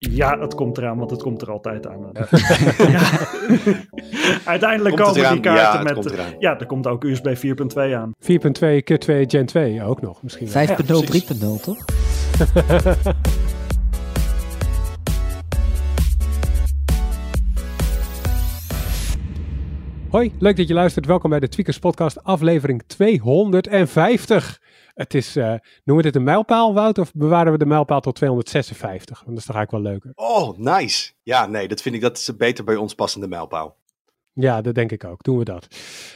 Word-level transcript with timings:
Ja, 0.00 0.38
het 0.40 0.54
komt 0.54 0.78
eraan, 0.78 0.98
want 0.98 1.10
het 1.10 1.22
komt 1.22 1.42
er 1.42 1.50
altijd 1.50 1.86
aan. 1.86 2.10
Ja. 2.90 3.00
Uiteindelijk 4.44 4.96
Komt 4.96 5.08
komen 5.08 5.32
die? 5.32 5.42
Ja, 5.42 5.54
kaarten 5.54 5.78
het 5.78 5.82
met... 5.82 5.92
komt 5.92 6.10
eraan. 6.10 6.34
Ja, 6.38 6.58
er 6.58 6.66
komt 6.66 6.86
ook 6.86 7.04
USB 7.04 7.26
4.2 7.36 7.94
aan. 7.94 8.14
4.2 8.20 8.22
keer 8.84 8.98
2 8.98 9.24
Gen 9.28 9.46
2 9.46 9.82
ook 9.82 10.00
nog 10.00 10.22
misschien. 10.22 10.48
wel. 10.52 10.66
5.0, 10.66 10.76
precies. 10.84 11.24
3.0 11.24 11.38
toch? 11.62 11.76
Hoi, 20.10 20.32
leuk 20.38 20.56
dat 20.56 20.68
je 20.68 20.74
luistert. 20.74 21.06
Welkom 21.06 21.30
bij 21.30 21.40
de 21.40 21.48
Tweakers 21.48 21.78
Podcast, 21.78 22.24
aflevering 22.24 22.82
250. 22.86 24.60
Het 24.98 25.14
is, 25.14 25.36
eh, 25.36 25.44
noemen 25.84 25.96
we 25.96 26.02
dit 26.02 26.16
een 26.16 26.22
mijlpaal, 26.24 26.74
Wout, 26.74 26.98
of 26.98 27.12
bewaren 27.14 27.52
we 27.52 27.58
de 27.58 27.66
mijlpaal 27.66 28.00
tot 28.00 28.14
256? 28.14 29.16
Want 29.16 29.28
dat 29.30 29.38
is 29.38 29.44
toch 29.44 29.56
eigenlijk 29.56 29.84
wel 29.84 29.92
leuker. 29.92 30.12
Oh, 30.14 30.58
nice. 30.58 31.12
Ja, 31.22 31.46
nee, 31.46 31.68
dat 31.68 31.82
vind 31.82 31.94
ik 31.94 32.00
dat 32.00 32.16
is 32.16 32.36
beter 32.36 32.64
bij 32.64 32.76
ons 32.76 32.94
passende 32.94 33.28
mijlpaal. 33.28 33.76
Ja, 34.32 34.60
dat 34.60 34.74
denk 34.74 34.92
ik 34.92 35.04
ook. 35.04 35.22
Doen 35.22 35.38
we 35.38 35.44
dat. 35.44 35.66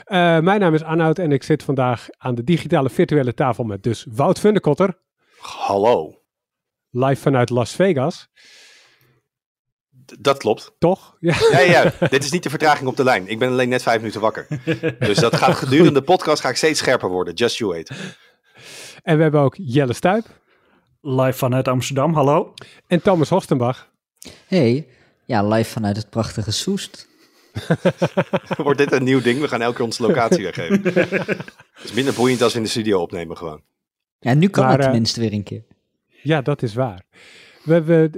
Eh, 0.04 0.38
mijn 0.38 0.60
naam 0.60 0.74
is 0.74 0.82
Arnoud 0.82 1.18
en 1.18 1.32
ik 1.32 1.42
zit 1.42 1.62
vandaag 1.62 2.06
aan 2.18 2.34
de 2.34 2.44
digitale 2.44 2.90
virtuele 2.90 3.34
tafel 3.34 3.64
met 3.64 3.82
dus 3.82 4.06
Wout 4.10 4.38
Funderkotter, 4.38 4.98
Hallo. 5.38 6.20
live 6.90 7.20
vanuit 7.20 7.50
Las 7.50 7.72
Vegas. 7.74 8.28
D- 10.06 10.16
dat 10.18 10.38
klopt. 10.38 10.74
Toch? 10.78 11.16
Ja. 11.20 11.34
Ja, 11.50 11.58
ja, 11.60 11.82
ja. 12.00 12.08
dit 12.08 12.24
is 12.24 12.30
niet 12.30 12.42
de 12.42 12.50
vertraging 12.50 12.88
op 12.88 12.96
de 12.96 13.04
lijn. 13.04 13.28
Ik 13.28 13.38
ben 13.38 13.48
alleen 13.48 13.68
net 13.68 13.82
vijf 13.82 13.98
minuten 13.98 14.20
wakker. 14.20 14.46
Dus 14.98 15.18
dat 15.18 15.36
gaat 15.36 15.54
gedurende 15.54 15.92
de 15.92 16.02
podcast 16.02 16.42
ga 16.42 16.48
ik 16.48 16.56
steeds 16.56 16.78
scherper 16.78 17.08
worden. 17.08 17.34
Just 17.34 17.56
you 17.56 17.70
wait. 17.70 17.90
En 19.02 19.16
we 19.16 19.22
hebben 19.22 19.40
ook 19.40 19.54
Jelle 19.58 19.92
Stuip 19.92 20.40
Live 21.00 21.38
vanuit 21.38 21.68
Amsterdam, 21.68 22.14
hallo. 22.14 22.54
en 22.86 23.02
Thomas 23.02 23.28
Hostenbach. 23.28 23.90
Hey, 24.46 24.86
ja, 25.26 25.46
live 25.48 25.70
vanuit 25.70 25.96
het 25.96 26.10
prachtige 26.10 26.50
Soest. 26.50 27.08
Wordt 28.56 28.78
dit 28.78 28.92
een 28.92 29.04
nieuw 29.04 29.20
ding? 29.20 29.40
We 29.40 29.48
gaan 29.48 29.62
elke 29.62 29.76
keer 29.76 29.84
onze 29.84 30.02
locatie 30.02 30.44
weggeven. 30.44 30.82
Het 30.82 31.84
is 31.84 31.92
minder 31.92 32.14
boeiend 32.14 32.42
als 32.42 32.52
we 32.52 32.58
in 32.58 32.64
de 32.64 32.70
studio 32.70 33.00
opnemen 33.00 33.36
gewoon. 33.36 33.62
Ja, 34.18 34.34
nu 34.34 34.48
kan 34.48 34.62
Maar, 34.62 34.72
het 34.72 34.80
eh, 34.80 34.86
tenminste 34.86 35.20
weer 35.20 35.32
een 35.32 35.42
keer. 35.42 35.64
Ja, 36.22 36.42
dat 36.42 36.62
is 36.62 36.74
waar. 36.74 37.04
We, 37.64 37.82
we, 37.82 38.10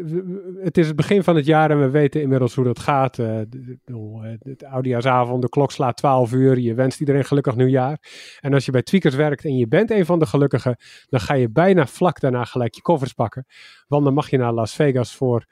het 0.63 0.79
is 0.79 0.87
het 0.87 0.97
begin 0.97 1.25
van 1.25 1.37
het 1.37 1.47
jaar 1.47 1.71
en 1.71 1.81
we 1.81 1.91
weten 1.91 2.21
inmiddels 2.23 2.55
hoe 2.55 2.65
dat 2.65 2.79
gaat. 2.79 3.19
Eh, 3.19 3.27
de- 3.27 3.49
de- 3.49 3.79
eh, 3.85 4.51
Het 4.53 4.65
oudejaarsavond, 4.65 5.43
de 5.43 5.49
klok 5.49 5.71
slaat 5.73 5.97
12 5.97 6.33
uur. 6.33 6.59
Je 6.59 6.75
wenst 6.75 7.01
iedereen 7.01 7.25
gelukkig 7.25 7.57
nieuwjaar. 7.57 7.99
En 8.41 8.55
als 8.55 8.65
je 8.65 8.73
bij 8.73 8.83
Tweakers 8.83 9.15
werkt 9.15 9.45
en 9.45 9.57
je 9.57 9.69
bent 9.69 9.91
een 9.91 10.07
van 10.07 10.19
de 10.19 10.27
gelukkigen, 10.27 10.77
dan 11.09 11.21
ga 11.21 11.35
je 11.35 11.51
bijna 11.51 11.87
vlak 11.87 12.21
daarna 12.21 12.45
gelijk 12.45 12.75
je 12.75 12.83
koffers 12.83 13.13
pakken. 13.13 13.47
Want 13.89 14.05
dan 14.05 14.15
mag 14.15 14.31
je 14.31 14.37
naar 14.39 14.53
Las 14.53 14.75
Vegas 14.75 15.15
voor, 15.17 15.45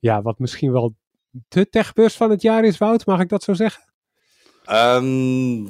ja, 0.00 0.22
wat 0.22 0.38
misschien 0.38 0.72
wel 0.72 0.94
de 1.48 1.68
techbeurs 1.68 2.16
van 2.16 2.30
het 2.30 2.42
jaar 2.42 2.64
is, 2.64 2.78
Wout. 2.78 3.06
Mag 3.06 3.20
ik 3.20 3.28
dat 3.28 3.42
zo 3.42 3.52
zeggen? 3.54 3.82
Ehm, 4.64 5.66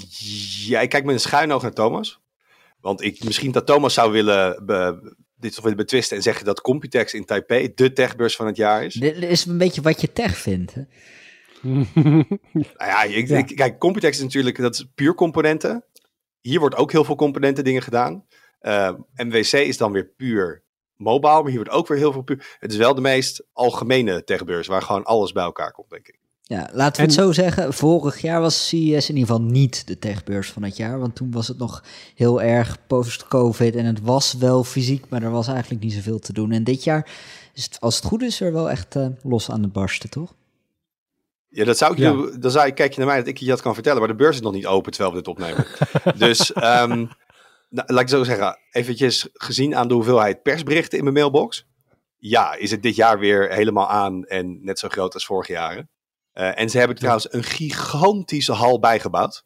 ja, 0.67 0.81
ik 0.81 0.89
kijk 0.89 1.05
met 1.05 1.15
een 1.15 1.21
schuin 1.21 1.53
oog 1.53 1.63
naar 1.63 1.73
Thomas. 1.73 2.21
Want 2.81 3.03
ik, 3.03 3.25
misschien 3.25 3.53
dat 3.53 3.67
Thomas 3.67 3.95
zou 3.95 4.13
willen 4.13 4.65
dit 5.41 5.51
zou 5.53 5.63
willen 5.63 5.79
betwisten 5.85 6.17
en 6.17 6.23
zeggen 6.23 6.45
dat 6.45 6.61
Computex 6.61 7.15
in 7.15 7.25
Taipei 7.25 7.73
de 7.75 7.93
techbeurs 7.93 8.37
van 8.37 8.47
het 8.47 8.57
jaar 8.57 8.85
is. 8.85 8.95
Dit 8.95 9.17
is 9.17 9.45
een 9.47 9.59
beetje 9.59 9.81
wat 9.81 10.01
je 10.01 10.13
tech 10.13 10.37
vindt. 10.37 10.75
Hè? 10.75 10.83
Nou 11.95 12.91
ja, 12.91 13.03
ik, 13.03 13.29
Ja. 13.29 13.39
ik- 13.39 13.57
kijk, 13.57 13.79
Computex 13.79 14.17
is 14.17 14.23
natuurlijk 14.23 14.57
dat 14.59 14.75
is 14.75 14.87
puur 14.95 15.15
componenten. 15.15 15.85
Hier 16.41 16.59
wordt 16.61 16.75
ook 16.75 16.93
heel 16.93 17.05
veel 17.05 17.15
componenten 17.15 17.65
dingen 17.65 17.83
gedaan. 17.83 18.27
Eh, 18.61 18.93
MWC 19.15 19.53
is 19.53 19.77
dan 19.77 19.93
weer 19.93 20.07
puur 20.17 20.65
mobile, 20.97 21.33
maar 21.43 21.47
hier 21.47 21.55
wordt 21.57 21.71
ook 21.71 21.89
weer 21.89 21.99
heel 21.99 22.13
veel 22.13 22.23
puur. 22.23 22.57
Het 22.59 22.71
is 22.73 22.77
wel 22.79 22.95
de 22.95 23.01
meest 23.01 23.47
algemene 23.53 24.25
techbeurs 24.25 24.67
waar 24.67 24.83
gewoon 24.83 25.05
alles 25.05 25.33
bij 25.33 25.45
elkaar 25.45 25.73
komt, 25.73 25.91
denk 25.91 26.09
ik. 26.09 26.19
Ja, 26.51 26.69
laten 26.73 27.01
we 27.01 27.07
het 27.07 27.17
zo 27.17 27.33
zeggen. 27.33 27.75
Vorig 27.75 28.21
jaar 28.21 28.41
was 28.41 28.69
CES 28.69 29.09
in 29.09 29.17
ieder 29.17 29.35
geval 29.35 29.43
niet 29.43 29.87
de 29.87 29.99
techbeurs 29.99 30.51
van 30.51 30.63
het 30.63 30.77
jaar. 30.77 30.99
Want 30.99 31.15
toen 31.15 31.31
was 31.31 31.49
het 31.49 31.59
nog 31.59 31.85
heel 32.15 32.43
erg 32.43 32.77
post-covid. 32.87 33.77
En 33.77 33.85
het 33.85 34.01
was 34.01 34.35
wel 34.35 34.65
fysiek, 34.65 35.05
maar 35.09 35.23
er 35.23 35.31
was 35.31 35.49
eigenlijk 35.49 35.83
niet 35.83 35.93
zoveel 35.93 36.19
te 36.19 36.33
doen. 36.33 36.53
En 36.53 36.65
dit 36.65 36.85
jaar 36.85 37.11
is 37.55 37.65
het, 37.65 37.81
als 37.81 37.97
het 37.97 38.05
goed 38.05 38.23
is, 38.23 38.41
er 38.41 38.53
wel 38.53 38.71
echt 38.71 38.97
eh, 38.97 39.07
los 39.23 39.51
aan 39.51 39.63
het 39.63 39.73
barsten, 39.73 40.11
toch? 40.11 40.35
Ja, 41.49 41.65
dat 41.65 41.79
zou 41.79 41.93
ik 41.93 41.99
Ja. 41.99 42.11
je, 42.11 42.37
dan 42.39 42.51
zou 42.51 42.67
je, 42.67 42.73
kijk 42.73 42.93
je 42.93 42.99
naar 42.99 43.09
mij 43.09 43.19
dat 43.19 43.27
ik 43.27 43.39
je 43.39 43.47
dat 43.47 43.63
kan 43.63 43.75
vertellen, 43.75 43.99
maar 43.99 44.09
de 44.09 44.15
beurs 44.15 44.37
is 44.37 44.43
nog 44.43 44.53
niet 44.53 44.67
open 44.67 44.93
terwijl 44.93 45.15
we 45.15 45.23
dit 45.23 45.29
opnemen. 45.29 45.67
dus 46.27 46.53
ehm, 46.53 47.07
nou, 47.69 47.93
laat 47.93 48.01
ik 48.01 48.09
zo 48.09 48.25
zeggen, 48.25 48.59
eventjes 48.71 49.29
gezien 49.33 49.77
aan 49.77 49.89
de 49.89 49.95
hoeveelheid 49.95 50.43
persberichten 50.43 50.99
in 50.99 51.05
mijn 51.05 51.17
mailbox. 51.17 51.67
Ja, 52.17 52.55
is 52.55 52.71
het 52.71 52.83
dit 52.83 52.97
jaar 52.97 53.19
weer 53.19 53.51
helemaal 53.53 53.89
aan 53.89 54.25
en 54.25 54.65
net 54.65 54.79
zo 54.79 54.89
groot 54.89 55.15
als 55.15 55.27
vorige 55.27 55.53
jaren. 55.53 55.89
Eh, 56.41 56.61
en 56.61 56.71
ze 56.71 56.79
hebben 56.79 56.97
trouwens 56.97 57.33
een 57.33 57.43
gigantische 57.43 58.53
hal 58.53 58.79
bijgebouwd. 58.79 59.45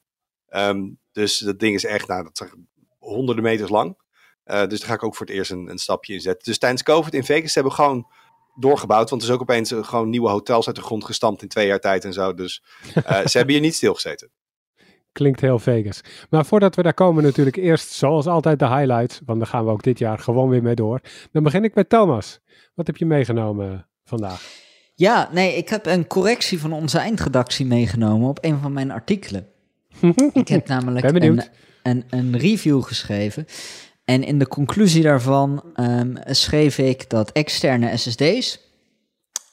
Ehm, 0.48 0.90
dus 1.12 1.38
dat 1.38 1.58
ding 1.58 1.74
is 1.74 1.84
echt, 1.84 2.08
nou, 2.08 2.22
dat 2.22 2.40
is 2.40 2.54
honderden 2.98 3.44
meters 3.44 3.70
lang. 3.70 3.96
Eh, 4.44 4.66
dus 4.66 4.78
daar 4.78 4.88
ga 4.88 4.94
ik 4.94 5.02
ook 5.02 5.16
voor 5.16 5.26
het 5.26 5.34
eerst 5.34 5.50
een, 5.50 5.70
een 5.70 5.78
stapje 5.78 6.12
in 6.12 6.20
zetten. 6.20 6.44
Dus 6.44 6.58
tijdens 6.58 6.82
COVID 6.82 7.14
in 7.14 7.24
Vegas 7.24 7.54
hebben 7.54 7.72
we 7.72 7.82
gewoon 7.82 8.06
doorgebouwd. 8.54 9.10
Want 9.10 9.22
er 9.22 9.28
is 9.28 9.34
ook 9.34 9.40
opeens 9.40 9.70
eh, 9.72 9.84
gewoon 9.84 10.08
nieuwe 10.08 10.28
hotels 10.28 10.66
uit 10.66 10.76
de 10.76 10.82
grond 10.82 11.04
gestampt 11.04 11.42
in 11.42 11.48
twee 11.48 11.66
jaar 11.66 11.80
tijd 11.80 12.04
en 12.04 12.12
zo. 12.12 12.34
Dus 12.34 12.62
ze 13.30 13.36
hebben 13.36 13.54
hier 13.54 13.60
niet 13.60 13.74
stilgezeten. 13.74 14.30
Klinkt 15.12 15.40
heel 15.40 15.58
Vegas. 15.58 16.00
Maar 16.30 16.46
voordat 16.46 16.74
we 16.74 16.82
daar 16.82 16.94
komen 16.94 17.22
natuurlijk 17.22 17.56
eerst, 17.56 17.90
zoals 17.90 18.26
altijd, 18.26 18.58
de 18.58 18.68
highlights. 18.68 19.20
Want 19.24 19.38
daar 19.38 19.48
gaan 19.48 19.64
we 19.64 19.70
ook 19.70 19.82
dit 19.82 19.98
jaar 19.98 20.18
gewoon 20.18 20.48
weer 20.48 20.62
mee 20.62 20.74
door. 20.74 21.00
Dan 21.32 21.42
begin 21.42 21.64
ik 21.64 21.74
met 21.74 21.88
Thomas. 21.88 22.40
Wat 22.74 22.86
heb 22.86 22.96
je 22.96 23.06
meegenomen 23.06 23.88
vandaag? 24.04 24.63
Ja, 24.94 25.28
nee, 25.32 25.56
ik 25.56 25.68
heb 25.68 25.86
een 25.86 26.06
correctie 26.06 26.60
van 26.60 26.72
onze 26.72 26.98
eindredactie 26.98 27.66
meegenomen 27.66 28.28
op 28.28 28.38
een 28.40 28.58
van 28.60 28.72
mijn 28.72 28.90
artikelen. 28.90 29.46
Ik 30.32 30.48
heb 30.48 30.68
namelijk 30.68 31.04
een, 31.82 32.04
een 32.10 32.38
review 32.38 32.82
geschreven. 32.82 33.46
En 34.04 34.22
in 34.24 34.38
de 34.38 34.48
conclusie 34.48 35.02
daarvan 35.02 35.64
ehm, 35.74 36.14
schreef 36.26 36.78
ik 36.78 37.10
dat 37.10 37.32
externe 37.32 37.96
SSD's 37.96 38.60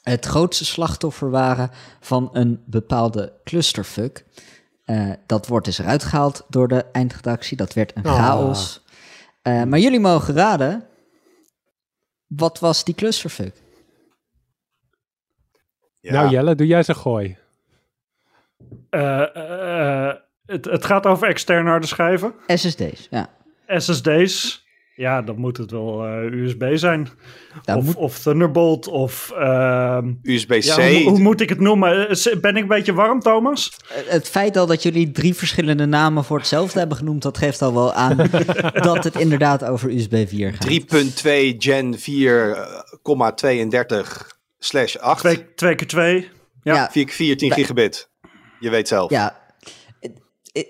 het 0.02 0.24
grootste 0.26 0.64
slachtoffer 0.64 1.30
waren 1.30 1.70
van 2.00 2.28
een 2.32 2.62
bepaalde 2.66 3.32
clusterfuck. 3.44 4.24
Eh, 4.84 5.10
dat 5.26 5.46
wordt 5.46 5.66
dus 5.66 5.78
eruit 5.78 6.04
gehaald 6.04 6.44
door 6.48 6.68
de 6.68 6.84
eindredactie. 6.92 7.56
Dat 7.56 7.72
werd 7.72 7.96
een 7.96 8.04
Ah. 8.04 8.14
chaos. 8.14 8.84
Eh, 9.42 9.62
maar 9.62 9.78
jullie 9.78 10.00
mogen 10.00 10.34
raden, 10.34 10.86
wat 12.26 12.58
was 12.58 12.84
die 12.84 12.94
clusterfuck? 12.94 13.61
Ja. 16.02 16.12
Nou 16.12 16.30
Jelle, 16.30 16.54
doe 16.54 16.66
jij 16.66 16.82
ze 16.82 16.94
gooi. 16.94 17.36
Eh, 18.90 19.36
eh, 19.36 20.14
het, 20.46 20.64
het 20.64 20.84
gaat 20.84 21.06
over 21.06 21.28
externe 21.28 21.70
harde 21.70 21.86
schijven. 21.86 22.32
SSD's, 22.46 23.06
ja. 23.10 23.28
SSD's. 23.66 24.60
Ja, 24.96 25.22
dan 25.22 25.36
moet 25.38 25.56
het 25.56 25.70
wel 25.70 26.04
eh, 26.06 26.22
USB 26.32 26.64
zijn. 26.74 27.08
Of, 27.74 27.84
moet- 27.84 27.94
of 27.96 28.18
Thunderbolt. 28.18 28.88
Of, 28.88 29.30
ehm, 29.38 30.12
USB-C. 30.22 30.62
ja, 30.62 30.90
hoe, 30.90 31.02
hoe 31.08 31.18
moet 31.18 31.40
ik 31.40 31.48
het 31.48 31.60
noemen? 31.60 32.08
Eh, 32.08 32.34
Ben 32.40 32.56
ik 32.56 32.62
een 32.62 32.68
beetje 32.68 32.92
warm, 32.94 33.20
Thomas? 33.20 33.76
Het 33.92 34.28
feit 34.28 34.56
al 34.56 34.66
dat 34.66 34.82
jullie 34.82 35.10
drie 35.10 35.34
verschillende 35.34 35.86
namen 35.86 36.24
voor 36.24 36.38
hetzelfde 36.38 36.78
hebben 36.78 36.96
genoemd, 36.96 37.22
dat 37.22 37.38
geeft 37.38 37.62
al 37.62 37.74
wel 37.74 37.92
aan 37.92 38.16
dat 38.90 39.04
het 39.04 39.16
inderdaad 39.16 39.64
over 39.64 39.90
USB 39.90 40.28
4 40.28 40.52
gaat. 40.52 40.68
3.2 40.68 40.74
Gen 41.58 41.94
4,32 41.98 42.02
slash 44.64 44.96
8. 44.96 45.20
Twee, 45.20 45.54
twee 45.54 45.74
keer 45.74 45.86
twee. 45.86 46.28
Ja. 46.62 46.90
4 46.90 47.04
keer 47.04 47.14
4, 47.14 47.36
10 47.36 47.48
Bij- 47.48 47.58
gigabit. 47.58 48.10
Je 48.60 48.70
weet 48.70 48.88
zelf. 48.88 49.10
Ja, 49.10 49.42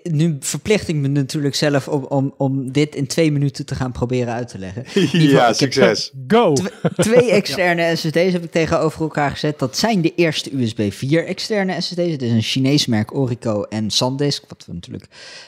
nu 0.03 0.37
verplicht 0.41 0.89
ik 0.89 0.95
me 0.95 1.09
natuurlijk 1.09 1.55
zelf 1.55 1.89
om, 1.89 2.05
om, 2.05 2.35
om 2.37 2.73
dit 2.73 2.95
in 2.95 3.07
twee 3.07 3.33
minuten 3.33 3.67
te 3.67 3.75
gaan 3.75 3.93
proberen 3.93 4.33
uit 4.33 4.49
te 4.49 4.59
leggen. 4.59 4.85
Ja 5.31 5.53
succes. 5.53 6.13
Go! 6.27 6.53
Tw- 6.53 6.67
twee 6.97 7.31
externe 7.31 7.97
SSD's 7.97 8.33
heb 8.33 8.45
ik 8.45 8.51
tegenover 8.51 9.01
elkaar 9.01 9.31
gezet. 9.31 9.59
Dat 9.59 9.79
zijn 9.79 10.01
de 10.03 10.15
eerste 10.15 10.57
USB 10.57 10.93
4 10.93 11.27
externe 11.27 11.81
SSD's. 11.81 12.11
Het 12.11 12.23
is 12.23 12.31
een 12.31 12.43
Chinees 12.43 12.87
merk 12.87 13.15
Orico 13.15 13.63
en 13.63 13.91
SanDisk, 13.91 14.45
wat 14.49 14.65
we 14.67 14.73
natuurlijk 14.73 15.07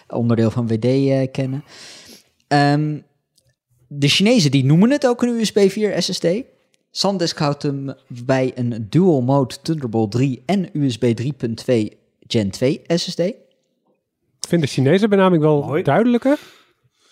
onderdeel 0.08 0.50
van 0.50 0.66
WD 0.66 0.84
eh, 0.84 1.26
kennen. 1.32 1.64
Ehm, 2.48 2.98
de 3.88 4.08
Chinezen 4.08 4.50
die 4.50 4.64
noemen 4.64 4.90
het 4.90 5.06
ook 5.06 5.22
een 5.22 5.40
USB 5.40 5.70
4 5.70 6.02
SSD. 6.02 6.26
SanDisk 6.96 7.38
houdt 7.38 7.62
hem 7.62 7.94
bij 8.08 8.52
een 8.54 8.86
dual 8.90 9.22
mode 9.22 9.54
Thunderbolt 9.62 10.10
3 10.10 10.42
en 10.46 10.68
USB 10.72 11.20
3.2 11.20 11.74
Gen 12.26 12.50
2 12.50 12.82
SSD. 12.86 13.18
Ik 13.18 14.48
vind 14.48 14.62
de 14.62 14.68
Chinese 14.68 15.08
benaming 15.08 15.42
wel 15.42 15.82
duidelijker. 15.82 16.38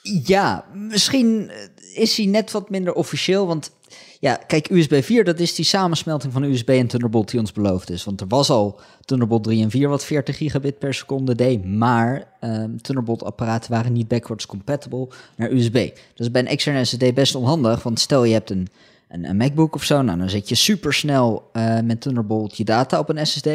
Ja, 0.02 0.64
misschien 0.72 1.50
eh, 1.50 2.00
is 2.02 2.16
hij 2.16 2.26
net 2.26 2.50
wat 2.50 2.70
minder 2.70 2.92
officieel, 2.92 3.46
want 3.46 3.72
ja, 4.20 4.34
kijk, 4.34 4.70
USB 4.70 5.02
4, 5.02 5.24
dat 5.24 5.40
is 5.40 5.54
die 5.54 5.64
samensmelting 5.64 6.32
van 6.32 6.42
USB 6.42 6.68
en 6.68 6.86
Thunderbolt 6.86 7.30
die 7.30 7.40
ons 7.40 7.52
beloofd 7.52 7.90
is. 7.90 8.04
Want 8.04 8.20
er 8.20 8.26
was 8.26 8.50
al 8.50 8.80
Thunderbolt 9.04 9.44
3 9.44 9.62
en 9.62 9.70
4 9.70 9.88
wat 9.88 10.04
40 10.04 10.36
gigabit 10.36 10.78
per 10.78 10.94
seconde 10.94 11.34
deed, 11.34 11.64
maar 11.64 12.32
ehm, 12.40 12.76
Thunderbolt 12.76 13.24
apparaten 13.24 13.70
waren 13.70 13.92
niet 13.92 14.08
backwards 14.08 14.46
compatible 14.46 15.08
naar 15.36 15.50
USB. 15.50 15.90
Dus 16.14 16.30
bij 16.30 16.40
een 16.40 16.48
externe 16.48 16.84
SSD 16.84 17.14
best 17.14 17.34
onhandig, 17.34 17.82
want 17.82 18.00
stel 18.00 18.24
je 18.24 18.32
hebt 18.32 18.50
een, 18.50 18.68
een, 19.12 19.36
MacBook 19.36 19.74
of 19.74 19.84
zo. 19.84 20.02
Nou, 20.02 20.18
dan 20.18 20.30
zet 20.30 20.48
je 20.48 20.54
supersnel 20.54 21.48
eh 21.52 21.80
met 21.80 22.00
Thunderbolt 22.00 22.56
je 22.56 22.64
data 22.64 22.98
op 22.98 23.08
een 23.08 23.26
SSD. 23.26 23.48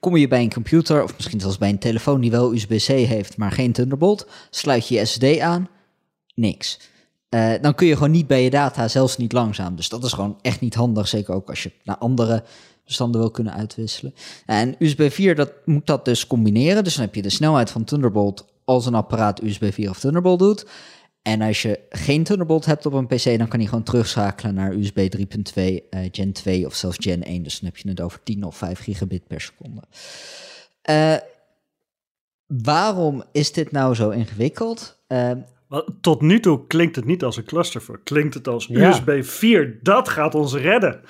Kom 0.00 0.16
je 0.16 0.28
bij 0.28 0.40
een 0.40 0.52
computer, 0.52 1.02
of 1.02 1.14
misschien 1.16 1.40
zelfs 1.40 1.58
bij 1.58 1.68
een 1.68 1.78
telefoon 1.78 2.20
die 2.20 2.30
wel 2.30 2.54
USB-C 2.54 2.86
heeft, 2.86 3.36
maar 3.36 3.52
geen 3.52 3.72
Thunderbolt, 3.72 4.26
sluit 4.50 4.88
je 4.88 4.94
je 4.94 5.04
SSD 5.04 5.38
aan, 5.38 5.68
niks. 6.34 6.78
Eh, 7.28 7.52
dan 7.60 7.74
kun 7.74 7.86
je 7.86 7.94
gewoon 7.94 8.10
niet 8.10 8.26
bij 8.26 8.42
je 8.42 8.50
data, 8.50 8.88
zelfs 8.88 9.16
niet 9.16 9.32
langzaam. 9.32 9.76
Dus 9.76 9.88
dat 9.88 10.04
is 10.04 10.12
gewoon 10.12 10.38
echt 10.42 10.60
niet 10.60 10.74
handig, 10.74 11.08
zeker 11.08 11.34
ook 11.34 11.48
als 11.48 11.62
je 11.62 11.72
naar 11.84 11.98
andere 11.98 12.44
bestanden 12.84 13.20
wil 13.20 13.30
kunnen 13.30 13.54
uitwisselen. 13.54 14.14
En 14.46 14.74
USB 14.78 15.10
4 15.10 15.34
dat, 15.34 15.52
moet 15.64 15.86
dat 15.86 16.04
dus 16.04 16.26
combineren. 16.26 16.84
Dus 16.84 16.94
dan 16.94 17.04
heb 17.04 17.14
je 17.14 17.22
de 17.22 17.30
snelheid 17.30 17.70
van 17.70 17.84
Thunderbolt 17.84 18.44
als 18.64 18.86
een 18.86 18.94
apparaat 18.94 19.42
USB 19.42 19.72
4 19.72 19.90
of 19.90 19.98
Thunderbolt 19.98 20.38
doet. 20.38 20.66
En 21.22 21.40
als 21.40 21.62
je 21.62 21.80
geen 21.90 22.24
Thunderbolt 22.24 22.64
hebt 22.66 22.86
op 22.86 22.92
een 22.92 23.06
PC, 23.06 23.24
dan 23.38 23.48
kan 23.48 23.58
hij 23.58 23.68
gewoon 23.68 23.82
terugschakelen 23.84 24.54
naar 24.54 24.72
USB 24.72 24.98
3.2, 25.08 25.88
eh, 25.90 26.08
Gen 26.12 26.32
2 26.32 26.66
of 26.66 26.74
zelfs 26.74 26.96
Gen 27.00 27.22
1. 27.22 27.42
Dus 27.42 27.60
dan 27.60 27.68
heb 27.68 27.78
je 27.78 27.88
het 27.88 28.00
over 28.00 28.22
10 28.22 28.44
of 28.44 28.56
5 28.56 28.78
gigabit 28.82 29.26
per 29.26 29.40
seconde. 29.40 29.82
Eh, 30.82 31.16
waarom 32.46 33.22
is 33.32 33.52
dit 33.52 33.70
nou 33.72 33.94
zo 33.94 34.10
ingewikkeld? 34.10 34.98
Eh, 35.06 35.30
Wat- 35.68 35.86
Tot 36.00 36.20
nu 36.20 36.40
toe 36.40 36.66
klinkt 36.66 36.96
het 36.96 37.04
niet 37.04 37.22
als 37.24 37.36
een 37.36 37.44
clusterfuck. 37.44 38.04
Klinkt 38.04 38.34
het 38.34 38.48
als 38.48 38.66
Ja. 38.66 38.88
USB 38.88 39.10
4. 39.24 39.78
Dat 39.82 40.08
gaat 40.08 40.34
ons 40.34 40.54
redden. 40.54 41.00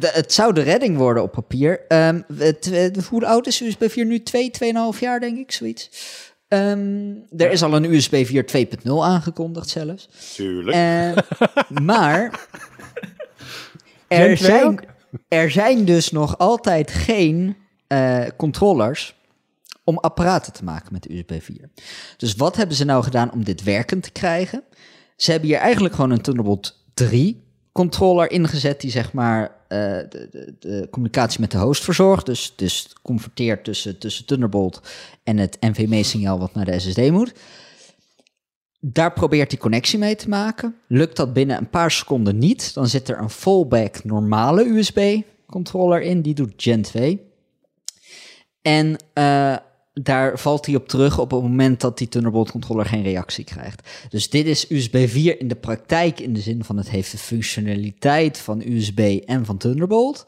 de- 0.00 0.10
het 0.12 0.32
zou 0.32 0.52
de 0.52 0.60
redding 0.60 0.96
worden 0.96 1.22
op 1.22 1.32
papier. 1.32 1.80
Ehm, 1.88 2.20
het, 2.36 2.64
het- 2.64 3.04
hoe 3.06 3.26
oud 3.26 3.46
is 3.46 3.60
USB 3.60 3.84
4 3.88 4.06
nu? 4.06 4.22
2, 4.22 4.50
2,5 4.50 5.00
jaar 5.00 5.20
denk 5.20 5.38
ik, 5.38 5.52
zoiets. 5.52 5.90
Ehm, 6.50 7.14
er 7.36 7.50
is 7.50 7.62
al 7.62 7.74
een 7.74 7.94
USB 7.94 8.24
4 8.24 8.44
2.0 8.44 8.92
aangekondigd 9.02 9.68
zelfs. 9.68 10.08
Tuurlijk. 10.34 10.76
Eh, 10.76 11.22
maar 11.88 12.46
er 14.08 14.36
2 14.36 14.36
zijn, 14.36 14.80
er 15.28 15.50
zijn 15.50 15.84
dus 15.84 16.10
nog 16.10 16.38
altijd 16.38 16.90
geen 16.90 17.56
eh, 17.86 18.26
controllers 18.36 19.14
om 19.84 19.98
apparaten 19.98 20.52
te 20.52 20.64
maken 20.64 20.92
met 20.92 21.10
USB 21.10 21.32
4. 21.40 21.70
Dus 22.16 22.34
wat 22.34 22.56
hebben 22.56 22.76
ze 22.76 22.84
nou 22.84 23.02
gedaan 23.02 23.32
om 23.32 23.44
dit 23.44 23.62
werkend 23.62 24.02
te 24.02 24.12
krijgen? 24.12 24.62
Ze 25.16 25.30
hebben 25.30 25.48
hier 25.48 25.58
eigenlijk 25.58 25.94
gewoon 25.94 26.10
een 26.10 26.22
Thunderbolt 26.22 26.84
3 26.94 27.44
controller 27.72 28.30
ingezet 28.30 28.80
die 28.80 28.90
zeg 28.90 29.12
maar 29.12 29.59
de, 29.70 30.28
de, 30.30 30.54
de 30.58 30.88
communicatie 30.90 31.40
met 31.40 31.50
de 31.50 31.58
host 31.58 31.84
verzorgt. 31.84 32.26
Dus, 32.26 32.52
dus 32.56 32.92
converteert 33.02 33.64
tussen, 33.64 33.98
tussen 33.98 34.24
Thunderbolt 34.24 34.80
en 35.22 35.36
het 35.36 35.56
NVMe-signaal 35.60 36.38
wat 36.38 36.54
naar 36.54 36.64
de 36.64 36.78
SSD 36.78 37.10
moet. 37.10 37.32
Daar 38.80 39.12
probeert 39.12 39.50
hij 39.50 39.60
connectie 39.60 39.98
mee 39.98 40.16
te 40.16 40.28
maken. 40.28 40.74
Lukt 40.86 41.16
dat 41.16 41.32
binnen 41.32 41.56
een 41.56 41.70
paar 41.70 41.90
seconden 41.90 42.38
niet, 42.38 42.74
dan 42.74 42.86
zit 42.86 43.08
er 43.08 43.18
een 43.18 43.30
fallback 43.30 44.04
normale 44.04 44.64
USB-controller 44.64 46.02
in. 46.02 46.22
Die 46.22 46.34
doet 46.34 46.52
Gen 46.56 46.82
2. 46.82 47.20
En 48.62 48.96
eh, 49.12 49.56
daar 50.02 50.38
valt 50.38 50.66
hij 50.66 50.74
op 50.74 50.88
terug 50.88 51.18
op 51.18 51.30
het 51.30 51.42
moment 51.42 51.80
dat 51.80 51.98
die 51.98 52.08
Thunderbolt-controller 52.08 52.86
geen 52.86 53.02
reactie 53.02 53.44
krijgt. 53.44 53.88
Dus 54.08 54.30
dit 54.30 54.46
is 54.46 54.70
USB 54.70 55.08
4 55.08 55.40
in 55.40 55.48
de 55.48 55.54
praktijk 55.54 56.20
in 56.20 56.32
de 56.32 56.40
zin 56.40 56.64
van 56.64 56.76
het 56.76 56.90
heeft 56.90 57.10
de 57.10 57.18
functionaliteit 57.18 58.38
van 58.38 58.62
USB 58.66 58.98
en 59.26 59.44
van 59.44 59.56
Thunderbolt. 59.56 60.24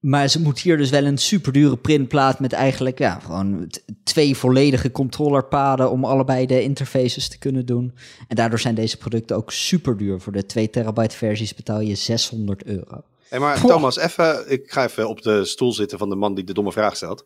Maar 0.00 0.28
ze 0.28 0.40
moet 0.40 0.60
hier 0.60 0.76
dus 0.76 0.90
wel 0.90 1.04
een 1.04 1.18
superdure 1.18 1.76
printplaat 1.76 2.40
met 2.40 2.52
eigenlijk 2.52 2.98
ja, 2.98 3.18
gewoon 3.18 3.70
twee 4.02 4.36
volledige 4.36 4.90
controllerpaden 4.90 5.90
om 5.90 6.04
allebei 6.04 6.46
de 6.46 6.62
interfaces 6.62 7.28
te 7.28 7.38
kunnen 7.38 7.66
doen. 7.66 7.94
En 8.28 8.36
daardoor 8.36 8.58
zijn 8.58 8.74
deze 8.74 8.96
producten 8.96 9.36
ook 9.36 9.52
superduur. 9.52 10.20
Voor 10.20 10.32
de 10.32 10.46
2 10.46 10.70
terabyte 10.70 11.16
versies 11.16 11.54
betaal 11.54 11.80
je 11.80 11.94
600 11.94 12.64
euro. 12.64 13.02
Hey, 13.28 13.38
maar. 13.38 13.60
Thomas, 13.60 13.96
even, 13.96 14.50
ik 14.50 14.72
ga 14.72 14.84
even 14.84 15.08
op 15.08 15.22
de 15.22 15.44
stoel 15.44 15.72
zitten 15.72 15.98
van 15.98 16.08
de 16.08 16.16
man 16.16 16.34
die 16.34 16.44
de 16.44 16.54
domme 16.54 16.72
vraag 16.72 16.96
stelt. 16.96 17.24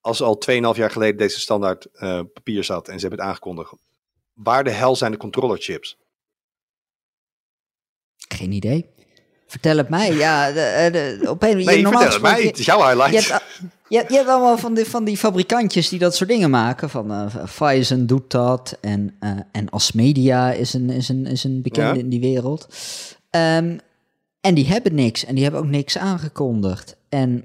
Als 0.00 0.22
al 0.22 0.42
2,5 0.50 0.54
jaar 0.78 0.90
geleden 0.90 1.16
deze 1.16 1.40
standaard 1.40 1.84
eh, 1.92 2.20
papier 2.32 2.64
zat 2.64 2.88
en 2.88 2.94
ze 2.94 3.00
hebben 3.00 3.18
het 3.18 3.28
aangekondigd. 3.28 3.72
Waar 4.32 4.64
de 4.64 4.70
hel 4.70 4.96
zijn 4.96 5.10
de 5.12 5.16
controller 5.18 5.58
chips? 5.58 5.96
Geen 8.16 8.52
idee. 8.52 8.86
Vertel 9.46 9.76
het 9.76 9.88
mij. 9.88 10.14
Ja, 10.14 10.52
de, 10.52 10.60
eh, 10.60 10.92
de, 10.92 11.30
op 11.30 11.42
een 11.42 11.56
Nee, 11.56 11.76
je- 11.76 11.82
normaal 11.82 12.02
vertel 12.02 12.22
het 12.22 12.36
mij. 12.36 12.42
Het 12.46 12.58
is 12.58 12.64
jouw 12.64 12.78
highlight. 12.88 13.24
Je 13.26 13.32
hebt, 13.32 13.44
je, 13.88 13.96
hebt, 13.96 14.10
je 14.10 14.16
hebt 14.16 14.28
allemaal 14.28 14.58
van 14.58 14.74
die, 14.74 14.84
van 14.84 15.04
die 15.04 15.16
fabrikantjes 15.16 15.88
die 15.88 15.98
dat 15.98 16.14
soort 16.16 16.30
dingen 16.30 16.50
maken. 16.50 16.90
Van 16.90 17.30
Phison 17.48 18.06
doet 18.06 18.30
dat. 18.30 18.78
En, 18.80 19.16
eh 19.20 19.30
en 19.52 19.68
Asmedia 19.70 20.52
is 20.52 20.72
een, 20.74 20.90
is 20.90 21.08
een, 21.08 21.26
is 21.26 21.44
een 21.44 21.62
bekende 21.62 21.94
Ja. 21.94 22.00
in 22.04 22.08
die 22.08 22.20
wereld. 22.20 22.66
Ehm, 23.30 23.78
en 24.40 24.54
die 24.54 24.66
hebben 24.66 24.94
niks. 24.94 25.24
En 25.24 25.34
die 25.34 25.42
hebben 25.42 25.60
ook 25.60 25.66
niks 25.68 25.98
aangekondigd. 25.98 26.96
En, 27.08 27.44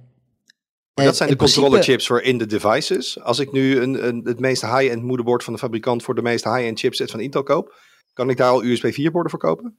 Maar 0.96 1.06
dat 1.06 1.16
zijn 1.16 1.30
de 1.30 1.34
in 1.34 1.40
principe- 1.40 1.62
controller 1.62 1.90
chips 1.90 2.08
voor 2.08 2.22
in 2.22 2.38
de 2.38 2.46
devices. 2.46 3.22
Als 3.22 3.40
ik 3.40 3.52
nu 3.52 3.80
een, 3.82 4.08
een, 4.08 4.22
het 4.24 4.40
meest 4.40 4.62
high-end 4.62 5.04
moederbord 5.04 5.44
van 5.44 5.54
de 5.54 5.60
fabrikant 5.60 6.04
voor 6.04 6.16
de 6.16 6.22
meest 6.22 6.44
high-end 6.44 6.80
chipset 6.80 7.12
van 7.12 7.20
Intel 7.20 7.44
koop, 7.44 7.76
kan 8.14 8.30
ik 8.30 8.38
daar 8.38 8.50
al 8.50 8.64
USB 8.64 8.94
4 8.94 9.12
borden 9.12 9.32
voor 9.32 9.40
kopen? 9.40 9.78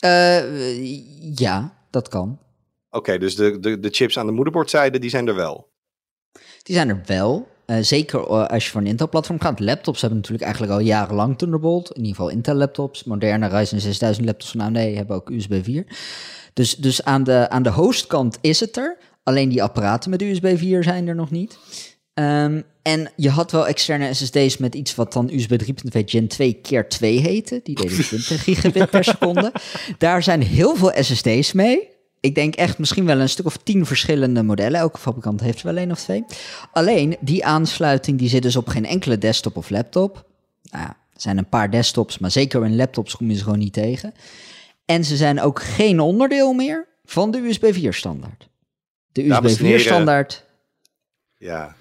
Eh, 0.00 1.38
ja, 1.38 1.84
dat 1.90 2.08
kan. 2.08 2.38
Oké, 2.90 3.18
dus 3.18 3.36
de, 3.36 3.58
de, 3.60 3.80
de 3.80 3.88
chips 3.90 4.18
aan 4.18 4.26
de 4.26 4.32
moederbordzijde, 4.32 4.98
die 4.98 5.10
zijn 5.10 5.28
er 5.28 5.34
wel. 5.34 5.72
Die 6.62 6.74
zijn 6.74 6.88
er 6.88 7.02
wel. 7.06 7.48
Eh, 7.66 7.76
zeker 7.80 8.20
eh, 8.20 8.46
als 8.46 8.64
je 8.64 8.70
voor 8.70 8.80
een 8.80 8.86
Intel-platform 8.86 9.40
gaat. 9.40 9.60
Laptops 9.60 10.00
hebben 10.00 10.18
natuurlijk 10.18 10.44
eigenlijk 10.44 10.72
al 10.72 10.80
jarenlang 10.80 11.38
Thunderbolt. 11.38 11.90
In 11.90 11.96
ieder 11.96 12.14
geval 12.14 12.30
Intel-laptops. 12.30 13.04
Moderne 13.04 13.48
Ryzen 13.48 13.80
6000 13.80 14.26
laptops 14.26 14.50
van 14.52 14.60
AMD 14.60 14.76
hebben 14.76 15.16
ook 15.16 15.30
USB 15.30 15.54
4. 15.62 15.86
Dus, 16.52 16.76
dus 16.76 17.04
aan, 17.04 17.24
de, 17.24 17.48
aan 17.48 17.62
de 17.62 17.70
hostkant 17.70 18.38
is 18.40 18.60
het 18.60 18.76
er. 18.76 18.98
Alleen 19.22 19.48
die 19.48 19.62
apparaten 19.62 20.10
met 20.10 20.22
USB 20.22 20.52
4 20.56 20.82
zijn 20.82 21.08
er 21.08 21.14
nog 21.14 21.30
niet. 21.30 21.58
Ehm, 22.14 22.60
en 22.82 23.10
je 23.16 23.30
had 23.30 23.50
wel 23.50 23.66
externe 23.66 24.14
SSD's 24.14 24.56
met 24.56 24.74
iets 24.74 24.94
wat 24.94 25.12
dan 25.12 25.30
USB 25.32 25.56
3.2 25.58 26.02
Gen 26.04 26.28
2 26.28 26.52
keer 26.52 26.88
2 26.88 27.18
heette. 27.18 27.60
Die 27.62 27.74
deden 27.74 28.04
20 28.04 28.42
gigabit 28.42 28.90
per 28.90 29.04
seconde. 29.04 29.52
Daar 29.98 30.22
zijn 30.22 30.42
heel 30.42 30.76
veel 30.76 30.92
SSD's 31.02 31.52
mee. 31.52 31.88
Ik 32.20 32.34
denk 32.34 32.54
echt 32.54 32.78
misschien 32.78 33.06
wel 33.06 33.20
een 33.20 33.28
stuk 33.28 33.46
of 33.46 33.56
tien 33.56 33.86
verschillende 33.86 34.42
modellen. 34.42 34.80
Elke 34.80 34.98
fabrikant 34.98 35.40
heeft 35.40 35.58
er 35.58 35.66
wel 35.66 35.76
één 35.76 35.90
of 35.90 36.00
twee. 36.00 36.24
Alleen 36.72 37.16
die 37.20 37.44
aansluiting 37.44 38.18
die 38.18 38.28
zit 38.28 38.42
dus 38.42 38.56
op 38.56 38.68
geen 38.68 38.86
enkele 38.86 39.18
desktop 39.18 39.56
of 39.56 39.70
laptop. 39.70 40.24
Nou 40.70 40.84
ja, 40.84 40.88
er 40.88 41.20
zijn 41.20 41.38
een 41.38 41.48
paar 41.48 41.70
desktops, 41.70 42.18
maar 42.18 42.30
zeker 42.30 42.64
in 42.64 42.76
laptops 42.76 43.16
kom 43.16 43.30
je 43.30 43.36
ze 43.36 43.42
gewoon 43.42 43.58
niet 43.58 43.72
tegen. 43.72 44.14
En 44.84 45.04
ze 45.04 45.16
zijn 45.16 45.40
ook 45.40 45.62
geen 45.62 46.00
onderdeel 46.00 46.52
meer 46.52 46.86
van 47.04 47.30
de 47.30 47.38
USB 47.38 47.66
4 47.72 47.92
standaard. 47.92 48.49
De 49.12 49.20
USB 49.22 49.28
Dames 49.30 49.50
en 49.52 49.56
4 49.58 49.66
heren, 49.66 49.80
standaard 49.84 50.44
Ja. 51.36 51.76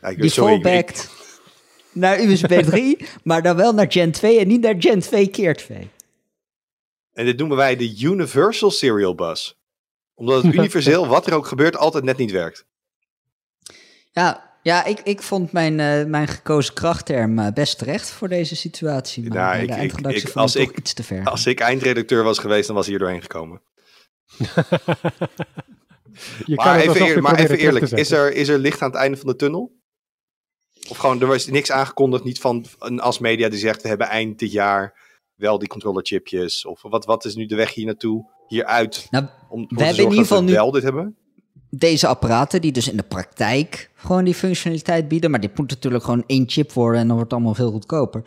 ja 0.00 0.08
ik, 0.08 0.20
die 0.20 0.30
fallbackt 0.30 1.10
naar 1.92 2.20
USB 2.20 2.62
3, 2.62 3.06
maar 3.24 3.42
dan 3.42 3.56
wel 3.56 3.72
naar 3.74 3.92
Gen 3.92 4.12
2 4.12 4.38
en 4.38 4.48
niet 4.48 4.60
naar 4.60 4.74
Gen 4.78 5.00
2 5.00 5.26
keer 5.28 5.56
2. 5.56 5.90
En 7.12 7.24
dit 7.24 7.38
noemen 7.38 7.56
wij 7.56 7.76
de 7.76 7.98
Universal 8.00 8.70
Serial 8.70 9.14
Bus. 9.14 9.58
Omdat 10.14 10.42
het 10.42 10.54
universeel, 10.58 11.06
wat 11.06 11.26
er 11.26 11.34
ook 11.34 11.46
gebeurt, 11.46 11.76
altijd 11.76 12.04
net 12.04 12.16
niet 12.16 12.30
werkt. 12.30 12.64
Ja, 14.12 14.52
ja 14.62 14.84
ik, 14.84 15.00
ik 15.00 15.22
vond 15.22 15.52
mijn, 15.52 15.80
eh, 15.80 16.04
mijn 16.04 16.28
gekozen 16.28 16.74
krachtterm 16.74 17.38
eh, 17.38 17.52
best 17.52 17.78
terecht 17.78 18.10
voor 18.10 18.28
deze 18.28 18.56
situatie. 18.56 19.28
Maar 19.28 19.38
Nou, 19.38 19.54
eh, 19.54 19.60
ik- 19.62 19.66
de 19.68 19.72
ik- 19.72 19.78
eindredactie 19.80 20.20
ik- 20.22 20.28
vond 20.28 20.36
als 20.44 20.54
het 20.54 20.62
toch 20.62 20.72
ik- 20.72 20.78
iets 20.78 20.92
te 20.94 21.02
ver. 21.02 21.24
Als 21.24 21.46
ik 21.46 21.60
eindredacteur 21.60 22.22
was 22.24 22.38
geweest, 22.38 22.66
dan 22.66 22.76
was 22.76 22.86
hij 22.86 22.94
hier 22.94 23.02
doorheen 23.04 23.22
gekomen. 23.22 23.60
Je 26.46 26.54
Maar 26.54 26.80
even, 26.80 27.00
eer- 27.06 27.22
maar 27.22 27.38
even 27.38 27.58
eerlijk, 27.58 27.90
is 27.90 28.10
er, 28.10 28.32
is 28.34 28.48
er 28.48 28.58
licht 28.58 28.82
aan 28.82 28.90
het 28.90 28.98
einde 28.98 29.16
van 29.16 29.26
de 29.26 29.36
tunnel? 29.36 29.72
Of 30.88 30.96
gewoon, 30.96 31.20
er 31.20 31.26
was 31.26 31.46
niks 31.46 31.70
aangekondigd, 31.70 32.24
niet 32.24 32.40
van 32.40 32.64
een 32.78 33.00
asmedia 33.00 33.48
die 33.48 33.58
zegt, 33.58 33.82
we 33.82 33.88
hebben 33.88 34.08
eind 34.08 34.38
dit 34.38 34.52
jaar 34.52 35.02
wel 35.34 35.58
die 35.58 35.68
controllerchipjes. 35.68 36.64
Of 36.66 36.82
wat, 36.82 37.04
wat 37.04 37.24
is 37.24 37.34
nu 37.34 37.46
de 37.46 37.54
weg 37.56 37.74
hier 37.74 37.86
naartoe, 37.86 38.30
hieruit? 38.48 39.06
Nou, 39.10 39.24
Om, 39.48 39.60
om 39.60 39.66
te 39.76 39.84
hebben 39.84 40.04
in 40.04 40.10
ieder 40.10 40.18
we 40.18 40.26
geval 40.26 40.42
nu- 40.42 40.52
wel 40.52 40.70
dit 40.70 40.82
hebben? 40.82 41.16
deze 41.70 42.06
apparaten 42.06 42.60
die 42.60 42.72
dus 42.72 42.88
in 42.90 42.96
de 42.96 43.02
praktijk 43.02 43.90
gewoon 43.94 44.24
die 44.24 44.34
functionaliteit 44.34 45.08
bieden, 45.08 45.30
maar 45.30 45.40
dit 45.40 45.58
moet 45.58 45.70
natuurlijk 45.70 46.04
gewoon 46.04 46.24
één 46.26 46.44
chip 46.48 46.72
worden 46.72 47.00
en 47.00 47.06
dan 47.06 47.16
wordt 47.16 47.30
het 47.30 47.40
allemaal 47.40 47.56
veel 47.58 47.70
goedkoper. 47.70 48.22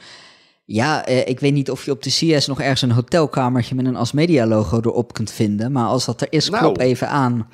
Ja, 0.65 1.05
eh, 1.05 1.27
ik 1.27 1.39
weet 1.39 1.53
niet 1.53 1.71
of 1.71 1.85
je 1.85 1.91
op 1.91 2.03
de 2.03 2.09
CS 2.09 2.47
nog 2.47 2.59
ergens 2.61 2.81
een 2.81 2.91
hotelkamertje 2.91 3.75
met 3.75 3.85
een 3.85 3.95
Asmedia 3.95 4.45
logo 4.45 4.77
erop 4.77 5.13
kunt 5.13 5.31
vinden, 5.31 5.71
maar 5.71 5.85
als 5.85 6.05
dat 6.05 6.21
er 6.21 6.27
is, 6.29 6.49
Nou. 6.49 6.61
klop 6.63 6.79
even 6.79 7.09
aan. 7.09 7.49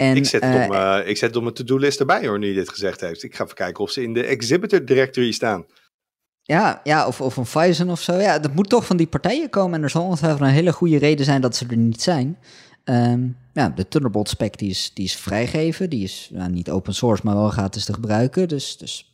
En, 0.00 0.16
ik, 0.16 0.26
zet 0.26 0.42
eh, 0.42 0.62
op, 0.62 0.68
mijn- 0.68 1.08
ik 1.08 1.16
zet 1.16 1.36
op 1.36 1.42
mijn 1.42 1.54
to-do-list 1.54 2.00
erbij 2.00 2.26
hoor, 2.26 2.38
nu 2.38 2.46
je 2.48 2.54
dit 2.54 2.68
gezegd 2.68 3.00
heeft. 3.00 3.22
Ik 3.22 3.34
ga 3.34 3.44
even 3.44 3.56
kijken 3.56 3.84
of 3.84 3.90
ze 3.90 4.02
in 4.02 4.12
de 4.14 4.24
exhibitor 4.24 4.84
directory 4.84 5.32
staan. 5.32 5.64
Ja, 6.42 6.80
ja 6.84 7.06
of, 7.06 7.20
of 7.20 7.36
een 7.36 7.46
Phison 7.46 7.90
of 7.90 8.00
zo. 8.00 8.14
Ja, 8.16 8.38
dat 8.38 8.54
moet 8.54 8.68
toch 8.68 8.86
van 8.86 8.96
die 8.96 9.06
partijen 9.06 9.50
komen. 9.50 9.74
En 9.78 9.82
er 9.82 9.90
zal 9.90 10.04
ongetwijfeld 10.04 10.40
een 10.42 10.54
hele 10.54 10.72
goede 10.72 10.98
reden 10.98 11.24
zijn 11.24 11.40
dat 11.40 11.56
ze 11.56 11.66
er 11.70 11.76
niet 11.76 12.02
zijn. 12.02 12.38
Ehm, 12.84 13.28
ja, 13.52 13.68
de 13.68 13.88
Thunderbolt 13.88 14.28
spec 14.28 14.58
die 14.58 14.70
is, 14.70 14.90
die 14.94 15.04
is 15.04 15.16
vrijgegeven. 15.16 15.90
Die 15.90 16.04
is 16.04 16.30
nou, 16.32 16.50
niet 16.50 16.70
open 16.70 16.94
source, 16.94 17.22
maar 17.24 17.34
wel 17.34 17.48
gratis 17.48 17.84
te 17.84 17.92
gebruiken. 17.94 18.48
Dus, 18.48 18.76
dus 18.76 19.10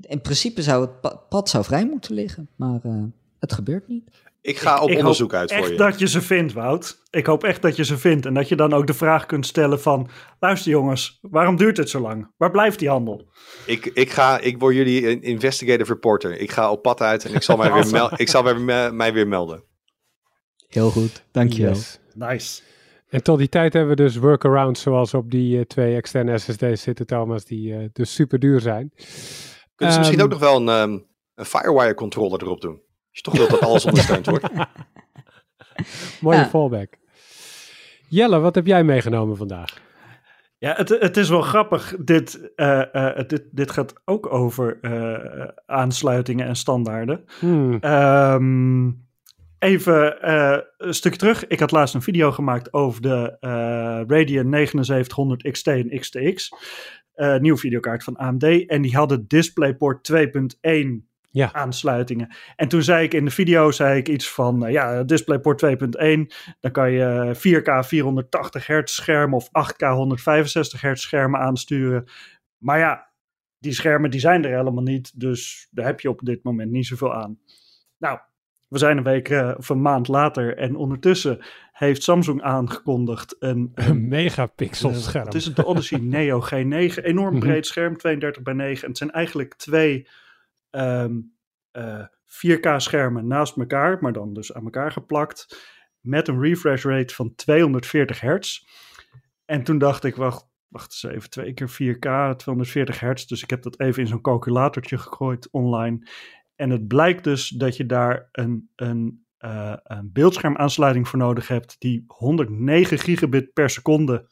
in 0.00 0.20
principe 0.20 0.62
zou 0.62 0.80
het 0.82 1.00
pa- 1.00 1.14
pad 1.28 1.48
zou 1.48 1.64
vrij 1.64 1.86
moeten 1.86 2.14
liggen. 2.14 2.48
Maar 2.56 2.80
eh, 2.82 3.02
het 3.40 3.52
gebeurt 3.52 3.88
niet. 3.88 4.08
Ik 4.46 4.58
ga 4.58 4.80
op 4.82 4.90
ik 4.90 4.98
onderzoek 4.98 5.34
uit 5.34 5.52
voor 5.52 5.60
echt 5.62 5.70
je. 5.70 5.76
dat 5.76 5.98
je 5.98 6.08
ze 6.08 6.20
vindt, 6.20 6.52
Wout. 6.52 7.02
Ik 7.10 7.26
hoop 7.26 7.44
echt 7.44 7.62
dat 7.62 7.76
je 7.76 7.84
ze 7.84 7.98
vindt. 7.98 8.26
En 8.26 8.34
dat 8.34 8.48
je 8.48 8.56
dan 8.56 8.72
ook 8.72 8.86
de 8.86 8.94
vraag 8.94 9.26
kunt 9.26 9.46
stellen 9.46 9.80
van... 9.80 10.08
Luister 10.40 10.70
jongens, 10.70 11.18
waarom 11.20 11.56
duurt 11.56 11.76
het 11.76 11.90
zo 11.90 12.00
lang? 12.00 12.32
Waar 12.36 12.50
blijft 12.50 12.78
die 12.78 12.88
handel? 12.88 13.28
Ik, 13.66 13.86
ik, 13.86 14.10
ga, 14.10 14.38
ik 14.40 14.58
word 14.58 14.74
jullie 14.74 15.08
een 15.10 15.22
investigative 15.22 15.92
reporter. 15.92 16.40
Ik 16.40 16.50
ga 16.50 16.70
op 16.70 16.82
pad 16.82 17.00
uit 17.00 17.24
en 17.24 17.34
ik 17.34 17.42
zal 17.42 17.56
mij 17.56 17.72
weer, 17.72 17.90
mel- 17.98 18.10
ik 18.16 18.28
zal 18.28 18.42
me- 18.42 18.90
mij 18.92 19.12
weer 19.12 19.28
melden. 19.28 19.64
Heel 20.68 20.90
goed, 20.90 21.22
dankjewel. 21.32 21.72
Yes. 21.72 21.98
Nice. 22.14 22.62
En 23.08 23.22
tot 23.22 23.38
die 23.38 23.48
tijd 23.48 23.72
hebben 23.72 23.96
we 23.96 24.02
dus 24.02 24.16
workarounds 24.16 24.80
zoals 24.82 25.14
op 25.14 25.30
die 25.30 25.58
eh, 25.58 25.64
twee 25.64 25.94
externe 25.96 26.38
SSD's 26.38 26.82
zitten, 26.82 27.06
Thomas, 27.06 27.44
die 27.44 27.74
eh, 27.74 27.84
dus 27.92 28.14
super 28.14 28.38
duur 28.38 28.60
zijn. 28.60 28.92
Kunnen 29.74 29.94
ze 29.94 29.98
misschien 30.00 30.18
Ehm, 30.20 30.26
ook 30.32 30.40
nog 30.40 30.40
wel 30.50 30.56
een, 30.56 30.68
ehm, 30.68 30.98
een 31.34 31.44
Firewire 31.44 31.94
controller 31.94 32.42
erop 32.42 32.60
doen? 32.60 32.84
Als 33.16 33.24
je 33.24 33.30
toch 33.30 33.36
wilt 33.36 33.50
dat 33.50 33.60
alles 33.68 33.84
ondersteund 33.90 34.26
wordt. 34.26 34.48
Mooie 36.20 36.36
Ja. 36.38 36.46
fallback. 36.48 36.94
Jelle, 38.08 38.38
wat 38.38 38.54
heb 38.54 38.66
jij 38.66 38.84
meegenomen 38.84 39.36
vandaag? 39.36 39.80
Ja, 40.58 40.74
het, 40.76 40.88
het 40.88 41.16
is 41.16 41.28
wel 41.28 41.40
grappig. 41.42 41.94
Dit, 41.98 42.52
eh, 42.54 42.94
eh, 43.18 43.26
dit, 43.28 43.42
dit 43.50 43.70
gaat 43.70 43.92
ook 44.04 44.32
over 44.32 44.78
eh, 44.80 45.48
aansluitingen 45.66 46.46
en 46.46 46.56
standaarden. 46.56 47.24
Hmm, 47.38 47.76
Ehm, 47.80 48.90
even 49.58 50.20
eh, 50.22 50.58
een 50.78 50.94
stukje 50.94 51.18
terug. 51.18 51.46
Ik 51.46 51.60
had 51.60 51.70
laatst 51.70 51.94
een 51.94 52.02
video 52.02 52.32
gemaakt 52.32 52.72
over 52.72 53.02
de 53.02 53.36
eh 53.40 53.50
Radeon 54.06 54.50
7900 54.50 55.50
XT 55.50 55.66
en 55.66 56.00
XTX. 56.00 56.48
Eh 57.14 57.36
nieuwe 57.38 57.58
videokaart 57.58 58.04
van 58.04 58.16
AMD. 58.16 58.44
En 58.66 58.82
die 58.82 58.96
hadden 58.96 59.24
DisplayPort 59.28 60.12
2.1 60.12 61.08
Ja. 61.30 61.52
aansluitingen. 61.52 62.34
En 62.56 62.68
toen 62.68 62.82
zei 62.82 63.04
ik 63.04 63.14
in 63.14 63.24
de 63.24 63.30
video 63.30 63.70
zei 63.70 63.98
ik 63.98 64.08
iets 64.08 64.30
van... 64.30 64.66
eh, 64.66 64.72
ja, 64.72 65.02
DisplayPort 65.02 65.62
2.1. 65.66 65.72
Dan 66.60 66.70
kan 66.72 66.90
je 66.92 67.34
4K 67.36 67.86
480 67.86 68.66
hertz 68.66 68.94
schermen 68.94 69.36
of 69.36 69.48
8K 69.48 69.86
165 69.88 70.80
hertz 70.80 71.02
schermen 71.02 71.40
aansturen. 71.40 72.04
Maar 72.58 72.78
ja, 72.78 73.08
die 73.58 73.72
schermen 73.72 74.10
die 74.10 74.20
zijn 74.20 74.44
er 74.44 74.56
helemaal 74.56 74.82
niet. 74.82 75.20
Dus 75.20 75.68
daar 75.70 75.86
heb 75.86 76.00
je 76.00 76.08
op 76.10 76.20
dit 76.24 76.42
moment 76.44 76.70
niet 76.70 76.86
zoveel 76.86 77.14
aan. 77.14 77.38
Nou, 77.98 78.18
we 78.68 78.78
zijn 78.78 78.96
een 78.96 79.02
week 79.02 79.28
eh, 79.28 79.54
of 79.56 79.68
een 79.68 79.82
maand 79.82 80.08
later 80.08 80.56
en 80.56 80.76
ondertussen 80.76 81.38
heeft 81.72 82.02
Samsung 82.02 82.42
aangekondigd 82.42 83.36
een, 83.38 83.72
een 83.74 84.08
megapixel 84.08 84.90
eh, 84.90 84.96
scherm. 84.96 85.24
Het 85.24 85.34
is 85.34 85.54
de 85.54 85.64
Odyssey 85.66 85.98
Neo 86.14 86.40
G9, 86.44 86.94
enorm 87.02 87.34
Mhm. 87.34 87.38
breed 87.38 87.66
scherm, 87.66 87.96
32 87.96 88.42
bij 88.42 88.54
9. 88.54 88.82
En 88.82 88.88
het 88.88 88.98
zijn 88.98 89.10
eigenlijk 89.10 89.54
twee 89.54 90.08
ehm, 90.76 91.20
eh, 91.70 92.04
4K 92.24 92.80
schermen 92.80 93.26
naast 93.26 93.56
elkaar, 93.56 93.98
maar 94.00 94.12
dan 94.12 94.32
dus 94.32 94.54
aan 94.54 94.64
elkaar 94.64 94.92
geplakt, 94.92 95.64
met 96.00 96.28
een 96.28 96.40
refresh 96.40 96.84
rate 96.84 97.14
van 97.14 97.34
240 97.34 98.20
hertz. 98.20 98.64
En 99.44 99.62
toen 99.62 99.78
dacht 99.78 100.04
ik, 100.04 100.16
wacht, 100.16 100.48
wacht 100.68 100.92
eens 100.92 101.14
even, 101.14 101.30
twee 101.30 101.52
keer 101.52 101.68
4K, 101.68 102.36
240 102.36 103.00
hertz. 103.00 103.24
Dus 103.24 103.42
ik 103.42 103.50
heb 103.50 103.62
dat 103.62 103.80
even 103.80 104.02
in 104.02 104.08
zo'n 104.08 104.20
calculatortje 104.20 104.98
gegooid 104.98 105.48
online. 105.50 106.08
En 106.56 106.70
het 106.70 106.86
blijkt 106.86 107.24
dus 107.24 107.48
dat 107.48 107.76
je 107.76 107.86
daar 107.86 108.28
een, 108.32 108.70
een, 108.76 109.24
eh, 109.38 109.76
een 109.82 110.12
beeldschermaansluiting 110.12 111.08
voor 111.08 111.18
nodig 111.18 111.48
hebt 111.48 111.76
die 111.78 112.04
109 112.06 112.98
gigabit 112.98 113.52
per 113.52 113.70
seconde 113.70 114.28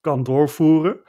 kan 0.00 0.22
doorvoeren. 0.22 1.00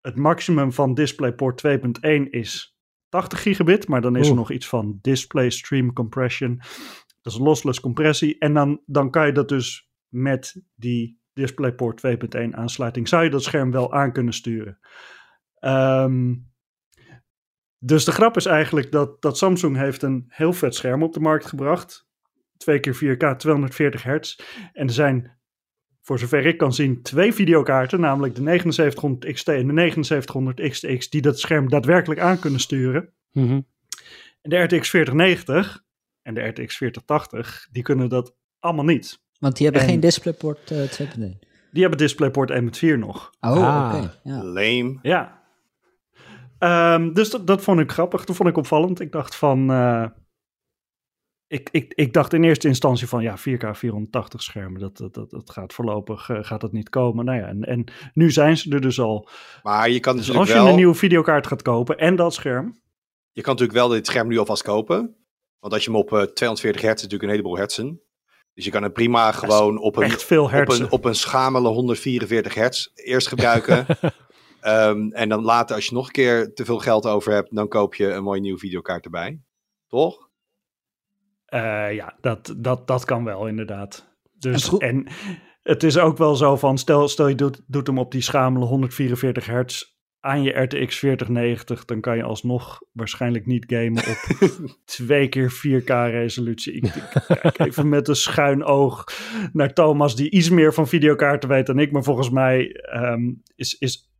Het 0.00 0.16
maximum 0.16 0.72
van 0.72 0.94
DisplayPort 0.94 1.56
2.1 1.56 2.30
is 2.30 2.72
80 3.12 3.42
gigabit, 3.42 3.88
maar 3.88 4.00
dan 4.00 4.16
is 4.16 4.28
er 4.28 4.34
nog 4.34 4.50
iets 4.50 4.68
van 4.68 4.98
Display 5.00 5.50
Stream 5.50 5.92
Compression. 5.92 6.60
Dat 7.22 7.32
is 7.32 7.38
lossless 7.38 7.80
compressie. 7.80 8.38
En 8.38 8.54
dan, 8.54 8.82
dan 8.86 9.10
kan 9.10 9.26
je 9.26 9.32
dat 9.32 9.48
dus 9.48 9.90
met 10.08 10.62
die 10.74 11.20
DisplayPort 11.32 12.02
2.1 12.06 12.50
aansluiting, 12.50 13.08
zou 13.08 13.24
je 13.24 13.30
dat 13.30 13.42
scherm 13.42 13.70
wel 13.70 13.92
aan 13.92 14.12
kunnen 14.12 14.32
sturen. 14.32 14.78
Ehm, 15.54 16.34
dus 17.78 18.04
de 18.04 18.12
grap 18.12 18.36
is 18.36 18.46
eigenlijk 18.46 18.92
dat, 18.92 19.22
dat 19.22 19.38
Samsung 19.38 19.76
heeft 19.76 20.02
een 20.02 20.24
heel 20.28 20.52
vet 20.52 20.74
scherm 20.74 21.02
op 21.02 21.12
de 21.12 21.20
markt 21.20 21.46
gebracht. 21.46 22.08
2 22.56 22.80
keer 22.80 22.94
4K, 22.94 23.36
240 23.36 24.02
hertz. 24.02 24.38
En 24.72 24.86
er 24.86 24.92
zijn, 24.92 25.38
voor 26.02 26.18
zover 26.18 26.46
ik 26.46 26.58
kan 26.58 26.72
zien, 26.72 27.02
twee 27.02 27.32
videokaarten, 27.34 28.00
namelijk 28.00 28.34
de 28.34 28.42
7900 28.42 29.32
XT 29.34 29.48
en 29.48 29.66
de 29.66 29.72
7900 29.74 30.68
XTX, 30.70 31.10
die 31.10 31.22
dat 31.22 31.38
scherm 31.40 31.68
daadwerkelijk 31.68 32.20
aan 32.20 32.38
kunnen 32.38 32.60
sturen. 32.60 33.12
Mhm. 33.32 33.60
En 34.42 34.50
de 34.50 34.56
RTX 34.56 34.90
4090 34.90 35.82
en 36.22 36.34
de 36.34 36.40
RTX 36.40 36.76
4080, 36.76 37.68
die 37.72 37.82
kunnen 37.82 38.08
dat 38.08 38.34
allemaal 38.58 38.84
niet. 38.84 39.20
Want 39.38 39.56
die 39.56 39.64
hebben 39.66 39.82
En- 39.84 39.88
geen 39.88 40.00
DisplayPort 40.00 40.70
eh 40.70 40.82
2.1. 40.82 41.38
Die 41.72 41.80
hebben 41.80 41.98
DisplayPort 41.98 42.50
1.4 42.50 42.98
nog. 42.98 43.30
Oh, 43.40 43.50
Ah. 43.50 43.94
oké. 43.94 44.18
Ja. 44.22 44.44
Lame. 44.44 44.98
Ja. 45.02 45.40
Ehm, 46.58 47.12
dus 47.12 47.30
dat, 47.30 47.46
dat 47.46 47.62
vond 47.62 47.80
ik 47.80 47.92
grappig. 47.92 48.24
Dat 48.24 48.36
vond 48.36 48.48
ik 48.48 48.56
opvallend. 48.56 49.00
Ik 49.00 49.12
dacht 49.12 49.34
van. 49.36 49.70
eh, 49.70 50.06
ik, 51.52 51.68
ik, 51.70 51.92
ik 51.94 52.12
dacht 52.12 52.32
in 52.32 52.44
eerste 52.44 52.68
instantie 52.68 53.08
van 53.08 53.22
ja, 53.22 53.38
4K 53.38 53.70
480 53.70 54.42
schermen, 54.42 54.80
dat, 54.80 54.96
dat, 54.96 55.14
dat, 55.14 55.30
dat 55.30 55.50
gaat 55.50 55.72
voorlopig 55.72 56.28
eh, 56.28 56.38
gaat 56.40 56.60
dat 56.60 56.72
niet 56.72 56.88
komen. 56.88 57.24
Nou 57.24 57.38
ja, 57.38 57.46
en, 57.46 57.64
en 57.64 57.84
nu 58.14 58.30
zijn 58.30 58.56
ze 58.56 58.70
er 58.70 58.80
dus 58.80 59.00
al. 59.00 59.28
Maar 59.62 59.90
je 59.90 60.00
kan 60.00 60.16
Dus 60.16 60.36
als 60.36 60.48
je 60.48 60.54
wel... 60.54 60.68
een 60.68 60.74
nieuwe 60.74 60.94
videokaart 60.94 61.46
gaat 61.46 61.62
kopen 61.62 61.98
en 61.98 62.16
dat 62.16 62.34
scherm, 62.34 62.80
Je 63.32 63.42
kan 63.42 63.52
natuurlijk 63.52 63.78
wel 63.78 63.88
dit 63.88 64.06
scherm 64.06 64.28
nu 64.28 64.38
alvast 64.38 64.62
kopen. 64.62 65.16
Want 65.58 65.72
als 65.72 65.84
je 65.84 65.90
hem 65.90 65.98
op 65.98 66.12
eh, 66.12 66.22
240 66.22 66.82
hertz 66.82 66.96
is 66.96 67.02
natuurlijk 67.02 67.22
een 67.22 67.36
heleboel 67.36 67.56
hertzen. 67.56 68.02
Dus 68.54 68.64
je 68.64 68.70
kan 68.70 68.82
het 68.82 68.92
prima 68.92 69.32
gewoon 69.32 69.78
op 69.78 69.96
een, 69.96 70.10
veel 70.10 70.44
op 70.44 70.68
een, 70.68 70.90
op 70.90 71.04
een 71.04 71.14
schamele 71.14 71.68
144 71.68 72.54
hertz 72.54 72.86
eerst 72.94 73.28
gebruiken. 73.28 73.86
Ehm, 74.60 75.08
en 75.10 75.28
dan 75.28 75.42
later, 75.42 75.76
als 75.76 75.86
je 75.86 75.94
nog 75.94 76.06
een 76.06 76.12
keer 76.12 76.54
te 76.54 76.64
veel 76.64 76.78
geld 76.78 77.06
over 77.06 77.32
hebt, 77.32 77.54
dan 77.54 77.68
koop 77.68 77.94
je 77.94 78.10
een 78.10 78.22
mooie 78.22 78.40
nieuwe 78.40 78.58
videokaart 78.58 79.04
erbij. 79.04 79.40
Toch? 79.88 80.30
Eh, 81.52 81.94
ja, 81.94 82.14
dat, 82.20 82.54
dat, 82.56 82.86
dat 82.86 83.04
kan 83.04 83.24
wel 83.24 83.46
inderdaad. 83.46 84.16
Dus, 84.38 84.52
En 84.54 84.60
vro- 84.60 84.78
en 84.78 85.06
het 85.62 85.82
is 85.82 85.98
ook 85.98 86.18
wel 86.18 86.36
zo 86.36 86.56
van, 86.56 86.78
stel, 86.78 87.08
stel 87.08 87.28
je 87.28 87.34
doet, 87.34 87.60
doet 87.66 87.86
hem 87.86 87.98
op 87.98 88.12
die 88.12 88.20
schamele 88.20 88.64
144 88.64 89.46
hertz 89.46 89.84
aan 90.20 90.42
je 90.42 90.50
RTX 90.50 90.98
4090, 90.98 91.84
dan 91.84 92.00
kan 92.00 92.16
je 92.16 92.22
alsnog 92.22 92.82
waarschijnlijk 92.92 93.46
niet 93.46 93.64
gamen 93.68 94.02
op 94.08 94.50
twee 94.84 95.28
keer 95.28 95.52
4K 95.52 95.84
resolutie. 96.10 96.72
Ik, 96.72 96.84
ik 96.84 97.24
kijk 97.38 97.58
even 97.58 97.88
met 97.88 98.08
een 98.08 98.16
schuin 98.16 98.64
oog 98.64 99.04
naar 99.52 99.72
Thomas, 99.72 100.16
die 100.16 100.30
iets 100.30 100.50
meer 100.50 100.74
van 100.74 100.88
videokaarten 100.88 101.48
weet 101.48 101.66
dan 101.66 101.78
ik, 101.78 101.92
maar 101.92 102.02
volgens 102.02 102.30
mij 102.30 102.72
ehm, 102.72 103.32
is, 103.56 103.78
is 103.78 104.10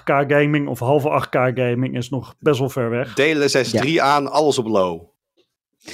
8K 0.00 0.26
gaming 0.26 0.68
of 0.68 0.78
halve 0.78 1.26
8K 1.26 1.54
gaming 1.54 1.96
is 1.96 2.10
nog 2.10 2.34
best 2.38 2.58
wel 2.58 2.68
ver 2.68 2.90
weg. 2.90 3.14
DLSS 3.14 3.70
3 3.70 4.02
aan, 4.02 4.30
alles 4.30 4.58
op 4.58 4.66
low. 4.66 5.14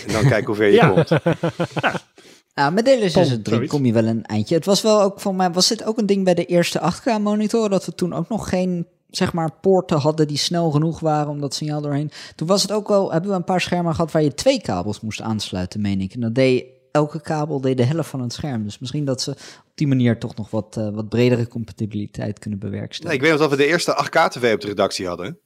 En 0.06 0.12
dan 0.12 0.28
kijk 0.28 0.46
hoe 0.46 0.54
ver 0.54 0.66
je 0.66 0.72
Ja. 0.72 0.88
komt. 0.88 1.10
Nou, 2.54 2.72
met 2.72 2.84
3 2.84 3.08
zoiets. 3.08 3.68
kom 3.70 3.84
je 3.86 3.92
wel 3.92 4.04
een 4.06 4.24
eindje. 4.24 4.54
Het 4.54 4.64
was 4.64 4.82
wel 4.82 5.02
ook 5.02 5.20
van 5.20 5.36
mij, 5.36 5.50
was 5.50 5.68
dit 5.68 5.84
ook 5.84 5.98
een 5.98 6.06
ding 6.06 6.24
bij 6.24 6.34
de 6.34 6.44
eerste 6.44 6.80
8K 6.80 7.18
monitoren, 7.20 7.70
dat 7.70 7.84
we 7.84 7.94
toen 7.94 8.12
ook 8.12 8.28
nog 8.28 8.48
geen, 8.48 8.86
zeg 9.10 9.32
maar, 9.32 9.52
poorten 9.60 9.98
hadden 9.98 10.26
die 10.28 10.36
snel 10.36 10.70
genoeg 10.70 11.00
waren 11.00 11.28
om 11.30 11.40
dat 11.40 11.54
signaal 11.54 11.80
doorheen. 11.80 12.10
Toen 12.34 12.46
was 12.46 12.62
het 12.62 12.72
ook 12.72 12.88
wel, 12.88 13.12
hebben 13.12 13.30
we 13.30 13.36
een 13.36 13.44
paar 13.44 13.60
schermen 13.60 13.94
gehad 13.94 14.12
waar 14.12 14.22
je 14.22 14.34
twee 14.34 14.60
kabels 14.60 15.00
moest 15.00 15.20
aansluiten, 15.20 15.80
meen 15.80 16.00
ik. 16.00 16.14
En 16.14 16.20
dat 16.20 16.34
deed, 16.34 16.64
elke 16.90 17.20
kabel 17.20 17.60
deed 17.60 17.76
de 17.76 17.84
helft 17.84 18.08
van 18.10 18.20
het 18.20 18.32
scherm. 18.32 18.64
Dus 18.64 18.78
misschien 18.78 19.04
dat 19.04 19.22
ze 19.22 19.30
op 19.30 19.72
die 19.74 19.86
manier 19.86 20.18
toch 20.18 20.34
nog 20.36 20.50
wat, 20.50 20.76
eh, 20.76 20.88
wat 20.88 21.08
bredere 21.08 21.48
compatibiliteit 21.48 22.38
kunnen 22.38 22.58
Nee, 22.60 22.70
bewerkstelligen. 22.70 23.16
ik 23.16 23.22
weet 23.30 23.30
nog 23.38 23.48
dat 23.48 23.58
we 23.58 23.64
de 23.64 23.70
eerste 23.70 23.94
8K-tv 23.96 24.54
op 24.54 24.60
de 24.60 24.66
redactie 24.66 25.06
hadden. 25.06 25.38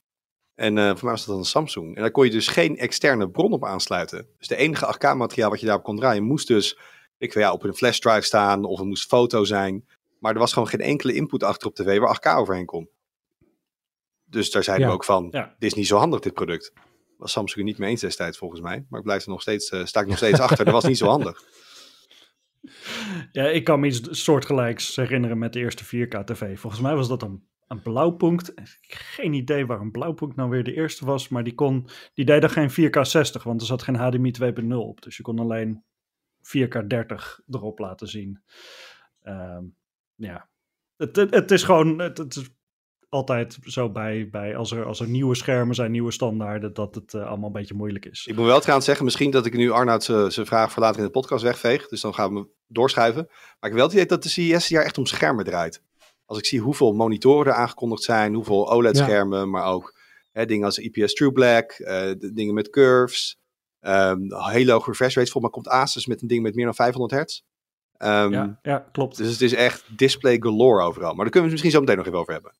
En 0.56 0.78
eh, 0.78 0.84
voor 0.84 1.02
mij 1.04 1.12
was 1.12 1.24
dat 1.26 1.36
een 1.36 1.44
Samsung. 1.44 1.94
En 1.96 2.00
daar 2.00 2.10
kon 2.10 2.24
je 2.24 2.30
dus 2.30 2.48
geen 2.48 2.76
externe 2.78 3.30
bron 3.30 3.52
op 3.52 3.64
aansluiten. 3.64 4.26
Dus 4.38 4.48
de 4.48 4.56
enige 4.56 4.94
8K-materiaal 4.94 5.50
wat 5.50 5.60
je 5.60 5.66
daarop 5.66 5.84
kon 5.84 5.96
draaien, 5.96 6.22
moest 6.22 6.46
dus 6.48 6.78
ik 7.18 7.34
ja, 7.34 7.52
op 7.52 7.62
een 7.64 7.74
flashdrive 7.74 8.20
staan 8.22 8.64
of 8.64 8.78
het 8.78 8.86
moest 8.88 9.08
foto 9.08 9.44
zijn. 9.44 9.88
Maar 10.20 10.32
er 10.32 10.38
was 10.38 10.52
gewoon 10.52 10.68
geen 10.68 10.80
enkele 10.80 11.12
input 11.14 11.42
achter 11.42 11.68
op 11.68 11.74
tv 11.74 11.98
waar 11.98 12.08
8K 12.08 12.38
overheen 12.38 12.66
kon. 12.66 12.88
Dus 14.24 14.50
daar 14.50 14.62
zeiden 14.64 14.84
Ja. 14.86 14.90
we 14.92 14.98
ook 14.98 15.04
van, 15.04 15.28
Ja. 15.30 15.54
dit 15.58 15.70
is 15.70 15.74
niet 15.76 15.86
zo 15.86 15.96
handig 15.96 16.20
dit 16.20 16.32
product. 16.34 16.72
Was 17.18 17.32
Samsung 17.32 17.64
niet 17.66 17.78
mee 17.78 17.90
eens 17.90 18.00
destijds 18.00 18.38
volgens 18.38 18.60
mij. 18.60 18.84
Maar 18.88 18.98
ik 18.98 19.06
blijf 19.06 19.22
er 19.24 19.30
nog 19.30 19.40
steeds, 19.42 19.68
eh, 19.68 19.84
sta 19.84 20.00
ik 20.00 20.06
nog 20.06 20.16
steeds 20.16 20.40
achter. 20.46 20.64
Dat 20.64 20.74
was 20.74 20.84
niet 20.84 20.98
zo 20.98 21.06
handig. 21.06 21.42
Ja, 23.32 23.44
ik 23.46 23.64
kan 23.64 23.80
me 23.80 23.86
iets 23.86 24.22
soortgelijks 24.24 24.96
herinneren 24.96 25.38
met 25.38 25.52
de 25.52 25.58
eerste 25.58 25.84
4K-tv. 25.84 26.58
Volgens 26.58 26.82
mij 26.82 26.94
was 26.94 27.08
dat 27.08 27.22
een, 27.22 27.48
een 27.68 27.82
blauwpunt. 27.82 28.52
Geen 28.80 29.32
idee 29.32 29.66
waar 29.66 29.80
een 29.80 29.90
blauwpunt 29.90 30.36
nou 30.36 30.50
weer 30.50 30.64
de 30.64 30.74
eerste 30.74 31.04
was, 31.04 31.28
maar 31.28 31.44
die, 31.44 31.54
kon, 31.54 31.88
die 32.14 32.24
deed 32.24 32.42
er 32.42 32.50
geen 32.50 32.70
4K 32.70 33.00
60, 33.00 33.42
want 33.42 33.60
er 33.60 33.66
zat 33.66 33.82
geen 33.82 33.96
HDMI 33.96 34.34
2.0 34.42 34.66
op. 34.68 35.02
Dus 35.02 35.16
je 35.16 35.22
kon 35.22 35.38
alleen 35.38 35.84
4K 36.38 36.86
30 36.86 37.40
erop 37.50 37.78
laten 37.78 38.08
zien. 38.08 38.42
Ehm, 39.22 39.64
ja, 40.14 40.48
het, 40.96 41.16
het, 41.16 41.50
is 41.50 41.62
gewoon, 41.62 41.98
het, 41.98 42.36
is 42.36 42.50
altijd 43.08 43.58
zo 43.62 43.90
bij, 43.90 44.28
bij 44.30 44.56
als, 44.56 44.72
er, 44.72 44.84
als 44.84 45.00
er 45.00 45.08
nieuwe 45.08 45.34
schermen 45.34 45.74
zijn, 45.74 45.90
nieuwe 45.90 46.12
standaarden, 46.12 46.74
dat 46.74 46.94
het 46.94 47.14
eh, 47.14 47.26
allemaal 47.26 47.46
een 47.46 47.52
beetje 47.52 47.74
moeilijk 47.74 48.04
is. 48.04 48.26
Ik 48.26 48.36
moet 48.36 48.46
wel 48.46 48.58
trouwens 48.60 48.86
zeggen, 48.86 49.04
misschien 49.04 49.30
dat 49.30 49.46
ik 49.46 49.56
nu 49.56 49.70
Arnoud 49.70 50.04
zijn 50.04 50.46
vraag 50.46 50.72
voor 50.72 50.82
later 50.82 50.98
in 50.98 51.04
de 51.06 51.10
podcast 51.10 51.42
wegveeg. 51.42 51.88
Dus 51.88 52.00
dan 52.00 52.14
gaan 52.14 52.34
we 52.34 52.48
doorschuiven. 52.66 53.26
Maar 53.26 53.36
ik 53.38 53.60
heb 53.60 53.74
wel 53.74 53.84
het 53.84 53.92
idee 53.92 54.06
dat 54.06 54.22
de 54.22 54.28
CES 54.28 54.68
jaar 54.68 54.84
echt 54.84 54.98
om 54.98 55.06
schermen 55.06 55.44
draait. 55.44 55.82
Als 56.26 56.38
ik 56.38 56.46
zie 56.46 56.60
hoeveel 56.60 56.92
monitoren 56.92 57.52
er 57.52 57.58
aangekondigd 57.58 58.02
zijn, 58.02 58.34
hoeveel 58.34 58.72
OLED-schermen, 58.72 59.50
maar 59.50 59.64
ook 59.64 59.98
hè, 60.32 60.46
dingen 60.46 60.64
als 60.64 60.78
IPS 60.78 61.14
True 61.14 61.32
Black, 61.32 61.70
eh, 61.70 62.10
de 62.18 62.32
dingen 62.32 62.54
met 62.54 62.70
curves, 62.70 63.38
um, 63.80 64.26
hele 64.34 64.72
hoge 64.72 64.90
refresh 64.90 65.14
rates. 65.14 65.30
Volgens 65.30 65.52
mij 65.54 65.62
komt 65.62 65.68
Asus 65.68 66.06
met 66.06 66.22
een 66.22 66.28
ding 66.28 66.42
met 66.42 66.54
meer 66.54 66.64
dan 66.64 66.74
500 66.74 67.12
hertz. 67.12 67.40
Um, 67.98 68.32
ja, 68.32 68.58
ja, 68.62 68.88
klopt. 68.92 69.16
Dus 69.16 69.30
het 69.30 69.40
is 69.40 69.54
echt 69.54 69.84
display 69.96 70.36
galore 70.40 70.82
overal. 70.82 71.14
Maar 71.14 71.24
daar 71.24 71.30
kunnen 71.30 71.50
we 71.50 71.56
het 71.56 71.64
misschien 71.64 71.70
zo 71.70 71.80
meteen 71.80 71.96
nog 71.96 72.06
even 72.06 72.18
over 72.18 72.32
hebben. 72.32 72.52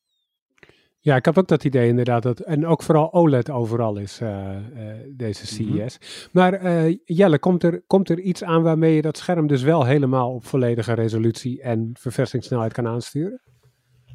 Ja, 0.99 1.15
ik 1.15 1.25
heb 1.25 1.37
ook 1.37 1.47
dat 1.47 1.63
idee 1.63 1.87
inderdaad. 1.87 2.23
Dat, 2.23 2.39
en 2.39 2.65
ook 2.65 2.83
vooral 2.83 3.13
OLED 3.13 3.49
overal 3.49 3.97
is 3.97 4.21
uh, 4.21 4.29
uh, 4.29 4.93
deze 5.07 5.47
CES. 5.47 5.59
Mm 5.59 5.71
-hmm. 5.71 5.89
Maar 6.31 6.63
uh, 6.63 6.97
Jelle, 7.05 7.39
komt 7.39 7.63
er, 7.63 7.83
komt 7.87 8.09
er 8.09 8.19
iets 8.19 8.43
aan 8.43 8.63
waarmee 8.63 8.95
je 8.95 9.01
dat 9.01 9.17
scherm 9.17 9.47
dus 9.47 9.61
wel 9.61 9.85
helemaal 9.85 10.33
op 10.33 10.45
volledige 10.45 10.93
resolutie 10.93 11.61
en 11.61 11.89
verversingssnelheid 11.99 12.73
kan 12.73 12.87
aansturen? 12.87 13.41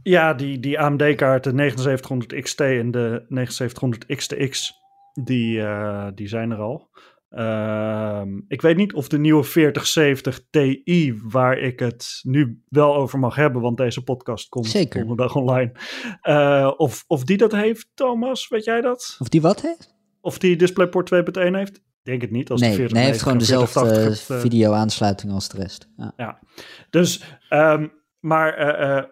Ja, 0.03 0.35
die, 0.35 0.61
die 0.61 0.81
AMD-kaart, 0.81 1.45
de 1.45 1.51
7900 1.51 2.43
XT 2.43 2.61
en 2.61 2.91
de 2.91 3.25
7900 3.29 4.07
XTX, 4.07 4.73
die, 5.13 5.63
die 6.15 6.29
zijn 6.29 6.51
er 6.51 6.59
al. 6.59 6.91
Uh, 7.35 8.23
ik 8.49 8.63
weet 8.63 8.77
niet 8.77 8.95
of 8.95 9.09
de 9.09 9.19
nieuwe 9.19 9.45
4070 9.45 10.41
Ti, 10.51 11.21
waar 11.23 11.59
ik 11.59 11.79
het 11.79 12.21
nu 12.23 12.63
wel 12.69 12.95
over 12.95 13.19
mag 13.19 13.35
hebben, 13.35 13.63
want 13.63 13.77
deze 13.77 14.03
podcast 14.03 14.49
komt 14.49 14.67
Zeker. 14.67 14.99
donderdag 14.99 15.37
online. 15.37 15.73
Uh, 16.23 16.73
of, 16.77 17.05
of 17.07 17.25
die 17.25 17.37
dat 17.37 17.53
heeft, 17.53 17.89
Thomas, 17.95 18.49
weet 18.49 18.65
jij 18.65 18.81
dat? 18.81 19.17
Of 19.19 19.29
die 19.29 19.41
wat 19.41 19.61
heeft? 19.61 19.95
Of 20.21 20.39
die 20.39 20.57
DisplayPort 20.57 21.11
2.1 21.15 21.51
heeft? 21.51 21.83
Denk 22.03 22.21
het 22.21 22.31
niet. 22.31 22.51
Als 22.51 22.61
nee, 22.61 22.71
de 22.71 22.77
40 22.77 22.97
nee, 22.97 23.07
heeft 23.07 23.23
gewoon 23.23 23.39
dezelfde 23.39 24.19
uh, 24.31 24.39
video-aansluiting 24.39 25.33
als 25.33 25.49
de 25.49 25.57
rest. 25.57 25.89
Ja, 25.97 26.13
ja. 26.17 26.39
dus, 26.91 27.39
um, 27.51 27.93
maar 28.21 28.81
uh, 28.81 29.05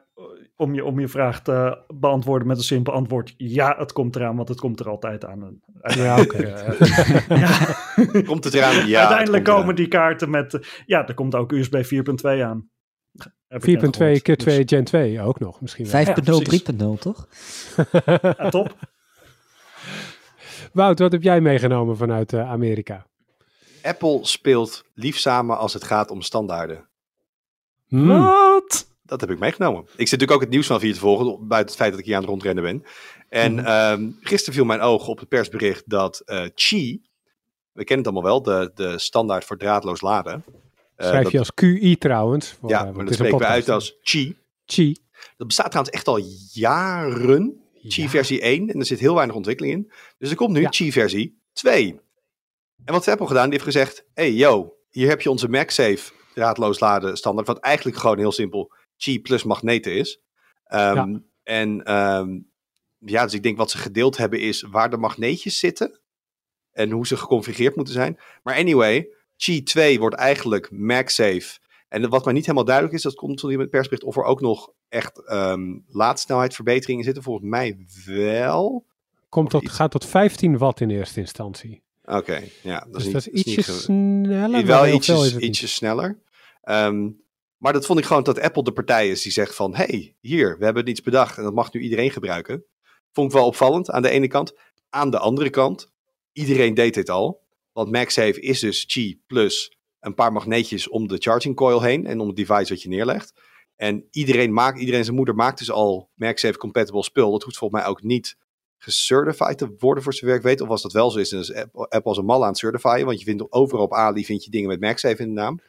om 0.60 0.74
je, 0.74 0.84
om 0.84 1.00
je 1.00 1.08
vraag 1.08 1.42
te 1.42 1.78
beantwoorden 1.94 2.48
met 2.48 2.56
een 2.56 2.62
simpel 2.62 2.92
antwoord. 2.92 3.34
Ja, 3.36 3.74
het 3.78 3.92
komt 3.92 4.16
eraan, 4.16 4.36
want 4.36 4.48
het 4.48 4.60
komt 4.60 4.80
er 4.80 4.88
altijd 4.88 5.24
aan. 5.24 5.60
Ja, 5.80 6.20
oké. 6.20 6.38
ja. 7.28 7.76
Komt 8.24 8.44
het 8.44 8.54
eraan? 8.54 8.88
Ja. 8.88 8.98
Uiteindelijk 9.00 9.44
komen 9.44 9.62
eraan. 9.62 9.74
die 9.74 9.88
kaarten 9.88 10.30
met... 10.30 10.82
Ja, 10.86 11.06
er 11.06 11.14
komt 11.14 11.34
ook 11.34 11.52
USB 11.52 11.74
4.2 11.74 12.42
aan. 12.42 12.68
4.2 13.48 14.22
keer 14.22 14.36
2 14.36 14.64
dus. 14.64 14.64
Gen 14.66 14.84
2 14.84 15.20
ook 15.20 15.38
nog 15.38 15.60
misschien 15.60 15.86
5.0, 15.86 15.90
ja, 15.90 16.12
3.0 16.94 16.98
toch? 16.98 17.28
ja, 18.06 18.48
top. 18.48 18.76
Wout, 20.72 20.98
wat 20.98 21.12
heb 21.12 21.22
jij 21.22 21.40
meegenomen 21.40 21.96
vanuit 21.96 22.32
uh, 22.32 22.50
Amerika? 22.50 23.06
Apple 23.82 24.18
speelt 24.22 24.84
lief 24.94 25.18
samen 25.18 25.58
als 25.58 25.72
het 25.72 25.84
gaat 25.84 26.10
om 26.10 26.22
standaarden. 26.22 26.88
Hmm. 27.86 28.49
Dat 29.10 29.20
heb 29.20 29.30
ik 29.30 29.38
meegenomen. 29.38 29.82
Ik 29.82 29.88
zit 29.88 29.98
natuurlijk 29.98 30.30
ook 30.30 30.40
het 30.40 30.50
nieuws 30.50 30.66
van 30.66 30.80
vier 30.80 30.94
te 30.94 30.98
volgen, 30.98 31.26
buiten 31.26 31.72
het 31.72 31.76
feit 31.76 31.90
dat 31.90 32.00
ik 32.00 32.04
hier 32.04 32.14
aan 32.14 32.20
het 32.20 32.30
rondrennen 32.30 32.64
ben. 32.64 32.84
En 33.28 33.52
mm. 33.52 33.66
um, 33.66 34.18
gisteren 34.20 34.54
viel 34.54 34.64
mijn 34.64 34.80
oog 34.80 35.08
op 35.08 35.18
het 35.18 35.28
persbericht 35.28 35.82
dat 35.86 36.22
uh, 36.26 36.44
Qi, 36.54 37.00
we 37.72 37.84
kennen 37.84 38.06
het 38.06 38.14
allemaal 38.14 38.30
wel, 38.30 38.42
de, 38.42 38.70
de 38.74 38.98
standaard 38.98 39.44
voor 39.44 39.56
draadloos 39.56 40.00
laden. 40.00 40.44
Uh, 40.96 41.06
Schrijf 41.06 41.30
je 41.30 41.38
als 41.38 41.52
QI 41.54 41.96
trouwens. 41.98 42.56
Voor, 42.60 42.68
ja, 42.68 42.84
maar 42.84 43.04
dat 43.04 43.14
spreken 43.14 43.38
we 43.38 43.46
uit 43.46 43.68
als 43.68 43.96
Qi. 44.02 44.36
Qi. 44.64 44.96
Dat 45.36 45.46
bestaat 45.46 45.70
trouwens 45.70 45.94
echt 45.94 46.08
al 46.08 46.20
jaren. 46.52 47.60
Qi 47.88 48.02
ja. 48.02 48.08
versie 48.08 48.40
1 48.40 48.68
en 48.68 48.78
er 48.78 48.86
zit 48.86 48.98
heel 48.98 49.14
weinig 49.14 49.36
ontwikkeling 49.36 49.74
in. 49.74 49.92
Dus 50.18 50.30
er 50.30 50.36
komt 50.36 50.52
nu 50.52 50.60
ja. 50.60 50.68
Qi 50.68 50.92
versie 50.92 51.40
2. 51.52 52.00
En 52.84 52.92
wat 52.94 53.08
Apple 53.08 53.26
gedaan? 53.26 53.50
Die 53.50 53.52
heeft 53.52 53.64
gezegd, 53.64 54.04
hey 54.14 54.32
yo, 54.32 54.74
hier 54.90 55.08
heb 55.08 55.20
je 55.20 55.30
onze 55.30 55.48
MagSafe 55.48 56.12
draadloos 56.34 56.80
laden 56.80 57.16
standaard, 57.16 57.46
wat 57.46 57.58
eigenlijk 57.58 57.96
gewoon 57.96 58.18
heel 58.18 58.32
simpel 58.32 58.72
Qi 59.00 59.20
plus 59.20 59.42
magneten 59.42 59.92
is. 59.92 60.20
Um, 60.72 60.78
ja. 60.78 61.20
En 61.42 61.94
um, 61.94 62.48
ja, 62.98 63.24
dus 63.24 63.34
ik 63.34 63.42
denk 63.42 63.56
wat 63.56 63.70
ze 63.70 63.78
gedeeld 63.78 64.16
hebben 64.16 64.40
is 64.40 64.62
waar 64.62 64.90
de 64.90 64.96
magneetjes 64.96 65.58
zitten 65.58 66.00
en 66.72 66.90
hoe 66.90 67.06
ze 67.06 67.16
geconfigureerd 67.16 67.76
moeten 67.76 67.94
zijn. 67.94 68.18
Maar 68.42 68.56
anyway, 68.56 69.08
Qi 69.36 69.62
2 69.62 69.98
wordt 69.98 70.16
eigenlijk 70.16 70.70
MagSafe. 70.70 71.58
En 71.88 72.08
wat 72.08 72.24
mij 72.24 72.32
niet 72.32 72.44
helemaal 72.44 72.64
duidelijk 72.64 72.96
is, 72.96 73.02
dat 73.02 73.14
komt 73.14 73.38
toen 73.38 73.50
in 73.50 73.60
het 73.60 73.70
persbericht, 73.70 74.04
of 74.04 74.16
er 74.16 74.22
ook 74.22 74.40
nog 74.40 74.72
echt 74.88 75.30
um, 75.30 75.84
laadsnelheidsverbeteringen 75.88 77.04
zitten. 77.04 77.22
Volgens 77.22 77.46
mij 77.46 77.86
wel. 78.06 78.86
Komt 79.28 79.50
tot, 79.50 79.70
gaat 79.70 79.90
tot 79.90 80.06
15 80.06 80.58
watt 80.58 80.80
in 80.80 80.90
eerste 80.90 81.20
instantie. 81.20 81.82
Oké, 82.04 82.16
okay, 82.16 82.52
ja. 82.62 82.80
Dat 82.80 82.92
dus 82.92 83.06
is, 83.06 83.12
dat 83.12 83.26
is 83.26 83.32
niet, 83.32 83.46
ietsje 83.46 83.70
niet 83.70 83.80
sneller. 83.80 84.66
Wel 84.66 84.86
ietsjes, 84.86 85.36
ietsjes 85.36 85.74
sneller. 85.74 86.18
Um, 86.64 87.22
maar 87.60 87.72
dat 87.72 87.86
vond 87.86 87.98
ik 87.98 88.04
gewoon 88.04 88.22
dat 88.22 88.40
Apple 88.40 88.62
de 88.62 88.72
partij 88.72 89.08
is 89.08 89.22
die 89.22 89.32
zegt 89.32 89.54
van... 89.54 89.74
hey, 89.74 90.16
hier, 90.20 90.58
we 90.58 90.64
hebben 90.64 90.88
iets 90.88 91.02
bedacht 91.02 91.36
en 91.36 91.42
dat 91.42 91.54
mag 91.54 91.72
nu 91.72 91.80
iedereen 91.80 92.10
gebruiken. 92.10 92.64
Vond 93.12 93.32
ik 93.32 93.38
wel 93.38 93.46
opvallend 93.46 93.90
aan 93.90 94.02
de 94.02 94.10
ene 94.10 94.28
kant. 94.28 94.54
Aan 94.88 95.10
de 95.10 95.18
andere 95.18 95.50
kant, 95.50 95.92
iedereen 96.32 96.74
deed 96.74 96.94
dit 96.94 97.08
al. 97.08 97.42
Want 97.72 97.90
MagSafe 97.90 98.40
is 98.40 98.60
dus 98.60 98.86
Qi 98.86 99.20
plus 99.26 99.76
een 100.00 100.14
paar 100.14 100.32
magneetjes 100.32 100.88
om 100.88 101.08
de 101.08 101.16
charging 101.18 101.56
coil 101.56 101.82
heen... 101.82 102.06
en 102.06 102.20
om 102.20 102.26
het 102.26 102.36
device 102.36 102.72
wat 102.72 102.82
je 102.82 102.88
neerlegt. 102.88 103.32
En 103.76 104.06
iedereen, 104.10 104.52
maakt, 104.52 104.78
iedereen 104.78 105.04
zijn 105.04 105.16
moeder 105.16 105.34
maakt 105.34 105.58
dus 105.58 105.70
al 105.70 106.10
MagSafe 106.14 106.58
compatible 106.58 107.02
spul. 107.02 107.30
Dat 107.30 107.42
hoeft 107.42 107.58
volgens 107.58 107.80
mij 107.80 107.90
ook 107.90 108.02
niet 108.02 108.36
gecertified 108.78 109.58
te 109.58 109.74
worden 109.78 110.02
voor 110.02 110.14
zover 110.14 110.34
ik 110.34 110.42
weet. 110.42 110.60
Of 110.60 110.68
als 110.68 110.82
dat 110.82 110.92
wel 110.92 111.10
zo 111.10 111.18
is, 111.18 111.28
dan 111.28 111.68
Apple, 111.72 112.02
als 112.02 112.18
een 112.18 112.24
mal 112.24 112.42
aan 112.42 112.48
het 112.48 112.58
certifyen. 112.58 113.06
Want 113.06 113.18
je 113.18 113.24
vindt 113.24 113.52
overal 113.52 113.84
op 113.84 113.92
Ali 113.92 114.24
vind 114.24 114.44
je 114.44 114.50
dingen 114.50 114.68
met 114.68 114.80
MagSafe 114.80 115.22
in 115.22 115.28
de 115.28 115.40
naam. 115.40 115.60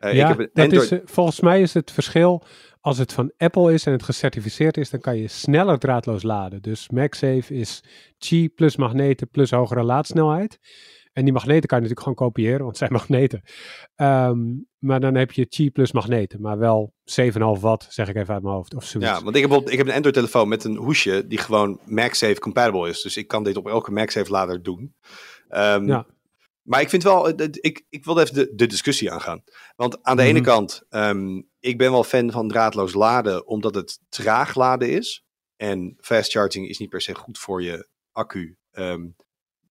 Uh, 0.00 0.14
ja, 0.14 0.30
ik 0.30 0.38
heb 0.38 0.50
dat 0.54 0.64
Android... 0.64 0.92
is, 0.92 0.98
volgens 1.04 1.40
mij 1.40 1.60
is 1.60 1.74
het 1.74 1.90
verschil, 1.90 2.42
als 2.80 2.98
het 2.98 3.12
van 3.12 3.32
Apple 3.36 3.72
is 3.72 3.86
en 3.86 3.92
het 3.92 4.02
gecertificeerd 4.02 4.76
is, 4.76 4.90
dan 4.90 5.00
kan 5.00 5.16
je 5.16 5.28
sneller 5.28 5.78
draadloos 5.78 6.22
laden. 6.22 6.62
Dus 6.62 6.88
MagSafe 6.88 7.54
is 7.54 7.84
Qi 8.18 8.48
plus 8.48 8.76
magneten 8.76 9.28
plus 9.28 9.50
hogere 9.50 9.82
laadsnelheid. 9.82 10.58
En 11.12 11.24
die 11.24 11.32
magneten 11.32 11.68
kan 11.68 11.78
je 11.82 11.88
natuurlijk 11.88 12.00
gewoon 12.00 12.30
kopiëren, 12.30 12.58
want 12.58 12.68
het 12.68 12.78
zijn 12.78 12.92
magneten. 13.00 13.42
Um, 13.96 14.66
maar 14.78 15.00
dan 15.00 15.14
heb 15.14 15.32
je 15.32 15.46
Qi 15.46 15.70
plus 15.70 15.92
magneten, 15.92 16.40
maar 16.40 16.58
wel 16.58 16.94
7,5 17.22 17.60
watt, 17.60 17.86
zeg 17.88 18.08
ik 18.08 18.16
even 18.16 18.34
uit 18.34 18.42
mijn 18.42 18.54
hoofd. 18.54 18.74
Of 18.74 18.84
zoiets. 18.84 19.10
Ja, 19.10 19.22
want 19.22 19.36
ik 19.36 19.42
heb, 19.42 19.50
op, 19.50 19.70
ik 19.70 19.78
heb 19.78 19.86
een 19.86 19.94
Android-telefoon 19.94 20.48
met 20.48 20.64
een 20.64 20.76
hoesje 20.76 21.26
die 21.26 21.38
gewoon 21.38 21.80
MagSafe 21.84 22.38
compatible 22.38 22.88
is. 22.88 23.02
Dus 23.02 23.16
ik 23.16 23.28
kan 23.28 23.44
dit 23.44 23.56
op 23.56 23.66
elke 23.66 23.90
MagSafe-lader 23.90 24.62
doen. 24.62 24.94
Um, 25.50 25.86
ja. 25.86 26.06
Maar 26.68 26.80
ik 26.80 26.88
vind 26.88 27.02
wel, 27.02 27.28
ik, 27.50 27.84
ik 27.88 28.04
wil 28.04 28.18
even 28.18 28.34
de, 28.34 28.54
de 28.54 28.66
discussie 28.66 29.12
aangaan. 29.12 29.42
Want 29.76 30.02
aan 30.02 30.16
de 30.16 30.22
mm 30.22 30.28
-hmm. 30.28 30.36
ene 30.36 30.46
kant, 30.46 30.82
um, 30.90 31.48
ik 31.60 31.78
ben 31.78 31.90
wel 31.90 32.04
fan 32.04 32.30
van 32.30 32.48
draadloos 32.48 32.94
laden, 32.94 33.46
omdat 33.46 33.74
het 33.74 34.00
traag 34.08 34.54
laden 34.54 34.90
is. 34.90 35.24
En 35.56 35.96
fast 36.00 36.30
charging 36.30 36.68
is 36.68 36.78
niet 36.78 36.88
per 36.88 37.00
se 37.00 37.14
goed 37.14 37.38
voor 37.38 37.62
je 37.62 37.88
accu. 38.12 38.56
Um, 38.72 39.16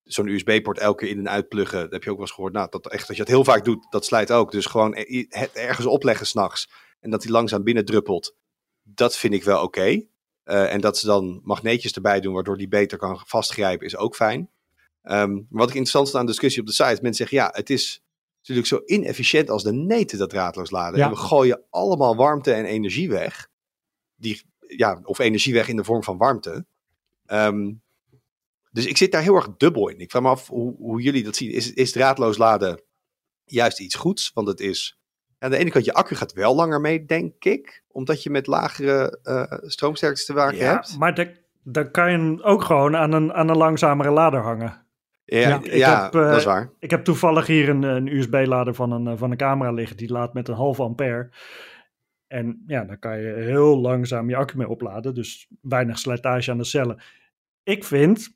Zo'n 0.03 0.27
USB-poort 0.27 0.77
elke 0.77 1.05
keer 1.05 1.13
in 1.13 1.19
en 1.19 1.29
uitpluggen, 1.29 1.79
dat 1.79 1.91
heb 1.91 2.03
je 2.03 2.10
ook 2.10 2.17
wel 2.17 2.25
eens 2.25 2.36
gehoord. 2.36 2.53
Nou, 2.53 2.67
dat, 2.69 2.88
echt, 2.88 3.07
dat 3.07 3.17
je 3.17 3.23
dat 3.23 3.31
heel 3.31 3.43
vaak 3.43 3.65
doet, 3.65 3.88
dat 3.89 4.05
slijt 4.05 4.31
ook. 4.31 4.51
Dus 4.51 4.65
gewoon 4.65 4.95
het 5.29 5.51
ergens 5.53 5.88
opleggen 5.88 6.27
s'nachts 6.27 6.69
en 6.99 7.10
dat 7.10 7.21
die 7.21 7.31
langzaam 7.31 7.63
binnen 7.63 7.86
druppelt, 7.86 8.36
dat 8.81 9.17
vind 9.17 9.33
ik 9.33 9.43
wel 9.43 9.63
oké. 9.63 9.79
Okay. 9.79 10.10
Uh, 10.45 10.73
en 10.73 10.81
dat 10.81 10.97
ze 10.97 11.05
dan 11.05 11.41
magneetjes 11.43 11.93
erbij 11.93 12.19
doen, 12.19 12.33
waardoor 12.33 12.57
die 12.57 12.67
beter 12.67 12.97
kan 12.97 13.21
vastgrijpen, 13.25 13.86
is 13.86 13.97
ook 13.97 14.15
fijn. 14.15 14.51
Um, 15.12 15.48
wat 15.50 15.70
ik 15.70 15.76
interessant 15.76 16.06
vond 16.06 16.17
aan 16.17 16.26
de 16.26 16.32
discussie 16.32 16.62
op 16.62 16.67
de 16.67 16.74
site, 16.74 17.02
mensen 17.02 17.13
zeggen 17.13 17.38
ja, 17.38 17.50
het 17.54 17.70
is 17.70 18.02
natuurlijk 18.38 18.67
zo 18.67 18.82
inefficiënt 18.86 19.50
als 19.50 19.63
de 19.63 19.74
neten 19.74 20.17
dat 20.17 20.30
draadloos 20.30 20.72
laden. 20.72 21.00
Ja. 21.00 21.06
En 21.06 21.12
we 21.12 21.17
gooien 21.17 21.63
allemaal 21.70 22.15
warmte 22.15 22.54
en 22.54 22.65
energie 22.65 23.10
weg. 23.10 23.50
Die, 24.15 24.41
ja, 24.67 25.00
of 25.04 25.20
energie 25.20 25.54
weg 25.54 25.67
in 25.67 25.76
de 25.76 25.84
vorm 25.84 26.04
van 26.04 26.17
warmte. 26.17 26.65
Um, 27.26 27.82
dus 28.72 28.86
ik 28.86 28.98
zit 28.98 29.12
daar 29.12 29.22
heel 29.22 29.36
erg 29.36 29.50
dubbel 29.58 29.88
in. 29.88 30.00
Ik 30.00 30.12
vraag 30.12 30.24
me 30.24 30.30
af 30.30 30.48
hoe, 30.48 30.76
hoe 30.78 31.02
jullie 31.02 31.24
dat 31.24 31.36
zien. 31.36 31.52
Is, 31.52 31.74
is 31.74 31.91
draadloos 31.91 32.38
laden 32.38 32.82
juist 33.43 33.80
iets 33.80 33.96
goeds? 33.96 34.32
Want 34.34 34.48
het 34.48 34.60
is 34.60 35.00
aan 35.39 35.52
de 35.52 35.58
ene 35.58 35.70
kant, 35.70 35.86
je 35.86 35.93
accu 35.93 36.15
gaat 36.15 36.34
wel 36.34 36.56
langer 36.56 36.82
mee, 36.82 37.06
denk 37.06 37.43
ik. 37.43 37.84
Omdat 37.88 38.24
je 38.24 38.30
met 38.30 38.48
lagere 38.48 39.20
uh, 39.24 39.70
stroomsterktes 39.70 40.26
te 40.26 40.34
maken 40.34 40.58
ja, 40.58 40.74
hebt. 40.74 40.98
Maar 40.98 41.38
dan 41.63 41.91
kan 41.91 42.12
je 42.12 42.17
hem 42.17 42.41
ook 42.41 42.63
gewoon 42.63 42.96
aan 42.96 43.12
een, 43.12 43.34
aan 43.34 43.50
een 43.50 43.58
langzamere 43.58 44.12
lader 44.12 44.41
hangen. 44.41 44.86
Ja, 45.30 45.40
ja, 45.40 45.60
ja 45.63 46.04
heb, 46.04 46.16
uh, 46.16 46.30
dat 46.30 46.38
is 46.38 46.44
waar. 46.44 46.70
Ik 46.80 46.90
heb 46.90 47.04
toevallig 47.04 47.48
hier 47.48 47.70
een, 47.70 47.84
een 47.84 48.08
USB-lader 48.08 48.74
van 48.74 48.92
een, 48.92 49.18
van 49.18 49.32
een 49.32 49.38
camera 49.38 49.72
liggen. 49.72 49.98
Die 49.98 50.12
laat 50.12 50.34
met 50.34 50.48
een 50.48 50.56
halve 50.56 50.82
ampère. 50.82 51.30
En 52.28 52.63
ja, 52.68 52.84
dan 52.84 53.00
kan 53.00 53.20
je 53.20 53.34
heel 53.34 53.78
langzaam 53.80 54.30
je 54.30 54.36
accu 54.36 54.58
mee 54.58 54.70
opladen. 54.70 55.13
Dus 55.13 55.48
weinig 55.62 56.00
slijtage 56.00 56.52
aan 56.52 56.58
de 56.58 56.63
cellen. 56.63 57.02
Ik 57.63 57.84
vind... 57.84 58.36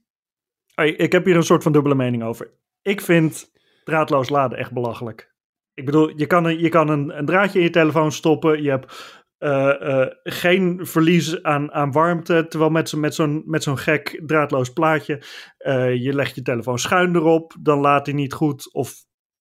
Ik 0.75 1.11
heb 1.11 1.25
hier 1.25 1.35
een 1.35 1.43
soort 1.43 1.63
van 1.63 1.71
dubbele 1.71 1.95
mening 1.95 2.23
over. 2.23 2.51
Ik 2.81 3.01
vind 3.01 3.51
draadloos 3.83 4.29
laden 4.29 4.57
echt 4.57 4.71
belachelijk. 4.71 5.33
Ik 5.73 5.85
bedoel, 5.85 6.17
je 6.17 6.25
kan, 6.27 6.45
een, 6.45 6.59
je 6.59 6.69
kan 6.69 6.89
een, 6.89 7.17
een 7.17 7.25
draadje 7.25 7.59
in 7.59 7.65
je 7.65 7.71
telefoon 7.71 8.11
stoppen. 8.11 8.63
Je 8.63 8.69
hebt 8.69 9.20
eh, 9.41 10.01
eh, 10.01 10.07
geen 10.23 10.79
verlies 10.85 11.43
aan, 11.43 11.71
aan 11.71 11.91
warmte. 11.91 12.45
Terwijl 12.49 12.71
met, 12.71 12.89
zo, 12.89 12.97
met, 12.97 13.15
zo'n, 13.15 13.43
met 13.45 13.63
zo'n 13.63 13.77
gek 13.77 14.21
draadloos 14.25 14.69
plaatje, 14.73 15.23
eh, 15.57 15.95
je 16.03 16.13
legt 16.13 16.35
je 16.35 16.41
telefoon 16.41 16.79
schuin 16.79 17.15
erop, 17.15 17.55
dan 17.59 17.79
laat 17.79 18.05
hij 18.05 18.15
niet 18.15 18.33
goed. 18.33 18.73
Of, 18.73 18.93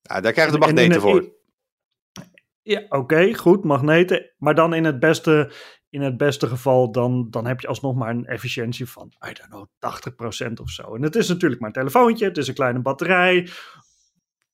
Ja, 0.02 0.20
daar 0.20 0.32
krijgen 0.32 0.60
de 0.60 0.66
en 0.66 0.68
in 0.68 0.74
magneten 0.74 1.10
het- 1.12 1.22
voor. 1.22 1.38
Ja, 2.62 2.84
oké, 2.88 3.34
goed, 3.34 3.64
magneten. 3.64 4.32
Maar 4.38 4.54
dan 4.54 4.74
in 4.74 4.84
het 4.84 4.98
beste, 4.98 5.52
in 5.88 6.00
het 6.02 6.16
beste 6.16 6.46
geval, 6.46 6.92
dan, 6.92 7.26
dan 7.30 7.46
heb 7.46 7.60
je 7.60 7.66
alsnog 7.68 7.94
maar 7.94 8.10
een 8.10 8.26
efficiëntie 8.26 8.86
van, 8.86 9.12
I 9.28 9.32
don't 9.32 9.48
know, 9.48 9.66
80% 9.78 10.60
of 10.60 10.70
zo. 10.70 10.94
En 10.94 11.02
het 11.02 11.16
is 11.16 11.28
natuurlijk 11.28 11.60
maar 11.60 11.70
een 11.70 11.74
telefoontje, 11.76 12.24
het 12.24 12.36
is 12.36 12.48
een 12.48 12.54
kleine 12.54 12.80
batterij. 12.80 13.48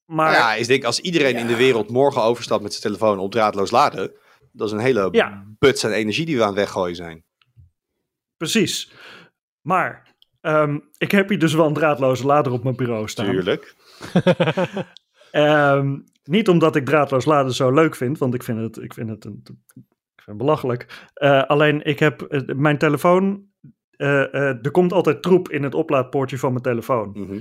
Maar 0.04 0.30
Nou 0.32 0.42
ja, 0.42 0.54
is 0.54 0.66
denk 0.66 0.80
ik, 0.80 0.86
als 0.86 1.00
iedereen 1.00 1.36
in 1.36 1.46
de 1.46 1.56
wereld 1.56 1.90
morgen 1.90 2.22
overstapt 2.22 2.62
met 2.62 2.70
zijn 2.74 2.82
telefoon 2.82 3.18
op 3.18 3.30
draadloos 3.30 3.70
laden, 3.70 4.12
dat 4.56 4.66
is 4.66 4.72
een 4.72 4.78
hele 4.80 5.08
Ja. 5.10 5.44
buts 5.58 5.84
aan 5.84 5.90
energie 5.90 6.26
die 6.26 6.36
we 6.36 6.42
aan 6.42 6.48
het 6.48 6.56
weggooien 6.58 6.96
zijn. 6.96 7.24
precies. 8.36 8.92
Maar 9.60 10.14
ehm, 10.40 10.78
ik 10.98 11.10
heb 11.10 11.28
hier 11.28 11.38
dus 11.38 11.54
wel 11.54 11.66
een 11.66 11.72
draadloze 11.74 12.26
lader 12.26 12.52
op 12.52 12.62
mijn 12.62 12.76
bureau 12.76 13.08
staan. 13.08 13.26
Tuurlijk. 13.26 13.74
Ehm, 15.30 15.98
niet 16.24 16.48
omdat 16.48 16.76
ik 16.76 16.84
draadloos 16.84 17.24
laden 17.24 17.52
zo 17.54 17.72
leuk 17.72 17.94
vind, 17.96 18.18
want 18.18 18.34
ik 18.34 18.42
vind 18.42 18.58
het, 18.58 18.76
ik 18.82 18.94
vind 18.94 19.08
het, 19.08 19.24
een, 19.24 19.40
ik 19.44 20.22
vind 20.22 20.26
het 20.26 20.36
belachelijk. 20.36 21.08
Eh, 21.14 21.42
alleen 21.42 21.84
ik 21.84 21.98
heb 21.98 22.22
eh, 22.22 22.40
mijn 22.56 22.78
telefoon. 22.78 23.44
eh, 23.90 24.34
er 24.64 24.70
komt 24.70 24.92
altijd 24.92 25.22
troep 25.22 25.48
in 25.50 25.62
het 25.62 25.74
oplaadpoortje 25.74 26.38
van 26.38 26.50
mijn 26.50 26.62
telefoon. 26.62 27.10
Mhm. 27.12 27.38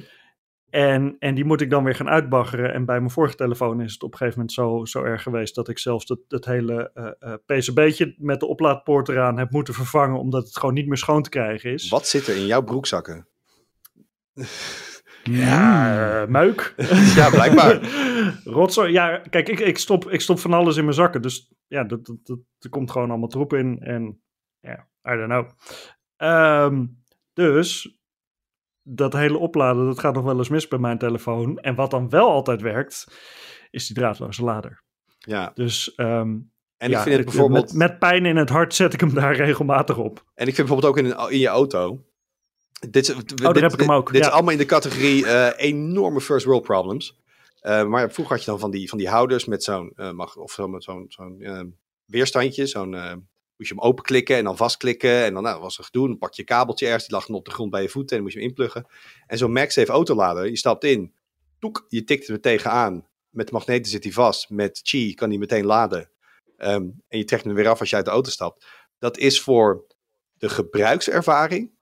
En, 0.75 1.15
en 1.19 1.35
die 1.35 1.45
moet 1.45 1.61
ik 1.61 1.69
dan 1.69 1.83
weer 1.83 1.95
gaan 1.95 2.09
uitbaggeren. 2.09 2.73
En 2.73 2.85
bij 2.85 2.99
mijn 2.99 3.11
vorige 3.11 3.35
telefoon 3.35 3.81
is 3.81 3.93
het 3.93 4.03
op 4.03 4.11
een 4.11 4.17
gegeven 4.17 4.39
moment 4.39 4.55
zo, 4.55 4.85
zo 4.85 5.03
erg 5.03 5.23
geweest 5.23 5.55
dat 5.55 5.67
ik 5.67 5.79
zelfs 5.79 6.07
het, 6.07 6.19
het 6.27 6.45
hele 6.45 6.91
eh 6.93 7.11
eh, 7.19 7.33
PCB'tje 7.45 8.15
met 8.17 8.39
de 8.39 8.45
oplaadpoort 8.45 9.09
eraan 9.09 9.37
heb 9.37 9.51
moeten 9.51 9.73
vervangen, 9.73 10.19
omdat 10.19 10.45
het 10.45 10.57
gewoon 10.57 10.75
niet 10.75 10.87
meer 10.87 10.97
schoon 10.97 11.21
te 11.21 11.29
krijgen 11.29 11.71
is. 11.71 11.89
Wat 11.89 12.07
zit 12.07 12.27
er 12.27 12.35
in 12.35 12.45
jouw 12.45 12.61
broekzakken? 12.61 13.27
Ja, 15.23 16.21
eh, 16.21 16.27
meuk. 16.27 16.73
Ja, 17.15 17.29
blijkbaar. 17.29 17.79
Rotzooi. 18.43 18.91
Ja, 18.91 19.21
kijk, 19.29 19.49
ik, 19.49 19.59
ik, 19.59 19.77
stop, 19.77 20.09
ik 20.09 20.21
stop 20.21 20.39
van 20.39 20.53
alles 20.53 20.77
in 20.77 20.83
mijn 20.83 20.95
zakken. 20.95 21.21
Dus 21.21 21.51
ja, 21.67 21.83
dat, 21.83 22.05
dat, 22.05 22.17
dat, 22.23 22.39
er 22.59 22.69
komt 22.69 22.91
gewoon 22.91 23.09
allemaal 23.09 23.29
troep 23.29 23.53
in. 23.53 23.79
En 23.79 24.21
ja, 24.59 24.87
I 25.09 25.15
don't 25.15 25.29
know. 25.29 25.49
Ehm, 26.17 26.85
dus 27.33 27.94
dat 28.87 29.13
hele 29.13 29.37
opladen, 29.37 29.85
dat 29.85 29.99
gaat 29.99 30.13
nog 30.13 30.23
wel 30.23 30.37
eens 30.37 30.49
mis 30.49 30.67
bij 30.67 30.79
mijn 30.79 30.97
telefoon. 30.97 31.57
En 31.59 31.75
wat 31.75 31.91
dan 31.91 32.09
wel 32.09 32.29
altijd 32.29 32.61
werkt, 32.61 33.05
is 33.71 33.87
die 33.87 33.95
draadloze 33.95 34.43
lader. 34.43 34.83
Ja. 35.17 35.51
Dus 35.53 35.95
ehm, 35.95 36.37
En 36.77 36.89
ja, 36.89 36.97
ik 36.97 37.03
vind 37.03 37.15
het 37.15 37.25
bijvoorbeeld. 37.25 37.73
Met, 37.73 37.89
met 37.89 37.99
pijn 37.99 38.25
in 38.25 38.35
het 38.37 38.49
hart 38.49 38.73
zet 38.73 38.93
ik 38.93 38.99
hem 38.99 39.13
daar 39.13 39.35
regelmatig 39.45 39.97
op. 39.97 40.23
En 40.33 40.47
ik 40.47 40.55
vind 40.55 40.67
bijvoorbeeld 40.67 40.85
ook 40.91 40.97
in, 40.97 41.05
een- 41.05 41.31
in 41.31 41.39
je 41.39 41.47
auto. 41.47 42.03
Dit, 42.89 43.09
Oh, 43.13 43.19
daar 43.35 43.53
dit, 43.53 43.61
heb 43.61 43.73
ik 43.73 43.79
hem 43.79 43.91
ook, 43.91 44.11
Dit 44.11 44.21
ja. 44.21 44.27
is 44.27 44.33
allemaal 44.33 44.51
in 44.51 44.57
de 44.57 44.65
categorie 44.65 45.25
eh, 45.27 45.67
enorme 45.69 46.21
first 46.21 46.45
world 46.45 46.63
problems. 46.63 47.19
Eh, 47.59 47.85
maar 47.85 48.11
vroeger 48.11 48.35
had 48.35 48.43
je 48.45 48.51
dan 48.51 48.59
van 48.59 48.71
die, 48.71 48.89
van 48.89 48.97
die 48.97 49.09
houders 49.09 49.45
met 49.45 49.63
zo'n 49.63 49.91
eh, 49.95 50.11
mag 50.11 50.35
of 50.35 50.51
zo, 50.51 50.67
met 50.67 50.83
zo'n 50.83 51.05
zo'n 51.07 51.75
weerstandje. 52.05 52.65
Zo'n 52.65 52.95
moest 53.57 53.69
je 53.69 53.75
hem 53.75 53.83
openklikken 53.83 54.35
en 54.35 54.43
dan 54.43 54.57
vastklikken. 54.57 55.23
En 55.23 55.33
dan 55.33 55.43
nou, 55.43 55.61
was 55.61 55.77
er 55.77 55.83
gedoe. 55.83 56.07
Dan 56.07 56.17
pak 56.17 56.33
je 56.33 56.43
kabeltje 56.43 56.85
ergens. 56.85 57.05
Die 57.05 57.15
lag 57.15 57.25
dan 57.25 57.35
op 57.35 57.45
de 57.45 57.51
grond 57.51 57.71
bij 57.71 57.81
je 57.81 57.89
voeten. 57.89 58.17
En 58.17 58.23
dan 58.23 58.23
moest 58.23 58.33
je 58.33 58.39
hem 58.39 58.49
inpluggen. 58.49 58.85
En 59.27 59.37
zo'n 59.37 59.51
MagSafe 59.51 59.91
autolader. 59.91 60.49
Je 60.49 60.57
stapt 60.57 60.83
in. 60.83 61.13
Toek, 61.59 61.85
je 61.87 62.03
tikt 62.03 62.27
er 62.27 62.41
tegenaan. 62.41 63.07
Met 63.29 63.47
de 63.47 63.53
magneten 63.53 63.91
zit 63.91 64.03
hij 64.03 64.13
vast. 64.13 64.49
Met 64.49 64.81
Qi 64.81 65.13
kan 65.13 65.29
hij 65.29 65.37
meteen 65.37 65.65
laden. 65.65 66.09
Ehm, 66.57 66.89
en 67.07 67.17
je 67.17 67.23
trekt 67.23 67.43
hem 67.43 67.53
weer 67.53 67.67
af 67.67 67.79
als 67.79 67.89
je 67.89 67.95
uit 67.95 68.05
de 68.05 68.11
auto 68.11 68.29
stapt. 68.29 68.65
Dat 68.99 69.17
is 69.17 69.41
voor 69.41 69.85
de 70.37 70.49
gebruikservaring 70.49 71.73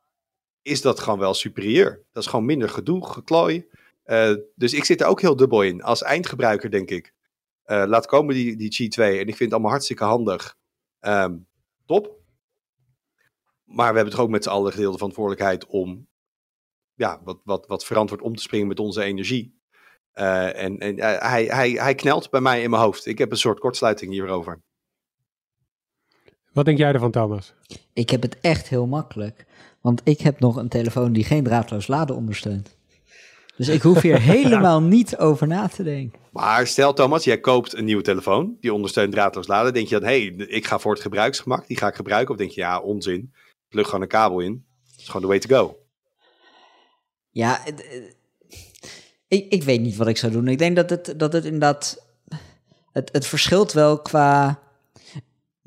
is 0.64 0.82
dat 0.82 1.00
gewoon 1.00 1.20
wel 1.20 1.34
superieur. 1.34 2.04
Dat 2.12 2.24
is 2.24 2.30
gewoon 2.30 2.46
minder 2.46 2.70
gedoe, 2.70 3.08
geklooi. 3.08 3.68
Eh, 4.04 4.34
dus 4.56 4.74
ik 4.74 4.86
zit 4.86 5.02
er 5.02 5.08
ook 5.08 5.22
heel 5.22 5.36
dubbel 5.36 5.62
in. 5.62 5.82
Als 5.84 6.02
eindgebruiker 6.02 6.72
denk 6.72 6.90
ik, 6.90 7.14
eh, 7.64 7.84
laat 7.88 8.06
komen 8.06 8.36
die, 8.36 8.56
die 8.56 8.70
Qi 8.70 8.88
2. 8.88 9.14
En 9.14 9.20
ik 9.20 9.26
vind 9.26 9.40
het 9.40 9.52
allemaal 9.52 9.72
hartstikke 9.72 10.04
handig. 10.04 10.58
Ehm, 11.00 11.36
top. 11.86 12.22
Maar 13.64 13.90
we 13.90 13.96
hebben 13.96 14.14
toch 14.14 14.24
ook 14.24 14.30
met 14.30 14.44
z'n 14.44 14.50
allen 14.50 14.72
gedeelde 14.72 14.98
verantwoordelijkheid 14.98 15.66
om 15.66 16.08
ja, 16.94 17.22
wat, 17.24 17.42
wat, 17.44 17.68
wat 17.68 17.86
verantwoord 17.86 18.22
om 18.22 18.36
te 18.36 18.42
springen 18.42 18.68
met 18.68 18.80
onze 18.80 19.04
energie. 19.04 19.62
Eh, 20.12 20.64
en 20.64 20.78
en 20.78 20.98
eh, 20.98 21.30
hij, 21.30 21.46
hij, 21.46 21.72
hij 21.72 21.96
knelt 21.96 22.30
bij 22.30 22.42
mij 22.42 22.62
in 22.64 22.70
mijn 22.70 22.82
hoofd. 22.82 23.06
Ik 23.06 23.18
heb 23.18 23.32
een 23.32 23.38
soort 23.38 23.60
kortsluiting 23.60 24.12
hierover. 24.12 24.62
Wat 26.52 26.66
denk 26.66 26.78
jij 26.78 26.94
ervan, 26.94 27.12
Thomas? 27.12 27.54
Ik 27.94 28.10
heb 28.10 28.22
het 28.22 28.40
echt 28.40 28.68
heel 28.68 28.88
makkelijk. 28.88 29.46
Want 29.82 30.02
ik 30.04 30.20
heb 30.20 30.40
nog 30.40 30.56
een 30.56 30.70
telefoon 30.70 31.14
die 31.14 31.24
geen 31.24 31.44
draadloos 31.44 31.88
laden 31.88 32.16
ondersteunt. 32.16 32.78
Dus 33.58 33.68
ik 33.68 33.82
hoef 33.82 34.02
hier 34.02 34.22
helemaal 34.36 34.82
niet 34.82 35.18
over 35.18 35.48
na 35.48 35.68
te 35.68 35.84
denken. 35.84 36.20
Maar 36.32 36.68
stel 36.68 36.94
Thomas, 36.94 37.24
jij 37.24 37.40
koopt 37.40 37.76
een 37.76 37.86
nieuwe 37.86 38.02
telefoon. 38.04 38.58
Die 38.60 38.74
ondersteunt 38.74 39.12
draadloos 39.12 39.48
laden. 39.48 39.74
Denk 39.74 39.88
je 39.88 40.00
dan, 40.00 40.10
hé, 40.10 40.26
hey, 40.36 40.46
ik 40.48 40.66
ga 40.68 40.80
voor 40.80 40.92
het 40.94 41.02
gebruiksgemak. 41.02 41.68
Die 41.68 41.78
ga 41.78 41.88
ik 41.88 41.96
gebruiken. 41.96 42.32
Of 42.34 42.40
denk 42.40 42.52
je, 42.52 42.62
ja, 42.62 42.80
onzin. 42.80 43.34
Plug 43.70 43.86
gewoon 43.86 44.02
een 44.02 44.08
kabel 44.08 44.40
in. 44.40 44.66
Dat 44.92 45.00
is 45.00 45.06
gewoon 45.06 45.22
the 45.22 45.28
way 45.28 45.40
to 45.40 45.56
go. 45.56 45.78
Ja, 47.30 47.60
het- 47.64 48.16
ik, 49.28 49.52
ik 49.52 49.64
weet 49.64 49.82
niet 49.82 49.96
wat 49.96 50.08
ik 50.08 50.18
zou 50.18 50.32
doen. 50.32 50.48
Ik 50.48 50.58
denk 50.58 50.76
dat 50.76 50.90
het, 50.90 51.14
dat 51.18 51.34
het 51.34 51.46
inderdaad... 51.46 52.12
Het, 52.92 53.10
het 53.12 53.26
verschilt 53.28 53.74
wel 53.74 54.02
qua, 54.02 54.60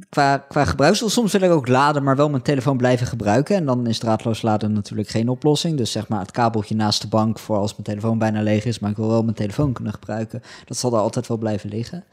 qua, 0.08 0.38
qua 0.38 0.64
gebruiksdoel. 0.64 1.08
Soms 1.08 1.32
wil 1.32 1.40
ik 1.40 1.50
ook 1.50 1.68
laden, 1.68 2.02
maar 2.02 2.16
wel 2.16 2.30
mijn 2.30 2.42
telefoon 2.42 2.76
blijven 2.76 3.06
gebruiken. 3.06 3.56
En 3.56 3.66
dan 3.66 3.86
is 3.86 3.98
draadloos 3.98 4.42
laden 4.42 4.72
natuurlijk 4.72 5.08
geen 5.08 5.28
oplossing. 5.28 5.76
Dus 5.76 5.90
zeg 5.90 6.08
maar 6.08 6.20
het 6.20 6.30
kabeltje 6.30 6.74
naast 6.74 7.02
de 7.02 7.08
bank 7.08 7.38
voor 7.38 7.56
als 7.56 7.72
mijn 7.72 7.82
telefoon 7.82 8.18
bijna 8.18 8.42
leeg 8.42 8.64
is. 8.64 8.78
Maar 8.78 8.90
ik 8.90 8.96
wil 8.96 9.08
wel 9.08 9.22
mijn 9.22 9.36
telefoon 9.36 9.72
kunnen 9.72 9.92
gebruiken. 9.92 10.42
Dat 10.64 10.76
zal 10.76 10.92
er 10.92 10.98
altijd 10.98 11.26
wel 11.26 11.36
blijven 11.38 11.70
liggen. 11.70 12.04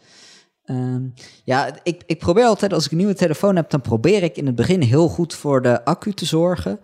Ehm, 0.65 1.01
ja, 1.43 1.69
ik, 1.83 2.03
ik 2.05 2.19
probeer 2.19 2.45
altijd, 2.45 2.73
als 2.73 2.85
ik 2.85 2.91
een 2.91 2.97
nieuwe 2.97 3.13
telefoon 3.13 3.55
heb, 3.55 3.69
dan 3.69 3.81
probeer 3.81 4.23
ik 4.23 4.37
in 4.37 4.45
het 4.45 4.55
begin 4.55 4.81
heel 4.81 5.07
goed 5.07 5.33
voor 5.33 5.61
de 5.61 5.85
accu 5.85 6.13
te 6.13 6.25
zorgen. 6.25 6.79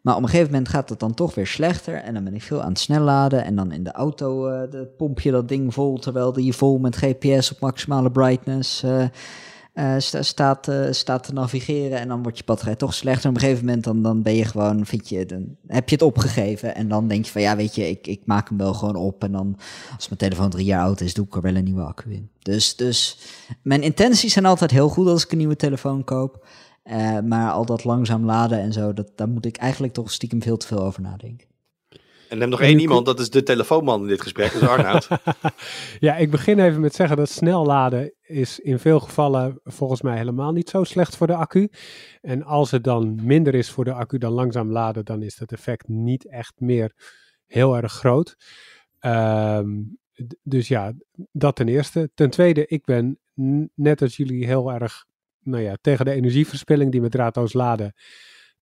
Maar 0.00 0.16
op 0.16 0.22
een 0.22 0.28
gegeven 0.28 0.50
moment 0.50 0.68
gaat 0.68 0.88
het 0.88 1.00
dan 1.00 1.14
toch 1.14 1.34
weer 1.34 1.46
slechter. 1.46 1.94
En 1.94 2.14
dan 2.14 2.24
ben 2.24 2.34
ik 2.34 2.42
veel 2.42 2.62
aan 2.62 2.68
het 2.68 2.78
snel 2.78 3.00
laden. 3.00 3.44
En 3.44 3.56
dan 3.56 3.72
in 3.72 3.84
de 3.84 3.92
auto 3.92 4.46
eh, 4.46 4.70
de 4.70 4.86
pomp 4.96 5.20
je 5.20 5.30
dat 5.30 5.48
ding 5.48 5.74
vol. 5.74 5.98
Terwijl 5.98 6.32
die 6.32 6.52
vol 6.52 6.78
met 6.78 6.96
GPS 6.96 7.52
op 7.52 7.60
maximale 7.60 8.10
brightness 8.10 8.82
eh, 8.82 9.04
eh, 9.78 9.94
sta- 9.98 10.22
staat, 10.22 10.68
eh, 10.68 10.86
staat 10.90 11.22
te 11.24 11.32
navigeren. 11.32 11.98
En 11.98 12.08
dan 12.08 12.22
wordt 12.22 12.38
je 12.38 12.44
batterij 12.44 12.76
toch 12.76 12.94
slechter. 12.94 13.24
En 13.24 13.30
op 13.30 13.36
een 13.36 13.42
gegeven 13.42 13.64
moment 13.64 13.84
dan, 13.84 14.02
dan 14.02 14.22
ben 14.22 14.34
je 14.34 14.44
gewoon, 14.44 14.86
vind 14.86 15.08
je, 15.08 15.26
dan 15.26 15.56
heb 15.66 15.88
je 15.88 15.94
het 15.94 16.04
opgegeven. 16.04 16.74
En 16.74 16.88
dan 16.88 17.08
denk 17.08 17.24
je 17.24 17.30
van 17.32 17.40
ja, 17.40 17.56
weet 17.56 17.74
je, 17.74 17.88
ik, 17.88 18.06
ik 18.06 18.20
maak 18.24 18.48
hem 18.48 18.58
wel 18.58 18.74
gewoon 18.74 18.96
op. 18.96 19.24
En 19.24 19.32
dan 19.32 19.58
als 19.96 20.08
mijn 20.08 20.20
telefoon 20.20 20.50
drie 20.50 20.64
jaar 20.64 20.82
oud 20.82 21.00
is, 21.00 21.14
doe 21.14 21.26
ik 21.26 21.34
er 21.34 21.40
wel 21.40 21.54
een 21.54 21.64
nieuwe 21.64 21.82
accu 21.82 22.12
in. 22.12 22.30
Dus, 22.38 22.76
dus 22.76 23.18
mijn 23.62 23.82
intenties 23.82 24.32
zijn 24.32 24.44
altijd 24.44 24.70
heel 24.70 24.88
goed 24.88 25.06
als 25.06 25.24
ik 25.24 25.32
een 25.32 25.38
nieuwe 25.38 25.56
telefoon 25.56 26.04
koop. 26.04 26.46
Eh, 26.82 27.18
maar 27.20 27.50
al 27.52 27.64
dat 27.66 27.84
langzaam 27.84 28.24
laden 28.24 28.60
en 28.60 28.72
zo, 28.72 28.92
dat, 28.92 29.10
daar 29.14 29.28
moet 29.28 29.46
ik 29.46 29.56
eigenlijk 29.56 29.92
toch 29.92 30.12
stiekem 30.12 30.42
veel 30.42 30.56
te 30.56 30.66
veel 30.66 30.80
over 30.82 31.02
nadenken. 31.02 31.47
En 32.28 32.38
heeft 32.38 32.50
nog 32.50 32.60
En 32.60 32.66
één 32.66 32.78
iemand, 32.78 33.06
dat 33.06 33.20
is 33.20 33.30
de 33.30 33.42
telefoonman 33.42 34.02
in 34.02 34.08
dit 34.08 34.22
gesprek. 34.22 34.52
Is 34.52 34.60
Arnoud. 34.60 35.08
Ja, 36.00 36.16
ik 36.16 36.30
begin 36.30 36.58
even 36.58 36.80
met 36.80 36.94
zeggen 36.94 37.16
dat 37.16 37.28
snel 37.30 37.66
laden 37.66 38.14
is 38.22 38.58
in 38.58 38.78
veel 38.78 39.00
gevallen 39.00 39.60
volgens 39.64 40.02
mij 40.02 40.16
helemaal 40.16 40.52
niet 40.52 40.68
zo 40.68 40.84
slecht 40.84 41.16
voor 41.16 41.26
de 41.26 41.34
accu. 41.34 41.68
En 42.20 42.42
als 42.42 42.70
het 42.70 42.84
dan 42.84 43.18
minder 43.22 43.54
is 43.54 43.70
voor 43.70 43.84
de 43.84 43.92
accu 43.92 44.18
dan 44.18 44.32
langzaam 44.32 44.72
laden, 44.72 45.04
dan 45.04 45.22
is 45.22 45.36
dat 45.36 45.52
effect 45.52 45.88
niet 45.88 46.28
echt 46.28 46.52
meer 46.56 46.92
heel 47.46 47.76
erg 47.76 47.92
groot. 47.92 48.36
Ehm, 48.98 49.68
dus 50.42 50.68
ja, 50.68 50.92
dat 51.32 51.56
ten 51.56 51.68
eerste. 51.68 52.10
Ten 52.14 52.30
tweede, 52.30 52.66
ik 52.66 52.84
ben 52.84 53.18
net 53.74 54.02
als 54.02 54.16
jullie 54.16 54.46
heel 54.46 54.72
erg 54.72 55.04
nou 55.42 55.62
ja, 55.62 55.76
tegen 55.80 56.04
de 56.04 56.12
energieverspilling 56.12 56.92
die 56.92 57.00
met 57.00 57.10
draadloos 57.10 57.52
laden 57.52 57.94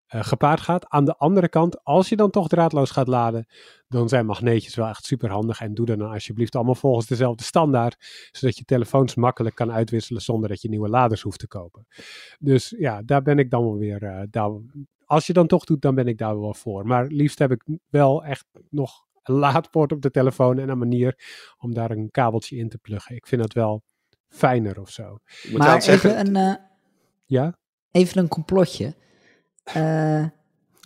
eh, 0.07 0.23
gepaard 0.23 0.61
gaat. 0.61 0.89
Aan 0.89 1.05
de 1.05 1.17
andere 1.17 1.49
kant, 1.49 1.83
als 1.83 2.09
je 2.09 2.15
dan 2.15 2.29
toch 2.29 2.47
draadloos 2.47 2.91
gaat 2.91 3.07
laden, 3.07 3.45
dan 3.87 4.09
zijn 4.09 4.25
magneetjes 4.25 4.75
wel 4.75 4.87
echt 4.87 5.05
super 5.05 5.29
handig. 5.29 5.61
En 5.61 5.73
doe 5.73 5.85
dan 5.85 5.97
nou 5.97 6.13
alsjeblieft 6.13 6.55
allemaal 6.55 6.75
volgens 6.75 7.07
dezelfde 7.07 7.43
standaard, 7.43 8.29
zodat 8.31 8.57
je 8.57 8.63
telefoons 8.63 9.15
makkelijk 9.15 9.55
kan 9.55 9.71
uitwisselen 9.71 10.21
zonder 10.21 10.49
dat 10.49 10.61
je 10.61 10.69
nieuwe 10.69 10.89
laders 10.89 11.21
hoeft 11.21 11.39
te 11.39 11.47
kopen. 11.47 11.87
Dus 12.39 12.75
ja, 12.77 13.01
daar 13.01 13.21
ben 13.21 13.39
ik 13.39 13.49
dan 13.49 13.63
wel 13.63 13.77
weer. 13.77 14.03
eh, 14.03 14.21
daar, 14.29 14.51
als 15.05 15.27
je 15.27 15.33
dan 15.33 15.47
toch 15.47 15.63
doet, 15.63 15.81
dan 15.81 15.95
ben 15.95 16.07
ik 16.07 16.17
daar 16.17 16.39
wel 16.39 16.53
voor. 16.53 16.85
Maar 16.87 17.05
liefst 17.07 17.39
heb 17.39 17.51
ik 17.51 17.63
wel 17.89 18.23
echt 18.23 18.45
nog 18.69 19.05
een 19.23 19.35
laadpoort 19.35 19.91
op 19.91 20.01
de 20.01 20.11
telefoon 20.11 20.59
en 20.59 20.69
een 20.69 20.77
manier 20.77 21.19
om 21.57 21.73
daar 21.73 21.91
een 21.91 22.11
kabeltje 22.11 22.55
in 22.57 22.69
te 22.69 22.77
pluggen. 22.77 23.15
Ik 23.15 23.27
vind 23.27 23.41
dat 23.41 23.53
wel 23.53 23.83
fijner 24.27 24.79
of 24.81 24.89
zo. 24.89 25.19
Ik 25.43 25.47
moet 25.51 25.59
maar 25.59 25.81
even, 25.87 26.19
een, 26.19 26.35
eh, 26.35 26.53
Ja? 27.25 27.57
even 27.91 28.21
een 28.21 28.27
complotje. 28.27 28.95
Eh, 29.73 30.23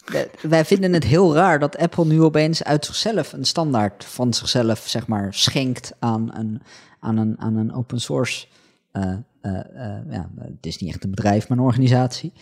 de- 0.05 0.29
wij 0.41 0.65
vinden 0.65 0.93
het 0.93 1.03
heel 1.03 1.33
raar 1.35 1.59
dat 1.59 1.77
Apple 1.77 2.05
nu 2.05 2.21
opeens 2.21 2.63
uit 2.63 2.85
zichzelf 2.85 3.33
een 3.33 3.45
standaard 3.45 4.03
van 4.05 4.33
zichzelf, 4.33 4.83
zeg 4.87 5.07
maar, 5.07 5.33
schenkt 5.33 5.91
aan 5.99 6.29
een, 6.35 6.61
aan 6.99 7.17
een, 7.17 7.35
aan 7.39 7.55
een 7.55 7.73
open 7.73 8.01
source 8.01 8.45
eh, 8.91 9.03
eh, 9.41 9.59
eh, 9.59 9.97
ja, 10.09 10.29
het 10.37 10.65
is 10.65 10.77
niet 10.77 10.89
echt 10.93 11.03
een 11.03 11.09
bedrijf, 11.09 11.47
maar 11.47 11.57
een 11.57 11.63
organisatie. 11.63 12.33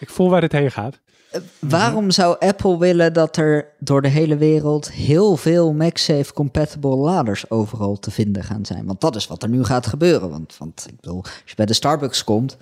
Ik 0.00 0.10
voel 0.10 0.30
waar 0.30 0.42
het 0.42 0.52
heen 0.52 0.70
gaat. 0.70 1.00
Eh, 1.30 1.40
waarom 1.58 2.10
zou 2.10 2.36
Apple 2.38 2.78
willen 2.78 3.12
dat 3.12 3.36
er 3.36 3.66
door 3.78 4.02
de 4.02 4.08
hele 4.08 4.36
wereld 4.36 4.90
heel 4.90 5.36
veel 5.36 5.72
MagSafe 5.72 6.32
compatible 6.32 6.96
laders 6.96 7.50
overal 7.50 7.98
te 7.98 8.10
vinden 8.10 8.44
gaan 8.44 8.64
zijn? 8.66 8.86
Want 8.86 9.00
dat 9.00 9.16
is 9.16 9.26
wat 9.26 9.42
er 9.42 9.48
nu 9.48 9.64
gaat 9.64 9.86
gebeuren. 9.86 10.30
Want, 10.30 10.56
want 10.58 10.86
ik 10.88 11.00
bedoel, 11.00 11.22
als 11.22 11.42
je 11.44 11.54
bij 11.54 11.66
de 11.66 11.74
Starbucks 11.74 12.24
komt, 12.24 12.56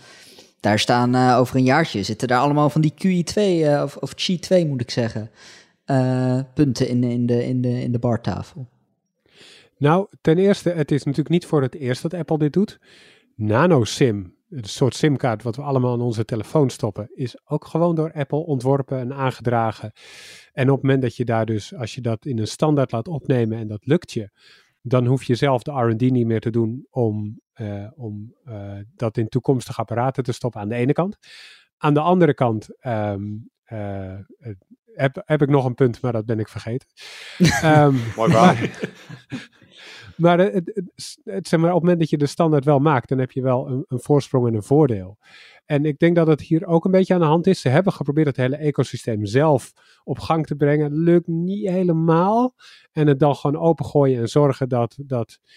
daar 0.60 0.78
staan 0.78 1.14
eh, 1.14 1.38
over 1.38 1.56
een 1.56 1.64
jaartje 1.64 2.02
zitten 2.02 2.28
daar 2.28 2.40
allemaal 2.40 2.70
van 2.70 2.80
die 2.80 2.94
QE2 2.94 3.34
eh, 3.34 3.82
of, 3.82 3.96
of 3.96 4.12
Qi2 4.12 4.66
moet 4.66 4.80
ik 4.80 4.90
zeggen, 4.90 5.30
eh, 5.84 6.40
punten 6.54 6.88
in, 6.88 7.04
in, 7.04 7.26
de, 7.26 7.46
in, 7.46 7.60
de, 7.60 7.82
in 7.82 7.92
de 7.92 7.98
bartafel. 7.98 8.68
Nou, 9.78 10.06
ten 10.20 10.38
eerste, 10.38 10.70
het 10.70 10.90
is 10.90 11.02
natuurlijk 11.02 11.28
niet 11.28 11.46
voor 11.46 11.62
het 11.62 11.74
eerst 11.74 12.02
dat 12.02 12.14
Apple 12.14 12.38
dit 12.38 12.52
doet. 12.52 12.78
NanoSIM, 13.34 14.34
een 14.50 14.64
soort 14.64 14.94
simkaart 14.94 15.42
wat 15.42 15.56
we 15.56 15.62
allemaal 15.62 15.94
in 15.94 16.00
onze 16.00 16.24
telefoon 16.24 16.70
stoppen, 16.70 17.10
is 17.14 17.36
ook 17.44 17.66
gewoon 17.66 17.94
door 17.94 18.12
Apple 18.12 18.38
ontworpen 18.38 18.98
en 18.98 19.14
aangedragen. 19.14 19.92
En 20.52 20.68
op 20.68 20.74
het 20.74 20.82
moment 20.82 21.02
dat 21.02 21.16
je 21.16 21.24
daar 21.24 21.46
dus, 21.46 21.74
als 21.74 21.94
je 21.94 22.00
dat 22.00 22.26
in 22.26 22.38
een 22.38 22.46
standaard 22.46 22.92
laat 22.92 23.08
opnemen 23.08 23.58
en 23.58 23.68
dat 23.68 23.86
lukt 23.86 24.12
je, 24.12 24.30
dan 24.82 25.06
hoef 25.06 25.24
je 25.24 25.34
zelf 25.34 25.62
de 25.62 25.72
R&D 25.72 26.00
niet 26.00 26.26
meer 26.26 26.40
te 26.40 26.50
doen 26.50 26.86
om, 26.90 27.40
om 27.94 28.34
eh, 28.44 28.72
dat 28.94 29.16
in 29.16 29.28
toekomstige 29.28 29.80
apparaten 29.80 30.22
te 30.22 30.32
stoppen 30.32 30.60
aan 30.60 30.68
de 30.68 30.74
ene 30.74 30.92
kant. 30.92 31.16
Aan 31.76 31.94
de 31.94 32.00
andere 32.00 32.34
kant 32.34 32.76
ehm, 32.80 33.22
eh, 33.64 34.18
heb, 34.94 35.22
heb 35.24 35.42
ik 35.42 35.48
nog 35.48 35.64
een 35.64 35.74
punt, 35.74 36.00
maar 36.02 36.12
dat 36.12 36.26
ben 36.26 36.38
ik 36.38 36.48
vergeten. 36.48 36.88
Ehm, 37.62 37.94
Mooi 38.16 38.30
verhaal. 38.30 38.54
maar, 40.16 40.38
het, 40.52 40.52
het- 40.74 41.18
het- 41.24 41.48
zeg 41.48 41.60
maar 41.60 41.68
op 41.68 41.74
het 41.74 41.82
moment 41.82 41.98
dat 42.00 42.10
je 42.10 42.18
de 42.18 42.26
standaard 42.26 42.64
wel 42.64 42.78
maakt, 42.78 43.08
dan 43.08 43.18
heb 43.18 43.30
je 43.30 43.42
wel 43.42 43.68
een, 43.68 43.84
een 43.88 44.00
voorsprong 44.00 44.46
en 44.46 44.54
een 44.54 44.62
voordeel. 44.62 45.18
En 45.64 45.84
ik 45.84 45.98
denk 45.98 46.16
dat 46.16 46.26
het 46.26 46.40
hier 46.40 46.66
ook 46.66 46.84
een 46.84 46.90
beetje 46.90 47.14
aan 47.14 47.20
de 47.20 47.26
hand 47.26 47.46
is. 47.46 47.60
Ze 47.60 47.68
hebben 47.68 47.92
geprobeerd 47.92 48.26
het 48.26 48.36
hele 48.36 48.56
ecosysteem 48.56 49.24
zelf 49.26 49.72
op 50.04 50.18
gang 50.18 50.46
te 50.46 50.54
brengen. 50.56 50.92
Lukt 50.94 51.26
niet 51.26 51.68
helemaal. 51.68 52.54
En 52.92 53.06
het 53.06 53.18
dan 53.18 53.36
gewoon 53.36 53.60
opengooien 53.60 54.20
en 54.20 54.28
zorgen 54.28 54.68
dat, 54.68 54.96
dat 55.06 55.38
eh, 55.42 55.48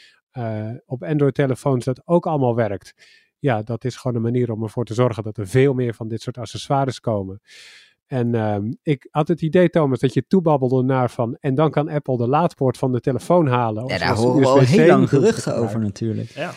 op 0.86 1.04
Android-telefoons 1.04 1.86
dat 1.86 2.02
ook 2.06 2.26
allemaal 2.26 2.56
werkt. 2.56 2.94
Ja, 3.40 3.62
dat 3.62 3.84
is 3.84 3.96
gewoon 3.96 4.16
een 4.16 4.24
manier 4.24 4.52
om 4.52 4.64
ervoor 4.64 4.86
te 4.86 4.94
zorgen 4.94 5.24
dat 5.24 5.38
er 5.38 5.48
veel 5.48 5.74
meer 5.74 5.94
van 5.94 6.08
dit 6.08 6.22
soort 6.22 6.38
accessoires 6.38 7.00
komen. 7.00 7.42
En 8.08 8.36
ehm, 8.36 8.72
ik 8.82 9.08
had 9.12 9.28
het 9.28 9.42
idee, 9.42 9.70
Thomas, 9.70 10.00
dat 10.00 10.14
je 10.14 10.28
toebabbelde 10.28 10.84
naar 10.84 11.10
van. 11.10 11.38
En 11.40 11.56
dan 11.56 11.72
kan 11.72 11.90
Apple 11.90 12.18
de 12.18 12.28
laadpoort 12.28 12.78
van 12.78 12.92
de 12.92 13.00
telefoon 13.00 13.48
halen. 13.48 13.86
Ja, 13.88 13.94
of 13.94 14.00
daar 14.00 14.18
zoals 14.18 14.22
horen 14.22 14.42
we 14.42 14.48
al 14.48 14.60
heel 14.60 14.88
lang 14.88 15.10
geruchten 15.10 15.56
over 15.56 15.80
natuurlijk. 15.80 16.30
Ja. 16.30 16.52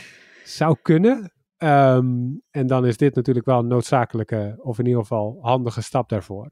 Zou 0.44 0.76
kunnen. 0.82 1.32
Ehm, 1.56 2.06
en 2.50 2.66
dan 2.66 2.86
is 2.86 2.96
dit 2.96 3.14
natuurlijk 3.14 3.46
wel 3.46 3.58
een 3.58 3.66
noodzakelijke, 3.66 4.58
of 4.62 4.78
in 4.78 4.86
ieder 4.86 5.00
geval 5.00 5.38
handige 5.40 5.82
stap 5.82 6.08
daarvoor. 6.08 6.50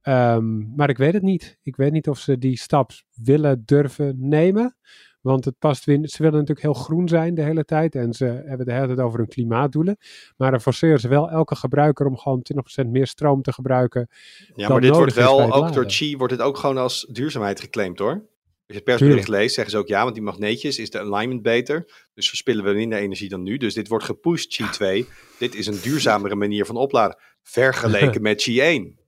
Ehm, 0.00 0.74
maar 0.76 0.88
ik 0.88 0.98
weet 0.98 1.12
het 1.12 1.22
niet. 1.22 1.58
Ik 1.62 1.76
weet 1.76 1.92
niet 1.92 2.08
of 2.08 2.18
ze 2.18 2.38
die 2.38 2.58
stap 2.58 2.90
willen 3.22 3.62
durven 3.64 4.14
nemen. 4.18 4.76
Want 5.20 5.44
het 5.44 5.58
past 5.58 5.84
win- 5.84 6.08
ze 6.08 6.16
willen 6.22 6.38
natuurlijk 6.38 6.66
heel 6.66 6.74
groen 6.84 7.08
zijn 7.08 7.34
de 7.34 7.42
hele 7.42 7.64
tijd. 7.64 7.94
En 7.94 8.12
ze 8.12 8.24
hebben 8.24 8.66
de 8.66 8.72
hele 8.72 8.86
tijd 8.86 8.98
over 9.00 9.18
hun 9.18 9.28
klimaatdoelen. 9.28 9.96
Maar 10.36 10.50
dan 10.50 10.60
forceren 10.60 11.00
ze 11.00 11.08
wel 11.08 11.30
elke 11.30 11.56
gebruiker 11.56 12.06
om 12.06 12.16
gewoon 12.16 12.42
20% 12.42 12.88
meer 12.90 13.06
stroom 13.06 13.42
te 13.42 13.52
gebruiken. 13.52 14.08
Ja, 14.54 14.68
maar 14.68 14.80
dit 14.80 14.90
wordt 14.90 15.14
wel, 15.14 15.40
het 15.40 15.50
ook 15.52 15.60
laden. 15.60 15.74
door 15.74 15.86
Qi 15.86 16.16
wordt 16.16 16.32
het 16.32 16.42
ook 16.42 16.56
gewoon 16.56 16.78
als 16.78 17.06
duurzaamheid 17.10 17.60
geclaimd 17.60 17.98
hoor. 17.98 18.10
Als 18.12 18.76
je 18.76 18.82
het 18.84 18.84
persbericht 18.98 19.28
leest, 19.28 19.54
zeggen 19.54 19.72
ze 19.72 19.78
ook 19.78 19.88
ja, 19.88 20.02
want 20.02 20.14
die 20.14 20.22
magneetjes 20.24 20.78
is 20.78 20.90
de 20.90 20.98
alignment 21.00 21.42
beter. 21.42 22.06
Dus 22.14 22.28
verspillen 22.28 22.64
we 22.64 22.72
minder 22.72 22.98
energie 22.98 23.28
dan 23.28 23.42
nu. 23.42 23.56
Dus 23.56 23.74
dit 23.74 23.88
wordt 23.88 24.04
gepusht, 24.04 24.56
Qi 24.56 24.70
2. 24.70 25.06
dit 25.38 25.54
is 25.54 25.66
een 25.66 25.78
duurzamere 25.82 26.34
manier 26.34 26.66
van 26.66 26.76
opladen. 26.76 27.18
Vergeleken 27.42 28.22
met 28.28 28.42
Qi 28.42 28.60
1. 28.60 28.98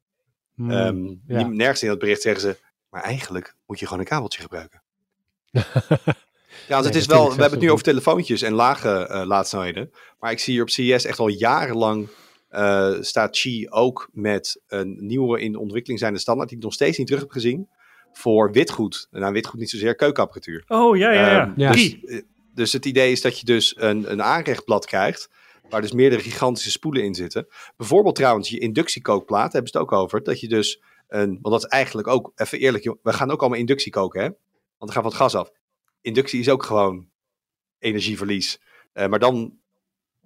Hmm, 0.54 0.70
Ehm, 0.70 1.04
ja. 1.26 1.46
nergens 1.48 1.82
in 1.82 1.88
dat 1.88 1.98
bericht 1.98 2.22
zeggen 2.22 2.42
ze, 2.42 2.56
maar 2.88 3.02
eigenlijk 3.02 3.54
moet 3.66 3.78
je 3.78 3.84
gewoon 3.86 4.00
een 4.00 4.08
kabeltje 4.08 4.42
gebruiken. 4.42 4.79
Ja, 6.68 6.76
want 6.76 6.84
het 6.84 6.94
is 6.94 7.06
wel, 7.06 7.24
we 7.24 7.30
hebben 7.30 7.50
het 7.50 7.60
nu 7.60 7.70
over 7.70 7.84
telefoontjes 7.84 8.42
en 8.42 8.52
lage 8.52 9.06
eh 9.06 9.26
laadsnelheden. 9.26 9.90
Maar 10.18 10.30
ik 10.30 10.38
zie 10.38 10.52
hier 10.52 10.62
op 10.62 10.70
CES 10.70 11.04
echt 11.04 11.18
al 11.18 11.28
jarenlang 11.28 12.08
eh, 12.48 12.94
staat 13.00 13.30
Qi 13.30 13.66
ook 13.68 14.08
met 14.12 14.60
een 14.66 14.96
nieuwe 15.00 15.40
in 15.40 15.56
ontwikkeling 15.56 16.00
zijnde 16.00 16.18
standaard, 16.18 16.48
die 16.48 16.58
ik 16.58 16.64
nog 16.64 16.72
steeds 16.72 16.98
niet 16.98 17.06
terug 17.06 17.22
heb 17.22 17.30
gezien, 17.30 17.68
voor 18.12 18.52
witgoed. 18.52 19.08
Nou, 19.10 19.32
witgoed 19.32 19.60
niet 19.60 19.70
zozeer 19.70 19.94
keukenapparatuur. 19.94 20.64
Oh, 20.68 20.96
ja, 20.96 21.12
ja, 21.12 21.30
ja. 21.30 21.40
Ehm, 21.40 21.52
Ja. 21.56 21.72
Dus, 21.72 22.00
eh, 22.04 22.20
dus 22.54 22.72
het 22.72 22.84
idee 22.86 23.12
is 23.12 23.20
dat 23.20 23.38
je 23.38 23.44
dus 23.44 23.74
een, 23.78 24.10
een 24.12 24.22
aanrechtblad 24.22 24.86
krijgt, 24.86 25.28
waar 25.68 25.80
dus 25.80 25.92
meerdere 25.92 26.22
gigantische 26.22 26.70
spoelen 26.70 27.04
in 27.04 27.14
zitten. 27.14 27.46
Bijvoorbeeld 27.76 28.14
trouwens 28.14 28.48
je 28.48 28.58
inductiekookplaat, 28.58 29.42
daar 29.42 29.52
hebben 29.52 29.70
ze 29.70 29.78
het 29.78 29.86
ook 29.86 30.00
over, 30.00 30.22
dat 30.22 30.40
je 30.40 30.48
dus 30.48 30.80
een, 31.08 31.38
want 31.42 31.54
dat 31.54 31.64
is 31.64 31.70
eigenlijk 31.70 32.08
ook, 32.08 32.32
even 32.34 32.58
eerlijk, 32.58 32.84
we 33.02 33.12
gaan 33.12 33.30
ook 33.30 33.40
allemaal 33.40 33.58
inductie 33.58 33.92
koken, 33.92 34.22
hè? 34.22 34.28
Want 34.80 34.92
gaan 34.92 35.02
van 35.02 35.10
het 35.10 35.20
gas 35.20 35.34
af. 35.34 35.52
Inductie 36.00 36.40
is 36.40 36.48
ook 36.48 36.62
gewoon 36.62 37.08
energieverlies. 37.78 38.60
Eh, 38.92 39.06
maar 39.06 39.18
dan 39.18 39.58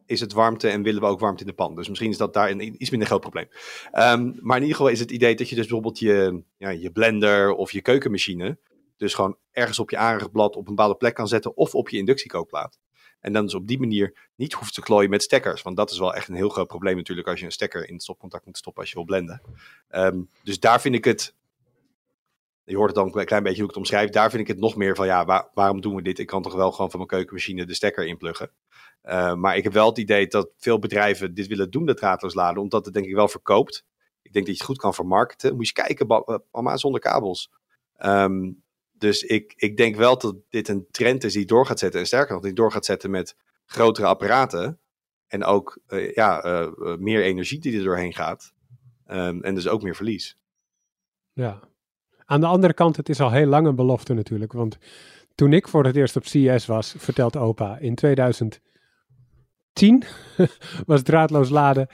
is 0.07 0.21
het 0.21 0.33
warmte 0.33 0.69
en 0.69 0.83
willen 0.83 1.01
we 1.01 1.07
ook 1.07 1.21
warmte 1.21 1.43
in 1.43 1.49
de 1.49 1.55
pan. 1.55 1.75
Dus 1.75 1.89
misschien 1.89 2.11
is 2.11 2.17
dat 2.17 2.35
daar 2.35 2.51
een 2.51 2.83
iets 2.83 2.91
minder 2.91 3.09
groot 3.09 3.21
probleem. 3.21 3.49
Ehm, 3.91 4.33
maar 4.41 4.57
in 4.57 4.63
ieder 4.63 4.77
geval 4.77 4.93
is 4.93 5.01
het 5.01 5.11
idee 5.11 5.35
dat 5.35 5.49
je 5.49 5.55
dus 5.55 5.67
bijvoorbeeld 5.67 5.99
je, 5.99 6.43
ja, 6.57 6.69
je 6.69 6.91
blender 6.91 7.53
of 7.53 7.71
je 7.71 7.83
keukenmachine 7.83 8.59
dus 8.97 9.15
gewoon 9.15 9.37
ergens 9.51 9.79
op 9.79 9.91
je 9.91 9.97
aanrechtblad 9.97 10.57
op 10.57 10.69
een 10.69 10.75
bepaalde 10.75 10.97
plek 10.97 11.15
kan 11.15 11.29
zetten 11.29 11.57
of 11.57 11.75
op 11.75 11.89
je 11.89 11.97
inductiekookplaat. 11.97 12.79
En 13.21 13.33
dan 13.33 13.45
dus 13.45 13.55
op 13.55 13.67
die 13.67 13.79
manier 13.79 14.31
niet 14.35 14.53
hoeft 14.53 14.75
te 14.75 14.81
klooien 14.81 15.11
met 15.11 15.23
stekkers. 15.23 15.63
Want 15.63 15.77
dat 15.77 15.91
is 15.91 15.99
wel 15.99 16.15
echt 16.15 16.29
een 16.29 16.35
heel 16.35 16.49
groot 16.49 16.67
probleem 16.67 16.97
natuurlijk 16.97 17.29
als 17.29 17.39
je 17.41 17.45
een 17.45 17.53
stekker 17.53 17.89
in 17.89 17.95
het 17.95 18.03
stopcontact 18.03 18.47
moet 18.47 18.57
stoppen 18.57 18.83
als 18.83 18.91
je 18.91 18.97
wil 18.97 19.07
blenden. 19.07 19.43
Ehm, 19.89 20.23
dus 20.43 20.61
daar 20.61 20.81
vind 20.81 20.95
ik 20.95 21.05
het, 21.05 21.35
je 22.65 22.77
hoort 22.77 22.97
het 22.97 23.05
dan 23.05 23.19
een 23.19 23.27
klein 23.27 23.43
beetje 23.43 23.59
hoe 23.61 23.69
ik 23.69 23.75
het 23.75 23.85
omschrijf, 23.85 24.11
daar 24.11 24.31
vind 24.31 24.43
ik 24.43 24.49
het 24.49 24.59
nog 24.59 24.77
meer 24.77 24.95
van 24.97 25.07
ja, 25.07 25.25
waar- 25.25 25.49
waarom 25.55 25.81
doen 25.81 25.95
we 25.95 26.03
dit? 26.03 26.19
Ik 26.19 26.27
kan 26.27 26.43
toch 26.43 26.55
wel 26.55 26.73
gewoon 26.73 26.91
van 26.91 26.99
mijn 26.99 27.11
keukenmachine 27.11 27.67
de 27.67 27.75
stekker 27.75 28.07
inpluggen. 28.07 28.51
Uh, 29.05 29.35
maar 29.35 29.57
ik 29.57 29.65
heb 29.65 29.73
wel 29.73 29.89
het 29.89 29.99
idee 29.99 30.27
dat 30.27 30.51
veel 30.57 30.79
bedrijven 30.79 31.35
dit 31.35 31.47
willen 31.47 31.71
doen, 31.71 31.87
dat 31.87 31.97
draadloos 31.97 32.35
laden, 32.35 32.63
omdat 32.63 32.85
het 32.85 32.95
denk 32.95 33.07
ik 33.07 33.15
wel 33.15 33.29
verkoopt. 33.29 33.85
Ik 34.23 34.33
denk 34.33 34.47
dat 34.47 34.55
je 34.55 34.61
het 34.61 34.71
goed 34.71 34.79
kan 34.81 34.95
vermarkten. 34.95 35.57
Moet 35.57 35.67
je 35.69 35.73
eens 35.77 35.87
kijken, 35.87 36.07
ba- 36.07 36.23
eh, 36.27 36.39
allemaal 36.51 36.79
zonder 36.79 37.01
kabels. 37.01 37.51
Ehm, 37.97 38.53
dus 38.93 39.23
ik, 39.23 39.53
ik 39.57 39.77
denk 39.77 39.97
wel 39.97 40.19
dat 40.19 40.37
dit 40.49 40.69
een 40.69 40.87
trend 40.91 41.25
is 41.25 41.33
die 41.33 41.45
door 41.47 41.67
gaat 41.67 41.79
zetten. 41.79 42.01
En 42.01 42.07
sterker 42.07 42.35
nog, 42.35 42.43
die 42.43 42.53
door 42.53 42.73
gaat 42.73 42.85
zetten 42.85 43.11
met 43.11 43.37
grotere 43.67 44.07
apparaten. 44.07 44.79
En 45.27 45.45
ook 45.45 45.79
eh, 45.87 46.13
ja, 46.15 46.43
eh, 46.43 46.63
eh, 46.63 46.99
meer 46.99 47.23
energie 47.23 47.59
die 47.61 47.79
er 47.79 47.85
doorheen 47.85 48.13
gaat. 48.15 48.53
Ehm, 49.07 49.41
en 49.41 49.55
dus 49.55 49.69
ook 49.69 49.83
meer 49.83 49.95
verlies. 49.97 50.39
Ja. 51.33 51.61
Aan 52.25 52.41
de 52.41 52.47
andere 52.47 52.75
kant, 52.75 52.97
het 52.97 53.09
is 53.09 53.21
al 53.21 53.31
heel 53.31 53.47
lang 53.47 53.67
een 53.67 53.77
belofte 53.77 54.15
natuurlijk. 54.15 54.53
Want 54.53 54.79
toen 55.35 55.53
ik 55.53 55.69
voor 55.69 55.85
het 55.85 55.97
eerst 55.97 56.17
op 56.17 56.27
CES 56.27 56.67
was, 56.67 56.95
vertelt 56.99 57.37
opa, 57.37 57.79
in 57.79 57.95
2010 57.95 58.61
was 60.87 61.03
draadloos 61.03 61.49
laden. 61.49 61.89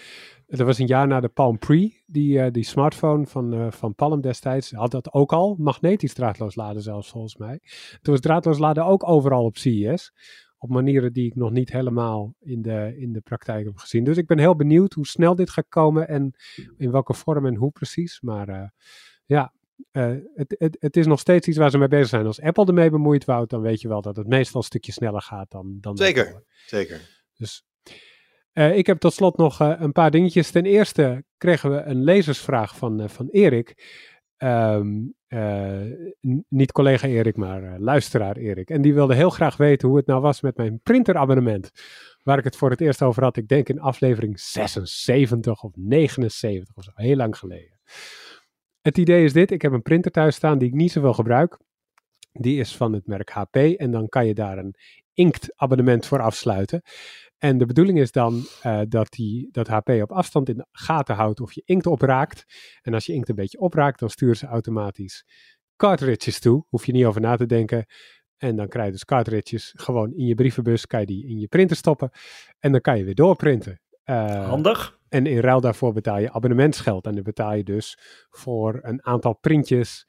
Dat 0.47 0.67
was 0.67 0.79
een 0.79 0.87
jaar 0.87 1.07
na 1.07 1.21
de 1.21 1.29
Palm 1.29 1.59
Pre, 1.59 2.03
die, 2.07 2.41
eh, 2.41 2.53
die 2.53 2.65
smartphone 2.65 3.27
van, 3.27 3.53
eh, 3.53 3.71
van 3.71 3.95
Palm 3.95 4.21
destijds. 4.21 4.71
Had 4.71 4.91
dat 4.91 5.13
ook 5.13 5.33
al, 5.33 5.57
magnetisch 5.59 6.15
draadloos 6.15 6.55
laden 6.55 6.83
zelfs 6.83 7.11
volgens 7.11 7.37
mij. 7.37 7.61
Toen 8.03 8.13
was 8.13 8.21
draadloos 8.21 8.59
laden 8.59 8.85
ook 8.85 9.09
overal 9.09 9.45
op 9.45 9.57
CES. 9.57 10.13
Op 10.59 10.71
manieren 10.71 11.13
die 11.13 11.27
ik 11.27 11.35
nog 11.35 11.51
niet 11.51 11.73
helemaal 11.73 12.35
in 12.41 12.63
de, 12.63 12.95
in 12.99 13.13
de 13.13 13.21
praktijk 13.21 13.65
heb 13.65 13.77
gezien. 13.77 14.05
Dus 14.05 14.17
ik 14.17 14.27
ben 14.27 14.39
heel 14.39 14.57
benieuwd 14.57 14.93
hoe 14.93 15.07
snel 15.07 15.35
dit 15.35 15.51
gaat 15.51 15.69
komen 15.69 16.09
en 16.09 16.35
in 16.77 16.91
welke 16.91 17.15
vorm 17.15 17.47
en 17.47 17.55
hoe 17.55 17.71
precies. 17.71 18.21
Maar 18.21 18.49
eh, 18.49 18.69
ja, 19.27 19.53
uh, 19.93 20.15
het, 20.35 20.55
het, 20.59 20.77
het, 20.81 20.97
is 20.97 21.07
nog 21.07 21.21
steeds 21.21 21.49
iets 21.49 21.57
waar 21.57 21.71
ze 21.71 21.79
mee 21.79 21.89
bezig 21.89 22.09
zijn. 22.09 22.27
Als 22.27 22.41
Apple 22.41 22.67
ermee 22.67 22.91
bemoeid 22.91 23.25
Wout, 23.25 23.51
dan 23.51 23.61
weet 23.61 23.81
je 23.81 23.89
wel 23.89 24.03
dat 24.03 24.17
het 24.17 24.27
meestal 24.27 24.61
een 24.61 24.67
stukje 24.67 24.93
sneller 24.93 25.23
gaat 25.23 25.51
dan. 25.51 25.79
dan 25.81 25.97
zeker, 25.97 26.27
Apple. 26.27 26.45
zeker. 26.67 27.01
Dus 27.37 27.65
uh, 28.53 28.77
ik 28.77 28.87
heb 28.87 28.99
tot 28.99 29.13
slot 29.13 29.37
nog 29.37 29.61
uh, 29.63 29.75
een 29.79 29.93
paar 29.93 30.11
dingetjes. 30.11 30.51
Ten 30.51 30.65
eerste 30.65 31.25
kregen 31.37 31.71
we 31.71 31.83
een 31.83 32.05
lezersvraag 32.05 32.77
van, 32.77 33.11
van 33.11 33.29
Erik. 33.29 33.75
Um, 34.39 35.15
niet 36.49 36.73
collega 36.73 37.07
Erik, 37.07 37.37
maar 37.37 37.79
luisteraar 37.79 38.37
Erik. 38.37 38.71
En 38.71 38.83
die 38.83 38.95
wilde 38.95 39.15
heel 39.15 39.31
graag 39.31 39.57
weten 39.57 39.89
hoe 39.89 39.97
het 39.97 40.07
nou 40.07 40.21
was 40.21 40.41
met 40.41 40.57
mijn 40.57 40.81
printerabonnement. 40.83 41.71
Waar 42.23 42.39
ik 42.39 42.45
het 42.45 42.57
voor 42.57 42.71
het 42.71 42.81
eerst 42.81 43.03
over 43.03 43.23
had. 43.23 43.37
Ik 43.37 43.49
denk 43.49 43.69
in 43.69 43.81
aflevering 43.81 44.41
76 44.41 45.63
of 45.63 45.73
79 45.75 46.77
of 46.77 46.85
zo. 46.85 46.91
Heel 46.95 47.17
lang 47.17 47.39
geleden. 47.39 47.79
Het 48.81 48.99
idee 48.99 49.25
is 49.25 49.33
dit, 49.33 49.51
ik 49.51 49.63
heb 49.63 49.73
een 49.73 49.83
printer 49.83 50.11
thuis 50.11 50.35
staan 50.35 50.59
die 50.59 50.69
ik 50.69 50.75
niet 50.75 50.93
zoveel 50.93 51.15
gebruik. 51.15 51.59
Die 52.33 52.59
is 52.61 52.77
van 52.77 52.93
het 52.93 53.07
merk 53.07 53.31
HP 53.31 53.57
en 53.57 53.91
dan 53.91 54.09
kan 54.09 54.27
je 54.27 54.35
daar 54.35 54.59
een 54.59 54.75
inkt 55.15 55.53
abonnement 55.57 56.07
voor 56.07 56.21
afsluiten. 56.21 56.83
En 57.39 57.59
de 57.59 57.67
bedoeling 57.67 57.99
is 57.99 58.13
dan 58.13 58.35
uh, 58.67 58.81
dat, 58.89 59.11
die, 59.11 59.49
dat 59.51 59.69
HP 59.69 59.89
op 59.89 60.13
afstand 60.13 60.49
in 60.49 60.57
de 60.57 60.67
gaten 60.73 61.15
houdt 61.15 61.41
of 61.41 61.53
je 61.53 61.63
inkt 61.65 61.87
opraakt. 61.87 62.45
En 62.83 62.95
als 62.95 63.07
je 63.07 63.13
inkt 63.13 63.29
een 63.29 63.35
beetje 63.35 63.61
opraakt, 63.61 63.99
dan 63.99 64.11
sturen 64.11 64.37
ze 64.37 64.47
automatisch 64.47 65.25
cartridges 65.77 66.41
toe. 66.41 66.65
Hoef 66.69 66.87
je 66.87 66.93
niet 66.93 67.05
over 67.05 67.21
na 67.21 67.37
te 67.37 67.47
denken. 67.47 67.87
En 68.37 68.57
dan 68.57 68.69
krijg 68.69 68.87
je 68.87 68.93
dus 68.93 69.05
cartridges 69.05 69.73
gewoon 69.77 70.13
in 70.13 70.27
je 70.27 70.35
brievenbus, 70.35 70.87
kan 70.87 71.01
je 71.01 71.07
die 71.07 71.27
in 71.27 71.39
je 71.39 71.49
printer 71.49 71.77
stoppen. 71.77 72.11
En 72.59 72.73
dan 72.73 72.81
kan 72.81 72.99
je 72.99 73.05
weer 73.05 73.15
doorprinten. 73.15 73.81
Uh, 74.05 74.49
Handig. 74.49 75.00
En 75.11 75.27
in 75.27 75.39
ruil 75.39 75.61
daarvoor 75.61 75.93
betaal 75.93 76.19
je 76.19 76.33
abonnementsgeld. 76.33 77.07
En 77.07 77.15
dan 77.15 77.23
betaal 77.23 77.55
je 77.55 77.65
dus 77.65 77.99
voor 78.31 78.79
een 78.83 79.05
aantal 79.05 79.35
printjes 79.35 80.07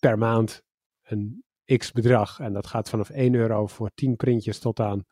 per 0.00 0.18
maand 0.18 0.62
een 1.02 1.44
x 1.76 1.92
bedrag. 1.92 2.40
En 2.40 2.52
dat 2.52 2.66
gaat 2.66 2.88
vanaf 2.88 3.10
1 3.10 3.34
euro 3.34 3.66
voor 3.66 3.90
10 3.94 4.16
printjes 4.16 4.58
tot 4.58 4.80
aan 4.80 5.04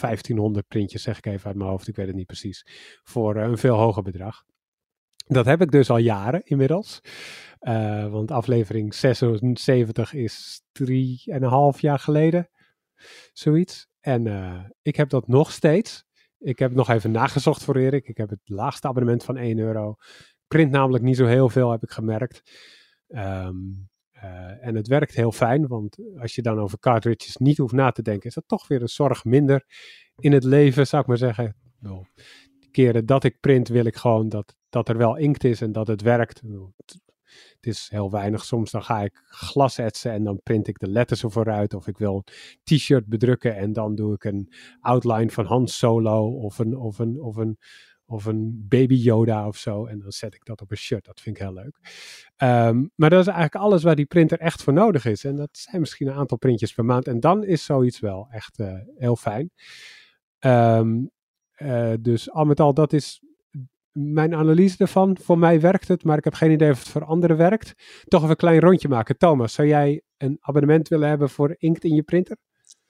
1500 0.00 0.68
printjes, 0.68 1.02
zeg 1.02 1.18
ik 1.18 1.26
even 1.26 1.46
uit 1.46 1.56
mijn 1.56 1.70
hoofd. 1.70 1.88
Ik 1.88 1.96
weet 1.96 2.06
het 2.06 2.16
niet 2.16 2.26
precies. 2.26 2.66
Voor 3.02 3.36
uh, 3.36 3.42
een 3.42 3.58
veel 3.58 3.76
hoger 3.76 4.02
bedrag. 4.02 4.44
Dat 5.26 5.44
heb 5.44 5.60
ik 5.60 5.70
dus 5.70 5.90
al 5.90 5.96
jaren 5.96 6.42
inmiddels. 6.44 7.00
Uh, 7.60 8.10
want 8.10 8.30
aflevering 8.30 8.94
76 8.94 10.12
is 10.12 10.62
3,5 10.82 11.80
jaar 11.80 11.98
geleden. 11.98 12.50
Zoiets. 13.32 13.88
En 14.00 14.26
uh, 14.26 14.64
ik 14.82 14.96
heb 14.96 15.08
dat 15.08 15.28
nog 15.28 15.52
steeds. 15.52 16.04
Ik 16.40 16.58
heb 16.58 16.74
nog 16.74 16.88
even 16.88 17.10
nagezocht 17.10 17.64
voor 17.64 17.76
Erik. 17.76 18.08
Ik 18.08 18.16
heb 18.16 18.30
het 18.30 18.40
laagste 18.44 18.88
abonnement 18.88 19.24
van 19.24 19.36
1 19.36 19.58
euro. 19.58 19.94
Print 20.48 20.70
namelijk 20.70 21.04
niet 21.04 21.16
zo 21.16 21.26
heel 21.26 21.48
veel, 21.48 21.70
heb 21.70 21.82
ik 21.82 21.90
gemerkt. 21.90 22.42
Um, 23.08 23.88
uh, 24.14 24.66
en 24.66 24.74
het 24.74 24.88
werkt 24.88 25.14
heel 25.14 25.32
fijn, 25.32 25.66
want 25.66 25.96
als 26.18 26.34
je 26.34 26.42
dan 26.42 26.58
over 26.58 26.78
cartridges 26.78 27.36
niet 27.36 27.58
hoeft 27.58 27.72
na 27.72 27.90
te 27.90 28.02
denken, 28.02 28.28
is 28.28 28.34
dat 28.34 28.44
toch 28.46 28.68
weer 28.68 28.82
een 28.82 28.88
zorg 28.88 29.24
minder 29.24 29.64
in 30.16 30.32
het 30.32 30.44
leven, 30.44 30.86
zou 30.86 31.02
ik 31.02 31.08
maar 31.08 31.16
zeggen. 31.16 31.56
De 31.78 32.70
keren 32.70 33.06
dat 33.06 33.24
ik 33.24 33.40
print, 33.40 33.68
wil 33.68 33.84
ik 33.84 33.96
gewoon 33.96 34.28
dat, 34.28 34.56
dat 34.68 34.88
er 34.88 34.96
wel 34.96 35.16
inkt 35.16 35.44
is 35.44 35.60
en 35.60 35.72
dat 35.72 35.86
het 35.86 36.02
werkt. 36.02 36.42
Het, 37.60 37.74
is 37.74 37.88
heel 37.90 38.10
weinig. 38.10 38.44
Soms 38.44 38.70
dan 38.70 38.82
ga 38.82 39.02
ik 39.02 39.22
glas 39.24 39.78
etsen 39.78 40.12
en 40.12 40.24
dan 40.24 40.40
print 40.42 40.68
ik 40.68 40.78
de 40.78 40.88
letters 40.88 41.22
ervoor 41.22 41.50
uit. 41.50 41.74
Of 41.74 41.86
ik 41.86 41.98
wil 41.98 42.14
een 42.14 42.32
t-shirt 42.62 43.06
bedrukken 43.06 43.56
en 43.56 43.72
dan 43.72 43.94
doe 43.94 44.14
ik 44.14 44.24
een 44.24 44.52
outline 44.80 45.30
van 45.30 45.44
Han 45.44 45.68
Solo 45.68 46.28
of 46.28 46.58
een, 46.58 46.76
of 46.76 46.98
een, 46.98 47.20
of 47.20 47.36
een, 47.36 47.58
of 48.04 48.24
een 48.24 48.66
baby 48.68 48.94
Yoda 48.94 49.46
of 49.46 49.56
zo. 49.56 49.86
En 49.86 49.98
dan 49.98 50.12
zet 50.12 50.34
ik 50.34 50.44
dat 50.44 50.60
op 50.60 50.70
een 50.70 50.76
shirt. 50.76 51.04
Dat 51.04 51.20
vind 51.20 51.36
ik 51.36 51.42
heel 51.42 51.52
leuk. 51.52 51.78
Um, 52.36 52.90
maar 52.94 53.10
dat 53.10 53.20
is 53.20 53.26
eigenlijk 53.26 53.64
alles 53.64 53.82
waar 53.82 53.96
die 53.96 54.06
printer 54.06 54.38
echt 54.38 54.62
voor 54.62 54.72
nodig 54.72 55.04
is. 55.04 55.24
En 55.24 55.36
dat 55.36 55.48
zijn 55.52 55.80
misschien 55.80 56.06
een 56.06 56.14
aantal 56.14 56.38
printjes 56.38 56.72
per 56.72 56.84
maand. 56.84 57.06
En 57.06 57.20
dan 57.20 57.44
is 57.44 57.64
zoiets 57.64 58.00
wel 58.00 58.26
echt 58.30 58.58
uh, 58.58 58.78
heel 58.96 59.16
fijn. 59.16 59.50
Um, 60.40 61.10
uh, 61.58 61.92
dus 62.00 62.30
al 62.30 62.44
met 62.44 62.60
al, 62.60 62.74
dat 62.74 62.92
is 62.92 63.22
mijn 63.92 64.34
analyse 64.34 64.76
ervan. 64.78 65.16
Voor 65.22 65.38
mij 65.38 65.60
werkt 65.60 65.88
het, 65.88 66.04
maar 66.04 66.18
ik 66.18 66.24
heb 66.24 66.34
geen 66.34 66.50
idee 66.50 66.70
of 66.70 66.78
het 66.78 66.88
voor 66.88 67.04
anderen 67.04 67.36
werkt. 67.36 67.74
Toch 68.08 68.20
even 68.20 68.30
een 68.30 68.36
klein 68.36 68.60
rondje 68.60 68.88
maken. 68.88 69.16
Thomas, 69.18 69.52
zou 69.52 69.68
jij 69.68 70.02
een 70.16 70.36
abonnement 70.40 70.88
willen 70.88 71.08
hebben 71.08 71.30
voor 71.30 71.54
inkt 71.58 71.84
in 71.84 71.94
je 71.94 72.02
printer? 72.02 72.36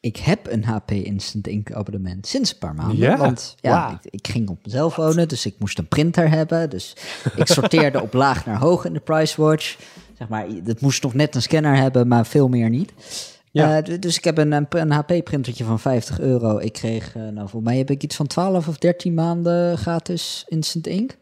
Ik 0.01 0.17
heb 0.17 0.47
een 0.53 0.65
HP 0.65 0.91
Instant 0.91 1.47
Ink 1.47 1.73
abonnement 1.73 2.27
sinds 2.27 2.53
een 2.53 2.59
paar 2.59 2.75
maanden. 2.75 2.97
Ja? 2.97 3.17
Want 3.17 3.55
ja, 3.61 3.87
Wow. 3.87 3.99
ik, 4.03 4.13
ik 4.13 4.29
ging 4.29 4.49
op 4.49 4.59
mezelf 4.65 4.97
wonen, 4.97 5.29
dus 5.29 5.47
ik 5.47 5.55
moest 5.59 5.79
een 5.79 5.89
printer 5.89 6.31
hebben. 6.31 6.71
Dus 6.71 6.97
ik 7.37 7.47
sorteerde 7.47 8.03
op 8.03 8.13
laag 8.13 8.47
naar 8.47 8.59
hoog 8.59 8.85
in 8.85 8.93
de 8.93 9.01
price 9.01 9.41
watch. 9.43 9.79
Zeg 10.19 10.29
maar, 10.29 10.47
het 10.65 10.81
moest 10.81 11.03
nog 11.03 11.15
net 11.15 11.35
een 11.35 11.43
scanner 11.43 11.77
hebben, 11.77 12.09
maar 12.09 12.27
veel 12.27 12.49
meer 12.49 12.69
niet. 12.71 12.93
Ja. 13.51 13.83
Eh, 13.83 13.99
dus 14.01 14.17
ik 14.17 14.25
heb 14.25 14.39
een, 14.39 14.93
HP-printertje 14.93 15.65
van 15.65 15.79
50 15.81 16.21
euro. 16.21 16.59
Ik 16.59 16.73
kreeg, 16.73 17.17
eh, 17.17 17.29
nou 17.29 17.49
voor 17.49 17.63
mij 17.63 17.77
heb 17.79 17.91
ik 17.91 18.03
iets 18.03 18.17
van 18.17 18.27
12 18.27 18.69
of 18.69 18.79
13 18.79 19.15
maanden 19.15 19.79
gratis 19.79 20.45
Instant 20.49 20.87
Ink. 20.87 21.19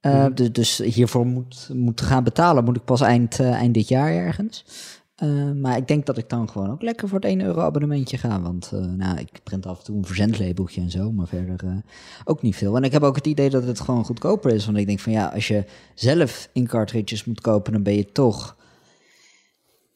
Eh, 0.00 0.12
Mhm. 0.24 0.34
dus, 0.34 0.52
dus 0.52 0.78
hiervoor 0.78 1.26
moet, 1.26 1.68
moet 1.72 2.00
gaan 2.00 2.24
betalen, 2.24 2.64
moet 2.64 2.76
ik 2.76 2.84
pas 2.84 3.00
eind, 3.00 3.40
eind 3.40 3.74
dit 3.74 3.88
jaar 3.88 4.12
ergens. 4.12 4.64
Maar 5.54 5.76
ik 5.76 5.88
denk 5.88 6.06
dat 6.06 6.18
ik 6.18 6.28
dan 6.28 6.50
gewoon 6.50 6.70
ook 6.70 6.82
lekker 6.82 7.08
voor 7.08 7.18
het 7.18 7.28
1 7.30 7.40
euro 7.40 7.60
abonnementje 7.60 8.18
ga. 8.18 8.40
Want 8.40 8.70
nou, 8.96 9.18
ik 9.18 9.40
print 9.42 9.66
af 9.66 9.78
en 9.78 9.84
toe 9.84 9.96
een 9.96 10.04
verzendlabeltje 10.04 10.80
en 10.80 10.90
zo, 10.90 11.12
maar 11.12 11.26
verder 11.26 11.82
ook 12.24 12.42
niet 12.42 12.56
veel. 12.56 12.76
En 12.76 12.82
ik 12.82 12.92
heb 12.92 13.02
ook 13.02 13.16
het 13.16 13.26
idee 13.26 13.50
dat 13.50 13.64
het 13.64 13.80
gewoon 13.80 14.04
goedkoper 14.04 14.54
is. 14.54 14.66
Want 14.66 14.78
ik 14.78 14.86
denk 14.86 15.00
van 15.00 15.12
ja, 15.12 15.26
als 15.26 15.48
je 15.48 15.64
zelf 15.94 16.48
in 16.52 16.66
cartridges 16.66 17.24
moet 17.24 17.40
kopen, 17.40 17.72
dan 17.72 17.82
ben 17.82 17.94
je 17.94 18.12
toch, 18.12 18.56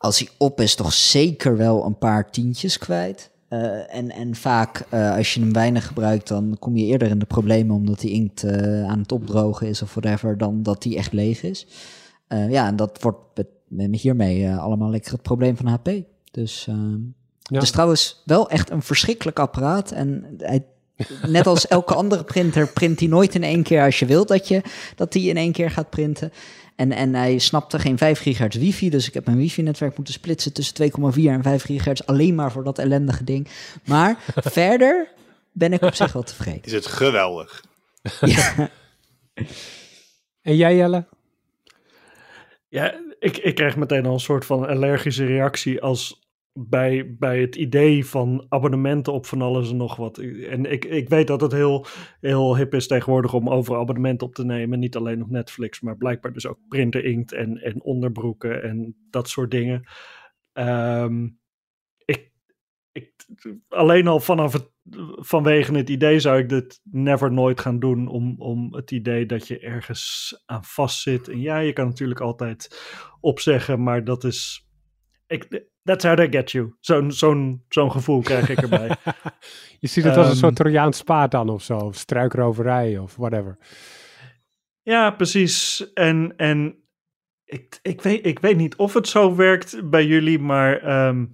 als 0.03 0.19
hij 0.19 0.29
op 0.39 0.61
is, 0.61 0.75
toch 0.75 0.93
zeker 0.93 1.57
wel 1.57 1.85
een 1.85 1.99
paar 1.99 2.31
tientjes 2.31 2.79
kwijt. 2.79 3.31
Eh, 3.49 3.95
en, 3.95 4.11
en 4.11 4.35
vaak, 4.35 4.85
eh, 4.89 5.17
als 5.17 5.35
je 5.35 5.41
hem 5.41 5.53
weinig 5.53 5.87
gebruikt, 5.87 6.29
dan 6.29 6.57
kom 6.59 6.77
je 6.77 6.85
eerder 6.85 7.09
in 7.09 7.19
de 7.19 7.25
problemen 7.25 7.77
omdat 7.77 8.01
die 8.01 8.11
inkt 8.11 8.45
eh, 8.45 8.85
aan 8.85 8.99
het 8.99 9.13
opdrogen 9.13 9.67
is 9.67 9.83
of 9.83 9.95
whatever, 9.95 10.39
dan 10.39 10.63
dat 10.63 10.83
die 10.83 10.97
echt 10.97 11.13
leeg 11.13 11.43
is. 11.43 11.67
Ja, 12.49 12.67
en 12.67 12.77
dat 12.77 13.03
wordt 13.03 13.19
met, 13.69 14.01
hiermee 14.01 14.51
allemaal 14.51 14.91
lekker 14.91 15.13
het 15.13 15.23
probleem 15.23 15.57
van 15.57 15.67
HP. 15.67 15.91
Dus 16.31 16.65
Ja. 16.65 17.55
het 17.55 17.63
is 17.63 17.71
trouwens 17.71 18.23
wel 18.25 18.49
echt 18.49 18.71
een 18.71 18.83
verschrikkelijk 18.83 19.39
apparaat. 19.39 19.91
En 19.91 20.35
hij, 20.39 20.65
net 21.27 21.47
als 21.47 21.67
elke 21.67 21.95
andere 21.95 22.25
printer 22.25 22.69
print 22.69 23.01
hij 23.01 23.09
nooit 23.09 23.35
in 23.35 23.43
één 23.43 23.63
keer 23.63 23.85
als 23.85 23.99
je 23.99 24.07
wilt 24.07 24.29
dat 24.29 24.49
je 24.49 24.63
dat 24.97 25.15
hij 25.15 25.23
in 25.23 25.37
één 25.37 25.53
keer 25.53 25.71
gaat 25.71 25.91
printen. 25.91 26.33
En, 26.77 26.93
en 26.93 27.15
hij 27.15 27.39
snapte 27.39 27.79
geen 27.79 27.99
5 27.99 28.21
gigahertz 28.21 28.57
wifi, 28.57 28.91
dus 28.91 29.09
ik 29.09 29.15
heb 29.15 29.25
mijn 29.25 29.37
wifi-netwerk 29.37 29.97
moeten 29.97 30.15
splitsen 30.15 30.53
tussen 30.53 30.91
2,4 30.93 31.23
en 31.25 31.43
5 31.43 31.63
gigahertz 31.63 32.01
alleen 32.01 32.35
maar 32.35 32.53
voor 32.53 32.65
dat 32.65 32.79
ellendige 32.79 33.25
ding. 33.25 33.49
Maar 33.85 34.19
verder 34.37 35.09
ben 35.53 35.73
ik 35.73 35.83
op 35.83 35.95
zich 35.95 36.13
wel 36.13 36.23
tevreden. 36.23 36.65
Is 36.65 36.73
het 36.73 36.87
geweldig. 36.87 37.65
Ja. 38.21 38.71
En 40.43 40.57
jij 40.57 40.77
Jelle? 40.77 41.07
Ja, 42.69 42.95
ik, 43.19 43.37
ik 43.37 43.55
kreeg 43.55 43.77
meteen 43.77 44.07
al 44.07 44.13
een 44.13 44.21
soort 44.21 44.45
van 44.45 44.67
allergische 44.67 45.25
reactie 45.25 45.83
als 45.83 46.22
bij, 46.53 47.17
bij 47.19 47.41
het 47.41 47.57
idee 47.57 48.07
van 48.07 48.47
abonnementen 48.49 49.13
op 49.13 49.27
van 49.27 49.43
alles 49.43 49.71
en 49.71 49.77
nog 49.77 49.97
wat. 49.97 50.19
En 50.19 50.73
ik, 50.73 50.85
ik 50.85 51.09
weet 51.09 51.27
dat 51.27 51.41
het 51.41 51.53
heel, 51.53 51.87
heel 52.21 52.57
hip 52.57 52.75
is 52.75 52.87
tegenwoordig 52.87 53.35
om 53.35 53.49
overal 53.49 53.81
abonnementen 53.81 54.27
op 54.27 54.35
te 54.35 54.45
nemen. 54.45 54.79
Niet 54.79 54.97
alleen 54.97 55.23
op 55.23 55.31
Netflix, 55.31 55.81
maar 55.81 55.97
blijkbaar 55.97 56.33
dus 56.33 56.47
ook 56.47 56.59
printer 56.69 57.05
inkt 57.05 57.33
en, 57.33 57.59
en 57.59 57.83
onderbroeken 57.83 58.63
en 58.63 58.97
dat 59.11 59.29
soort 59.29 59.51
dingen. 59.51 59.89
Ehm, 60.53 61.29
ik, 62.05 62.33
ik, 62.93 63.13
alleen 63.69 64.07
al 64.07 64.21
vanaf 64.21 64.53
het, 64.53 64.71
vanwege 65.17 65.75
het 65.75 65.89
idee 65.91 66.21
zou 66.21 66.39
ik 66.39 66.49
dit 66.49 66.81
never 66.83 67.33
nooit 67.33 67.61
gaan 67.61 67.79
doen. 67.79 68.09
Om, 68.09 68.35
om 68.39 68.75
het 68.75 68.91
idee 68.91 69.27
dat 69.27 69.47
je 69.49 69.59
ergens 69.59 70.43
aan 70.47 70.65
vastzit. 70.65 71.29
En 71.29 71.41
ja, 71.41 71.59
je 71.59 71.73
kan 71.73 71.87
natuurlijk 71.87 72.21
altijd 72.21 72.83
opzeggen, 73.21 73.83
maar 73.83 74.05
dat 74.05 74.25
is. 74.25 74.67
Ik, 75.27 75.71
that's 75.83 76.05
how 76.05 76.17
they 76.17 76.29
get 76.31 76.51
you. 76.51 76.77
Zo'n 76.81 77.13
zo'n 77.13 77.65
zo'n 77.69 77.91
gevoel 77.91 78.21
krijg 78.23 78.49
ik 78.49 78.59
erbij. 78.59 78.97
Je 79.81 79.89
ziet 79.89 80.05
het 80.05 80.17
als 80.17 80.27
een 80.27 80.33
Ehm. 80.33 80.41
soort 80.41 80.57
Trojaans 80.57 81.03
paard 81.03 81.31
dan 81.31 81.49
of 81.49 81.63
zo. 81.63 81.79
Of 81.79 81.97
struikroverij 81.97 82.99
of 82.99 83.17
whatever. 83.17 83.59
Ja, 84.83 85.11
precies. 85.11 85.87
En, 85.93 86.35
en 86.37 86.85
ik, 87.45 87.79
ik, 87.83 88.03
weet, 88.03 88.27
ik 88.27 88.39
weet 88.39 88.57
niet 88.57 88.77
of 88.77 88.95
het 88.95 89.09
zo 89.09 89.35
werkt 89.37 89.91
bij 89.91 90.07
jullie, 90.07 90.39
maar 90.39 90.79
ehm, 90.83 91.27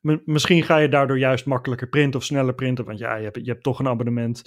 misschien 0.24 0.62
ga 0.62 0.76
je 0.76 0.88
daardoor 0.88 1.18
juist 1.18 1.46
makkelijker 1.46 1.88
printen 1.88 2.20
of 2.20 2.26
sneller 2.26 2.54
printen, 2.54 2.84
want 2.84 2.98
ja, 2.98 3.14
je 3.16 3.24
hebt, 3.24 3.36
je 3.36 3.50
hebt 3.50 3.62
toch 3.62 3.78
een 3.78 3.88
abonnement. 3.88 4.42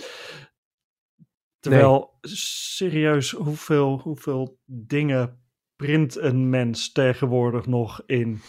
Terwijl, 1.59 2.17
serieus, 2.21 3.31
hoeveel, 3.31 3.99
hoeveel 3.99 4.59
dingen 4.65 5.41
print 5.75 6.15
een 6.17 6.49
mens 6.49 6.91
tegenwoordig 6.91 7.65
nog 7.65 8.03
in 8.05 8.41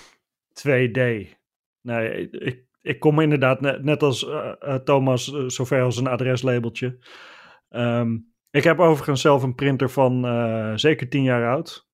2D? 0.67 1.37
Nee, 1.81 2.31
ik, 2.31 2.67
ik 2.81 3.01
kom 3.01 3.21
inderdaad 3.21 3.61
net, 3.61 3.85
net 3.85 4.03
als 4.03 4.27
eh, 4.27 4.53
eh, 4.59 4.75
Thomas 4.75 5.33
eh, 5.33 5.45
zover 5.47 5.83
als 5.83 5.97
een 5.97 6.07
adreslabeltje. 6.07 6.99
Ehm, 7.69 8.19
ik 8.51 8.65
heb 8.65 8.79
overigens 8.79 9.21
zelf 9.21 9.43
een 9.43 9.55
printer 9.55 9.91
van 9.91 10.23
zeker 10.79 11.09
10 11.09 11.23
jaar 11.23 11.49
oud. 11.49 11.89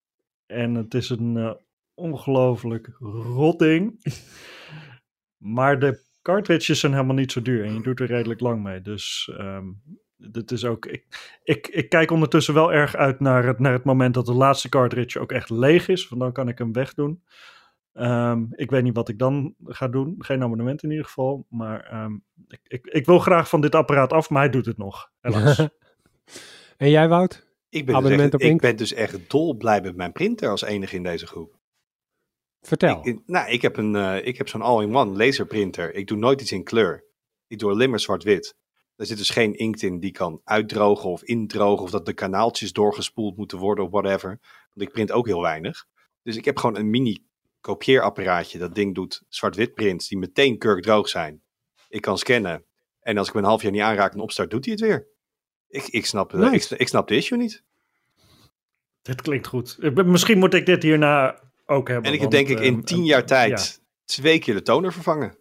En 0.47 0.75
het 0.75 0.95
is 0.95 1.11
een 1.11 1.59
ongelooflijk 1.95 2.97
rotding. 3.35 4.01
maar 5.57 5.79
de 5.79 6.03
cartridges 6.23 6.81
zijn 6.81 6.93
helemaal 6.93 7.15
niet 7.15 7.33
zo 7.33 7.43
duur. 7.43 7.65
En 7.65 7.75
je 7.75 7.83
doet 7.83 8.01
er 8.01 8.07
redelijk 8.07 8.41
lang 8.41 8.63
mee. 8.63 8.81
Dus 8.81 9.33
ehm 9.39 9.67
dit 10.17 10.51
is 10.51 10.65
ook. 10.65 10.87
Ik, 10.87 11.05
ik, 11.43 11.69
ik 11.69 11.89
kijk 11.89 12.11
ondertussen 12.11 12.55
wel 12.55 12.73
erg 12.73 12.97
uit 12.97 13.21
naar 13.21 13.45
het, 13.45 13.59
naar 13.59 13.73
het 13.73 13.85
moment 13.85 14.15
dat 14.15 14.27
de 14.27 14.35
laatste 14.35 14.69
cartridge 14.69 15.21
ook 15.21 15.33
echt 15.33 15.51
leeg 15.51 15.89
is. 15.89 16.09
Want 16.09 16.21
dan 16.21 16.33
kan 16.33 16.49
ik 16.49 16.59
hem 16.59 16.73
wegdoen. 16.73 17.23
Ehm, 17.95 18.45
ik 18.51 18.71
weet 18.71 18.83
niet 18.83 18.95
wat 18.95 19.09
ik 19.09 19.19
dan 19.19 19.55
ga 19.65 19.89
doen. 19.89 20.15
Geen 20.19 20.43
abonnement 20.43 20.83
in 20.83 20.91
ieder 20.91 21.05
geval. 21.05 21.47
Maar 21.49 21.81
ehm, 21.81 22.13
ik, 22.49 22.61
ik, 22.63 22.87
ik 22.87 23.07
wil 23.07 23.19
graag 23.19 23.49
van 23.49 23.61
dit 23.61 23.75
apparaat 23.75 24.13
af, 24.13 24.31
maar 24.31 24.43
hij 24.43 24.51
doet 24.51 24.67
het 24.67 24.77
nog. 24.77 25.11
Helaas. 25.21 25.59
en 26.77 26.91
jij 26.91 27.09
Wout? 27.09 27.53
Ik 27.69 27.85
ben, 27.85 27.95
dus 27.95 28.05
Abonnement 28.05 28.33
echt, 28.33 28.43
op 28.43 28.51
ik 28.51 28.61
ben 28.61 28.77
dus 28.77 28.93
echt 28.93 29.31
dolblij 29.31 29.81
met 29.81 29.97
mijn 29.97 30.13
printer 30.13 30.49
als 30.51 30.63
enige 30.63 30.97
in 30.97 31.03
deze 31.03 31.27
groep. 31.27 31.59
Vertel. 32.61 33.07
Ik, 33.07 33.21
nou, 33.27 33.51
ik 33.51 33.63
heb, 33.63 33.77
een, 33.77 33.97
eh, 33.97 34.27
ik 34.27 34.39
heb 34.39 34.49
zo'n 34.49 34.63
all-in-one 34.63 35.17
laserprinter. 35.17 35.95
Ik 35.95 36.07
doe 36.07 36.19
nooit 36.19 36.41
iets 36.41 36.53
in 36.53 36.65
kleur. 36.65 37.05
Ik 37.47 37.59
doe 37.59 37.71
alleen 37.71 37.91
maar 37.91 38.01
zwart-wit. 38.01 38.57
Er 38.97 39.07
zit 39.07 39.19
dus 39.19 39.31
geen 39.31 39.55
inkt 39.55 39.83
in 39.83 40.01
die 40.01 40.11
kan 40.11 40.41
uitdrogen 40.45 41.11
of 41.11 41.23
indrogen. 41.23 41.85
Of 41.85 41.91
dat 41.91 42.07
de 42.07 42.15
kanaaltjes 42.15 42.73
doorgespoeld 42.73 43.37
moeten 43.37 43.59
worden 43.59 43.85
of 43.85 43.91
whatever. 43.91 44.29
Want 44.73 44.89
ik 44.89 44.93
print 44.93 45.13
ook 45.13 45.27
heel 45.27 45.41
weinig. 45.41 45.87
Dus 46.23 46.37
ik 46.37 46.45
heb 46.45 46.57
gewoon 46.57 46.77
een 46.77 46.91
mini 46.91 47.25
kopieerapparaatje. 47.65 48.59
Dat 48.59 48.75
ding 48.75 48.95
doet 48.95 49.23
zwart-wit 49.29 49.75
prints 49.75 50.09
die 50.09 50.19
meteen 50.19 50.59
kurkdroog 50.59 51.09
zijn. 51.09 51.43
Ik 51.89 52.01
kan 52.03 52.19
scannen. 52.19 52.65
En 53.01 53.19
als 53.19 53.29
ik 53.29 53.35
me 53.35 53.41
een 53.41 53.47
half 53.47 53.63
jaar 53.63 53.73
niet 53.73 53.81
aanraak 53.81 54.13
en 54.13 54.21
opstart, 54.21 54.51
doet 54.51 54.65
hij 54.65 54.75
het 54.75 54.83
weer. 54.83 55.07
Ik, 55.69 55.87
ik, 55.87 56.07
snap, 56.07 56.35
eh, 56.35 56.51
Nice. 56.51 56.75
ik, 56.75 56.81
ik 56.81 56.89
snap 56.89 57.09
de 57.09 57.17
issue 57.17 57.39
niet. 57.39 57.63
Dit 59.03 59.23
klinkt 59.23 59.47
goed. 59.47 59.77
Ik- 59.81 60.05
Misschien 60.05 60.39
moet 60.39 60.55
ik 60.55 60.67
dit 60.67 60.83
hierna 60.83 61.41
ook 61.67 61.89
hebben. 61.89 62.07
En 62.07 62.13
ik 62.15 62.21
heb 62.21 62.31
denk 62.31 62.49
ik 62.49 62.59
eh, 62.59 62.65
in 62.65 62.85
tien 62.85 63.01
eh, 63.01 63.07
jaar 63.07 63.27
tijd 63.27 63.83
twee 64.05 64.39
keer 64.39 64.55
de 64.55 64.63
toner 64.63 64.93
vervangen. 64.93 65.37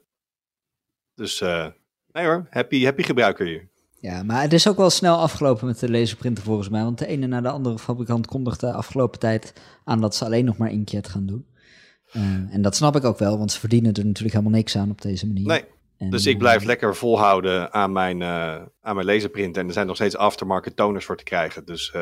Dus 1.15 1.41
eh, 1.41 1.67
nee 2.11 2.25
hoor, 2.25 2.47
happy, 2.49 2.83
happy 2.83 3.03
gebruiker 3.03 3.45
hier. 3.45 3.69
Ja, 3.99 4.23
maar 4.23 4.41
het 4.41 4.53
is 4.53 4.67
ook 4.67 4.77
wel 4.77 4.89
snel 4.89 5.17
afgelopen 5.17 5.65
met 5.67 5.79
de 5.79 5.91
laserprinter 5.91 6.43
volgens 6.43 6.69
mij. 6.69 6.83
Want 6.83 6.97
de 6.97 7.05
ene 7.07 7.27
na 7.27 7.41
de 7.41 7.49
andere 7.49 7.79
fabrikant 7.79 8.27
kondigde 8.27 8.65
de 8.67 8.73
afgelopen 8.73 9.19
tijd 9.19 9.53
aan 9.83 10.01
dat 10.01 10.15
ze 10.15 10.25
alleen 10.25 10.45
nog 10.45 10.57
maar 10.57 10.71
inkjet 10.71 11.07
gaan 11.07 11.25
doen. 11.25 11.47
Eh, 12.13 12.21
en 12.51 12.61
dat 12.61 12.75
snap 12.75 12.95
ik 12.95 13.03
ook 13.03 13.17
wel, 13.19 13.37
want 13.37 13.51
ze 13.51 13.59
verdienen 13.59 13.93
er 13.93 14.05
natuurlijk 14.05 14.35
helemaal 14.35 14.57
niks 14.57 14.77
aan 14.77 14.89
op 14.89 15.01
deze 15.01 15.27
manier. 15.27 15.47
Nee, 15.47 15.63
En, 15.97 16.09
dus 16.09 16.25
ik 16.25 16.33
eh, 16.33 16.39
blijf 16.39 16.63
lekker 16.63 16.95
volhouden 16.95 17.73
aan 17.73 17.91
mijn, 17.91 18.21
eh 18.21 18.55
aan 18.81 18.95
mijn 18.95 19.05
laserprint. 19.07 19.57
En 19.57 19.67
er 19.67 19.73
zijn 19.73 19.87
nog 19.87 19.95
steeds 19.95 20.17
aftermarket 20.17 20.75
toners 20.75 21.05
voor 21.05 21.17
te 21.17 21.23
krijgen. 21.23 21.65
Dus 21.65 21.91
eh 21.91 22.01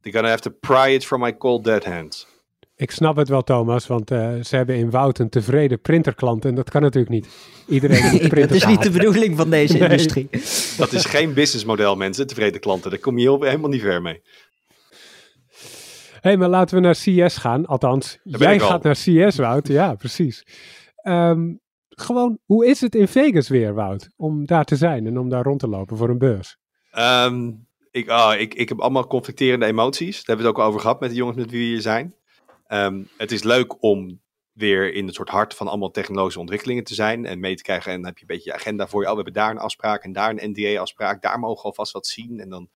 they're 0.00 0.16
gonna 0.18 0.28
have 0.28 0.40
to 0.42 0.50
pry 0.60 0.94
it 0.94 1.04
from 1.06 1.20
my 1.20 1.36
cold 1.36 1.64
dead 1.64 1.84
hands. 1.84 2.30
Ik 2.76 2.90
snap 2.90 3.16
het 3.16 3.28
wel, 3.28 3.42
Thomas, 3.42 3.86
want 3.86 4.10
eh, 4.10 4.34
ze 4.42 4.56
hebben 4.56 4.76
in 4.76 4.90
Wout 4.90 5.18
een 5.18 5.28
tevreden 5.28 5.80
printerklant 5.80 6.44
en 6.44 6.54
dat 6.54 6.70
kan 6.70 6.82
natuurlijk 6.82 7.12
niet. 7.12 7.28
Iedereen 7.68 8.02
moet 8.10 8.20
Nee, 8.20 8.28
printer 8.28 8.48
dat 8.48 8.56
is 8.56 8.66
niet 8.66 8.82
de 8.82 8.90
bedoeling 8.98 9.36
van 9.36 9.50
deze 9.50 9.72
Nee. 9.72 9.82
industrie. 9.82 10.28
Dat 10.76 10.92
is 10.92 11.04
geen 11.04 11.34
businessmodel, 11.34 11.96
mensen. 11.96 12.26
Tevreden 12.26 12.60
klanten. 12.60 12.90
Daar 12.90 12.98
kom 12.98 13.16
je 13.18 13.22
heel, 13.22 13.42
helemaal 13.42 13.70
niet 13.70 13.80
ver 13.80 14.02
mee. 14.02 14.22
Hey, 16.22 16.36
maar 16.36 16.48
laten 16.48 16.74
we 16.74 16.80
naar 16.80 16.94
CS 16.94 17.36
gaan. 17.36 17.66
Althans, 17.66 18.18
jij 18.22 18.58
gaat 18.58 18.82
naar 18.82 18.94
CS, 18.94 19.36
Wout. 19.36 19.68
Ja, 19.68 19.94
precies. 19.94 20.46
Ehm, 20.96 21.54
gewoon, 21.88 22.38
hoe 22.44 22.66
is 22.66 22.80
het 22.80 22.94
in 22.94 23.08
Vegas 23.08 23.48
weer, 23.48 23.74
Wout? 23.74 24.08
Om 24.16 24.46
daar 24.46 24.64
te 24.64 24.76
zijn 24.76 25.06
en 25.06 25.18
om 25.18 25.28
daar 25.28 25.42
rond 25.42 25.60
te 25.60 25.68
lopen 25.68 25.96
voor 25.96 26.08
een 26.08 26.18
beurs. 26.18 26.56
Ehm, 26.90 27.50
ik, 27.90 28.08
ah, 28.08 28.40
ik, 28.40 28.54
ik 28.54 28.68
heb 28.68 28.80
allemaal 28.80 29.06
conflicterende 29.06 29.66
emoties. 29.66 30.16
Daar 30.16 30.36
hebben 30.36 30.44
we 30.44 30.50
het 30.50 30.60
ook 30.60 30.68
over 30.68 30.80
gehad 30.80 31.00
met 31.00 31.10
de 31.10 31.16
jongens 31.16 31.36
met 31.36 31.50
wie 31.50 31.60
we 31.60 31.66
hier 31.66 31.80
zijn. 31.80 32.14
Ehm, 32.66 33.02
het 33.16 33.32
is 33.32 33.42
leuk 33.42 33.82
om 33.82 34.20
weer 34.52 34.94
in 34.94 35.06
het 35.06 35.14
soort 35.14 35.28
hart 35.28 35.54
van 35.54 35.68
allemaal 35.68 35.90
technologische 35.90 36.40
ontwikkelingen 36.40 36.84
te 36.84 36.94
zijn 36.94 37.26
en 37.26 37.40
mee 37.40 37.54
te 37.54 37.62
krijgen. 37.62 37.92
En 37.92 37.96
dan 37.96 38.06
heb 38.06 38.18
je 38.18 38.24
een 38.28 38.36
beetje 38.36 38.50
je 38.50 38.56
agenda 38.56 38.86
voor 38.86 39.00
je. 39.00 39.06
Oh, 39.06 39.12
we 39.12 39.22
hebben 39.22 39.42
daar 39.42 39.50
een 39.50 39.58
afspraak 39.58 40.04
en 40.04 40.12
daar 40.12 40.30
een 40.30 40.50
NDA-afspraak. 40.50 41.22
Daar 41.22 41.38
mogen 41.38 41.56
we 41.56 41.62
alvast 41.62 41.92
wat 41.92 42.06
zien. 42.06 42.40
En 42.40 42.48
dan 42.48 42.68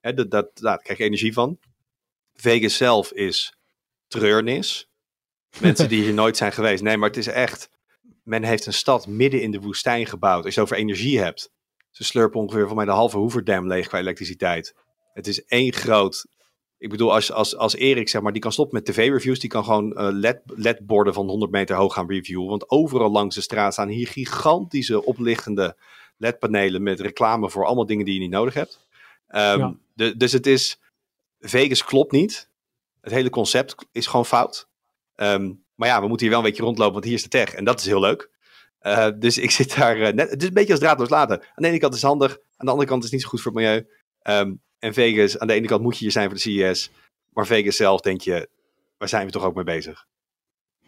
hè, 0.00 0.14
dat, 0.14 0.30
dat, 0.30 0.50
daar 0.54 0.78
krijg 0.78 0.98
je 0.98 1.04
energie 1.04 1.32
van. 1.32 1.58
Vegas 2.34 2.76
zelf 2.76 3.12
is 3.12 3.54
treurnis. 4.08 4.88
Mensen 5.60 5.88
die 5.88 6.02
hier 6.02 6.14
nooit 6.22 6.36
zijn 6.36 6.52
geweest. 6.52 6.82
Nee, 6.82 6.96
maar 6.96 7.08
het 7.08 7.18
is 7.18 7.26
echt. 7.26 7.70
Men 8.22 8.42
heeft 8.42 8.66
een 8.66 8.72
stad 8.72 9.06
midden 9.06 9.42
in 9.42 9.50
de 9.50 9.60
woestijn 9.60 10.06
gebouwd. 10.06 10.44
Als 10.44 10.54
je 10.54 10.60
het 10.60 10.70
over 10.70 10.82
energie 10.82 11.18
hebt. 11.20 11.50
Ze 11.90 12.04
slurpen 12.04 12.40
ongeveer 12.40 12.66
van 12.66 12.76
mij 12.76 12.84
de 12.84 12.90
halve 12.90 13.16
Hoeverdam 13.18 13.66
leeg 13.66 13.86
qua 13.86 13.98
elektriciteit. 13.98 14.74
Het 15.12 15.26
is 15.26 15.44
één 15.44 15.72
groot. 15.72 16.26
Ik 16.78 16.88
bedoel, 16.88 17.12
als, 17.12 17.32
als, 17.32 17.56
als 17.56 17.74
Erik 17.74 18.08
zeg 18.08 18.22
maar, 18.22 18.32
die 18.32 18.42
kan 18.42 18.52
stoppen 18.52 18.76
met 18.76 18.94
tv-reviews, 18.94 19.38
die 19.38 19.50
kan 19.50 19.64
gewoon 19.64 19.92
LED, 20.18 20.40
LED-borden 20.46 21.14
van 21.14 21.26
100 21.28 21.50
meter 21.50 21.76
hoog 21.76 21.94
gaan 21.94 22.08
reviewen. 22.10 22.48
Want 22.48 22.70
overal 22.70 23.10
langs 23.10 23.34
de 23.34 23.40
straat 23.40 23.72
staan 23.72 23.88
hier 23.88 24.06
gigantische 24.08 25.04
oplichtende 25.04 25.76
LED-panelen 26.16 26.82
met 26.82 27.00
reclame 27.00 27.50
voor 27.50 27.66
allemaal 27.66 27.86
dingen 27.86 28.04
die 28.04 28.14
je 28.14 28.20
niet 28.20 28.30
nodig 28.30 28.54
hebt. 28.54 28.86
Ehm, 29.28 29.58
Ja. 29.58 29.76
de, 29.94 30.16
dus 30.16 30.32
het 30.32 30.46
is. 30.46 30.80
Vegas 31.42 31.84
klopt 31.84 32.12
niet. 32.12 32.50
Het 33.00 33.12
hele 33.12 33.30
concept 33.30 33.74
is 33.92 34.06
gewoon 34.06 34.26
fout. 34.26 34.68
Ehm, 35.14 35.52
maar 35.74 35.88
ja, 35.88 36.00
we 36.00 36.08
moeten 36.08 36.26
hier 36.26 36.34
wel 36.34 36.44
een 36.44 36.50
beetje 36.50 36.62
rondlopen, 36.62 36.92
want 36.92 37.04
hier 37.04 37.14
is 37.14 37.22
de 37.22 37.28
tech. 37.28 37.54
En 37.54 37.64
dat 37.64 37.80
is 37.80 37.86
heel 37.86 38.00
leuk. 38.00 38.30
Eh, 38.78 39.08
dus 39.18 39.38
ik 39.38 39.50
zit 39.50 39.76
daar 39.76 40.00
eh, 40.00 40.12
net. 40.12 40.30
Het 40.30 40.42
is 40.42 40.48
een 40.48 40.54
beetje 40.54 40.72
als 40.72 40.80
draadloos 40.80 41.08
laten. 41.08 41.40
Aan 41.40 41.62
de 41.62 41.68
ene 41.68 41.78
kant 41.78 41.94
is 41.94 42.00
het 42.00 42.10
handig, 42.10 42.30
aan 42.30 42.66
de 42.66 42.70
andere 42.70 42.88
kant 42.88 43.04
is 43.04 43.10
het 43.10 43.12
niet 43.12 43.22
zo 43.22 43.28
goed 43.28 43.40
voor 43.40 43.52
het 43.52 43.60
milieu. 43.60 43.86
Ehm, 44.22 44.54
en 44.78 44.94
Vegas, 44.94 45.38
aan 45.38 45.46
de 45.46 45.52
ene 45.52 45.66
kant 45.66 45.82
moet 45.82 45.94
je 45.94 46.02
hier 46.02 46.12
zijn 46.12 46.26
voor 46.26 46.34
de 46.34 46.40
CES. 46.40 46.90
Maar 47.28 47.46
Vegas 47.46 47.76
zelf 47.76 48.00
denk 48.00 48.20
je, 48.20 48.48
waar 48.98 49.08
zijn 49.08 49.26
we 49.26 49.32
toch 49.32 49.44
ook 49.44 49.54
mee 49.54 49.64
bezig? 49.64 50.06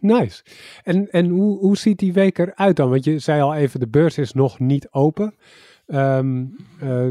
Nice. 0.01 0.45
En, 0.83 1.11
en 1.11 1.29
hoe, 1.29 1.59
hoe 1.59 1.77
ziet 1.77 1.99
die 1.99 2.13
week 2.13 2.39
eruit 2.39 2.77
dan? 2.77 2.91
Want 2.91 3.05
je 3.05 3.19
zei 3.19 3.41
al 3.43 3.55
even, 3.55 3.81
de 3.81 3.89
beurs 3.89 4.19
is 4.19 4.33
nog 4.33 4.59
niet 4.59 4.89
open. 4.91 5.35
Ehm, 5.87 6.45
eh, 6.81 7.07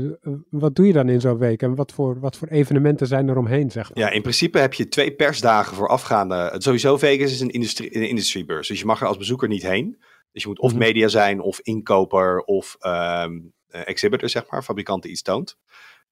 wat 0.49 0.75
doe 0.75 0.87
je 0.87 0.93
dan 0.93 1.09
in 1.09 1.21
zo'n 1.21 1.37
week? 1.37 1.61
En 1.61 1.75
wat 1.75 1.91
voor, 1.91 2.19
wat 2.19 2.37
voor 2.37 2.47
evenementen 2.47 3.07
zijn 3.07 3.27
er 3.27 3.37
omheen, 3.37 3.71
zeg 3.71 3.89
maar? 3.89 4.03
Ja, 4.03 4.09
in 4.09 4.21
principe 4.21 4.59
heb 4.59 4.73
je 4.73 4.87
twee 4.87 5.11
persdagen 5.15 5.75
voorafgaande. 5.75 6.55
Sowieso 6.57 6.97
Vegas 6.97 7.31
is 7.31 7.39
een, 7.39 7.49
industrie, 7.49 7.95
een 7.95 8.07
industriebeurs. 8.09 8.67
Dus 8.67 8.79
je 8.79 8.85
mag 8.85 9.01
er 9.01 9.07
als 9.07 9.17
bezoeker 9.17 9.47
niet 9.47 9.61
heen. 9.67 9.97
Dus 10.31 10.41
je 10.43 10.47
moet 10.47 10.59
of 10.59 10.69
Mhm. 10.71 10.79
media 10.79 11.07
zijn, 11.07 11.39
of 11.41 11.59
inkoper, 11.59 12.39
of 12.39 12.75
eh, 12.79 13.25
exhibitor, 13.67 14.29
zeg 14.29 14.49
maar. 14.49 14.63
Fabrikant 14.63 15.01
die 15.03 15.11
iets 15.11 15.21
toont. 15.21 15.57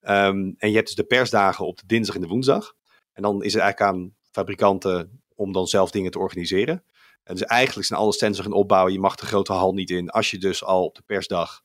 Ehm, 0.02 0.52
en 0.58 0.70
je 0.70 0.76
hebt 0.76 0.86
dus 0.88 0.96
de 0.96 1.04
persdagen 1.04 1.66
op 1.66 1.78
de 1.78 1.84
dinsdag 1.86 2.16
en 2.16 2.22
de 2.22 2.28
woensdag. 2.28 2.74
En 3.14 3.22
dan 3.24 3.44
is 3.44 3.54
het 3.54 3.62
eigenlijk 3.62 3.94
aan 3.94 4.16
fabrikanten 4.32 5.22
om 5.36 5.52
dan 5.52 5.68
zelf 5.68 5.92
dingen 5.92 6.12
te 6.12 6.20
organiseren. 6.20 6.84
En 7.24 7.36
dus 7.36 7.44
eigenlijk 7.44 7.88
zijn 7.88 8.00
alle 8.00 8.14
stands 8.14 8.38
nog 8.38 8.48
in 8.48 8.54
opbouw. 8.54 8.88
Je 8.88 9.00
mag 9.00 9.16
de 9.16 9.26
grote 9.26 9.54
hal 9.54 9.74
niet 9.74 9.90
in. 9.90 10.10
Als 10.10 10.32
je 10.32 10.38
dus 10.38 10.64
al 10.64 10.84
op 10.86 10.96
de 10.96 11.02
persdag 11.06 11.62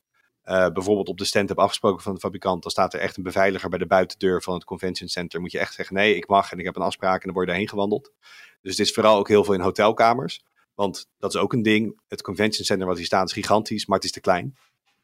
eh, 0.47 0.69
bijvoorbeeld 0.73 1.09
op 1.09 1.19
de 1.19 1.25
stand 1.25 1.49
hebt 1.49 1.61
afgesproken 1.61 2.03
van 2.03 2.15
de 2.15 2.21
fabrikant, 2.21 2.63
dan 2.63 2.71
staat 2.71 2.95
er 2.95 3.01
echt 3.01 3.17
een 3.17 3.23
beveiliger 3.23 3.69
bij 3.69 3.79
de 3.79 3.87
buitendeur 3.87 4.43
van 4.43 4.55
het 4.55 4.65
convention 4.65 5.09
center. 5.09 5.41
Moet 5.41 5.53
je 5.53 5.59
echt 5.59 5.75
zeggen: 5.75 5.97
nee, 5.97 6.17
ik 6.17 6.29
mag 6.29 6.53
en 6.53 6.59
ik 6.59 6.65
heb 6.65 6.77
een 6.77 6.83
afspraak 6.83 7.21
en 7.21 7.25
dan 7.25 7.33
word 7.33 7.45
je 7.45 7.51
daarheen 7.51 7.71
gewandeld. 7.71 8.13
Dus 8.61 8.77
het 8.77 8.87
is 8.87 8.93
vooral 8.93 9.19
ook 9.19 9.29
heel 9.29 9.45
veel 9.45 9.55
in 9.55 9.61
hotelkamers. 9.61 10.45
Want 10.75 11.09
dat 11.19 11.35
is 11.35 11.41
ook 11.41 11.53
een 11.53 11.63
ding. 11.63 12.01
Het 12.09 12.23
convention 12.23 12.65
center 12.65 12.87
wat 12.87 12.97
hier 12.97 13.07
staat 13.07 13.27
is 13.27 13.33
gigantisch, 13.33 13.87
maar 13.87 13.97
het 13.97 14.07
is 14.07 14.13
te 14.13 14.21
klein. 14.21 14.57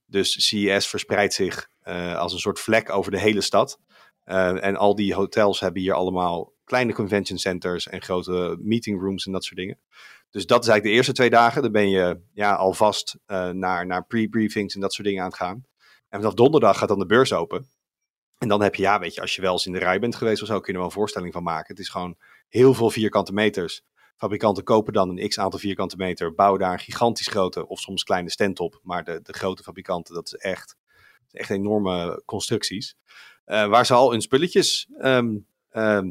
Dus 0.07 0.49
CES 0.49 0.87
verspreidt 0.87 1.35
zich 1.35 1.69
eh, 1.81 2.17
als 2.17 2.33
een 2.33 2.39
soort 2.39 2.61
vlek 2.61 2.91
over 2.91 3.11
de 3.11 3.21
hele 3.21 3.41
stad. 3.41 3.79
Eh, 4.25 4.65
en 4.65 4.77
al 4.77 4.95
die 4.95 5.15
hotels 5.15 5.61
hebben 5.61 5.83
hier 5.83 5.95
allemaal 5.95 6.53
kleine 6.65 6.93
convention 6.93 7.39
centers 7.39 7.89
en 7.89 8.03
grote 8.03 8.59
meeting 8.61 9.01
rooms 9.01 9.27
en 9.27 9.33
dat 9.33 9.45
soort 9.45 9.59
dingen. 9.59 9.79
Dus 10.33 10.47
dat 10.47 10.63
is 10.63 10.69
eigenlijk 10.69 10.83
de 10.83 10.91
eerste 10.91 11.13
twee 11.13 11.31
dagen. 11.31 11.63
Dan 11.63 11.73
ben 11.73 11.89
je 11.89 12.21
ja, 12.35 12.55
alvast 12.55 13.19
eh, 13.27 13.49
naar, 13.49 13.87
naar 13.87 14.07
pre-briefings 14.07 14.75
en 14.75 14.81
dat 14.81 14.93
soort 14.93 15.07
dingen 15.07 15.23
aan 15.23 15.29
het 15.29 15.39
gaan. 15.39 15.65
En 16.09 16.19
vanaf 16.19 16.35
donderdag 16.35 16.79
gaat 16.79 16.89
dan 16.89 16.99
de 16.99 17.07
beurs 17.07 17.33
open. 17.33 17.69
En 18.39 18.49
dan 18.49 18.63
heb 18.63 18.75
je, 18.75 18.83
ja, 18.83 18.99
weet 18.99 19.15
je, 19.15 19.21
als 19.21 19.35
je 19.35 19.41
wel 19.41 19.53
eens 19.53 19.67
in 19.67 19.73
de 19.73 19.79
rij 19.79 19.99
bent 19.99 20.17
geweest 20.17 20.43
of 20.43 20.49
zo, 20.49 20.55
kun 20.55 20.67
je 20.67 20.73
er 20.73 20.79
wel 20.79 20.87
een 20.87 20.93
voorstelling 20.93 21.33
van 21.33 21.43
maken. 21.43 21.67
Het 21.67 21.79
is 21.79 21.89
gewoon 21.89 22.17
heel 22.49 22.75
veel 22.75 22.91
vierkante 22.91 23.33
meters. 23.33 23.83
Fabrikanten 24.17 24.65
kopen 24.65 24.93
dan 24.93 25.09
een 25.09 25.29
x 25.29 25.39
aantal 25.39 25.59
vierkante 25.59 25.97
meter, 25.97 26.35
bouwen 26.35 26.61
daar 26.61 26.73
een 26.73 26.79
gigantisch 26.79 27.27
grote 27.27 27.67
of 27.67 27.81
soms 27.81 28.03
kleine 28.03 28.31
stand 28.31 28.61
op. 28.61 28.81
Maar 28.83 29.05
de, 29.05 29.21
de 29.23 29.33
grote 29.33 29.63
fabrikanten, 29.63 30.15
dat 30.15 30.27
is 30.27 30.35
echt, 30.35 30.77
echt 31.31 31.51
enorme 31.51 32.23
constructies. 32.25 32.97
Eh, 33.45 33.67
waar 33.67 33.87
ze 33.87 33.95
al 33.95 34.11
hun 34.11 34.21
spulletjes 34.21 34.89
ehm, 34.99 35.39
ehm, 35.71 36.11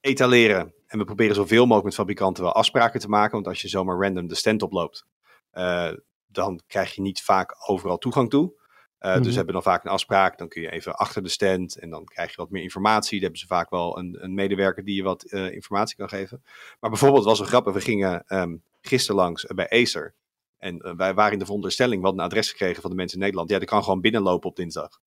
etaleren. 0.00 0.74
En 0.92 0.98
we 0.98 1.04
proberen 1.04 1.34
zoveel 1.34 1.62
mogelijk 1.62 1.84
met 1.84 1.94
fabrikanten 1.94 2.42
wel 2.42 2.52
afspraken 2.52 3.00
te 3.00 3.08
maken. 3.08 3.32
Want 3.32 3.46
als 3.46 3.62
je 3.62 3.68
zomaar 3.68 3.98
random 3.98 4.26
de 4.26 4.34
stand 4.34 4.62
oploopt, 4.62 5.06
eh, 5.50 5.92
dan 6.26 6.60
krijg 6.66 6.94
je 6.94 7.00
niet 7.00 7.22
vaak 7.22 7.54
overal 7.70 7.98
toegang 7.98 8.30
toe. 8.30 8.52
Eh. 8.98 9.16
Dus 9.16 9.26
we 9.26 9.34
hebben 9.34 9.54
dan 9.54 9.62
vaak 9.62 9.84
een 9.84 9.90
afspraak. 9.90 10.38
Dan 10.38 10.48
kun 10.48 10.62
je 10.62 10.70
even 10.70 10.96
achter 10.96 11.22
de 11.22 11.28
stand 11.28 11.78
en 11.78 11.90
dan 11.90 12.04
krijg 12.04 12.30
je 12.30 12.36
wat 12.36 12.50
meer 12.50 12.62
informatie. 12.62 13.12
Dan 13.12 13.20
hebben 13.20 13.38
ze 13.38 13.46
vaak 13.46 13.70
wel 13.70 13.98
een, 13.98 14.24
een 14.24 14.34
medewerker 14.34 14.84
die 14.84 14.94
je 14.94 15.02
wat 15.02 15.22
eh, 15.22 15.52
informatie 15.52 15.96
kan 15.96 16.08
geven. 16.08 16.42
Maar 16.80 16.90
bijvoorbeeld 16.90 17.24
was 17.24 17.40
een 17.40 17.46
grappig. 17.46 17.72
We 17.74 17.80
gingen 17.80 18.24
ehm 18.26 18.56
gisteren 18.80 19.16
langs 19.16 19.46
bij 19.46 19.70
Acer. 19.70 20.14
En 20.58 20.96
wij 20.96 21.14
waren 21.14 21.32
in 21.32 21.38
de 21.38 21.44
veronderstelling, 21.44 22.00
we 22.00 22.06
hadden 22.06 22.24
een 22.24 22.30
adres 22.30 22.50
gekregen 22.50 22.82
van 22.82 22.90
de 22.90 22.96
mensen 22.96 23.16
in 23.16 23.22
Nederland. 23.22 23.50
Ja, 23.50 23.58
die 23.58 23.68
kan 23.68 23.82
gewoon 23.82 24.00
binnenlopen 24.00 24.48
op 24.48 24.56
dinsdag. 24.56 25.00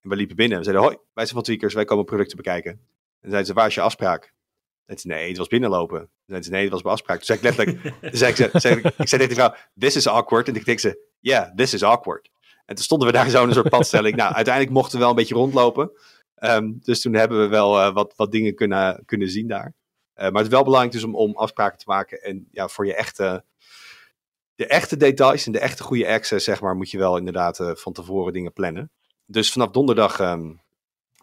En 0.00 0.08
we 0.08 0.16
liepen 0.16 0.36
binnen. 0.36 0.58
We 0.58 0.64
zeiden, 0.64 0.84
hoi, 0.84 0.96
wij 0.96 1.24
zijn 1.24 1.36
van 1.36 1.44
Tweakers, 1.44 1.74
wij 1.74 1.84
komen 1.84 2.04
producten 2.04 2.36
bekijken. 2.36 2.72
En 3.20 3.28
zeiden 3.28 3.46
ze, 3.46 3.52
waar 3.52 3.66
is 3.66 3.74
je 3.74 3.80
afspraak? 3.80 4.32
En 4.92 4.98
ze 4.98 5.06
nee, 5.06 5.28
het 5.28 5.36
was 5.36 5.48
binnenlopen. 5.48 6.10
En 6.26 6.42
ze, 6.42 6.50
nee, 6.50 6.62
het 6.62 6.72
was 6.72 6.82
bij 6.82 6.92
afspraak. 6.92 7.16
Toen 7.16 7.26
zei 7.26 7.38
ik 7.38 7.44
letterlijk, 7.44 7.94
zei 8.18 8.30
ik, 8.30 8.36
ze- 8.36 8.50
zei 8.52 8.74
ik, 8.74 8.82
zei 8.82 9.06
tegen 9.06 9.26
die 9.28 9.36
vrouw, 9.36 9.54
this 9.78 9.96
is 9.96 10.06
awkward. 10.06 10.48
En 10.48 10.54
ik 10.54 10.64
denk 10.64 10.78
ze, 10.78 11.08
yeah, 11.20 11.54
this 11.54 11.74
is 11.74 11.82
awkward. 11.82 12.30
En 12.64 12.74
toen 12.74 12.84
stonden 12.84 13.06
we 13.06 13.12
daar 13.14 13.28
zo 13.28 13.42
in 13.42 13.48
een 13.48 13.54
soort 13.54 13.68
padstelling. 13.68 14.16
nou, 14.16 14.34
uiteindelijk 14.34 14.74
mochten 14.74 14.92
we 14.92 14.98
wel 14.98 15.10
een 15.10 15.16
beetje 15.16 15.34
rondlopen. 15.34 15.90
Ehm, 16.34 16.72
dus 16.80 17.00
toen 17.00 17.14
hebben 17.14 17.40
we 17.40 17.46
wel 17.48 17.80
eh, 17.80 17.94
wat, 17.94 18.12
wat 18.16 18.32
dingen 18.32 18.54
kunnen, 18.54 19.02
kunnen 19.04 19.28
zien 19.28 19.48
daar. 19.48 19.74
Eh, 20.14 20.24
maar 20.24 20.42
het 20.42 20.46
is 20.46 20.56
wel 20.56 20.64
belangrijk 20.64 20.94
dus 20.94 21.04
om, 21.04 21.14
om 21.14 21.36
afspraken 21.36 21.78
te 21.78 21.84
maken. 21.86 22.22
En 22.22 22.48
ja, 22.50 22.68
voor 22.68 22.86
je 22.86 22.94
echte, 22.94 23.44
de 24.54 24.66
echte 24.66 24.96
details 24.96 25.46
en 25.46 25.52
de 25.52 25.58
echte 25.58 25.82
goede 25.82 26.08
access, 26.08 26.44
zeg 26.44 26.60
maar, 26.60 26.76
moet 26.76 26.90
je 26.90 26.98
wel 26.98 27.16
inderdaad 27.16 27.60
eh, 27.60 27.74
van 27.74 27.92
tevoren 27.92 28.32
dingen 28.32 28.52
plannen. 28.52 28.90
Dus 29.26 29.52
vanaf 29.52 29.70
donderdag 29.70 30.20
ehm, 30.20 30.52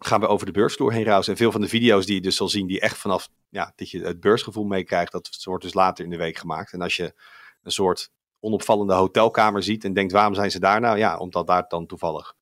gaan 0.04 0.20
we 0.20 0.26
over 0.26 0.46
de 0.46 0.52
beursvloer 0.52 0.92
heen 0.92 1.04
rausen. 1.04 1.32
En 1.32 1.38
veel 1.38 1.52
van 1.52 1.60
de 1.60 1.68
video's 1.68 2.06
die 2.06 2.14
je 2.14 2.20
dus 2.20 2.36
zal 2.36 2.48
zien, 2.48 2.66
die 2.66 2.80
echt 2.80 2.98
vanaf 2.98 3.28
ja, 3.48 3.72
dat 3.76 3.90
je 3.90 4.00
het 4.00 4.20
beursgevoel 4.20 4.64
meekrijgt, 4.64 5.12
dat 5.12 5.44
wordt 5.44 5.62
dus 5.62 5.74
later 5.74 6.04
in 6.04 6.10
de 6.10 6.16
week 6.16 6.36
gemaakt. 6.36 6.72
En 6.72 6.82
als 6.82 6.96
je 6.96 7.14
een 7.62 7.70
soort 7.70 8.10
onopvallende 8.40 8.94
hotelkamer 8.94 9.62
ziet 9.62 9.84
en 9.84 9.92
denkt, 9.92 10.12
waarom 10.12 10.34
zijn 10.34 10.50
ze 10.50 10.60
daar 10.60 10.80
nou? 10.80 10.98
Ja, 10.98 11.18
omdat 11.18 11.46
daar 11.46 11.64
dan 11.68 11.86
toevallig 11.86 12.34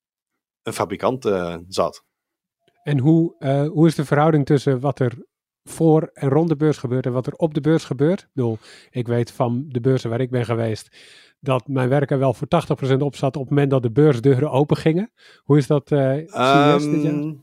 een 0.63 0.73
fabrikant 0.73 1.25
eh, 1.25 1.55
zat. 1.67 2.03
En 2.83 2.99
hoe, 2.99 3.35
eh, 3.39 3.67
hoe 3.67 3.87
is 3.87 3.95
de 3.95 4.05
verhouding 4.05 4.45
tussen 4.45 4.79
wat 4.79 4.99
er 4.99 5.27
voor 5.63 6.09
en 6.13 6.29
rond 6.29 6.49
de 6.49 6.55
beurs 6.55 6.77
gebeurt 6.77 7.05
en 7.05 7.11
wat 7.11 7.27
er 7.27 7.33
op 7.33 7.53
de 7.53 7.61
beurs 7.61 7.83
gebeurt. 7.83 8.21
Ik 8.21 8.29
bedoel, 8.33 8.57
ik 8.89 9.07
weet 9.07 9.31
van 9.31 9.65
de 9.67 9.79
beurzen 9.79 10.09
waar 10.09 10.21
ik 10.21 10.29
ben 10.29 10.45
geweest 10.45 10.97
dat 11.39 11.67
mijn 11.67 11.89
werk 11.89 12.11
er 12.11 12.19
wel 12.19 12.33
voor 12.33 12.47
80% 12.47 12.97
op 12.97 13.15
zat 13.15 13.35
op 13.35 13.41
het 13.41 13.49
moment 13.49 13.71
dat 13.71 13.81
de 13.81 13.91
beursdeuren 13.91 14.51
open 14.51 14.77
gingen. 14.77 15.11
Hoe 15.43 15.57
is 15.57 15.67
dat 15.67 15.91
uh, 15.91 16.13
dit 16.13 17.35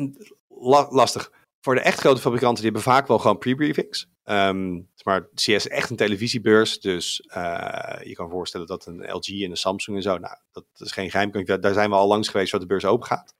Ehm, 0.00 0.86
lastig. 0.90 1.32
Voor 1.60 1.74
de 1.74 1.80
echt 1.80 2.00
grote 2.00 2.20
fabrikanten, 2.20 2.62
die 2.62 2.72
hebben 2.72 2.92
vaak 2.92 3.06
wel 3.06 3.18
gewoon 3.18 3.38
pre-briefings. 3.38 4.08
Um, 4.24 4.88
maar 5.04 5.28
CS 5.34 5.48
is 5.48 5.68
echt 5.68 5.90
een 5.90 5.96
televisiebeurs, 5.96 6.80
dus 6.80 7.26
uh, 7.36 7.98
je 8.02 8.14
kan 8.14 8.30
voorstellen 8.30 8.66
dat 8.66 8.86
een 8.86 9.12
LG 9.12 9.28
en 9.28 9.50
een 9.50 9.56
Samsung 9.56 9.96
en 9.96 10.02
zo, 10.02 10.18
nou, 10.18 10.36
dat 10.52 10.64
is 10.74 10.92
geen 10.92 11.10
geheim. 11.10 11.44
Daar 11.60 11.74
zijn 11.74 11.90
we 11.90 11.96
al 11.96 12.08
langs 12.08 12.28
geweest 12.28 12.52
wat 12.52 12.60
de 12.60 12.66
beurs 12.66 12.84
open 12.84 13.06
gaat. 13.06 13.34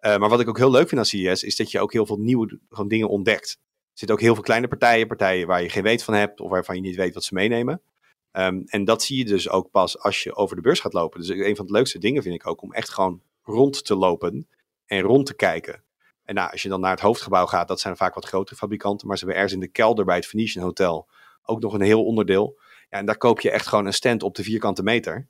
Uh, 0.00 0.16
maar 0.16 0.28
wat 0.28 0.40
ik 0.40 0.48
ook 0.48 0.58
heel 0.58 0.70
leuk 0.70 0.88
vind 0.88 1.00
aan 1.00 1.06
CES, 1.06 1.42
is 1.42 1.56
dat 1.56 1.70
je 1.70 1.80
ook 1.80 1.92
heel 1.92 2.06
veel 2.06 2.18
nieuwe 2.18 2.58
gewoon 2.68 2.88
dingen 2.88 3.08
ontdekt. 3.08 3.58
Er 3.60 4.00
zitten 4.00 4.16
ook 4.16 4.22
heel 4.22 4.34
veel 4.34 4.42
kleine 4.42 4.68
partijen, 4.68 5.06
partijen 5.06 5.46
waar 5.46 5.62
je 5.62 5.68
geen 5.68 5.82
weet 5.82 6.02
van 6.02 6.14
hebt 6.14 6.40
of 6.40 6.50
waarvan 6.50 6.74
je 6.74 6.80
niet 6.80 6.96
weet 6.96 7.14
wat 7.14 7.24
ze 7.24 7.34
meenemen. 7.34 7.82
Um, 8.32 8.62
en 8.66 8.84
dat 8.84 9.02
zie 9.02 9.18
je 9.18 9.24
dus 9.24 9.48
ook 9.48 9.70
pas 9.70 9.98
als 9.98 10.22
je 10.22 10.34
over 10.34 10.56
de 10.56 10.62
beurs 10.62 10.80
gaat 10.80 10.92
lopen. 10.92 11.20
Dus 11.20 11.28
een 11.28 11.56
van 11.56 11.66
de 11.66 11.72
leukste 11.72 11.98
dingen 11.98 12.22
vind 12.22 12.34
ik 12.34 12.46
ook 12.46 12.62
om 12.62 12.72
echt 12.72 12.90
gewoon 12.90 13.22
rond 13.42 13.84
te 13.84 13.94
lopen 13.94 14.48
en 14.86 15.00
rond 15.00 15.26
te 15.26 15.34
kijken. 15.34 15.84
En 16.24 16.34
nou, 16.34 16.50
als 16.50 16.62
je 16.62 16.68
dan 16.68 16.80
naar 16.80 16.90
het 16.90 17.00
hoofdgebouw 17.00 17.46
gaat, 17.46 17.68
dat 17.68 17.80
zijn 17.80 17.96
vaak 17.96 18.14
wat 18.14 18.24
grotere 18.24 18.56
fabrikanten. 18.56 19.06
Maar 19.06 19.18
ze 19.18 19.24
hebben 19.24 19.42
ergens 19.42 19.60
in 19.60 19.66
de 19.66 19.72
kelder 19.72 20.04
bij 20.04 20.16
het 20.16 20.26
Venetian 20.26 20.64
Hotel 20.64 21.08
ook 21.42 21.60
nog 21.60 21.72
een 21.72 21.80
heel 21.80 22.04
onderdeel. 22.04 22.58
Ja, 22.90 22.98
en 22.98 23.06
daar 23.06 23.18
koop 23.18 23.40
je 23.40 23.50
echt 23.50 23.66
gewoon 23.66 23.86
een 23.86 23.92
stand 23.92 24.22
op 24.22 24.34
de 24.34 24.42
vierkante 24.42 24.82
meter. 24.82 25.26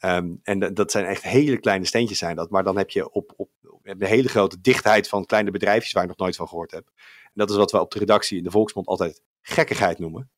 Um, 0.00 0.40
en 0.42 0.74
dat 0.74 0.90
zijn 0.90 1.04
echt 1.04 1.22
hele 1.22 1.58
kleine 1.58 1.86
steentjes 1.86 2.18
zijn 2.18 2.36
dat. 2.36 2.50
Maar 2.50 2.64
dan 2.64 2.76
heb 2.76 2.90
je 2.90 3.10
op, 3.10 3.32
op, 3.36 3.50
op 3.62 3.80
de 3.98 4.06
hele 4.06 4.28
grote 4.28 4.60
dichtheid 4.60 5.08
van 5.08 5.24
kleine 5.24 5.50
bedrijfjes 5.50 5.92
waar 5.92 6.02
ik 6.02 6.08
nog 6.08 6.18
nooit 6.18 6.36
van 6.36 6.48
gehoord 6.48 6.70
heb. 6.70 6.90
En 7.22 7.32
dat 7.34 7.50
is 7.50 7.56
wat 7.56 7.70
we 7.70 7.80
op 7.80 7.90
de 7.90 7.98
redactie 7.98 8.38
in 8.38 8.44
de 8.44 8.50
Volksmond 8.50 8.86
altijd 8.86 9.22
gekkigheid 9.40 9.98
noemen. 9.98 10.30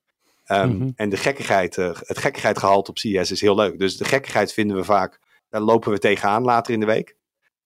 Um, 0.46 0.70
mm 0.70 0.80
-hmm. 0.80 0.92
En 0.96 1.08
de 1.08 1.16
gekkigheid, 1.16 1.76
uh, 1.76 1.86
het 2.00 2.18
gekkigheidgehalte 2.18 2.90
op 2.90 2.98
CES 2.98 3.30
is 3.30 3.40
heel 3.40 3.54
leuk. 3.54 3.78
Dus 3.78 3.96
de 3.96 4.04
gekkigheid 4.04 4.52
vinden 4.52 4.76
we 4.76 4.84
vaak, 4.84 5.20
daar 5.48 5.60
lopen 5.60 5.92
we 5.92 5.98
tegenaan 5.98 6.42
later 6.42 6.72
in 6.72 6.80
de 6.80 6.86
week. 6.86 7.16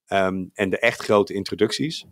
Um, 0.08 0.50
en 0.54 0.70
de 0.70 0.78
echt 0.78 1.02
grote 1.02 1.34
introducties, 1.34 2.06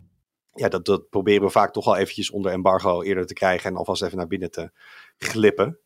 ja, 0.59 0.69
dat, 0.69 0.85
dat 0.85 1.09
proberen 1.09 1.41
we 1.41 1.49
vaak 1.49 1.73
toch 1.73 1.85
wel 1.85 1.95
eventjes 1.95 2.31
onder 2.31 2.51
embargo 2.51 3.01
eerder 3.01 3.25
te 3.25 3.33
krijgen 3.33 3.69
en 3.69 3.75
alvast 3.75 4.03
even 4.03 4.17
naar 4.17 4.27
binnen 4.27 4.51
te 4.51 4.71
glippen. 5.17 5.79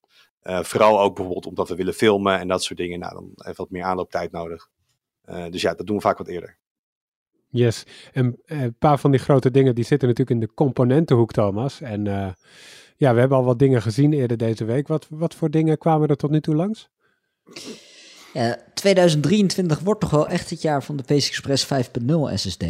Uh, 0.43 0.63
vooral 0.63 1.01
ook 1.01 1.15
bijvoorbeeld 1.15 1.45
omdat 1.45 1.69
we 1.69 1.75
willen 1.75 1.93
filmen 1.93 2.39
en 2.39 2.47
dat 2.47 2.63
soort 2.63 2.79
dingen. 2.79 2.99
Nou, 2.99 3.13
dan 3.13 3.31
heeft 3.35 3.57
wat 3.57 3.69
meer 3.69 3.83
aanlooptijd 3.83 4.31
nodig. 4.31 4.69
Uh, 5.29 5.45
dus 5.49 5.61
ja, 5.61 5.73
dat 5.73 5.85
doen 5.85 5.95
we 5.95 6.01
vaak 6.01 6.17
wat 6.17 6.27
eerder. 6.27 6.57
Yes, 7.49 7.83
en 8.13 8.39
een 8.45 8.75
paar 8.77 8.99
van 8.99 9.11
die 9.11 9.19
grote 9.19 9.51
dingen 9.51 9.75
die 9.75 9.83
zitten 9.83 10.07
natuurlijk 10.07 10.41
in 10.41 10.47
de 10.47 10.53
componentenhoek, 10.53 11.31
Thomas. 11.31 11.81
En 11.81 12.05
uh, 12.05 12.31
ja, 12.97 13.13
we 13.13 13.19
hebben 13.19 13.37
al 13.37 13.43
wat 13.43 13.59
dingen 13.59 13.81
gezien 13.81 14.13
eerder 14.13 14.37
deze 14.37 14.65
week. 14.65 14.87
Wat, 14.87 15.07
wat 15.09 15.35
voor 15.35 15.49
dingen 15.49 15.77
kwamen 15.77 16.09
er 16.09 16.15
tot 16.15 16.31
nu 16.31 16.41
toe 16.41 16.55
langs? 16.55 16.89
Ja, 18.33 18.57
2023 18.73 19.79
wordt 19.79 20.01
toch 20.01 20.09
wel 20.09 20.27
echt 20.27 20.49
het 20.49 20.61
jaar 20.61 20.83
van 20.83 20.95
de 20.97 21.03
PC 21.03 21.09
Express 21.09 21.65
5.0 21.65 21.71
SSD. 22.33 22.63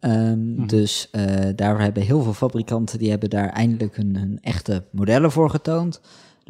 Um, 0.00 0.10
mm. 0.10 0.66
Dus 0.66 1.08
uh, 1.12 1.48
daar 1.56 1.80
hebben 1.80 2.02
heel 2.02 2.22
veel 2.22 2.32
fabrikanten 2.32 2.98
die 2.98 3.10
hebben 3.10 3.30
daar 3.30 3.48
eindelijk 3.48 3.96
hun, 3.96 4.16
hun 4.16 4.38
echte 4.42 4.84
modellen 4.90 5.30
voor 5.30 5.50
getoond. 5.50 6.00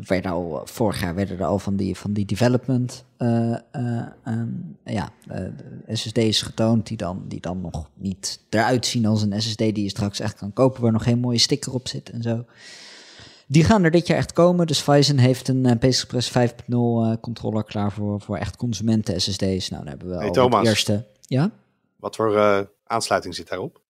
Er 0.06 0.30
al, 0.30 0.60
vorig 0.64 1.00
jaar 1.00 1.14
werden 1.14 1.38
er 1.38 1.44
al 1.44 1.58
van 1.58 1.76
die, 1.76 1.96
van 1.96 2.12
die 2.12 2.24
development 2.24 3.04
uh, 3.18 3.56
uh, 3.76 4.06
um, 4.26 4.76
ja, 4.84 5.12
SSD's 5.88 6.42
getoond, 6.42 6.86
die 6.86 6.96
dan, 6.96 7.24
die 7.28 7.40
dan 7.40 7.60
nog 7.60 7.88
niet 7.94 8.40
eruit 8.48 8.86
zien 8.86 9.06
als 9.06 9.22
een 9.22 9.42
SSD 9.42 9.58
die 9.58 9.82
je 9.82 9.88
straks 9.88 10.20
echt 10.20 10.34
kan 10.34 10.52
kopen, 10.52 10.82
waar 10.82 10.92
nog 10.92 11.02
geen 11.02 11.18
mooie 11.18 11.38
sticker 11.38 11.74
op 11.74 11.88
zit 11.88 12.10
en 12.10 12.22
zo. 12.22 12.44
Die 13.46 13.64
gaan 13.64 13.84
er 13.84 13.90
dit 13.90 14.06
jaar 14.06 14.18
echt 14.18 14.32
komen. 14.32 14.66
Dus 14.66 14.80
Phison 14.80 15.16
heeft 15.16 15.48
een 15.48 15.66
uh, 15.66 15.72
Express 15.80 16.30
5.0 16.38 16.38
uh, 16.68 17.12
controller 17.20 17.64
klaar 17.64 17.92
voor, 17.92 18.20
voor 18.20 18.36
echt 18.36 18.56
consumenten 18.56 19.20
SSD's. 19.20 19.68
Nou, 19.68 19.82
dan 19.82 19.86
hebben 19.86 20.08
we 20.08 20.16
hey, 20.16 20.26
al 20.26 20.32
Thomas, 20.32 20.66
eerste. 20.66 21.06
Ja? 21.20 21.50
Wat 21.96 22.16
voor 22.16 22.32
aansluiting 22.90 23.34
zit 23.34 23.48
daarop? 23.48 23.82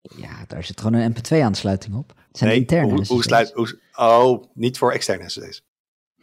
Ja, 0.00 0.44
daar 0.46 0.64
zit 0.64 0.80
gewoon 0.80 1.00
een 1.00 1.14
MP2-aansluiting 1.14 1.94
op. 1.94 2.12
Het 2.28 2.38
zijn 2.38 2.50
nee, 2.50 2.58
interne 2.58 2.92
hoe, 2.92 3.06
hoe 3.06 3.22
sluit, 3.22 3.52
hoe, 3.52 3.78
Oh, 3.94 4.44
niet 4.54 4.78
voor 4.78 4.92
externe 4.92 5.28
SSD's. 5.28 5.62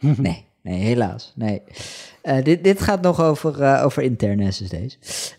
nee, 0.00 0.46
nee, 0.62 0.80
helaas. 0.80 1.32
Nee. 1.34 1.62
Uh, 2.22 2.42
dit, 2.42 2.64
dit 2.64 2.80
gaat 2.80 3.02
nog 3.02 3.20
over, 3.20 3.60
uh, 3.60 3.84
over 3.84 4.02
interne 4.02 4.52
SSD's. 4.52 4.98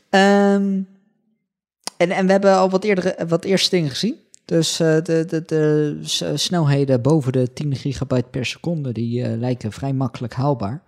Um, 0.10 0.88
en, 1.98 2.12
en 2.12 2.26
we 2.26 2.32
hebben 2.32 2.54
al 2.54 2.70
wat, 2.70 2.84
eerder, 2.84 3.28
wat 3.28 3.44
eerste 3.44 3.70
dingen 3.70 3.90
gezien. 3.90 4.16
Dus 4.46 4.80
uh, 4.80 4.88
de, 5.04 5.26
de, 5.26 5.44
de 5.46 6.00
snelheden 6.34 7.02
boven 7.02 7.32
de 7.32 7.54
10 7.54 7.76
gigabyte 7.76 8.28
per 8.30 8.46
seconde, 8.46 8.92
die 8.92 9.28
lijken 9.28 9.72
vrij 9.72 9.94
makkelijk 9.94 10.34
haalbaar. 10.34 10.84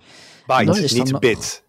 Byte, 0.45 0.84
is 0.84 0.93
niet 0.93 1.20
bit. 1.20 1.64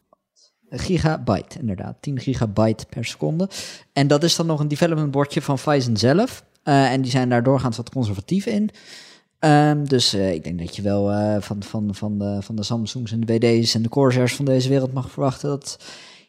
Gigabyte, 0.70 1.58
inderdaad. 1.58 1.96
10 2.00 2.20
gigabyte 2.20 2.86
per 2.86 3.04
seconde. 3.04 3.48
En 3.92 4.06
dat 4.06 4.22
is 4.22 4.36
dan 4.36 4.46
nog 4.46 4.60
een 4.60 4.68
development 4.68 5.10
bordje 5.10 5.42
van 5.42 5.58
Phison 5.58 5.96
zelf. 5.96 6.44
Uh, 6.64 6.92
en 6.92 7.02
die 7.02 7.10
zijn 7.10 7.28
daar 7.28 7.42
doorgaans 7.42 7.76
wat 7.76 7.90
conservatief 7.90 8.46
in. 8.46 8.70
Um, 9.44 9.88
dus 9.88 10.14
ik 10.14 10.44
denk 10.44 10.58
dat 10.58 10.76
je 10.76 10.82
wel 10.82 11.40
van, 11.40 11.62
van, 11.62 11.94
van, 11.94 12.18
de, 12.18 12.38
van 12.40 12.56
de 12.56 12.62
Samsungs 12.62 13.12
en 13.12 13.20
de 13.20 13.38
WD's 13.38 13.74
en 13.74 13.82
de 13.82 13.88
Corsairs 13.88 14.34
van 14.34 14.44
deze 14.44 14.68
wereld 14.68 14.92
mag 14.92 15.10
verwachten 15.10 15.48
dat 15.48 15.78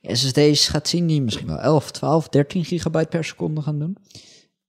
SSD's 0.02 0.68
gaat 0.68 0.88
zien 0.88 1.08
die 1.08 1.22
misschien 1.22 1.48
wel 1.48 1.60
11, 1.60 1.92
12, 1.92 2.30
13 2.30 2.66
gigabyte 2.66 3.08
per 3.08 3.24
seconde 3.24 3.62
gaan 3.62 3.80
doen. 3.80 3.98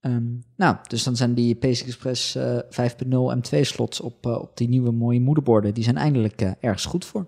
Um, 0.01 0.43
nou, 0.55 0.75
dus 0.87 1.03
dan 1.03 1.15
zijn 1.15 1.33
die 1.33 1.55
PCI 1.55 1.85
Express 1.85 2.35
uh, 2.35 2.57
5.0 2.59 3.37
M2 3.37 3.59
slots 3.59 3.99
op, 3.99 4.25
op 4.25 4.57
die 4.57 4.67
nieuwe 4.69 4.91
mooie 4.91 5.21
moederborden, 5.21 5.73
die 5.73 5.83
zijn 5.83 5.97
eindelijk 5.97 6.41
ergens 6.59 6.85
goed 6.85 7.05
voor. 7.05 7.27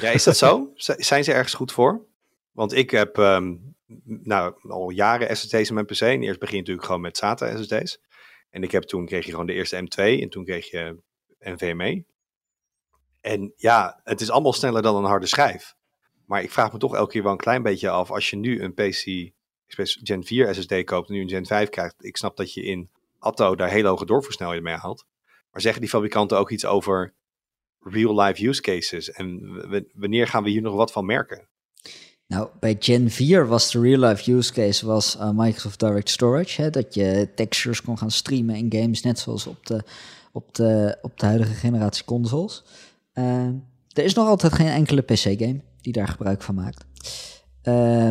Ja, 0.00 0.10
is 0.10 0.24
dat 0.24 0.36
zo? 0.36 0.72
zijn 0.74 1.24
ze 1.24 1.32
ergens 1.32 1.54
goed 1.54 1.72
voor? 1.72 2.06
Want 2.52 2.72
ik 2.72 2.90
heb 2.90 3.16
um, 3.16 3.74
nou, 4.04 4.54
al 4.68 4.90
jaren 4.90 5.36
SSD's 5.36 5.68
in 5.68 5.74
mijn 5.74 5.86
PC. 5.86 6.00
En 6.00 6.22
eerst 6.22 6.40
begin 6.40 6.54
je 6.54 6.60
natuurlijk 6.60 6.86
gewoon 6.86 7.00
met 7.00 7.16
SATA 7.16 7.56
SSD's. 7.56 8.00
En 8.50 8.62
ik 8.62 8.70
heb 8.70 8.82
toen 8.82 9.06
kreeg 9.06 9.24
je 9.24 9.30
gewoon 9.30 9.46
de 9.46 9.52
eerste 9.52 9.76
M2 9.76 10.20
en 10.20 10.28
toen 10.28 10.44
kreeg 10.44 10.70
je 10.70 10.96
NVMe. 11.38 12.04
En 13.20 13.52
ja, 13.56 14.00
het 14.04 14.20
is 14.20 14.30
allemaal 14.30 14.52
sneller 14.52 14.82
dan 14.82 14.96
een 14.96 15.04
harde 15.04 15.26
schijf. 15.26 15.74
Maar 16.26 16.42
ik 16.42 16.50
vraag 16.50 16.72
me 16.72 16.78
toch 16.78 16.94
elke 16.94 17.12
keer 17.12 17.22
wel 17.22 17.32
een 17.32 17.38
klein 17.38 17.62
beetje 17.62 17.90
af, 17.90 18.10
als 18.10 18.30
je 18.30 18.36
nu 18.36 18.62
een 18.62 18.74
PC 18.74 19.32
Gen 20.02 20.24
4 20.24 20.54
SSD 20.54 20.84
koopt 20.84 21.08
en 21.08 21.14
nu 21.14 21.20
een 21.20 21.28
Gen 21.28 21.46
5 21.46 21.68
krijgt. 21.68 21.94
Ik 21.98 22.16
snap 22.16 22.36
dat 22.36 22.54
je 22.54 22.62
in 22.62 22.90
Atto 23.18 23.56
daar 23.56 23.68
hele 23.68 23.88
hoge 23.88 24.06
doorversnelheden 24.06 24.62
mee 24.62 24.74
haalt. 24.74 25.06
Maar 25.50 25.60
zeggen 25.60 25.80
die 25.80 25.90
fabrikanten 25.90 26.38
ook 26.38 26.50
iets 26.50 26.66
over 26.66 27.14
real-life 27.82 28.46
use 28.46 28.60
cases? 28.60 29.10
En 29.10 29.40
wanneer 29.94 30.26
gaan 30.26 30.42
we 30.42 30.50
hier 30.50 30.62
nog 30.62 30.74
wat 30.74 30.92
van 30.92 31.06
merken? 31.06 31.48
Nou, 32.32 32.48
bij 32.60 32.76
Gen 32.78 33.10
4 33.10 33.46
was 33.46 33.70
de 33.70 33.80
real-life 33.80 34.32
use 34.32 34.52
case 34.52 34.86
was, 34.86 35.16
uh, 35.16 35.30
Microsoft 35.34 35.80
Direct 35.80 36.08
Storage. 36.08 36.62
Hè, 36.62 36.70
dat 36.70 36.94
je 36.94 37.28
textures 37.34 37.82
kon 37.82 37.98
gaan 37.98 38.10
streamen 38.10 38.54
in 38.54 38.80
games, 38.80 39.02
net 39.02 39.18
zoals 39.18 39.46
op 39.46 39.66
de, 39.66 39.82
op 40.32 40.54
de, 40.54 40.98
op 41.02 41.18
de 41.18 41.26
huidige 41.26 41.54
generatie 41.54 42.04
consoles. 42.04 42.64
Uh, 43.14 43.46
er 43.88 44.04
is 44.04 44.14
nog 44.14 44.28
altijd 44.28 44.52
geen 44.52 44.66
enkele 44.66 45.00
PC-game 45.00 45.60
die 45.80 45.92
daar 45.92 46.08
gebruik 46.08 46.42
van 46.42 46.54
maakt. 46.54 46.84
Uh, 47.62 48.08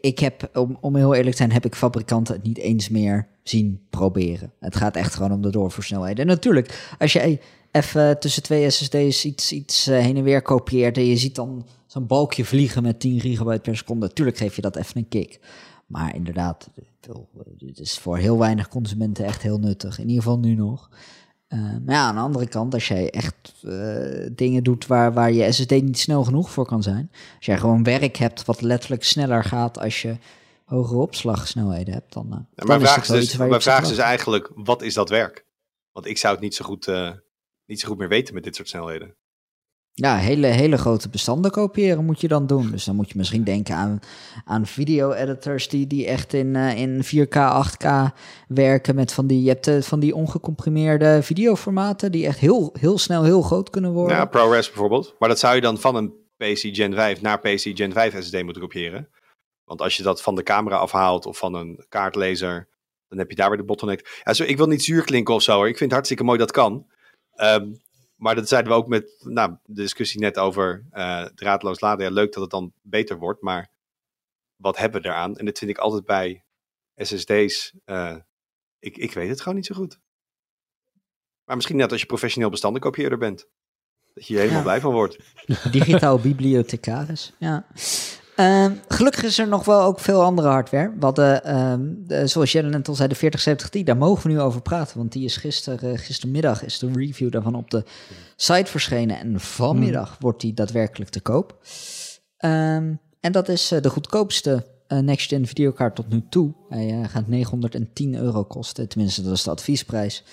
ik 0.00 0.18
heb, 0.18 0.50
om, 0.52 0.78
om 0.80 0.96
heel 0.96 1.14
eerlijk 1.14 1.30
te 1.30 1.42
zijn, 1.42 1.52
heb 1.52 1.64
ik 1.64 1.74
fabrikanten 1.74 2.34
het 2.34 2.44
niet 2.44 2.58
eens 2.58 2.88
meer 2.88 3.28
zien 3.42 3.86
proberen. 3.90 4.52
Het 4.60 4.76
gaat 4.76 4.96
echt 4.96 5.14
gewoon 5.14 5.32
om 5.32 5.42
de 5.42 5.50
doorversnelheid. 5.50 6.18
En 6.18 6.26
natuurlijk, 6.26 6.94
als 6.98 7.12
je 7.12 7.38
even 7.70 8.18
tussen 8.20 8.42
twee 8.42 8.70
SSD's 8.70 9.24
iets, 9.24 9.52
iets 9.52 9.84
heen 9.84 10.16
en 10.16 10.22
weer 10.22 10.42
kopieert 10.42 10.96
en 10.96 11.04
je 11.04 11.16
ziet 11.16 11.34
dan 11.34 11.66
zo'n 11.86 12.06
balkje 12.06 12.44
vliegen 12.44 12.82
met 12.82 13.00
10 13.00 13.20
gigabyte 13.20 13.60
per 13.60 13.76
seconde, 13.76 14.06
natuurlijk 14.06 14.36
geef 14.36 14.56
je 14.56 14.62
dat 14.62 14.76
even 14.76 14.96
een 14.96 15.08
kick. 15.08 15.40
Maar 15.86 16.14
inderdaad, 16.14 16.68
het 17.66 17.78
is 17.78 17.98
voor 17.98 18.18
heel 18.18 18.38
weinig 18.38 18.68
consumenten 18.68 19.24
echt 19.24 19.42
heel 19.42 19.58
nuttig. 19.58 19.98
In 19.98 20.08
ieder 20.08 20.22
geval 20.22 20.38
nu 20.38 20.54
nog. 20.54 20.90
Uh, 21.48 21.60
maar 21.60 21.94
ja, 21.94 22.06
aan 22.06 22.14
de 22.14 22.20
andere 22.20 22.46
kant, 22.46 22.74
als 22.74 22.88
jij 22.88 23.10
echt 23.10 23.54
uh, 23.62 24.26
dingen 24.32 24.62
doet 24.62 24.86
waar, 24.86 25.12
waar 25.12 25.32
je 25.32 25.52
SSD 25.52 25.70
niet 25.70 25.98
snel 25.98 26.24
genoeg 26.24 26.50
voor 26.50 26.66
kan 26.66 26.82
zijn. 26.82 27.10
Als 27.36 27.46
jij 27.46 27.58
gewoon 27.58 27.82
werk 27.82 28.16
hebt 28.16 28.44
wat 28.44 28.60
letterlijk 28.60 29.04
sneller 29.04 29.44
gaat 29.44 29.78
als 29.78 30.02
je 30.02 30.16
hogere 30.64 31.00
opslagsnelheden 31.00 31.94
hebt, 31.94 32.12
dan. 32.12 32.26
Uh, 32.30 32.38
ja, 32.54 32.64
mijn 32.64 32.80
vraag 32.80 33.02
is, 33.02 33.08
dus, 33.08 33.36
mijn 33.36 33.60
vraag 33.60 33.82
is 33.82 33.88
dus 33.88 33.98
eigenlijk: 33.98 34.50
wat 34.54 34.82
is 34.82 34.94
dat 34.94 35.08
werk? 35.08 35.44
Want 35.92 36.06
ik 36.06 36.18
zou 36.18 36.34
het 36.34 36.42
niet 36.42 36.54
zo 36.54 36.64
goed, 36.64 36.86
niet 37.68 37.80
zo 37.80 37.88
goed 37.88 37.98
meer 37.98 38.08
weten 38.08 38.34
met 38.34 38.44
dit 38.44 38.56
soort 38.56 38.68
snelheden. 38.68 39.16
Ja, 39.92 40.16
hele, 40.16 40.46
hele 40.46 40.78
grote 40.78 41.08
bestanden 41.08 41.50
kopiëren 41.50 42.04
moet 42.04 42.20
je 42.20 42.28
dan 42.28 42.46
doen. 42.46 42.70
Dus 42.70 42.84
dan 42.84 42.96
moet 42.96 43.08
je 43.08 43.18
misschien 43.18 43.44
denken 43.44 43.74
aan, 43.74 44.00
aan 44.44 44.66
video-editors 44.66 45.68
die, 45.68 45.86
die 45.86 46.06
echt 46.06 46.32
in, 46.32 46.54
uh, 46.54 46.78
in 46.78 47.04
4K, 47.04 47.36
8K 47.36 47.86
werken 48.48 48.94
met 48.94 49.12
van 49.12 49.26
die, 49.26 49.42
je 49.42 49.48
hebt 49.48 49.66
uh, 49.66 49.82
van 49.82 50.00
die 50.00 50.14
ongecomprimeerde 50.14 51.22
videoformaten 51.22 52.12
die 52.12 52.26
echt 52.26 52.38
heel, 52.38 52.74
heel 52.78 52.98
snel 52.98 53.24
heel 53.24 53.42
groot 53.42 53.70
kunnen 53.70 53.92
worden. 53.92 54.16
Ja, 54.16 54.24
ProRes 54.24 54.66
bijvoorbeeld. 54.66 55.14
Maar 55.18 55.28
dat 55.28 55.38
zou 55.38 55.54
je 55.54 55.60
dan 55.60 55.78
van 55.78 55.96
een 55.96 56.12
PC 56.36 56.76
Gen 56.76 56.94
5 56.94 57.20
naar 57.20 57.38
PC 57.38 57.60
Gen 57.60 57.92
5 57.92 58.22
SSD 58.22 58.42
moeten 58.42 58.62
kopiëren. 58.62 59.08
Want 59.64 59.82
als 59.82 59.96
je 59.96 60.02
dat 60.02 60.22
van 60.22 60.34
de 60.34 60.42
camera 60.42 60.76
afhaalt 60.76 61.26
of 61.26 61.38
van 61.38 61.54
een 61.54 61.84
kaartlezer, 61.88 62.68
Dan 63.08 63.18
heb 63.18 63.30
je 63.30 63.36
daar 63.36 63.48
weer 63.48 63.58
de 63.58 63.64
bottleneck. 63.64 64.22
Ja, 64.24 64.34
zo, 64.34 64.42
ik 64.42 64.56
wil 64.56 64.66
niet 64.66 64.84
zuur 64.84 65.04
klinken 65.04 65.34
of 65.34 65.42
zo 65.42 65.54
hoor. 65.54 65.68
Ik 65.68 65.76
vind 65.76 65.84
het 65.84 65.92
hartstikke 65.92 66.24
mooi 66.24 66.38
dat 66.38 66.50
kan. 66.50 66.86
Ehm, 67.38 67.72
maar 68.16 68.34
dat 68.34 68.48
zeiden 68.48 68.72
we 68.72 68.78
ook 68.78 68.88
met 68.88 69.24
nou, 69.24 69.56
de 69.64 69.82
discussie 69.82 70.20
net 70.20 70.38
over 70.38 70.84
uh, 70.92 71.24
draadloos 71.24 71.80
laden. 71.80 72.04
Ja, 72.04 72.12
leuk 72.12 72.32
dat 72.32 72.42
het 72.42 72.50
dan 72.50 72.72
beter 72.82 73.18
wordt, 73.18 73.42
maar 73.42 73.70
wat 74.56 74.76
hebben 74.76 75.02
we 75.02 75.08
eraan? 75.08 75.36
En 75.36 75.44
dat 75.44 75.58
vind 75.58 75.70
ik 75.70 75.78
altijd 75.78 76.04
bij 76.04 76.44
SSD's. 76.96 77.72
Uh, 77.86 78.16
ik, 78.78 78.96
ik 78.96 79.12
weet 79.12 79.28
het 79.28 79.40
gewoon 79.40 79.54
niet 79.54 79.66
zo 79.66 79.74
goed. 79.74 79.98
Maar 81.44 81.56
misschien 81.56 81.76
net 81.76 81.92
als 81.92 82.00
je 82.00 82.06
professioneel 82.06 82.50
bestandenkopieerder 82.50 83.18
bent. 83.18 83.48
Dat 84.14 84.26
je 84.26 84.32
hier 84.32 84.42
helemaal 84.42 84.62
blij 84.62 84.80
van 84.80 84.92
wordt. 84.92 85.18
Digitaal 85.70 86.18
bibliothecaris, 86.18 87.32
ja. 87.38 87.66
Uh, 88.40 88.66
gelukkig 88.88 89.22
is 89.22 89.38
er 89.38 89.48
nog 89.48 89.64
wel 89.64 89.82
ook 89.82 90.00
veel 90.00 90.22
andere 90.22 90.48
hardware. 90.48 90.92
Hadden, 91.00 91.58
um, 91.60 92.04
de, 92.06 92.26
zoals 92.26 92.52
jij 92.52 92.62
net 92.62 92.88
al 92.88 92.94
zei, 92.94 93.08
de 93.08 93.14
4070 93.14 93.82
daar 93.82 93.96
mogen 93.96 94.26
we 94.26 94.32
nu 94.32 94.40
over 94.40 94.62
praten. 94.62 94.98
Want 94.98 95.12
die 95.12 95.24
is 95.24 95.36
gister, 95.36 95.84
uh, 95.84 95.98
gistermiddag 95.98 96.64
is 96.64 96.78
de 96.78 96.90
review 96.94 97.30
daarvan 97.30 97.54
op 97.54 97.70
de 97.70 97.84
site 98.36 98.70
verschenen. 98.70 99.18
En 99.18 99.40
vanmiddag 99.40 100.08
hmm. 100.08 100.16
wordt 100.20 100.40
die 100.40 100.54
daadwerkelijk 100.54 101.10
te 101.10 101.20
koop. 101.20 101.58
Um, 102.44 103.00
en 103.20 103.32
dat 103.32 103.48
is 103.48 103.72
uh, 103.72 103.80
de 103.80 103.90
goedkoopste 103.90 104.66
uh, 104.88 104.98
next-gen 104.98 105.46
videokaart 105.46 105.94
tot 105.94 106.08
nu 106.08 106.22
toe. 106.28 106.54
Hij 106.68 107.08
gaat 107.08 107.28
910 107.28 108.14
euro 108.14 108.44
kosten, 108.44 108.88
tenminste 108.88 109.22
dat 109.22 109.32
is 109.32 109.42
de 109.42 109.50
adviesprijs. 109.50 110.24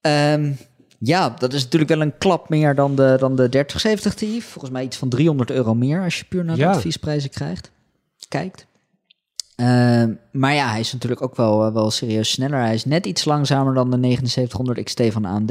Um, 0.00 0.58
ja, 1.04 1.34
dat 1.38 1.52
is 1.52 1.62
natuurlijk 1.62 1.90
wel 1.90 2.00
een 2.00 2.18
klap 2.18 2.48
meer 2.48 2.74
dan 2.74 2.96
de, 2.96 3.16
dan 3.18 3.36
de 3.36 3.48
3070 3.48 4.14
Ti. 4.14 4.42
Volgens 4.42 4.72
mij 4.72 4.84
iets 4.84 4.96
van 4.96 5.08
300 5.08 5.50
euro 5.50 5.74
meer 5.74 6.02
als 6.02 6.18
je 6.18 6.24
puur 6.24 6.44
naar 6.44 6.56
de 6.56 6.66
adviesprijzen 6.66 7.30
krijgt, 7.30 7.70
kijkt. 8.28 8.66
Uh, 9.56 10.04
maar 10.32 10.54
ja, 10.54 10.70
hij 10.70 10.80
is 10.80 10.92
natuurlijk 10.92 11.22
ook 11.22 11.36
wel, 11.36 11.66
uh, 11.66 11.72
wel 11.72 11.90
serieus 11.90 12.30
sneller. 12.30 12.58
Hij 12.58 12.74
is 12.74 12.84
net 12.84 13.06
iets 13.06 13.24
langzamer 13.24 13.74
dan 13.74 13.90
de 13.90 13.96
7900 13.96 14.82
XT 14.82 15.02
van 15.12 15.24
AMD. 15.24 15.50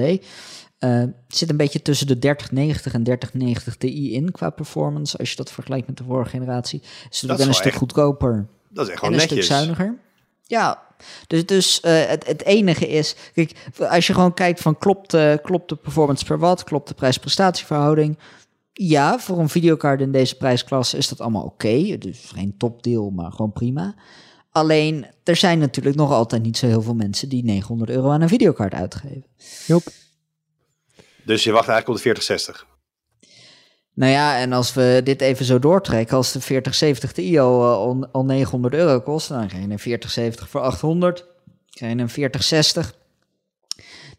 Uh, 0.79 1.03
zit 1.27 1.49
een 1.49 1.57
beetje 1.57 1.81
tussen 1.81 2.07
de 2.07 2.19
3090 2.19 2.93
en 2.93 3.03
3090 3.03 3.75
Ti 3.75 4.13
in 4.13 4.31
qua 4.31 4.49
performance. 4.49 5.17
Als 5.17 5.29
je 5.29 5.35
dat 5.35 5.51
vergelijkt 5.51 5.87
met 5.87 5.97
de 5.97 6.03
vorige 6.03 6.29
generatie. 6.29 6.79
Is 6.81 6.87
het 6.89 7.11
natuurlijk 7.11 7.39
wel 7.39 7.47
een 7.47 7.53
stuk 7.53 7.73
goedkoper. 7.73 8.47
Dat 8.69 8.85
is 8.85 8.91
echt 8.91 8.99
gewoon 8.99 9.13
en 9.13 9.21
een 9.21 9.27
netjes. 9.27 9.45
stuk 9.45 9.57
zuiniger. 9.57 9.97
Ja, 10.43 10.81
dus, 11.27 11.45
dus 11.45 11.81
uh, 11.85 12.05
het, 12.05 12.27
het 12.27 12.43
enige 12.43 12.87
is, 12.87 13.15
kijk, 13.33 13.51
als 13.89 14.07
je 14.07 14.13
gewoon 14.13 14.33
kijkt 14.33 14.61
van 14.61 14.77
klopt, 14.77 15.13
uh, 15.13 15.33
klopt 15.41 15.69
de 15.69 15.75
performance 15.75 16.25
per 16.25 16.39
watt, 16.39 16.63
klopt 16.63 16.87
de 16.87 16.93
prijs-prestatieverhouding. 16.93 18.17
Ja, 18.73 19.19
voor 19.19 19.39
een 19.39 19.49
videokaart 19.49 20.01
in 20.01 20.11
deze 20.11 20.37
prijsklasse 20.37 20.97
is 20.97 21.07
dat 21.07 21.21
allemaal 21.21 21.43
oké. 21.43 21.67
Okay. 21.67 21.97
Dus 21.97 22.31
geen 22.35 22.57
topdeel, 22.57 23.09
maar 23.09 23.31
gewoon 23.31 23.51
prima. 23.51 23.95
Alleen, 24.51 25.05
er 25.23 25.35
zijn 25.35 25.59
natuurlijk 25.59 25.95
nog 25.95 26.11
altijd 26.11 26.43
niet 26.43 26.57
zo 26.57 26.67
heel 26.67 26.81
veel 26.81 26.95
mensen 26.95 27.29
die 27.29 27.43
900 27.43 27.89
euro 27.89 28.09
aan 28.09 28.21
een 28.21 28.29
videokaart 28.29 28.73
uitgeven. 28.73 29.25
Joep. 29.67 29.83
Dus 31.23 31.43
je 31.43 31.51
wacht 31.51 31.67
eigenlijk 31.67 31.87
op 31.87 31.95
de 31.95 32.01
4060? 32.01 32.70
Nou 33.93 34.11
ja, 34.11 34.37
en 34.37 34.53
als 34.53 34.73
we 34.73 35.01
dit 35.03 35.21
even 35.21 35.45
zo 35.45 35.59
doortrekken, 35.59 36.17
als 36.17 36.31
de 36.31 36.41
4070 36.41 37.11
Ti 37.11 37.39
al, 37.39 38.07
al 38.11 38.25
900 38.25 38.73
euro 38.73 38.99
kost, 39.01 39.27
dan 39.27 39.47
krijg 39.47 39.63
je 39.63 39.69
een 39.69 39.79
4070 39.79 40.49
voor 40.49 40.61
800, 40.61 41.27
krijg 41.69 41.93
je 41.93 41.99
een 41.99 42.09
4060. 42.09 42.93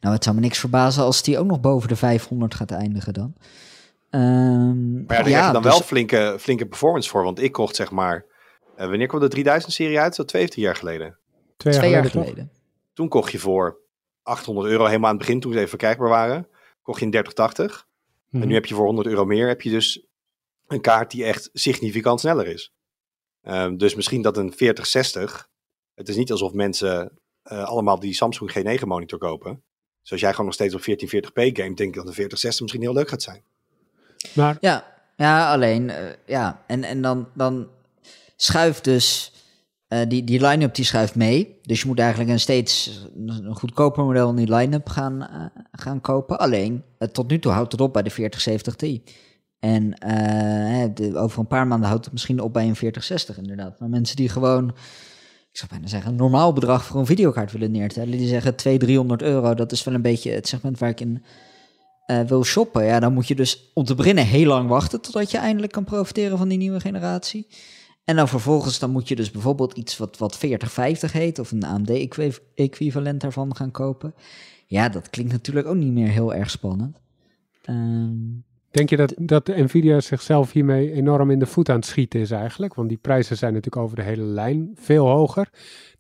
Nou, 0.01 0.14
het 0.14 0.25
zou 0.25 0.37
me 0.37 0.43
niks 0.43 0.59
verbazen 0.59 1.03
als 1.03 1.23
die 1.23 1.39
ook 1.39 1.47
nog 1.47 1.61
boven 1.61 1.89
de 1.89 1.97
500 1.97 2.55
gaat 2.55 2.70
eindigen 2.70 3.12
dan. 3.12 3.35
Um, 4.11 5.05
maar 5.07 5.16
ja, 5.16 5.23
daar 5.23 5.29
ja, 5.29 5.47
je 5.47 5.53
dan 5.53 5.62
dus... 5.62 5.73
wel 5.73 5.81
flinke, 5.81 6.37
flinke 6.41 6.66
performance 6.66 7.09
voor, 7.09 7.25
want 7.25 7.43
ik 7.43 7.53
kocht 7.53 7.77
zeg 7.77 7.91
maar, 7.91 8.25
uh, 8.79 8.87
wanneer 8.87 9.07
kwam 9.07 9.29
de 9.29 9.61
3000-serie 9.61 10.01
uit? 10.01 10.16
Dat 10.16 10.31
15 10.31 10.62
jaar 10.62 10.77
geleden. 10.77 11.16
Twee 11.57 11.73
jaar, 11.73 11.83
Twee 11.83 11.95
jaar 11.95 12.05
geleden. 12.05 12.31
geleden. 12.31 12.53
Toen 12.95 13.09
kocht 13.09 13.33
je 13.33 13.39
voor 13.39 13.79
800 14.23 14.66
euro 14.66 14.85
helemaal 14.85 15.11
aan 15.11 15.16
het 15.16 15.25
begin, 15.25 15.41
toen 15.41 15.53
ze 15.53 15.59
even 15.59 15.70
verkrijgbaar 15.70 16.09
waren, 16.09 16.47
kocht 16.83 16.99
je 16.99 17.05
een 17.05 17.11
3080. 17.11 17.87
En 18.33 18.39
nu 18.39 18.45
mhm. 18.45 18.55
heb 18.55 18.66
je 18.66 18.74
voor 18.74 18.85
100 18.85 19.07
euro 19.07 19.24
meer, 19.24 19.49
heb 19.49 19.62
je 19.62 19.70
dus 19.70 20.07
een 20.66 20.80
kaart 20.80 21.11
die 21.11 21.24
echt 21.24 21.51
significant 21.53 22.20
sneller 22.20 22.47
is. 22.47 22.72
Um, 23.43 23.76
dus 23.76 23.95
misschien 23.95 24.22
dat 24.22 24.37
een 24.37 24.53
4060, 24.53 25.49
het 25.95 26.09
is 26.09 26.16
niet 26.16 26.30
alsof 26.30 26.53
mensen 26.53 27.18
uh, 27.53 27.64
allemaal 27.64 28.01
die 28.01 28.14
Samsung 28.14 28.51
G9 28.51 28.87
monitor 28.87 29.18
kopen. 29.18 29.62
Dus 30.03 30.12
als 30.12 30.20
jij 30.20 30.30
gewoon 30.30 30.47
nog 30.47 30.55
steeds 30.55 30.74
op 30.74 30.80
1440p 30.80 31.53
game, 31.53 31.74
denk 31.74 31.78
ik 31.78 31.95
dat 31.95 32.07
een 32.07 32.12
4060 32.12 32.61
misschien 32.61 32.83
heel 32.83 32.93
leuk 32.93 33.09
gaat 33.09 33.22
zijn. 33.22 33.45
Maar... 34.33 34.57
Ja, 34.61 34.93
ja, 35.16 35.53
alleen, 35.53 35.89
uh, 35.89 35.97
ja, 36.26 36.64
en, 36.66 36.85
en 36.85 37.03
dan, 37.03 37.28
dan 37.35 37.68
schuift 38.37 38.85
dus 38.85 39.32
uh, 39.93 40.01
die, 40.09 40.24
die 40.24 40.47
line-up 40.47 40.74
die 40.74 40.84
schuift 40.84 41.14
mee. 41.14 41.59
Dus 41.62 41.80
je 41.80 41.86
moet 41.86 41.99
eigenlijk 41.99 42.30
een 42.30 42.40
steeds 42.40 43.01
een 43.26 43.55
goedkoper 43.55 44.05
model 44.05 44.28
in 44.28 44.36
die 44.36 44.55
line-up 44.55 44.88
gaan, 44.88 45.28
uh, 45.32 45.62
gaan 45.72 46.01
kopen. 46.01 46.38
Alleen, 46.38 46.82
uh, 46.99 47.09
tot 47.09 47.30
nu 47.30 47.38
toe 47.38 47.53
houdt 47.53 47.72
het 47.72 47.80
op 47.80 47.93
bij 47.93 48.03
de 48.03 48.11
4070 48.11 48.74
Ti. 48.74 49.03
En 49.59 49.95
over 51.16 51.38
een 51.38 51.47
paar 51.47 51.66
maanden 51.66 51.88
houdt 51.88 52.05
het 52.05 52.12
misschien 52.12 52.40
op 52.40 52.53
bij 52.53 52.68
een 52.68 52.76
4060 52.76 53.38
inderdaad. 53.38 53.80
Maar 53.80 53.88
mensen 53.88 54.16
die 54.16 54.28
gewoon, 54.28 54.68
ik 55.51 55.57
zou 55.57 55.70
bijna 55.70 55.86
zeggen, 55.86 56.11
een 56.11 56.16
normaal 56.16 56.53
bedrag 56.53 56.84
voor 56.84 57.01
een 57.01 57.07
videokaart 57.07 57.53
willen 57.53 57.70
neertellen. 57.70 58.18
Die 58.18 58.28
zeggen 58.28 58.57
200, 58.57 58.90
300 58.90 59.22
euro. 59.22 59.55
Dat 59.55 59.72
is 59.72 59.84
wel 59.84 59.95
een 59.95 60.03
beetje 60.03 60.30
het 60.30 60.49
segment 60.49 60.78
waar 60.78 60.88
ik 60.88 61.01
in 61.01 61.24
wil 62.26 62.45
shoppen. 62.45 62.84
Ja, 62.84 63.01
dan 63.01 63.12
moet 63.12 63.28
je 63.28 63.34
dus 63.34 63.70
om 63.74 63.84
te 63.84 63.95
beginnen 63.95 64.26
heel 64.26 64.47
lang 64.47 64.68
wachten 64.68 65.01
totdat 65.01 65.30
je 65.30 65.38
eindelijk 65.38 65.72
kan 65.72 65.84
profiteren 65.84 66.38
van 66.38 66.49
die 66.49 66.59
nieuwe 66.59 66.80
generatie. 66.80 67.47
En 68.05 68.16
dan 68.16 68.28
vervolgens 68.28 68.78
dan 68.78 68.90
moet 68.90 69.09
je 69.09 69.16
dus 69.16 69.30
bijvoorbeeld 69.30 69.76
iets 69.76 69.98
wat, 69.98 70.18
wat 70.18 70.36
4050 70.36 71.12
heet 71.12 71.38
of 71.38 71.50
een 71.50 71.64
AMD-equivalent 71.64 73.20
daarvan 73.20 73.57
gaan 73.57 73.70
kopen. 73.70 74.14
Ja, 74.66 74.88
dat 74.88 75.11
klinkt 75.11 75.32
natuurlijk 75.32 75.66
ook 75.66 75.76
niet 75.76 75.92
meer 75.92 76.09
heel 76.09 76.34
erg 76.34 76.50
spannend. 76.50 77.00
Um, 77.68 78.44
Denk 78.72 78.90
je 78.90 78.96
dat, 78.96 79.14
dat 79.16 79.46
Nvidia 79.46 80.00
zichzelf 80.00 80.53
hiermee 80.53 80.92
enorm 80.92 81.30
in 81.30 81.38
de 81.38 81.46
voet 81.46 81.68
aan 81.68 81.76
het 81.76 81.86
schieten 81.86 82.20
is 82.20 82.30
eigenlijk? 82.30 82.74
Want 82.74 82.88
die 82.88 82.98
prijzen 82.98 83.36
zijn 83.36 83.53
natuurlijk 83.53 83.82
over 83.82 83.96
de 83.96 84.03
hele 84.03 84.22
lijn 84.22 84.70
veel 84.74 85.07
hoger. 85.07 85.48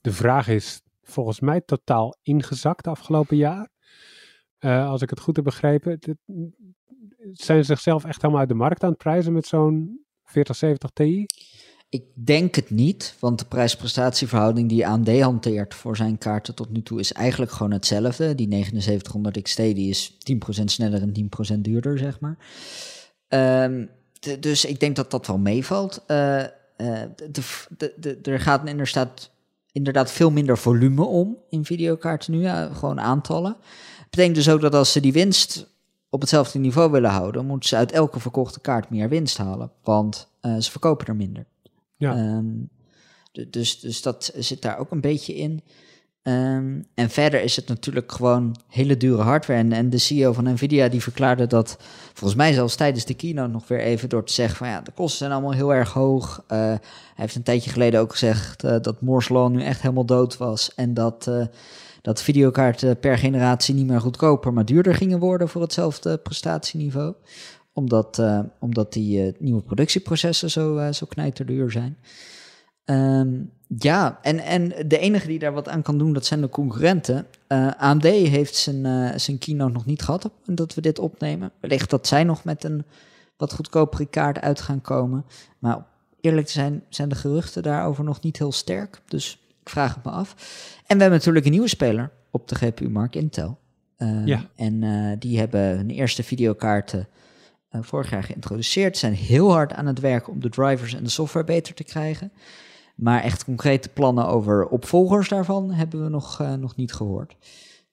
De 0.00 0.12
vraag 0.12 0.48
is 0.48 0.82
volgens 1.02 1.40
mij 1.40 1.60
totaal 1.60 2.16
ingezakt 2.22 2.86
afgelopen 2.86 3.36
jaar. 3.36 3.68
Uh, 4.60 4.88
als 4.88 5.02
ik 5.02 5.10
het 5.10 5.20
goed 5.20 5.36
heb 5.36 5.44
begrepen. 5.44 5.98
Zijn 7.32 7.58
ze 7.58 7.62
zichzelf 7.62 8.04
echt 8.04 8.20
helemaal 8.20 8.40
uit 8.40 8.48
de 8.48 8.54
markt 8.54 8.82
aan 8.82 8.90
het 8.90 8.98
prijzen 8.98 9.32
met 9.32 9.46
zo'n 9.46 10.04
4070 10.24 10.90
Ti? 10.90 11.26
Ik 11.92 12.04
denk 12.14 12.54
het 12.54 12.70
niet, 12.70 13.14
want 13.18 13.38
de 13.38 13.44
prijs-prestatieverhouding 13.44 14.68
die 14.68 14.86
AMD 14.86 15.20
hanteert 15.20 15.74
voor 15.74 15.96
zijn 15.96 16.18
kaarten 16.18 16.54
tot 16.54 16.70
nu 16.70 16.82
toe 16.82 17.00
is 17.00 17.12
eigenlijk 17.12 17.52
gewoon 17.52 17.72
hetzelfde. 17.72 18.34
Die 18.34 18.48
7900 18.48 19.42
XT 19.42 19.56
die 19.56 19.88
is 19.88 20.12
10% 20.60 20.64
sneller 20.64 21.02
en 21.02 21.30
10% 21.56 21.58
duurder, 21.58 21.98
zeg 21.98 22.20
maar. 22.20 22.36
Um, 23.64 23.90
dus 24.40 24.64
ik 24.64 24.80
denk 24.80 24.96
dat 24.96 25.10
dat 25.10 25.26
wel 25.26 25.38
meevalt. 25.38 26.02
De, 26.06 26.50
de, 27.96 28.18
er 28.22 28.40
gaat 28.40 28.68
inderdaad, 28.68 29.30
inderdaad 29.72 30.10
veel 30.12 30.30
minder 30.30 30.58
volume 30.58 31.04
om 31.04 31.36
in 31.48 31.64
videokaarten 31.64 32.32
nu, 32.32 32.40
ja, 32.40 32.68
gewoon 32.74 33.00
aantallen. 33.00 33.56
Dat 33.98 34.10
betekent 34.10 34.34
dus 34.34 34.48
ook 34.48 34.60
dat 34.60 34.74
als 34.74 34.92
ze 34.92 35.00
die 35.00 35.12
winst 35.12 35.66
op 36.10 36.20
hetzelfde 36.20 36.58
niveau 36.58 36.90
willen 36.90 37.10
houden, 37.10 37.46
moeten 37.46 37.68
ze 37.68 37.76
uit 37.76 37.92
elke 37.92 38.20
verkochte 38.20 38.60
kaart 38.60 38.90
meer 38.90 39.08
winst 39.08 39.36
halen, 39.36 39.70
want 39.82 40.28
uh, 40.42 40.56
ze 40.58 40.70
verkopen 40.70 41.06
er 41.06 41.16
minder. 41.16 41.46
Ja. 42.02 42.36
Um, 42.36 42.68
dus, 43.50 43.80
dus 43.80 44.02
dat 44.02 44.32
zit 44.36 44.62
daar 44.62 44.78
ook 44.78 44.90
een 44.90 45.00
beetje 45.00 45.34
in. 45.34 45.62
Um, 46.24 46.86
en 46.94 47.10
verder 47.10 47.42
is 47.42 47.56
het 47.56 47.68
natuurlijk 47.68 48.12
gewoon 48.12 48.56
hele 48.68 48.96
dure 48.96 49.22
hardware. 49.22 49.58
En, 49.58 49.72
en 49.72 49.90
de 49.90 49.98
CEO 49.98 50.32
van 50.32 50.52
Nvidia 50.52 50.88
die 50.88 51.02
verklaarde 51.02 51.46
dat, 51.46 51.76
volgens 52.12 52.34
mij 52.34 52.52
zelfs 52.52 52.76
tijdens 52.76 53.04
de 53.04 53.14
keynote 53.14 53.50
nog 53.50 53.68
weer 53.68 53.80
even 53.80 54.08
door 54.08 54.24
te 54.24 54.32
zeggen 54.32 54.56
van 54.56 54.68
ja, 54.68 54.80
de 54.80 54.90
kosten 54.90 55.18
zijn 55.18 55.32
allemaal 55.32 55.52
heel 55.52 55.74
erg 55.74 55.92
hoog. 55.92 56.44
Uh, 56.44 56.58
hij 56.58 56.80
heeft 57.14 57.34
een 57.34 57.42
tijdje 57.42 57.70
geleden 57.70 58.00
ook 58.00 58.10
gezegd 58.10 58.64
uh, 58.64 58.76
dat 58.80 59.00
Moore's 59.00 59.28
Law 59.28 59.50
nu 59.50 59.62
echt 59.62 59.82
helemaal 59.82 60.06
dood 60.06 60.36
was. 60.36 60.74
En 60.74 60.94
dat, 60.94 61.26
uh, 61.28 61.44
dat 62.02 62.22
videokaarten 62.22 62.98
per 62.98 63.18
generatie 63.18 63.74
niet 63.74 63.86
meer 63.86 64.00
goedkoper, 64.00 64.52
maar 64.52 64.64
duurder 64.64 64.94
gingen 64.94 65.18
worden 65.18 65.48
voor 65.48 65.60
hetzelfde 65.60 66.18
prestatieniveau 66.18 67.14
omdat, 67.72 68.18
uh, 68.18 68.40
omdat 68.58 68.92
die 68.92 69.26
uh, 69.26 69.32
nieuwe 69.38 69.62
productieprocessen 69.62 70.50
zo, 70.50 70.78
uh, 70.78 70.92
zo 70.92 71.06
knijterduur 71.06 71.70
zijn. 71.70 71.96
Um, 72.84 73.50
ja, 73.78 74.18
en, 74.22 74.38
en 74.38 74.68
de 74.88 74.98
enige 74.98 75.26
die 75.26 75.38
daar 75.38 75.52
wat 75.52 75.68
aan 75.68 75.82
kan 75.82 75.98
doen, 75.98 76.12
dat 76.12 76.26
zijn 76.26 76.40
de 76.40 76.48
concurrenten. 76.48 77.26
AMD 77.76 78.04
heeft 78.04 78.54
zijn, 78.54 79.20
zijn 79.20 79.38
keynote 79.38 79.72
nog 79.72 79.86
niet 79.86 80.02
gehad 80.02 80.30
dat 80.44 80.74
we 80.74 80.80
dit 80.80 80.98
opnemen. 80.98 81.52
Wellicht 81.60 81.90
dat 81.90 82.06
zij 82.06 82.24
nog 82.24 82.44
met 82.44 82.64
een 82.64 82.84
wat 83.36 83.52
goedkopere 83.52 84.06
kaart 84.06 84.40
uit 84.40 84.60
gaan 84.60 84.80
komen. 84.80 85.24
Maar 85.58 85.86
eerlijk 86.20 86.46
te 86.46 86.52
zijn, 86.52 86.82
zijn 86.88 87.08
de 87.08 87.14
geruchten 87.14 87.62
daarover 87.62 88.04
nog 88.04 88.20
niet 88.20 88.38
heel 88.38 88.52
sterk. 88.52 89.00
Dus 89.06 89.38
ik 89.60 89.68
vraag 89.68 89.94
het 89.94 90.04
me 90.04 90.10
af. 90.10 90.30
En 90.86 90.96
we 90.96 91.02
hebben 91.02 91.18
natuurlijk 91.18 91.44
een 91.44 91.52
nieuwe 91.52 91.68
speler 91.68 92.10
op 92.30 92.48
de 92.48 92.54
GPU-markt, 92.54 93.14
Intel. 93.14 93.58
Uh, 93.98 94.26
ja. 94.26 94.46
En 94.56 94.82
uh, 94.82 95.12
die 95.18 95.38
hebben 95.38 95.76
hun 95.76 95.90
eerste 95.90 96.22
videokaarten 96.22 97.08
vorig 97.80 98.10
jaar 98.10 98.22
geïntroduceerd. 98.22 98.96
Zijn 98.96 99.14
heel 99.14 99.52
hard 99.52 99.72
aan 99.72 99.86
het 99.86 100.00
werken 100.00 100.32
om 100.32 100.40
de 100.40 100.48
drivers 100.48 100.94
en 100.94 101.04
de 101.04 101.10
software 101.10 101.46
beter 101.46 101.74
te 101.74 101.84
krijgen. 101.84 102.32
Maar 102.94 103.22
echt 103.22 103.44
concrete 103.44 103.88
plannen 103.88 104.26
over 104.26 104.66
opvolgers 104.66 105.28
daarvan 105.28 105.70
hebben 105.70 106.02
we 106.02 106.08
nog, 106.08 106.40
uh, 106.40 106.54
nog 106.54 106.76
niet 106.76 106.92
gehoord. 106.92 107.36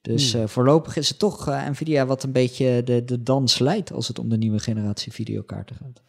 Dus 0.00 0.34
uh, 0.34 0.46
voorlopig 0.46 0.96
is 0.96 1.08
het 1.08 1.18
toch 1.18 1.48
uh, 1.48 1.68
Nvidia 1.68 2.06
wat 2.06 2.22
een 2.22 2.32
beetje 2.32 2.82
de, 2.82 3.04
de 3.04 3.22
dans 3.22 3.58
leidt 3.58 3.92
als 3.92 4.08
het 4.08 4.18
om 4.18 4.28
de 4.28 4.36
nieuwe 4.36 4.58
generatie 4.58 5.12
videokaarten 5.12 5.76
gaat. 5.76 6.02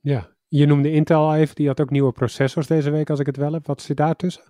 Ja, 0.00 0.28
je 0.48 0.66
noemde 0.66 0.92
Intel 0.92 1.20
al 1.20 1.34
even, 1.34 1.54
die 1.54 1.66
had 1.66 1.80
ook 1.80 1.90
nieuwe 1.90 2.12
processors 2.12 2.66
deze 2.66 2.90
week 2.90 3.10
als 3.10 3.18
ik 3.18 3.26
het 3.26 3.36
wel 3.36 3.52
heb. 3.52 3.66
Wat 3.66 3.82
zit 3.82 3.96
daar 3.96 4.16
tussen? 4.16 4.42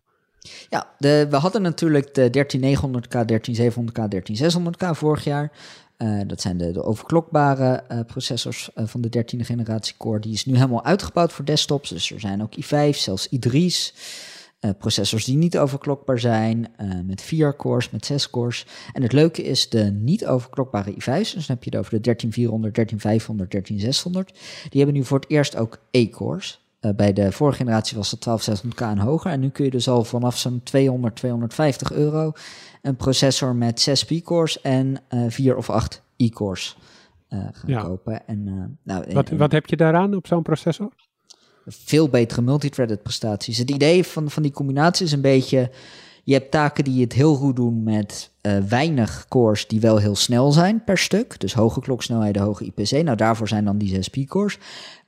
Ja, 0.69 0.95
de, 0.99 1.27
we 1.31 1.37
hadden 1.37 1.63
natuurlijk 1.63 2.15
de 2.15 2.31
13900K, 2.31 3.25
13700K, 3.25 4.09
13600K 4.09 4.91
vorig 4.91 5.25
jaar. 5.25 5.53
Uh, 5.99 6.21
dat 6.27 6.41
zijn 6.41 6.57
de, 6.57 6.73
de 6.73 6.83
overklokbare 6.83 7.85
uh, 7.93 8.01
processors 8.07 8.71
uh, 8.75 8.87
van 8.87 9.01
de 9.01 9.09
13e 9.19 9.41
generatie 9.41 9.95
Core. 9.99 10.21
Die 10.21 10.33
is 10.33 10.45
nu 10.45 10.55
helemaal 10.55 10.85
uitgebouwd 10.85 11.33
voor 11.33 11.45
desktops. 11.45 11.89
Dus 11.89 12.11
er 12.11 12.21
zijn 12.21 12.43
ook 12.43 12.53
i5, 12.61 12.91
zelfs 12.91 13.29
i3's. 13.29 13.95
processors 14.79 15.25
die 15.25 15.37
niet 15.37 15.59
overklokbaar 15.59 16.19
zijn, 16.19 16.75
met 17.07 17.23
4 17.23 17.57
cores, 17.57 17.91
met 17.91 18.07
6 18.07 18.31
cores. 18.31 18.67
En 18.93 19.03
het 19.03 19.13
leuke 19.13 19.43
is 19.43 19.69
de 19.69 19.83
niet 19.85 20.27
overklokbare 20.27 20.93
i5's. 20.93 21.33
Dus 21.35 21.47
dan 21.47 21.57
heb 21.57 21.65
je 21.65 21.71
het 21.71 21.79
over 21.79 21.91
de 21.91 22.01
13400, 22.01 22.75
13500, 22.75 23.51
13600. 23.51 24.33
Die 24.71 24.83
hebben 24.83 24.95
nu 24.95 25.05
voor 25.05 25.19
het 25.19 25.31
eerst 25.31 25.57
ook 25.57 25.79
E-cores. 25.91 26.64
Uh, 26.85 26.93
bij 26.97 27.13
de 27.13 27.33
vorige 27.33 27.57
generatie 27.57 27.97
was 27.97 28.11
het 28.11 28.27
12600K 28.29 28.81
en 28.81 28.99
hoger. 28.99 29.31
En 29.31 29.41
nu 29.41 29.49
kun 29.49 29.65
je 29.65 29.71
dus 29.71 29.89
al 29.89 30.05
vanaf 30.05 30.39
zo'n 30.39 30.61
200, 30.63 31.17
250 31.17 31.93
euro 31.93 32.33
een 32.83 32.97
processor 32.97 33.55
met 33.55 33.81
6 33.81 34.05
P-cores 34.05 34.61
en 34.61 34.97
uh, 35.15 35.25
4 35.29 35.57
of 35.57 35.71
8 35.71 36.03
E-cores 36.17 36.77
uh, 37.29 37.39
gaan 37.53 37.71
ja. 37.71 37.83
kopen. 37.83 38.27
En, 38.27 38.45
nou, 38.83 39.05
wat, 39.13 39.29
en, 39.29 39.37
wat 39.37 39.53
heb 39.53 39.67
je 39.67 39.77
daaraan 39.77 40.15
op 40.15 40.27
zo'n 40.27 40.43
processor? 40.43 40.93
Veel 41.67 42.09
betere 42.09 42.43
multithreaded 42.43 43.03
prestaties. 43.03 43.59
Het 43.59 43.71
idee 43.71 44.05
van, 44.05 44.31
van 44.31 44.43
die 44.43 44.53
combinatie 44.53 45.07
is 45.07 45.13
een 45.13 45.21
beetje... 45.21 45.71
Je 46.27 46.33
hebt 46.33 46.51
taken 46.51 46.85
die 46.85 47.01
het 47.01 47.13
heel 47.13 47.35
goed 47.35 47.57
doen 47.57 47.83
met 47.83 48.31
uh, 48.43 48.59
weinig 48.59 49.27
cores 49.29 49.67
die 49.67 49.81
wel 49.81 49.97
heel 49.97 50.17
snel 50.17 50.53
zijn 50.53 50.85
per 50.85 50.99
stuk. 50.99 51.41
Dus 51.41 51.55
hoge 51.55 51.81
kloksnelheden, 51.81 52.43
hoge 52.43 52.65
IPC. 52.65 52.91
Nou, 52.91 53.17
daarvoor 53.17 53.49
zijn 53.49 53.65
dan 53.65 53.79
die 53.79 53.89
6 53.89 54.09
P-cores. 54.09 54.59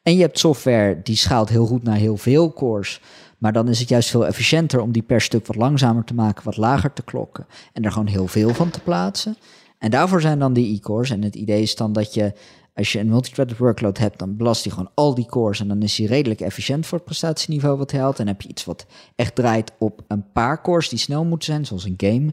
En 0.06 0.14
je 0.14 0.20
hebt 0.20 0.38
software 0.38 1.00
die 1.02 1.16
schaalt 1.16 1.48
heel 1.48 1.66
goed 1.66 1.82
naar 1.82 1.96
heel 1.96 2.16
veel 2.16 2.52
cores. 2.52 3.00
Maar 3.38 3.52
dan 3.52 3.68
is 3.68 3.78
het 3.78 3.88
juist 3.88 4.10
veel 4.10 4.26
efficiënter 4.26 4.80
om 4.80 4.92
die 4.92 5.02
per 5.02 5.20
stuk 5.20 5.46
wat 5.46 5.56
langzamer 5.56 6.04
te 6.04 6.14
maken, 6.14 6.44
wat 6.44 6.56
lager 6.56 6.92
te 6.92 7.02
klokken. 7.02 7.46
En 7.72 7.82
er 7.82 7.92
gewoon 7.92 8.06
heel 8.06 8.26
veel 8.26 8.54
van 8.54 8.70
te 8.70 8.80
plaatsen. 8.80 9.36
En 9.78 9.90
daarvoor 9.90 10.20
zijn 10.20 10.38
dan 10.38 10.52
die 10.52 10.76
e-cores. 10.76 11.10
En 11.10 11.22
het 11.22 11.34
idee 11.34 11.62
is 11.62 11.76
dan 11.76 11.92
dat 11.92 12.14
je, 12.14 12.32
als 12.74 12.92
je 12.92 12.98
een 12.98 13.08
multithreaded 13.08 13.58
workload 13.58 13.98
hebt, 13.98 14.18
dan 14.18 14.36
belast 14.36 14.64
hij 14.64 14.72
gewoon 14.72 14.90
al 14.94 15.14
die 15.14 15.26
cores. 15.26 15.60
En 15.60 15.68
dan 15.68 15.82
is 15.82 15.98
hij 15.98 16.06
redelijk 16.06 16.40
efficiënt 16.40 16.86
voor 16.86 16.98
het 16.98 17.06
prestatieniveau 17.06 17.78
wat 17.78 17.90
hij 17.90 18.00
haalt. 18.00 18.18
En 18.18 18.26
heb 18.26 18.42
je 18.42 18.48
iets 18.48 18.64
wat 18.64 18.86
echt 19.16 19.34
draait 19.34 19.72
op 19.78 20.02
een 20.08 20.24
paar 20.32 20.62
cores 20.62 20.88
die 20.88 20.98
snel 20.98 21.24
moeten 21.24 21.48
zijn, 21.48 21.66
zoals 21.66 21.84
een 21.84 21.94
game. 21.96 22.32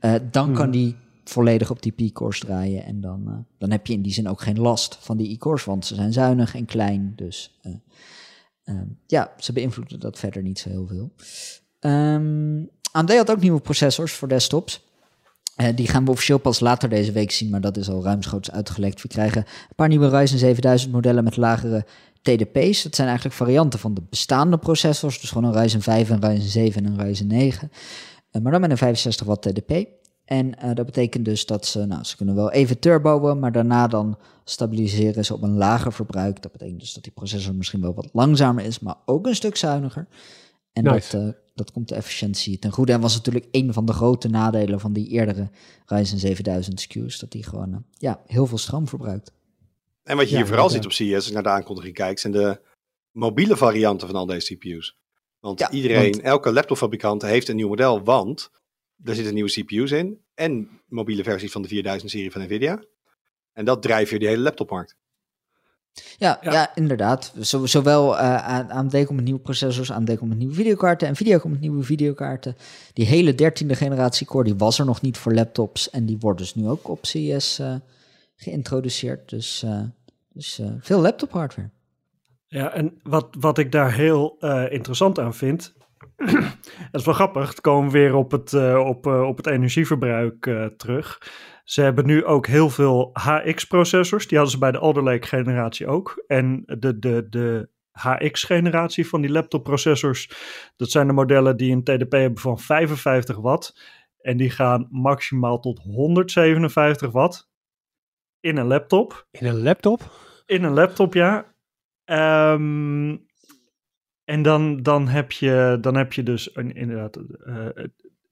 Uh, 0.00 0.14
dan 0.30 0.52
kan 0.52 0.70
die 0.70 0.96
volledig 1.24 1.70
op 1.70 1.82
die 1.82 1.92
P-cores 1.92 2.38
draaien. 2.38 2.84
En 2.84 3.00
dan, 3.00 3.24
uh, 3.28 3.34
dan 3.58 3.70
heb 3.70 3.86
je 3.86 3.92
in 3.92 4.02
die 4.02 4.12
zin 4.12 4.28
ook 4.28 4.40
geen 4.40 4.58
last 4.58 4.98
van 5.00 5.16
die 5.16 5.32
e-cores, 5.32 5.64
want 5.64 5.86
ze 5.86 5.94
zijn 5.94 6.12
zuinig 6.12 6.54
en 6.54 6.64
klein. 6.64 7.12
Dus 7.16 7.58
uh, 7.62 7.72
uh, 8.64 8.80
ja, 9.06 9.32
ze 9.38 9.52
beïnvloeden 9.52 10.00
dat 10.00 10.18
verder 10.18 10.42
niet 10.42 10.58
zo 10.58 10.68
heel 10.68 10.86
veel. 10.86 11.12
Um, 11.90 12.70
AMD 12.92 13.16
had 13.16 13.30
ook 13.30 13.40
nieuwe 13.40 13.60
processors 13.60 14.12
voor 14.12 14.28
desktops. 14.28 14.84
die 15.74 15.88
gaan 15.88 16.04
we 16.04 16.10
officieel 16.10 16.38
pas 16.38 16.60
later 16.60 16.88
deze 16.88 17.12
week 17.12 17.30
zien, 17.30 17.50
maar 17.50 17.60
dat 17.60 17.76
is 17.76 17.88
al 17.88 18.02
ruimschoots 18.02 18.50
uitgelekt. 18.50 19.02
We 19.02 19.08
krijgen 19.08 19.40
een 19.40 19.74
paar 19.76 19.88
nieuwe 19.88 20.08
Ryzen 20.08 20.38
7000 20.38 20.92
modellen 20.92 21.24
met 21.24 21.36
lagere 21.36 21.84
TDP's. 22.22 22.82
Dat 22.82 22.94
zijn 22.94 23.08
eigenlijk 23.08 23.36
varianten 23.36 23.78
van 23.78 23.94
de 23.94 24.02
bestaande 24.10 24.58
processors. 24.58 25.20
Dus 25.20 25.30
gewoon 25.30 25.54
een 25.54 25.60
Ryzen 25.60 25.82
5, 25.82 26.10
een 26.10 26.20
Ryzen 26.20 26.50
7 26.50 26.84
en 26.84 26.92
een 26.92 27.04
Ryzen 27.04 27.26
9. 27.26 27.70
maar 28.42 28.52
dan 28.52 28.60
met 28.60 28.70
een 28.70 28.76
65 28.76 29.26
watt 29.26 29.42
TDP. 29.42 29.86
En 30.24 30.46
uh, 30.46 30.74
dat 30.74 30.86
betekent 30.86 31.24
dus 31.24 31.46
dat 31.46 31.66
ze, 31.66 31.84
nou, 31.86 32.04
ze 32.04 32.16
kunnen 32.16 32.34
wel 32.34 32.50
even 32.50 32.78
turboen, 32.78 33.38
maar 33.38 33.52
daarna 33.52 33.86
dan 33.86 34.18
stabiliseren 34.44 35.24
ze 35.24 35.34
op 35.34 35.42
een 35.42 35.56
lager 35.56 35.92
verbruik. 35.92 36.42
Dat 36.42 36.52
betekent 36.52 36.80
dus 36.80 36.92
dat 36.92 37.02
die 37.02 37.12
processor 37.12 37.54
misschien 37.54 37.80
wel 37.80 37.94
wat 37.94 38.08
langzamer 38.12 38.64
is, 38.64 38.78
maar 38.78 38.96
ook 39.04 39.26
een 39.26 39.34
stuk 39.34 39.56
zuiniger. 39.56 40.06
En 40.72 40.84
nice. 40.84 41.16
dat, 41.16 41.22
uh, 41.22 41.32
dat 41.54 41.72
komt 41.72 41.88
de 41.88 41.94
efficiëntie 41.94 42.58
ten 42.58 42.70
goede. 42.70 42.92
En 42.92 43.00
was 43.00 43.14
natuurlijk 43.14 43.46
een 43.50 43.72
van 43.72 43.86
de 43.86 43.92
grote 43.92 44.28
nadelen 44.28 44.80
van 44.80 44.92
die 44.92 45.08
eerdere 45.08 45.50
Ryzen 45.86 46.18
7000 46.18 46.80
SKU's, 46.80 47.18
dat 47.18 47.30
die 47.30 47.42
gewoon 47.42 47.70
uh, 47.70 47.76
ja, 47.90 48.22
heel 48.26 48.46
veel 48.46 48.58
stroom 48.58 48.88
verbruikt. 48.88 49.32
En 50.02 50.16
wat 50.16 50.26
je 50.26 50.30
ja, 50.32 50.36
hier 50.36 50.46
vooral 50.46 50.70
ziet 50.70 50.84
op 50.84 50.92
CES, 50.92 51.14
als 51.14 51.26
je 51.26 51.32
naar 51.32 51.42
de 51.42 51.48
aankondiging 51.48 51.94
kijkt, 51.94 52.20
zijn 52.20 52.32
de 52.32 52.60
mobiele 53.10 53.56
varianten 53.56 54.06
van 54.06 54.16
al 54.16 54.26
deze 54.26 54.54
CPU's. 54.54 54.96
Want 55.40 55.58
ja, 55.58 55.70
iedereen, 55.70 56.10
want... 56.10 56.20
elke 56.22 56.52
laptopfabrikant 56.52 57.22
heeft 57.22 57.48
een 57.48 57.56
nieuw 57.56 57.68
model, 57.68 58.02
want 58.02 58.50
er 59.02 59.14
zitten 59.14 59.34
nieuwe 59.34 59.50
CPU's 59.50 59.90
in 59.90 60.20
en 60.34 60.80
mobiele 60.88 61.22
versies 61.22 61.52
van 61.52 61.62
de 61.62 61.68
4000-serie 61.68 62.30
van 62.30 62.42
NVIDIA. 62.42 62.82
En 63.52 63.64
dat 63.64 63.82
drijft 63.82 64.10
weer 64.10 64.18
die 64.18 64.28
hele 64.28 64.42
laptopmarkt. 64.42 64.96
Ja, 66.16 66.38
ja. 66.42 66.52
ja 66.52 66.74
inderdaad. 66.74 67.32
Zo, 67.40 67.66
zowel 67.66 68.14
uh, 68.14 68.70
AMD 68.70 68.92
komt 68.92 69.14
met 69.14 69.24
nieuwe 69.24 69.40
processors, 69.40 69.90
AMD 69.90 70.18
komt 70.18 70.28
met 70.28 70.38
nieuwe 70.38 70.54
videokaarten, 70.54 71.10
Nvidia 71.10 71.38
komt 71.38 71.52
met 71.52 71.62
nieuwe 71.62 71.82
videokaarten. 71.82 72.56
Die 72.92 73.06
hele 73.06 73.32
13e 73.32 73.70
generatie 73.70 74.26
core, 74.26 74.44
die 74.44 74.54
was 74.56 74.78
er 74.78 74.84
nog 74.84 75.00
niet 75.00 75.16
voor 75.16 75.34
laptops 75.34 75.90
en 75.90 76.06
die 76.06 76.18
wordt 76.18 76.38
dus 76.38 76.54
nu 76.54 76.68
ook 76.68 76.88
op 76.88 77.06
CES 77.06 77.58
uh, 77.60 77.74
geïntroduceerd. 78.36 79.28
Dus, 79.28 79.62
uh, 79.64 79.80
dus 80.28 80.60
veel 80.80 81.00
laptop 81.00 81.32
hardware. 81.32 81.70
Ja, 82.46 82.72
en 82.72 83.00
wat, 83.02 83.28
wat 83.38 83.58
ik 83.58 83.72
daar 83.72 83.94
heel 83.94 84.36
interessant 84.68 85.18
aan 85.18 85.34
vind, 85.34 85.74
dat 86.90 87.00
is 87.00 87.04
wel 87.04 87.14
grappig. 87.14 87.48
Het 87.48 87.60
komen 87.60 87.92
we 87.92 87.98
weer 87.98 88.14
op 88.14 88.30
het, 88.30 88.52
uh, 88.52 88.78
op, 88.86 89.06
uh, 89.06 89.22
op 89.22 89.36
het 89.36 89.46
energieverbruik 89.46 90.46
uh, 90.46 90.66
terug. 90.66 91.18
Ze 91.64 91.82
hebben 91.82 92.06
nu 92.06 92.24
ook 92.24 92.46
heel 92.46 92.70
veel 92.70 93.10
HX-processors. 93.12 94.26
Die 94.26 94.36
hadden 94.36 94.54
ze 94.54 94.60
bij 94.60 94.72
de 94.72 94.78
Alder 94.78 95.02
Lake 95.02 95.26
generatie 95.26 95.86
ook. 95.86 96.24
En 96.26 96.62
de, 96.78 96.98
de, 96.98 97.26
de 97.30 97.68
HX-generatie 97.90 99.08
van 99.08 99.20
die 99.20 99.30
laptopprocessors, 99.30 100.30
dat 100.76 100.90
zijn 100.90 101.06
de 101.06 101.12
modellen 101.12 101.56
die 101.56 101.72
een 101.72 101.82
TDP 101.82 102.12
hebben 102.12 102.40
van 102.40 102.58
55 102.58 103.36
watt. 103.36 103.80
En 104.20 104.36
die 104.36 104.50
gaan 104.50 104.88
maximaal 104.90 105.60
tot 105.60 105.78
157 105.78 107.10
watt 107.10 107.52
in 108.44 108.56
een 108.56 108.66
laptop. 108.66 109.26
In 109.30 109.46
een 109.46 109.62
laptop? 109.62 110.10
In 110.46 110.64
een 110.64 110.72
laptop, 110.72 111.14
ja. 111.14 111.54
Um, 112.52 113.26
en 114.24 114.42
dan, 114.42 114.82
dan, 114.82 115.08
heb, 115.08 115.32
je, 115.32 115.78
dan 115.80 115.96
heb 115.96 116.12
je 116.12 116.22
dus 116.22 116.56
een, 116.56 116.74
inderdaad. 116.74 117.16
Uh, 117.16 117.68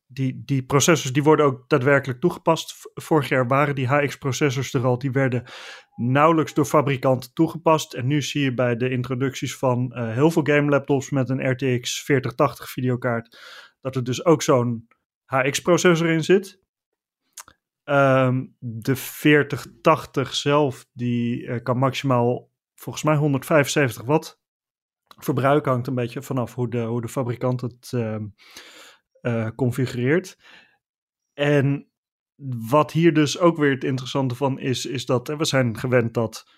die, 0.07 0.43
die 0.45 0.62
processors 0.62 1.12
die 1.12 1.22
worden 1.22 1.47
ook 1.47 1.68
daadwerkelijk 1.68 2.20
toegepast. 2.20 2.90
Vorig 2.95 3.28
jaar 3.28 3.47
waren 3.47 3.74
die 3.74 3.86
HX-processors 3.86 4.74
er 4.74 4.84
al. 4.84 4.99
Die 4.99 5.11
werden 5.11 5.45
nauwelijks 5.97 6.55
door 6.55 6.64
fabrikanten 6.64 7.32
toegepast. 7.34 7.95
En 7.95 8.07
nu 8.07 8.22
zie 8.22 8.43
je 8.43 8.55
bij 8.55 8.76
de 8.76 8.90
introducties 8.90 9.57
van 9.57 9.93
uh, 9.95 10.12
heel 10.12 10.30
veel 10.30 10.43
game 10.43 10.70
laptops 10.70 11.11
met 11.11 11.28
een 11.28 11.51
RTX 11.51 12.03
4080 12.03 12.70
videokaart. 12.70 13.38
dat 13.80 13.97
er 13.97 14.05
dus 14.05 14.24
ook 14.24 14.43
zo'n 14.43 14.88
HX-processor 15.24 16.09
in 16.09 16.24
zit. 16.24 16.61
Um, 17.84 18.57
de 18.59 18.97
4080 18.97 20.34
zelf 20.34 20.86
die 20.93 21.43
uh, 21.43 21.62
kan 21.62 21.78
maximaal 21.78 22.51
volgens 22.74 23.05
mij 23.05 23.16
175 23.16 24.03
watt 24.05 24.41
verbruik 25.24 25.64
hangt 25.64 25.86
een 25.86 25.94
beetje 25.94 26.22
vanaf 26.22 26.54
hoe 26.54 26.70
de, 26.70 26.80
hoe 26.80 27.00
de 27.00 27.08
fabrikant 27.08 27.60
het 27.60 27.92
uh, 27.94 28.16
uh, 29.22 29.48
configureert. 29.56 30.38
En 31.34 31.90
wat 32.68 32.92
hier 32.92 33.14
dus 33.14 33.38
ook 33.38 33.56
weer 33.56 33.70
het 33.70 33.84
interessante 33.84 34.34
van 34.34 34.58
is, 34.58 34.86
is 34.86 35.06
dat 35.06 35.28
we 35.28 35.44
zijn 35.44 35.78
gewend 35.78 36.14
dat 36.14 36.50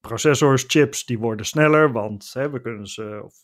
processors, 0.00 0.64
chips, 0.66 1.04
die 1.04 1.18
worden 1.18 1.46
sneller, 1.46 1.92
want 1.92 2.32
hè, 2.32 2.50
we 2.50 2.60
kunnen 2.60 2.86
ze, 2.86 3.20
of, 3.24 3.34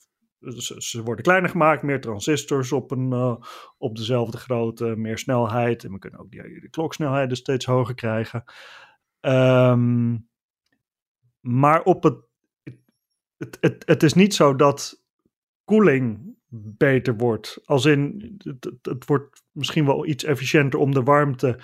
ze, 0.82 1.02
worden 1.02 1.24
kleiner 1.24 1.50
gemaakt, 1.50 1.82
meer 1.82 2.00
transistors 2.00 2.72
op, 2.72 2.90
een, 2.90 3.10
uh, 3.10 3.36
op 3.78 3.96
dezelfde 3.96 4.38
grootte, 4.38 4.96
meer 4.96 5.18
snelheid. 5.18 5.84
En 5.84 5.92
we 5.92 5.98
kunnen 5.98 6.20
ook 6.20 6.30
die, 6.30 6.60
die 6.60 6.70
kloksnelheden 6.70 7.36
steeds 7.36 7.64
hoger 7.64 7.94
krijgen. 7.94 8.44
Um, 9.20 10.28
maar 11.40 11.82
op 11.82 12.02
het 12.02 12.16
het, 13.36 13.58
het, 13.60 13.82
het 13.86 14.02
is 14.02 14.14
niet 14.14 14.34
zo 14.34 14.56
dat 14.56 15.04
koeling 15.64 16.36
beter 16.76 17.16
wordt. 17.16 17.60
Als 17.64 17.84
in, 17.84 18.34
het, 18.38 18.70
het, 18.82 19.06
wordt 19.06 19.42
misschien 19.50 19.86
wel 19.86 20.06
iets 20.06 20.24
efficiënter 20.24 20.78
om 20.78 20.94
de 20.94 21.02
warmte 21.02 21.58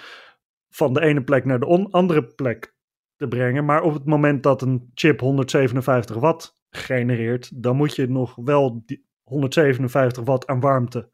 van 0.69 0.93
de 0.93 1.01
ene 1.01 1.25
plek 1.25 1.45
naar 1.45 1.61
de 1.61 1.89
andere 1.91 2.25
plek 2.25 2.75
te 3.17 3.29
brengen. 3.29 3.65
Maar 3.65 3.83
op 3.83 3.95
het 3.95 4.05
moment 4.05 4.43
dat 4.43 4.63
een 4.63 4.91
chip 4.95 5.21
157 5.21 6.17
watt 6.17 6.63
genereert, 6.71 7.63
dan 7.63 7.77
moet 7.77 7.95
je 7.95 8.09
nog 8.09 8.35
wel 8.35 8.83
die 8.87 9.09
157 9.23 10.25
watt 10.25 10.47
aan 10.47 10.61
warmte 10.61 11.09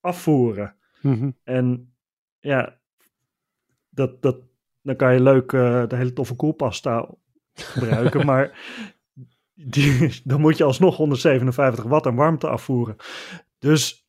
afvoeren. 0.00 0.76
Mm-hmm. 1.00 1.36
En 1.44 1.94
ja, 2.38 2.80
dat, 3.88 4.22
dat, 4.22 4.40
dan 4.82 4.96
kan 4.96 5.12
je 5.12 5.20
leuk 5.20 5.52
uh, 5.52 5.86
de 5.86 5.96
hele 5.96 6.12
toffe 6.12 6.34
koelpasta 6.34 7.08
gebruiken. 7.52 8.26
maar 8.30 8.58
die, 9.64 10.20
dan 10.24 10.40
moet 10.40 10.56
je 10.56 10.64
alsnog 10.64 10.96
157 10.96 11.84
watt 11.84 12.06
aan 12.06 12.16
warmte 12.16 12.48
afvoeren. 12.48 12.96
Dus 13.58 14.06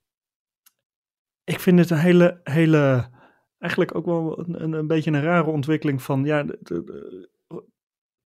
ik 1.43 1.59
vind 1.59 1.79
het 1.79 1.89
een 1.89 1.97
hele, 1.97 2.39
hele 2.43 3.09
eigenlijk 3.57 3.95
ook 3.95 4.05
wel 4.05 4.39
een, 4.39 4.73
een, 4.73 4.87
beetje 4.87 5.11
een 5.11 5.21
rare 5.21 5.49
ontwikkeling 5.51 6.01
van, 6.01 6.23
ja, 6.23 6.43
de- 6.43 6.57
de- 6.61 6.83
de- 6.83 7.29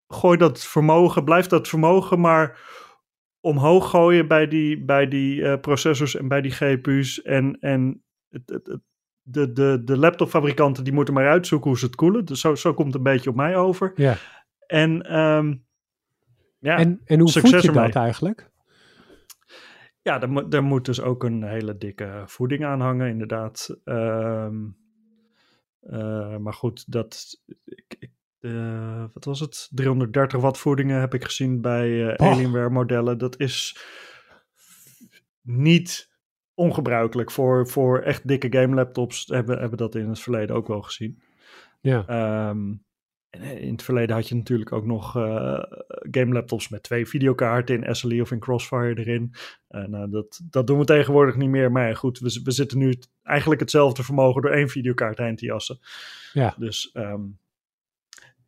gooi 0.08 0.38
dat 0.38 0.64
vermogen, 0.64 1.24
blijf 1.24 1.48
dat 1.48 1.68
vermogen 1.68 2.20
maar 2.20 2.60
omhoog 3.40 3.90
gooien 3.90 4.28
bij 4.28 4.48
die, 4.48 4.84
bij 4.86 5.08
die 5.08 5.44
eh, 5.44 5.60
processors 5.60 6.16
en 6.16 6.28
bij 6.28 6.42
die 6.42 6.52
GPU's 6.52 7.22
en, 7.22 7.60
en 7.60 8.04
het, 8.30 8.50
het, 8.50 8.68
het- 8.68 8.82
de, 9.26 9.52
de, 9.52 9.82
de 9.84 9.98
laptopfabrikanten 9.98 10.84
die 10.84 10.94
moeten 10.94 11.14
maar 11.14 11.30
uitzoeken 11.30 11.70
hoe 11.70 11.80
ze 11.80 11.86
het 11.86 11.96
koelen. 11.96 12.26
Dus 12.26 12.40
zo, 12.40 12.56
zo 12.56 12.74
komt 12.74 12.88
het 12.88 12.96
een 12.96 13.04
beetje 13.14 13.30
op 13.30 13.36
mij 13.36 13.56
over. 13.58 13.92
Ja. 13.96 14.16
En 14.68 15.02
ehm, 15.02 15.56
ja, 16.64 16.78
en, 16.78 17.02
en 17.06 17.20
hoe 17.20 17.32
voed 17.32 17.50
je 17.50 17.68
ermee. 17.68 17.86
dat 17.86 17.96
eigenlijk? 17.96 18.52
Ja, 20.02 20.20
daar, 20.20 20.30
moet- 20.30 20.52
daar 20.52 20.64
moet 20.64 20.86
dus 20.86 21.02
ook 21.02 21.24
een 21.24 21.44
hele 21.44 21.78
dikke 21.78 22.24
voeding 22.26 22.66
aan 22.66 22.80
hangen, 22.82 23.10
inderdaad. 23.10 23.78
Ehm, 23.84 24.56
eh, 25.80 26.38
maar 26.38 26.54
goed, 26.54 26.92
dat. 26.92 27.42
Ik, 27.66 27.96
ik, 28.00 28.12
eh, 28.40 29.04
wat 29.14 29.26
was 29.26 29.40
het? 29.40 29.70
330 29.72 30.40
watt 30.42 30.58
voedingen 30.58 31.00
heb 31.00 31.14
ik 31.14 31.24
gezien 31.24 31.62
bij 31.62 32.16
eh. 32.16 32.28
Alienware 32.32 32.70
modellen. 32.70 33.18
Dat 33.18 33.40
is 33.40 33.78
niet 35.42 36.12
ongebruikelijk 36.54 37.32
voor, 37.32 37.68
voor 37.68 38.00
echt 38.00 38.28
dikke 38.28 38.52
game 38.60 38.76
laptops. 38.76 39.26
Hebben, 39.28 39.60
hebben 39.60 39.78
dat 39.78 39.96
in 39.96 40.10
het 40.10 40.20
verleden 40.20 40.56
ook 40.56 40.68
wel 40.68 40.82
gezien. 40.82 41.22
Ja. 41.82 42.06
Ehm, 42.08 42.74
en 43.34 43.62
in 43.62 43.72
het 43.72 43.84
verleden 43.84 44.16
had 44.16 44.28
je 44.28 44.36
natuurlijk 44.36 44.72
ook 44.72 44.86
nog 44.86 45.16
eh, 45.16 45.64
game 46.12 46.34
laptops 46.34 46.70
met 46.70 46.84
twee 46.84 47.08
videokaarten 47.08 47.84
in 47.84 47.96
SLE 47.96 48.22
of 48.22 48.32
in 48.32 48.40
Crossfire 48.40 49.00
erin. 49.00 49.34
Eh, 49.68 49.84
nou, 49.84 50.10
dat, 50.10 50.42
dat 50.50 50.68
doen 50.68 50.80
we 50.80 50.86
tegenwoordig 50.86 51.36
niet 51.36 51.50
meer. 51.50 51.72
Maar 51.72 51.96
goed, 51.96 52.20
we, 52.20 52.40
we 52.44 52.52
zitten 52.52 52.78
nu 52.78 53.00
eigenlijk 53.24 53.62
hetzelfde 53.62 54.04
vermogen 54.04 54.42
door 54.42 54.52
één 54.52 54.70
videokaart 54.70 55.18
heen 55.18 55.36
te 55.36 55.46
jassen. 55.46 55.80
Ja. 56.34 56.56
Dus 56.58 56.92
ehm, 56.92 57.22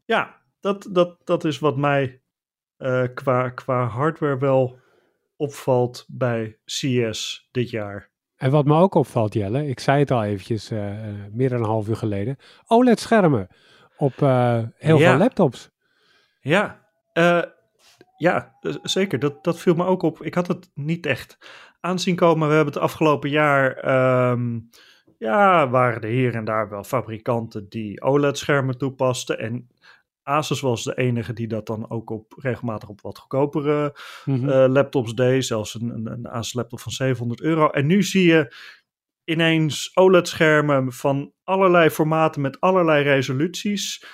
ja, 0.06 0.42
dat, 0.60 0.88
dat, 0.92 1.18
dat 1.24 1.44
is 1.44 1.60
wat 1.60 1.78
mij 1.78 2.22
eh, 2.78 3.04
qua, 3.14 3.50
qua 3.50 3.86
hardware 3.86 4.38
wel 4.38 4.80
opvalt 5.36 6.06
bij 6.08 6.58
CS 6.66 7.48
dit 7.52 7.70
jaar. 7.70 8.10
En 8.36 8.52
wat 8.52 8.66
me 8.66 8.80
ook 8.80 8.96
opvalt, 8.96 9.34
Jelle, 9.34 9.68
ik 9.68 9.80
zei 9.80 10.00
het 10.00 10.12
al 10.12 10.24
eventjes 10.24 10.72
eh, 10.72 11.08
eh, 11.08 11.16
meer 11.32 11.50
dan 11.50 11.60
een 11.60 11.66
half 11.66 11.88
uur 11.88 11.96
geleden. 11.96 12.38
OLED-schermen 12.68 13.48
op 13.98 14.22
eh, 14.22 14.60
heel 14.78 14.98
Ja. 15.00 15.10
veel 15.10 15.20
laptops. 15.20 15.70
Ja, 16.42 16.86
eh, 17.14 17.42
ja 18.18 18.56
eh, 18.62 18.76
zeker. 18.84 19.20
Dat, 19.20 19.44
dat 19.44 19.60
viel 19.60 19.74
me 19.76 19.86
ook 19.86 20.02
op. 20.02 20.24
Ik 20.24 20.34
had 20.34 20.48
het 20.48 20.70
niet 20.74 21.06
echt 21.06 21.38
aanzien 21.80 22.16
komen. 22.16 22.48
We 22.48 22.54
hebben 22.56 22.74
het 22.74 22.84
afgelopen 22.84 23.30
jaar. 23.30 23.72
ehm, 23.78 24.60
ja, 25.18 25.70
waren 25.70 26.02
er 26.02 26.10
hier 26.10 26.36
en 26.36 26.46
daar 26.46 26.70
wel 26.70 26.84
fabrikanten 26.84 27.70
die 27.70 28.02
OLED-schermen 28.02 28.78
toepasten. 28.78 29.40
En 29.40 29.68
Asus 30.24 30.62
was 30.62 30.84
de 30.84 30.96
enige 30.96 31.34
die 31.34 31.48
dat 31.48 31.66
dan 31.66 31.90
ook 31.90 32.10
op, 32.10 32.34
regelmatig 32.38 32.90
op 32.90 33.02
wat 33.02 33.18
goedkopere 33.18 33.96
Mhm. 34.26 34.46
laptops 34.72 35.14
deed. 35.14 35.46
Zelfs 35.46 35.74
een, 35.74 35.90
een, 35.90 36.12
een 36.12 36.28
Asus 36.30 36.54
laptop 36.54 36.80
van 36.80 36.92
700 36.92 37.42
euro. 37.42 37.70
En 37.70 37.86
nu 37.86 38.04
zie 38.04 38.28
je 38.28 38.56
ineens 39.26 39.92
OLED-schermen 39.94 40.94
van 40.94 41.34
allerlei 41.44 41.90
formaten 41.90 42.42
met 42.42 42.60
allerlei 42.60 43.04
resoluties. 43.04 44.06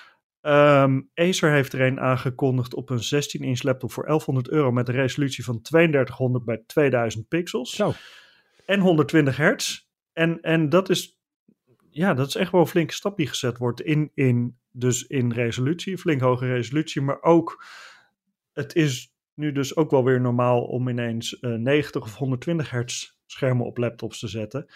Ehm, 0.41 1.01
Acer 1.13 1.51
heeft 1.51 1.73
er 1.73 1.81
een 1.81 1.99
aangekondigd 1.99 2.73
op 2.73 2.89
een 2.89 3.03
16-inch 3.03 3.63
laptop 3.63 3.91
voor 3.91 4.05
1100 4.05 4.49
euro 4.49 4.71
met 4.71 4.87
een 4.87 4.95
resolutie 4.95 5.43
van 5.43 5.61
3200 5.61 6.45
bij 6.45 6.63
2000 6.65 7.27
pixels 7.27 7.75
Zo. 7.75 7.93
en 8.65 8.79
120 8.79 9.37
hertz. 9.37 9.85
En, 10.13 10.41
en 10.41 10.69
dat 10.69 10.89
is, 10.89 11.19
ja, 11.89 12.13
dat 12.13 12.27
is 12.27 12.35
echt 12.35 12.51
wel 12.51 12.61
een 12.61 12.67
flinke 12.67 12.93
stap 12.93 13.17
die 13.17 13.27
gezet 13.27 13.57
wordt 13.57 13.81
in, 13.81 14.11
in, 14.13 14.57
dus 14.71 15.03
in 15.07 15.31
resolutie, 15.31 15.97
flink 15.97 16.21
hoge 16.21 16.47
resolutie, 16.47 17.01
maar 17.01 17.21
ook, 17.21 17.65
het 18.53 18.75
is 18.75 19.13
nu 19.33 19.51
dus 19.51 19.75
ook 19.75 19.91
wel 19.91 20.03
weer 20.03 20.21
normaal 20.21 20.61
om 20.61 20.87
ineens 20.87 21.39
eh, 21.39 21.51
90 21.51 22.01
of 22.01 22.15
120 22.15 22.69
hertz 22.69 23.11
schermen 23.25 23.65
op 23.65 23.77
laptops 23.77 24.19
te 24.19 24.27
zetten. 24.27 24.67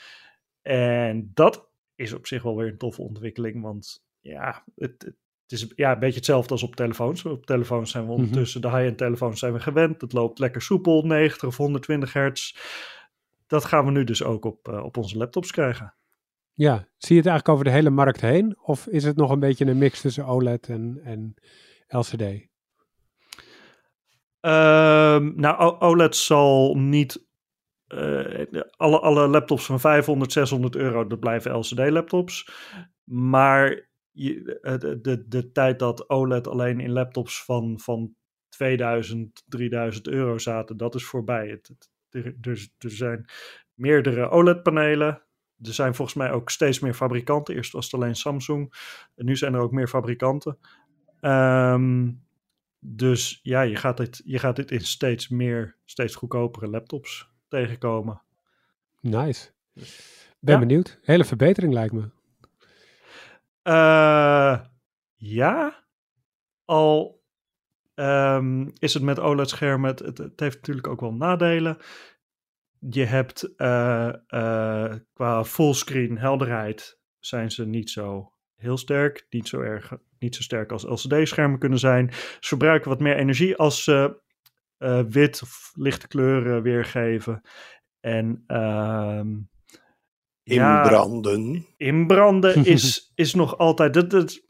En 0.67 1.31
dat 1.33 1.67
is 1.95 2.13
op 2.13 2.27
zich 2.27 2.43
wel 2.43 2.55
weer 2.55 2.67
een 2.67 2.77
toffe 2.77 3.01
ontwikkeling, 3.01 3.61
want 3.61 4.05
ja, 4.19 4.63
het, 4.75 5.03
het 5.41 5.51
is 5.51 5.71
ja, 5.75 5.91
een 5.91 5.99
beetje 5.99 6.15
hetzelfde 6.15 6.51
als 6.51 6.63
op 6.63 6.75
telefoons. 6.75 7.25
Op 7.25 7.45
telefoons 7.45 7.91
zijn 7.91 8.05
we 8.05 8.11
Mhm. 8.11 8.19
ondertussen, 8.19 8.61
de 8.61 8.69
high-end 8.69 8.97
telefoons 8.97 9.39
zijn 9.39 9.53
we 9.53 9.59
gewend. 9.59 10.01
Het 10.01 10.13
loopt 10.13 10.39
lekker 10.39 10.61
soepel, 10.61 11.01
90 11.05 11.47
of 11.47 11.57
120 11.57 12.13
hertz. 12.13 12.55
Dat 13.47 13.65
gaan 13.65 13.85
we 13.85 13.91
nu 13.91 14.03
dus 14.03 14.23
ook 14.23 14.45
op, 14.45 14.67
eh, 14.67 14.83
op 14.83 14.97
onze 14.97 15.17
laptops 15.17 15.51
krijgen. 15.51 15.93
Ja, 16.53 16.75
zie 16.97 17.15
je 17.15 17.21
het 17.21 17.25
eigenlijk 17.29 17.49
over 17.49 17.63
de 17.63 17.71
hele 17.71 17.89
markt 17.89 18.21
heen? 18.21 18.57
Of 18.61 18.87
is 18.87 19.03
het 19.03 19.15
nog 19.15 19.29
een 19.31 19.39
beetje 19.39 19.65
een 19.65 19.77
mix 19.77 20.01
tussen 20.01 20.25
OLED 20.25 20.69
en, 20.69 20.99
en 21.03 21.33
LCD? 21.87 22.21
Ehm, 24.39 25.31
nou, 25.35 25.79
OLED 25.79 26.15
zal 26.15 26.75
niet. 26.75 27.24
Eh, 27.95 28.61
alle, 28.77 28.99
alle 28.99 29.27
laptops 29.27 29.65
van 29.65 29.79
500, 29.79 30.31
600 30.31 30.75
euro, 30.75 31.07
dat 31.07 31.19
blijven 31.19 31.57
LCD-laptops. 31.57 32.49
Maar 33.03 33.89
je, 34.11 34.59
de, 34.79 34.99
de, 35.01 35.27
de 35.27 35.51
tijd 35.51 35.79
dat 35.79 36.09
OLED 36.09 36.47
alleen 36.47 36.79
in 36.79 36.91
laptops 36.91 37.43
van, 37.43 37.79
van 37.79 38.15
2000, 38.49 39.43
3000 39.47 40.07
euro 40.07 40.37
zaten, 40.37 40.77
dat 40.77 40.95
is 40.95 41.05
voorbij. 41.05 41.47
Het, 41.47 41.89
er 42.77 42.91
zijn 42.91 43.25
meerdere 43.73 44.29
OLED-panelen. 44.29 45.23
Er 45.61 45.73
zijn 45.73 45.95
volgens 45.95 46.17
mij 46.17 46.31
ook 46.31 46.49
steeds 46.49 46.79
meer 46.79 46.93
fabrikanten. 46.93 47.55
Eerst 47.55 47.71
was 47.71 47.85
het 47.85 47.93
alleen 47.93 48.15
Samsung. 48.15 48.73
En 49.15 49.25
nu 49.25 49.35
zijn 49.35 49.53
er 49.53 49.59
ook 49.59 49.71
meer 49.71 49.87
fabrikanten. 49.87 50.57
Ehm, 51.19 52.11
dus 52.79 53.39
ja, 53.43 53.61
je 53.61 53.75
gaat, 53.75 53.97
dit, 53.97 54.21
je 54.25 54.39
gaat 54.39 54.55
dit 54.55 54.71
in 54.71 54.81
steeds 54.81 55.29
meer, 55.29 55.77
steeds 55.85 56.15
goedkopere 56.15 56.67
laptops 56.67 57.33
tegenkomen. 57.55 58.21
Nice. 59.01 59.49
Ben 60.39 60.53
Ja. 60.53 60.59
benieuwd. 60.59 60.99
Hele 61.01 61.23
verbetering 61.25 61.73
lijkt 61.73 61.93
me. 61.93 62.09
Eh, 63.61 64.59
ja, 65.15 65.83
al 66.65 67.23
ehm, 67.95 68.69
is 68.79 68.93
het 68.93 69.03
met 69.03 69.19
OLED-schermen, 69.19 69.89
het, 69.89 69.99
het, 69.99 70.17
het 70.17 70.39
heeft 70.39 70.55
natuurlijk 70.55 70.87
ook 70.87 70.99
wel 70.99 71.13
nadelen. 71.13 71.77
Je 72.79 73.03
hebt 73.05 73.55
eh, 73.55 74.13
eh, 74.27 74.93
qua 75.13 75.43
fullscreen 75.43 76.17
helderheid 76.17 76.99
zijn 77.19 77.51
ze 77.51 77.65
niet 77.65 77.89
zo 77.89 78.33
heel 78.55 78.77
sterk. 78.77 79.25
Niet 79.29 79.47
zo, 79.47 79.61
erg, 79.61 79.93
niet 80.19 80.35
zo 80.35 80.41
sterk 80.41 80.71
als 80.71 80.83
LCD-schermen 80.83 81.59
kunnen 81.59 81.79
zijn. 81.79 82.11
Ze 82.11 82.47
verbruiken 82.47 82.89
wat 82.89 82.99
meer 82.99 83.15
energie 83.15 83.55
als 83.55 83.83
ze 83.83 84.23
eh, 84.77 85.01
wit 85.09 85.41
of 85.43 85.71
lichte 85.75 86.07
kleuren 86.07 86.61
weergeven. 86.61 87.41
En 87.99 88.43
ehm, 88.47 89.35
ja, 90.43 90.83
Inbranden. 90.83 91.65
inbranden 91.77 92.65
is, 92.75 93.11
is 93.15 93.33
nog 93.33 93.57
altijd. 93.57 93.93
Dat, 93.93 94.09
dat, 94.09 94.43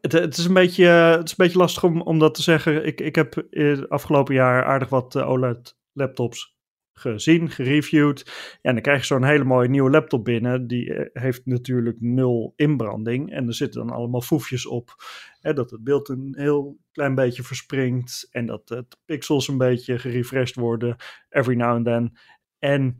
het, 0.00 0.12
het, 0.12 0.36
is 0.36 0.44
een 0.44 0.54
beetje, 0.54 0.86
het 0.86 1.24
is 1.24 1.30
een 1.30 1.44
beetje 1.44 1.58
lastig 1.58 1.84
om, 1.84 2.00
om 2.00 2.18
dat 2.18 2.34
te 2.34 2.42
zeggen. 2.42 2.86
Ik, 2.86 3.00
ik 3.00 3.14
heb 3.14 3.36
eh, 3.36 3.82
afgelopen 3.88 4.34
jaar 4.34 4.64
aardig 4.64 4.88
wat 4.88 5.14
eh, 5.14 5.28
OLED-laptops 5.28 6.57
gezien, 7.00 7.50
gereviewd. 7.50 8.22
Ja, 8.26 8.58
en 8.62 8.72
dan 8.72 8.82
krijg 8.82 9.00
je 9.00 9.06
zo'n 9.06 9.24
hele 9.24 9.44
mooie 9.44 9.68
nieuwe 9.68 9.90
laptop 9.90 10.24
binnen. 10.24 10.66
Die 10.66 10.94
eh, 10.94 11.22
heeft 11.22 11.46
natuurlijk 11.46 12.00
nul 12.00 12.52
inbranding. 12.56 13.32
En 13.32 13.46
er 13.46 13.54
zitten 13.54 13.86
dan 13.86 13.96
allemaal 13.96 14.20
foefjes 14.20 14.66
op. 14.66 14.94
Hè, 15.40 15.52
dat 15.52 15.70
het 15.70 15.84
beeld 15.84 16.08
een 16.08 16.34
heel 16.36 16.78
klein 16.92 17.14
beetje 17.14 17.42
verspringt. 17.42 18.28
En 18.30 18.46
dat 18.46 18.68
de 18.68 18.86
pixels 19.04 19.48
een 19.48 19.58
beetje 19.58 19.98
gerefreshed 19.98 20.56
worden. 20.56 20.96
Every 21.28 21.56
now 21.56 21.70
and 21.70 21.84
then. 21.84 22.16
En 22.58 22.96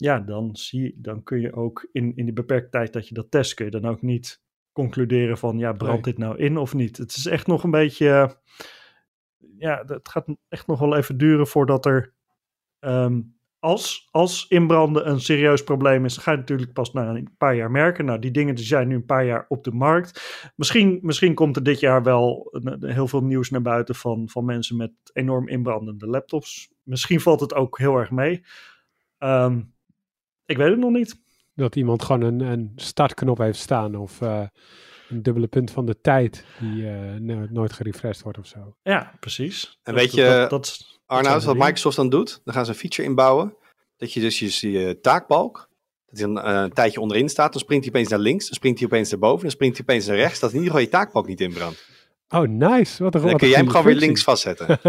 ja, 0.00 0.20
dan, 0.20 0.56
zie 0.56 0.82
je, 0.82 0.92
dan 0.96 1.22
kun 1.22 1.40
je 1.40 1.52
ook 1.52 1.88
in, 1.92 2.12
in 2.16 2.24
die 2.24 2.34
beperkte 2.34 2.70
tijd 2.70 2.92
dat 2.92 3.08
je 3.08 3.14
dat 3.14 3.30
test, 3.30 3.54
kun 3.54 3.64
je 3.64 3.70
dan 3.70 3.86
ook 3.86 4.02
niet 4.02 4.42
concluderen 4.72 5.38
van, 5.38 5.58
ja, 5.58 5.72
brandt 5.72 6.04
dit 6.04 6.18
nou 6.18 6.38
in 6.38 6.56
of 6.56 6.74
niet? 6.74 6.96
Het 6.96 7.16
is 7.16 7.26
echt 7.26 7.46
nog 7.46 7.64
een 7.64 7.70
beetje, 7.70 8.36
ja, 9.58 9.82
het 9.86 10.08
gaat 10.08 10.26
echt 10.48 10.66
nog 10.66 10.78
wel 10.80 10.96
even 10.96 11.18
duren 11.18 11.46
voordat 11.46 11.86
er, 11.86 12.14
ehm, 12.80 13.20
als, 13.58 14.08
als 14.10 14.46
inbranden 14.48 15.08
een 15.08 15.20
serieus 15.20 15.64
probleem 15.64 16.04
is, 16.04 16.14
dan 16.14 16.22
ga 16.24 16.30
je 16.30 16.36
natuurlijk 16.36 16.72
pas 16.72 16.92
na 16.92 17.08
een 17.08 17.34
paar 17.38 17.54
jaar 17.56 17.70
merken. 17.70 18.04
Nou, 18.04 18.18
die 18.18 18.30
dingen 18.30 18.54
die 18.54 18.64
zijn 18.64 18.88
nu 18.88 18.94
een 18.94 19.04
paar 19.04 19.24
jaar 19.24 19.44
op 19.48 19.64
de 19.64 19.72
markt. 19.72 20.22
Misschien, 20.56 20.98
misschien 21.02 21.34
komt 21.34 21.56
er 21.56 21.62
dit 21.62 21.80
jaar 21.80 22.02
wel 22.02 22.52
heel 22.80 23.08
veel 23.08 23.22
nieuws 23.22 23.50
naar 23.50 23.62
buiten 23.62 23.94
van, 23.94 24.28
van 24.28 24.44
mensen 24.44 24.76
met 24.76 24.92
enorm 25.12 25.48
inbrandende 25.48 26.06
laptops. 26.06 26.70
Misschien 26.82 27.20
valt 27.20 27.40
het 27.40 27.54
ook 27.54 27.78
heel 27.78 27.96
erg 27.96 28.10
mee. 28.10 28.44
Ehm, 29.18 29.60
ik 30.44 30.56
weet 30.56 30.70
het 30.70 30.78
nog 30.78 30.90
niet. 30.92 31.20
Dat 31.54 31.76
iemand 31.76 32.02
gewoon 32.02 32.22
een, 32.22 32.40
een 32.40 32.72
startknop 32.76 33.38
heeft 33.38 33.58
staan 33.58 33.94
of 33.94 34.20
eh, 34.20 34.46
een 35.08 35.22
dubbele 35.22 35.46
punt 35.46 35.70
van 35.70 35.86
de 35.86 36.00
tijd 36.00 36.44
die 36.60 36.88
eh, 36.90 37.14
no- 37.14 37.46
nooit 37.50 37.72
gerefreshed 37.72 38.22
wordt 38.22 38.38
of 38.38 38.46
zo. 38.46 38.76
Ja, 38.82 39.12
precies. 39.20 39.78
En 39.82 39.92
Dat- 39.94 40.02
weet 40.02 40.12
je, 40.12 40.22
dat, 40.24 40.50
dat, 40.50 40.50
dat 40.50 40.99
Arnoud, 41.10 41.44
wat. 41.44 41.56
Microsoft 41.56 41.96
dan 41.96 42.08
doet, 42.08 42.40
dan 42.44 42.54
gaan 42.54 42.64
ze 42.64 42.70
een 42.70 42.76
feature 42.76 43.08
inbouwen. 43.08 43.54
Dat 43.96 44.12
je 44.12 44.20
dus 44.20 44.38
je, 44.38 44.70
je 44.70 45.00
taakbalk, 45.00 45.68
dat 46.06 46.18
hij 46.18 46.26
dan 46.26 46.40
eh, 46.40 46.62
een 46.62 46.72
tijdje 46.72 47.00
onderin 47.00 47.28
staat, 47.28 47.52
dan 47.52 47.60
springt 47.60 47.84
hij 47.84 47.94
opeens 47.94 48.10
naar 48.10 48.18
links, 48.18 48.44
dan 48.44 48.54
springt 48.54 48.78
hij 48.78 48.88
opeens 48.88 49.10
naar 49.10 49.20
boven, 49.20 49.42
dan 49.42 49.50
springt 49.50 49.76
hij 49.76 49.86
opeens 49.88 50.06
naar 50.06 50.16
rechts, 50.16 50.40
dat 50.40 50.50
in 50.50 50.56
ieder 50.56 50.70
geval 50.70 50.86
je 50.86 50.92
taakbalk 50.92 51.26
niet 51.26 51.40
inbrandt. 51.40 51.88
Oh, 52.28 52.40
nice. 52.40 53.02
Wat 53.02 53.14
een 53.14 53.20
Dan 53.20 53.30
wat 53.30 53.38
kun 53.38 53.46
een 53.46 53.52
jij 53.52 53.62
hem 53.62 53.68
gewoon 53.68 53.84
weer 53.84 53.94
links 53.94 54.22
vastzetten. 54.22 54.78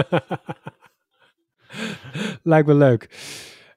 Lijkt 2.43 2.67
me 2.67 2.73
leuk. 2.73 3.09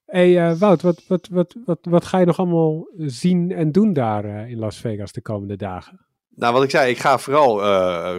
hey, 0.07 0.51
eh, 0.51 0.59
Wout, 0.59 0.83
wat, 0.83 1.03
wat, 1.07 1.29
wat, 1.31 1.55
wat, 1.65 1.79
wat 1.83 2.05
ga 2.05 2.19
je 2.19 2.27
nog 2.27 2.39
allemaal 2.39 2.89
zien 2.97 3.53
en 3.53 3.73
doen 3.73 3.93
daar 3.93 4.25
eh, 4.25 4.51
in 4.51 4.59
Las 4.59 4.77
Vegas 4.77 5.13
de 5.13 5.23
komende 5.23 5.57
dagen? 5.57 6.07
Nou, 6.35 6.53
wat 6.53 6.63
ik 6.63 6.71
zei, 6.71 6.91
ik 6.91 6.99
ga 6.99 7.19
vooral 7.19 7.63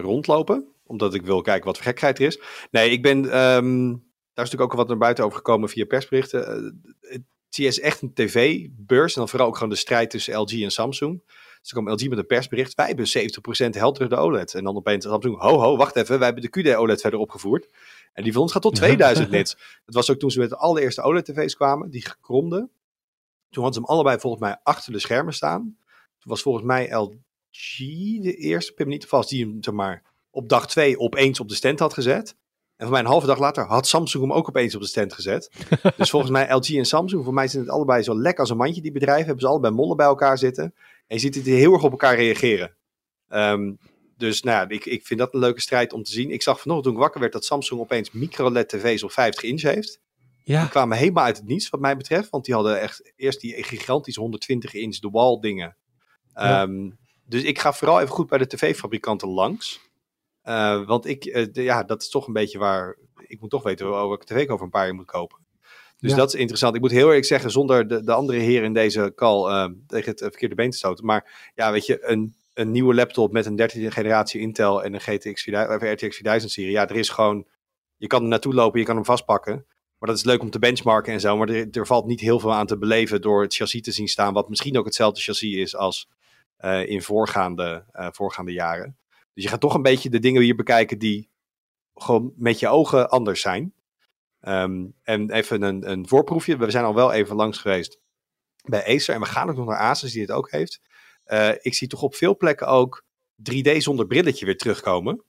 rondlopen, 0.00 0.66
omdat 0.86 1.14
ik 1.14 1.26
wil 1.26 1.40
kijken 1.40 1.64
wat 1.64 1.76
voor 1.76 1.86
gekheid 1.86 2.18
er 2.18 2.26
is. 2.26 2.40
Nee, 2.70 2.90
ik 2.90 3.02
ben, 3.02 3.30
ehm, 3.30 3.94
daar 4.36 4.44
is 4.44 4.50
natuurlijk 4.50 4.72
ook 4.72 4.78
wat 4.78 4.88
naar 4.88 4.98
buiten 4.98 5.24
over 5.24 5.36
gekomen 5.36 5.68
via 5.68 5.84
persberichten. 5.84 6.46
Eh, 6.46 7.10
het 7.10 7.22
CES 7.48 7.66
is 7.66 7.80
echt 7.80 8.02
een 8.02 8.14
tv-beurs 8.14 9.14
en 9.14 9.20
dan 9.20 9.28
vooral 9.28 9.48
ook 9.48 9.54
gewoon 9.54 9.68
de 9.68 9.76
strijd 9.76 10.10
tussen 10.10 10.36
LG 10.38 10.62
en 10.62 10.70
Samsung. 10.70 11.22
Dus 11.60 11.70
dan 11.70 11.82
kwam 11.82 11.94
LG 11.94 12.08
met 12.08 12.18
een 12.18 12.26
persbericht, 12.26 12.74
wij 12.74 12.86
hebben 12.86 13.06
70% 13.06 13.74
heldere 13.74 14.16
OLED. 14.16 14.54
En 14.54 14.64
dan 14.64 14.76
opeens 14.76 15.04
Samsung, 15.04 15.38
ho 15.38 15.58
ho, 15.58 15.76
wacht 15.76 15.96
even, 15.96 16.18
wij 16.18 16.26
hebben 16.26 16.50
de 16.50 16.60
QD-OLED 16.60 17.00
verder 17.00 17.20
opgevoerd. 17.20 17.68
En 18.12 18.22
die 18.22 18.32
van 18.32 18.42
ons 18.42 18.52
gaat 18.52 18.62
tot 18.62 18.74
2000 18.74 19.30
nits. 19.30 19.56
Dat 19.84 19.94
was 19.94 20.10
ook 20.10 20.18
toen 20.18 20.30
ze 20.30 20.38
met 20.38 20.48
de 20.48 20.56
allereerste 20.56 21.02
OLED-tv's 21.02 21.54
kwamen, 21.54 21.90
die 21.90 22.06
gekromde. 22.06 22.68
Toen 23.50 23.62
hadden 23.62 23.72
ze 23.72 23.80
hem 23.80 23.88
allebei 23.88 24.18
volgens 24.18 24.42
mij 24.42 24.56
achter 24.62 24.92
de 24.92 24.98
schermen 24.98 25.34
staan. 25.34 25.62
Toen 26.18 26.30
was 26.30 26.42
volgens 26.42 26.64
mij 26.64 26.94
LG 26.94 27.16
de 28.20 28.34
eerste, 28.36 28.70
ik 28.70 28.76
ben 28.76 28.86
me 28.86 28.92
niet 28.92 29.06
vast, 29.06 29.28
die 29.28 29.44
hem 29.44 29.62
zeg 29.62 29.74
maar, 29.74 30.02
op 30.30 30.48
dag 30.48 30.66
2 30.66 30.98
opeens 30.98 31.40
op 31.40 31.48
de 31.48 31.54
stand 31.54 31.78
had 31.78 31.94
gezet. 31.94 32.36
En 32.76 32.84
voor 32.84 32.90
mij 32.90 33.00
een 33.00 33.06
halve 33.06 33.26
dag 33.26 33.38
later 33.38 33.64
had 33.64 33.86
Samsung 33.86 34.22
hem 34.22 34.32
ook 34.32 34.48
opeens 34.48 34.74
op 34.74 34.80
de 34.80 34.86
stand 34.86 35.12
gezet. 35.12 35.50
dus 35.96 36.10
volgens 36.10 36.32
mij 36.32 36.54
LG 36.54 36.68
en 36.68 36.84
Samsung, 36.84 37.24
voor 37.24 37.34
mij 37.34 37.48
zijn 37.48 37.62
het 37.62 37.72
allebei 37.72 38.02
zo 38.02 38.20
lekker 38.20 38.40
als 38.40 38.50
een 38.50 38.56
mandje, 38.56 38.82
die 38.82 38.92
bedrijven. 38.92 39.24
Hebben 39.24 39.42
ze 39.42 39.48
allebei 39.48 39.74
mollen 39.74 39.96
bij 39.96 40.06
elkaar 40.06 40.38
zitten. 40.38 40.64
En 41.06 41.16
je 41.16 41.18
ziet 41.18 41.34
het 41.34 41.44
heel 41.44 41.72
erg 41.72 41.82
op 41.82 41.90
elkaar 41.90 42.16
reageren. 42.16 42.76
Ehm, 43.28 43.72
dus 44.16 44.42
nou 44.42 44.56
ja, 44.56 44.74
ik, 44.74 44.84
ik 44.84 45.06
vind 45.06 45.20
dat 45.20 45.34
een 45.34 45.40
leuke 45.40 45.60
strijd 45.60 45.92
om 45.92 46.02
te 46.02 46.12
zien. 46.12 46.30
Ik 46.30 46.42
zag 46.42 46.60
vanochtend 46.60 46.86
toen 46.86 46.94
ik 46.94 47.00
wakker 47.00 47.20
werd 47.20 47.32
dat 47.32 47.44
Samsung 47.44 47.80
opeens 47.80 48.10
micro-LED 48.10 48.68
tv's 48.68 49.02
op 49.02 49.12
50 49.12 49.42
inch 49.42 49.62
heeft. 49.62 50.00
Ja, 50.44 50.60
Die 50.60 50.70
kwamen 50.70 50.98
helemaal 50.98 51.24
uit 51.24 51.36
het 51.36 51.46
niets 51.46 51.70
wat 51.70 51.80
mij 51.80 51.96
betreft. 51.96 52.30
Want 52.30 52.44
die 52.44 52.54
hadden 52.54 52.80
echt 52.80 53.12
eerst 53.16 53.40
die 53.40 53.62
gigantische 53.62 54.20
120 54.20 54.74
inch 54.74 54.98
de 54.98 55.10
wall 55.10 55.40
dingen. 55.40 55.76
Ja. 56.34 56.62
Ehm, 56.62 56.90
dus 57.24 57.42
ik 57.42 57.58
ga 57.58 57.72
vooral 57.72 58.00
even 58.00 58.14
goed 58.14 58.28
bij 58.28 58.38
de 58.38 58.46
tv-fabrikanten 58.46 59.28
langs. 59.28 59.80
Eh, 60.46 60.86
want 60.86 61.06
ik, 61.06 61.24
eh, 61.24 61.46
de- 61.52 61.62
ja, 61.62 61.82
dat 61.82 62.02
is 62.02 62.08
toch 62.08 62.26
een 62.26 62.32
beetje 62.32 62.58
waar... 62.58 62.96
Ik 63.26 63.40
moet 63.40 63.50
toch 63.50 63.62
weten 63.62 63.90
welke 63.90 64.24
tv 64.24 64.36
ik 64.40 64.50
over 64.50 64.64
een 64.64 64.70
paar 64.70 64.84
jaar 64.86 64.94
moet 64.94 65.06
kopen. 65.06 65.38
Dus 65.98 66.10
Ja. 66.10 66.16
dat 66.16 66.28
is 66.34 66.40
interessant. 66.40 66.74
Ik 66.74 66.80
moet 66.80 66.90
heel 66.90 67.06
eerlijk 67.06 67.24
zeggen, 67.24 67.50
zonder 67.50 67.88
de, 67.88 68.04
de 68.04 68.12
andere 68.12 68.38
heren 68.38 68.64
in 68.64 68.72
deze 68.72 69.12
call 69.14 69.48
eh, 69.50 69.68
tegen 69.86 70.10
het 70.10 70.18
verkeerde 70.20 70.54
been 70.54 70.70
te 70.70 70.76
stoten. 70.76 71.04
Maar 71.04 71.50
ja, 71.54 71.72
weet 71.72 71.86
je, 71.86 71.98
een, 72.06 72.34
een 72.54 72.70
nieuwe 72.70 72.94
laptop 72.94 73.32
met 73.32 73.46
een 73.46 73.56
13e 73.56 73.86
generatie 73.92 74.40
Intel 74.40 74.84
en 74.84 74.94
een 74.94 75.00
GTX 75.00 75.42
4000, 75.42 75.82
of 75.82 75.88
RTX 75.92 76.14
4000 76.16 76.52
serie. 76.52 76.70
Ja, 76.70 76.88
er 76.88 76.96
is 76.96 77.08
gewoon... 77.08 77.46
Je 77.96 78.06
kan 78.06 78.22
er 78.22 78.28
naartoe 78.28 78.54
lopen, 78.54 78.80
je 78.80 78.86
kan 78.86 78.94
hem 78.96 79.04
vastpakken. 79.04 79.66
Maar 79.98 80.08
dat 80.08 80.18
is 80.18 80.24
leuk 80.24 80.40
om 80.40 80.50
te 80.50 80.58
benchmarken 80.58 81.12
en 81.12 81.20
zo. 81.20 81.36
Maar 81.36 81.48
er, 81.48 81.66
er 81.70 81.86
valt 81.86 82.06
niet 82.06 82.20
heel 82.20 82.40
veel 82.40 82.52
aan 82.54 82.66
te 82.66 82.78
beleven 82.78 83.20
door 83.20 83.42
het 83.42 83.54
chassis 83.54 83.82
te 83.82 83.92
zien 83.92 84.08
staan. 84.08 84.32
Wat 84.34 84.48
misschien 84.48 84.78
ook 84.78 84.84
hetzelfde 84.84 85.20
chassis 85.20 85.54
is 85.54 85.76
als 85.76 86.08
in 86.86 87.02
voorgaande, 87.02 87.84
voorgaande 88.12 88.52
jaren. 88.52 88.96
Dus 89.36 89.44
je 89.44 89.50
gaat 89.50 89.60
toch 89.60 89.74
een 89.74 89.82
beetje 89.82 90.10
de 90.10 90.18
dingen 90.18 90.42
hier 90.42 90.56
bekijken 90.56 90.98
die 90.98 91.30
gewoon 91.94 92.32
met 92.36 92.58
je 92.58 92.68
ogen 92.68 93.10
anders 93.10 93.40
zijn. 93.40 93.74
Ehm, 94.40 94.86
en 95.02 95.30
even 95.30 95.62
een, 95.62 95.90
een 95.90 96.08
voorproefje. 96.08 96.56
We 96.56 96.70
zijn 96.70 96.84
al 96.84 96.94
wel 96.94 97.12
even 97.12 97.36
langs 97.36 97.58
geweest 97.58 97.98
bij 98.64 98.86
Acer. 98.86 99.14
En 99.14 99.20
we 99.20 99.26
gaan 99.26 99.48
ook 99.48 99.56
nog 99.56 99.66
naar 99.66 99.78
Asus 99.78 100.12
die 100.12 100.20
het 100.20 100.30
ook 100.30 100.50
heeft. 100.50 100.80
Eh, 101.24 101.50
ik 101.60 101.74
zie 101.74 101.88
toch 101.88 102.02
op 102.02 102.14
veel 102.14 102.36
plekken 102.36 102.66
ook 102.66 103.04
3D 103.50 103.76
zonder 103.76 104.06
brilletje 104.06 104.44
weer 104.44 104.56
terugkomen. 104.56 105.24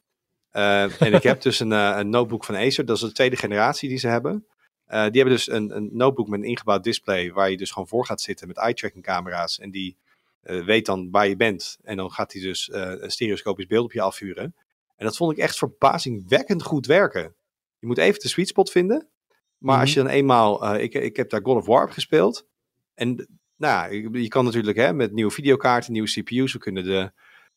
Eh, 0.50 1.02
en 1.02 1.14
ik 1.14 1.24
heb 1.24 1.42
dus 1.48 1.60
een, 1.60 1.72
eh, 1.72 1.96
een 1.98 2.10
notebook 2.10 2.44
van 2.44 2.56
Acer. 2.56 2.86
Dat 2.86 2.96
is 2.96 3.02
de 3.02 3.12
tweede 3.12 3.36
generatie 3.36 3.90
die 3.90 3.98
ze 3.98 4.08
hebben. 4.08 4.48
Die 4.88 4.98
hebben 4.98 5.30
dus 5.30 5.50
een, 5.50 5.76
een 5.76 5.90
notebook 5.92 6.28
met 6.28 6.40
een 6.40 6.46
ingebouwd 6.46 6.84
display. 6.84 7.32
Waar 7.32 7.50
je 7.50 7.58
dus 7.58 7.72
gewoon 7.72 7.88
voor 7.88 8.06
gaat 8.06 8.22
zitten 8.22 8.48
met 8.48 8.58
eye-tracking 8.58 9.04
camera's. 9.04 9.60
En 9.60 9.72
die 9.72 9.98
weet 10.48 10.86
dan 10.86 11.12
waar 11.12 11.28
je 11.28 11.36
bent. 11.36 11.78
En 11.84 11.98
dan 11.98 12.12
gaat 12.12 12.34
hij 12.34 12.42
dus 12.42 12.70
eh, 12.70 12.92
een 12.98 13.12
stereoscopisch 13.12 13.66
beeld 13.68 13.86
op 13.86 13.94
je 13.94 14.02
afvuren. 14.02 14.56
En 14.96 15.06
dat 15.06 15.18
vond 15.18 15.32
ik 15.32 15.38
echt 15.38 15.58
verbazingwekkend 15.58 16.64
goed 16.64 16.86
werken. 16.86 17.36
Je 17.80 17.88
moet 17.88 17.98
even 17.98 18.20
de 18.20 18.28
sweet 18.28 18.48
spot 18.48 18.72
vinden. 18.72 19.10
Maar 19.58 19.80
als 19.80 19.94
je 19.94 20.00
dan 20.00 20.10
eenmaal... 20.10 20.66
eh, 20.66 20.84
ik, 20.84 20.94
ik 20.94 21.16
heb 21.16 21.30
daar 21.30 21.42
God 21.44 21.58
of 21.58 21.66
War 21.66 21.84
op 21.84 21.90
gespeeld. 21.90 22.48
En 22.94 23.28
nou, 23.56 24.20
je, 24.20 24.28
kan 24.28 24.46
natuurlijk 24.46 24.78
hè, 24.78 24.94
met 24.94 25.12
nieuwe 25.12 25.32
videokaarten, 25.32 25.92
nieuwe 25.92 26.10
CPU's... 26.10 26.54
We 26.54 26.60
kunnen 26.60 26.84
de, 26.84 27.12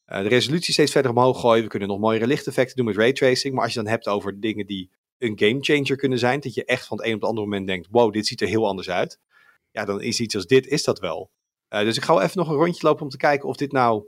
eh, 0.04 0.22
de 0.22 0.28
resolutie 0.28 0.72
steeds 0.72 0.92
verder 0.92 1.10
omhoog 1.10 1.40
gooien. 1.40 1.62
We 1.62 1.70
kunnen 1.70 1.88
nog 1.88 1.98
mooiere 1.98 2.26
lichteffecten 2.26 2.76
doen 2.76 2.84
met 2.86 2.96
raytracing. 2.96 3.54
Maar 3.54 3.64
als 3.64 3.72
je 3.72 3.80
dan 3.82 3.90
hebt 3.90 4.08
over 4.08 4.40
dingen 4.40 4.66
die 4.66 4.90
een 5.18 5.38
gamechanger 5.38 5.96
kunnen 5.96 6.18
zijn... 6.18 6.40
dat 6.40 6.54
je 6.54 6.64
echt 6.64 6.86
van 6.86 6.96
het 6.96 7.06
een 7.06 7.14
op 7.14 7.20
het 7.20 7.28
andere 7.28 7.46
moment 7.46 7.66
denkt... 7.66 7.88
wow, 7.90 8.12
dit 8.12 8.26
ziet 8.26 8.40
er 8.40 8.48
heel 8.48 8.66
anders 8.66 8.90
uit. 8.90 9.18
Ja, 9.70 9.84
dan 9.84 10.02
is 10.02 10.20
iets 10.20 10.34
als 10.34 10.46
dit, 10.46 10.66
is 10.66 10.84
dat 10.84 10.98
wel. 10.98 11.30
Eh, 11.70 11.80
dus 11.84 11.96
ik 11.96 12.02
ga 12.04 12.14
wel 12.14 12.22
even 12.22 12.38
nog 12.38 12.48
een 12.48 12.54
rondje 12.54 12.86
lopen 12.86 13.02
om 13.02 13.08
te 13.08 13.16
kijken 13.16 13.48
of 13.48 13.56
dit 13.56 13.72
nou 13.72 14.04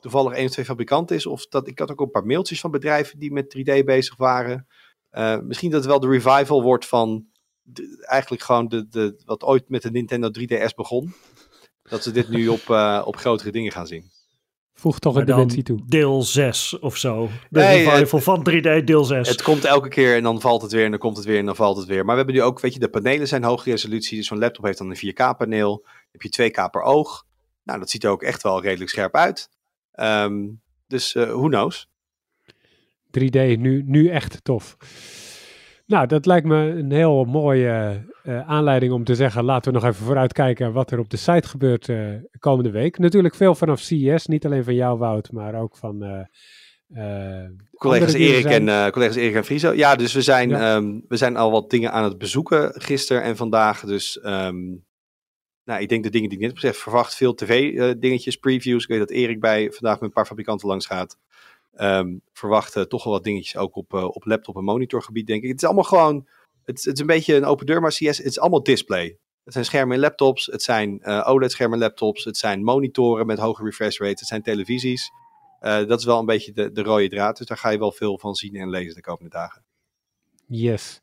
toevallig 0.00 0.32
één 0.32 0.44
of 0.46 0.50
twee 0.52 0.64
fabrikanten 0.64 1.16
is. 1.16 1.26
Of 1.26 1.46
dat, 1.46 1.68
ik 1.68 1.78
had 1.78 1.90
ook 1.90 2.00
een 2.00 2.10
paar 2.10 2.26
mailtjes 2.26 2.60
van 2.60 2.70
bedrijven 2.70 3.18
die 3.18 3.32
met 3.32 3.54
3D 3.58 3.84
bezig 3.84 4.16
waren. 4.16 4.66
Eh, 5.10 5.38
misschien 5.38 5.70
dat 5.70 5.80
het 5.80 5.88
wel 5.90 6.00
de 6.00 6.08
revival 6.08 6.62
wordt 6.62 6.86
van 6.86 7.24
de- 7.62 8.04
eigenlijk 8.08 8.42
gewoon 8.42 8.68
de, 8.68 8.88
de, 8.88 9.22
wat 9.24 9.42
ooit 9.42 9.68
met 9.68 9.82
de 9.82 9.90
Nintendo 9.90 10.28
3DS 10.40 10.74
begon. 10.76 11.14
Dat 11.82 12.02
ze 12.02 12.10
dit 12.10 12.28
nu 12.28 12.48
op, 12.58 12.70
eh, 12.70 13.02
op 13.04 13.16
grotere 13.16 13.50
dingen 13.52 13.72
gaan 13.72 13.86
zien. 13.86 14.10
voeg 14.74 14.98
toch 14.98 15.16
een 15.16 15.24
dimensie 15.24 15.62
toe. 15.62 15.78
deel 15.86 16.22
6 16.22 16.78
of 16.78 16.96
zo. 16.96 17.28
De 17.50 17.58
Nee, 17.60 17.88
revival 17.90 18.20
van 18.20 18.46
3D 18.50 18.84
deel 18.84 19.04
6. 19.04 19.28
Het 19.28 19.42
komt 19.42 19.64
elke 19.64 19.88
keer 19.88 20.16
en 20.16 20.22
dan 20.22 20.40
valt 20.40 20.62
het 20.62 20.72
weer 20.72 20.84
en 20.84 20.90
dan 20.90 21.00
komt 21.00 21.16
het 21.16 21.26
weer 21.26 21.38
en 21.38 21.46
dan 21.46 21.56
valt 21.56 21.76
het 21.76 21.86
weer. 21.86 22.04
Maar 22.04 22.16
we 22.16 22.22
hebben 22.22 22.34
nu 22.34 22.42
ook, 22.42 22.60
weet 22.60 22.72
je, 22.74 22.78
de 22.78 22.88
panelen 22.88 23.28
zijn 23.28 23.44
hoge 23.44 23.70
resolutie. 23.70 24.16
Dus 24.16 24.26
zo'n 24.26 24.38
laptop 24.38 24.64
heeft 24.64 24.78
dan 24.78 24.90
een 24.90 25.12
4K 25.12 25.36
paneel. 25.36 25.86
Heb 26.14 26.22
je 26.22 26.50
2K 26.50 26.70
per 26.70 26.82
oog. 26.82 27.24
Nou, 27.62 27.78
dat 27.78 27.90
ziet 27.90 28.04
er 28.04 28.10
ook 28.10 28.22
echt 28.22 28.42
wel 28.42 28.62
redelijk 28.62 28.90
scherp 28.90 29.14
uit. 29.14 29.48
Ehm, 29.92 30.46
dus 30.86 31.14
eh 31.14 31.24
who 31.24 31.48
knows? 31.48 31.88
3D, 33.18 33.58
nu, 33.58 33.82
nu 33.86 34.08
echt 34.08 34.44
tof. 34.44 34.76
Nou, 35.86 36.06
dat 36.06 36.26
lijkt 36.26 36.46
me 36.46 36.56
een 36.56 36.92
heel 36.92 37.24
mooie 37.24 38.04
eh, 38.22 38.48
aanleiding 38.48 38.92
om 38.92 39.04
te 39.04 39.14
zeggen, 39.14 39.44
laten 39.44 39.72
we 39.72 39.78
nog 39.78 39.88
even 39.88 40.04
vooruitkijken 40.04 40.72
wat 40.72 40.90
er 40.90 40.98
op 40.98 41.10
de 41.10 41.16
site 41.16 41.48
gebeurt 41.48 41.88
eh, 41.88 42.08
komende 42.38 42.70
week. 42.70 42.98
Natuurlijk 42.98 43.34
veel 43.34 43.54
vanaf 43.54 43.80
CES, 43.80 44.26
niet 44.26 44.44
alleen 44.44 44.64
van 44.64 44.74
jou 44.74 44.98
Wout, 44.98 45.32
maar 45.32 45.54
ook 45.54 45.76
van 45.76 46.26
Collega's 47.78 48.14
er 48.14 48.20
Erik, 48.20 48.44
en, 48.44 48.90
collega's 48.92 49.16
Erik 49.16 49.34
en 49.34 49.44
Friso. 49.44 49.72
Ja, 49.72 49.96
dus 49.96 50.12
we 50.12 50.22
zijn, 50.22 50.48
Ja. 50.48 50.74
ehm, 50.76 51.00
we 51.08 51.16
zijn 51.16 51.36
al 51.36 51.50
wat 51.50 51.70
dingen 51.70 51.92
aan 51.92 52.04
het 52.04 52.18
bezoeken 52.18 52.80
gisteren 52.80 53.22
en 53.22 53.36
vandaag. 53.36 53.80
Dus 53.80 54.20
ehm, 54.20 54.56
nou, 55.64 55.80
ik 55.80 55.88
denk 55.88 56.02
de 56.02 56.10
dingen 56.10 56.28
die 56.28 56.38
ik 56.38 56.44
net 56.44 56.62
heb 56.62 56.74
verwacht 56.74 57.14
veel 57.14 57.34
tv-dingetjes, 57.34 58.36
previews. 58.36 58.82
Ik 58.82 58.88
weet 58.88 58.98
dat 58.98 59.10
Erik 59.10 59.40
bij 59.40 59.70
vandaag 59.70 59.94
met 59.94 60.02
een 60.02 60.14
paar 60.14 60.26
fabrikanten 60.26 60.68
langs 60.68 60.86
gaat. 60.86 61.18
Ehm 61.74 62.16
verwacht 62.32 62.76
eh, 62.76 62.82
toch 62.82 63.04
wel 63.04 63.12
wat 63.12 63.24
dingetjes 63.24 63.56
ook 63.56 63.76
op, 63.76 63.94
eh, 63.94 64.04
op 64.04 64.24
laptop- 64.24 64.56
en 64.56 64.64
monitorgebied, 64.64 65.26
denk 65.26 65.42
ik. 65.42 65.48
Het 65.48 65.62
is 65.62 65.64
allemaal 65.64 65.84
gewoon, 65.84 66.26
het, 66.64 66.84
het 66.84 66.94
is 66.94 67.00
een 67.00 67.06
beetje 67.06 67.34
een 67.34 67.44
open 67.44 67.66
deur, 67.66 67.80
maar 67.80 67.90
CS, 67.90 68.16
het 68.16 68.26
is 68.26 68.38
allemaal 68.38 68.62
display. 68.62 69.18
Het 69.44 69.52
zijn 69.52 69.64
schermen 69.64 69.94
in 69.94 70.00
laptops, 70.00 70.46
het 70.46 70.62
zijn 70.62 71.00
eh, 71.00 71.28
OLED-schermen 71.28 71.78
laptops, 71.78 72.24
het 72.24 72.36
zijn 72.36 72.62
monitoren 72.62 73.26
met 73.26 73.38
hoge 73.38 73.64
refresh 73.64 73.98
rate, 73.98 74.10
het 74.10 74.26
zijn 74.26 74.42
televisies. 74.42 75.10
Eh, 75.60 75.86
dat 75.86 75.98
is 75.98 76.04
wel 76.04 76.18
een 76.18 76.26
beetje 76.26 76.52
de, 76.52 76.72
de 76.72 76.82
rode 76.82 77.08
draad, 77.08 77.36
dus 77.36 77.46
daar 77.46 77.58
ga 77.58 77.68
je 77.68 77.78
wel 77.78 77.92
veel 77.92 78.18
van 78.18 78.34
zien 78.34 78.54
en 78.54 78.70
lezen 78.70 78.94
de 78.94 79.00
komende 79.00 79.30
dagen. 79.30 79.64
Yes. 80.46 81.00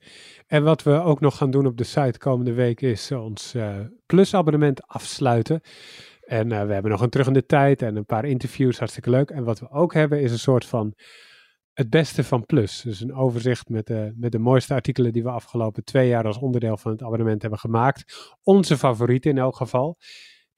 En 0.51 0.63
wat 0.63 0.83
we 0.83 0.91
ook 0.91 1.19
nog 1.19 1.37
gaan 1.37 1.51
doen 1.51 1.65
op 1.65 1.77
de 1.77 1.83
site 1.83 2.19
komende 2.19 2.53
week 2.53 2.81
is 2.81 3.11
ons 3.11 3.53
eh 3.53 3.79
Plus 4.05 4.33
abonnement 4.33 4.87
afsluiten. 4.87 5.61
En 6.21 6.51
eh, 6.51 6.65
we 6.65 6.73
hebben 6.73 6.91
nog 6.91 7.01
een 7.01 7.09
terug 7.09 7.27
in 7.27 7.33
de 7.33 7.45
tijd 7.45 7.81
en 7.81 7.95
een 7.95 8.05
paar 8.05 8.25
interviews, 8.25 8.77
hartstikke 8.77 9.09
leuk. 9.09 9.29
En 9.29 9.43
wat 9.43 9.59
we 9.59 9.69
ook 9.69 9.93
hebben 9.93 10.21
is 10.21 10.31
een 10.31 10.39
soort 10.39 10.65
van 10.65 10.93
het 11.73 11.89
beste 11.89 12.23
van 12.23 12.45
Plus. 12.45 12.81
Dus 12.81 13.01
een 13.01 13.13
overzicht 13.13 13.69
met 13.69 13.87
de, 13.87 14.13
met 14.15 14.31
de 14.31 14.39
mooiste 14.39 14.73
artikelen 14.73 15.13
die 15.13 15.23
we 15.23 15.29
afgelopen 15.29 15.83
twee 15.83 16.07
jaar 16.07 16.25
als 16.25 16.37
onderdeel 16.37 16.77
van 16.77 16.91
het 16.91 17.03
abonnement 17.03 17.41
hebben 17.41 17.59
gemaakt. 17.59 18.35
Onze 18.43 18.77
favorieten 18.77 19.31
in 19.31 19.37
elk 19.37 19.55
geval. 19.55 19.97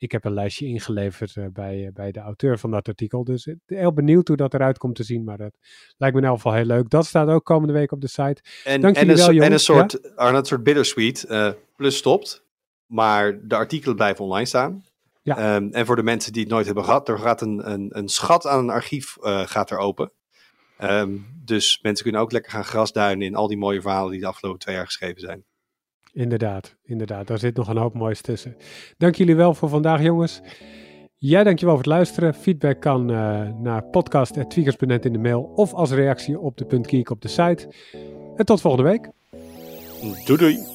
Ik 0.04 0.12
heb 0.12 0.26
een 0.26 0.34
lijstje 0.34 0.66
ingeleverd 0.66 1.36
eh, 1.36 1.46
bij, 1.54 1.86
eh, 1.86 1.94
bij 1.94 2.12
de 2.12 2.20
auteur 2.20 2.60
van 2.60 2.72
dat 2.72 2.88
artikel. 2.88 3.24
Dus 3.24 3.46
ben 3.46 3.78
heel 3.78 3.94
benieuwd 3.94 4.28
hoe 4.28 4.38
dat 4.38 4.54
eruit 4.54 4.78
komt 4.78 4.96
te 4.96 5.04
zien. 5.04 5.24
Maar 5.24 5.38
dat 5.38 5.58
lijkt 5.98 6.16
me 6.16 6.22
in 6.22 6.28
elk 6.28 6.36
geval 6.36 6.54
heel 6.54 6.66
leuk. 6.66 6.90
Dat 6.90 7.06
staat 7.06 7.28
ook 7.28 7.44
komende 7.44 7.74
week 7.74 7.92
op 7.92 8.02
de 8.02 8.08
site. 8.08 8.42
En, 8.64 8.82
Dank 8.82 8.96
en, 8.96 9.10
een, 9.10 9.16
wel, 9.16 9.30
en 9.30 9.52
een 9.52 9.60
soort, 9.60 10.16
Arnold, 10.16 10.42
een 10.42 10.46
soort 10.46 10.64
bittersweet. 10.64 11.24
eh, 11.24 11.52
plus 11.76 11.98
stopt, 11.98 12.46
maar 12.86 13.48
de 13.48 13.56
artikelen 13.56 13.96
blijven 13.96 14.24
online 14.24 14.46
staan. 14.46 14.84
Ja. 15.22 15.38
Ehm, 15.38 15.70
en 15.72 15.86
voor 15.86 15.96
de 15.96 16.04
mensen 16.04 16.34
die 16.34 16.42
het 16.42 16.52
nooit 16.52 16.66
hebben 16.66 16.84
gehad, 16.84 17.10
er 17.10 17.20
gaat 17.20 17.42
een, 17.42 17.72
een, 17.72 17.98
een 17.98 18.08
schat 18.08 18.48
aan 18.48 18.60
een 18.60 18.70
archief 18.70 19.18
eh, 19.18 19.48
gaat 19.48 19.72
er 19.72 19.78
open. 19.78 20.12
Ehm, 20.78 21.18
dus 21.44 21.80
mensen 21.82 22.04
kunnen 22.04 22.22
ook 22.22 22.32
lekker 22.32 22.52
gaan 22.52 22.66
grasduinen 22.66 23.28
in 23.28 23.36
al 23.36 23.48
die 23.48 23.58
mooie 23.58 23.82
verhalen 23.82 24.12
die 24.12 24.20
de 24.20 24.28
afgelopen 24.28 24.60
twee 24.60 24.76
jaar 24.76 24.86
geschreven 24.86 25.22
zijn. 25.22 25.46
Inderdaad, 26.14 26.76
inderdaad. 26.84 27.28
Daar 27.28 27.40
zit 27.40 27.56
nog 27.56 27.68
een 27.68 27.78
hoop 27.78 27.94
moois 27.94 28.22
tussen. 28.22 28.56
Dank 28.98 29.16
jullie 29.16 29.36
wel 29.36 29.54
voor 29.54 29.70
vandaag, 29.70 30.02
jongens. 30.02 30.42
Jij 31.18 31.44
dankjewel 31.44 31.74
voor 31.74 31.84
het 31.84 31.94
luisteren. 31.94 32.34
Feedback 32.34 32.80
kan 32.80 33.12
uh, 33.12 33.50
naar 33.62 33.84
podcast.tweakers.net 33.84 35.06
in 35.06 35.14
de 35.14 35.20
mail 35.20 35.52
of 35.56 35.74
als 35.74 35.92
reactie 35.92 36.40
op 36.40 36.58
de 36.58 37.06
op 37.10 37.22
de 37.22 37.28
site. 37.28 37.74
En 38.36 38.46
tot 38.46 38.62
volgende 38.62 38.90
week. 38.90 39.10
Doei 40.26 40.38
doei. 40.38 40.73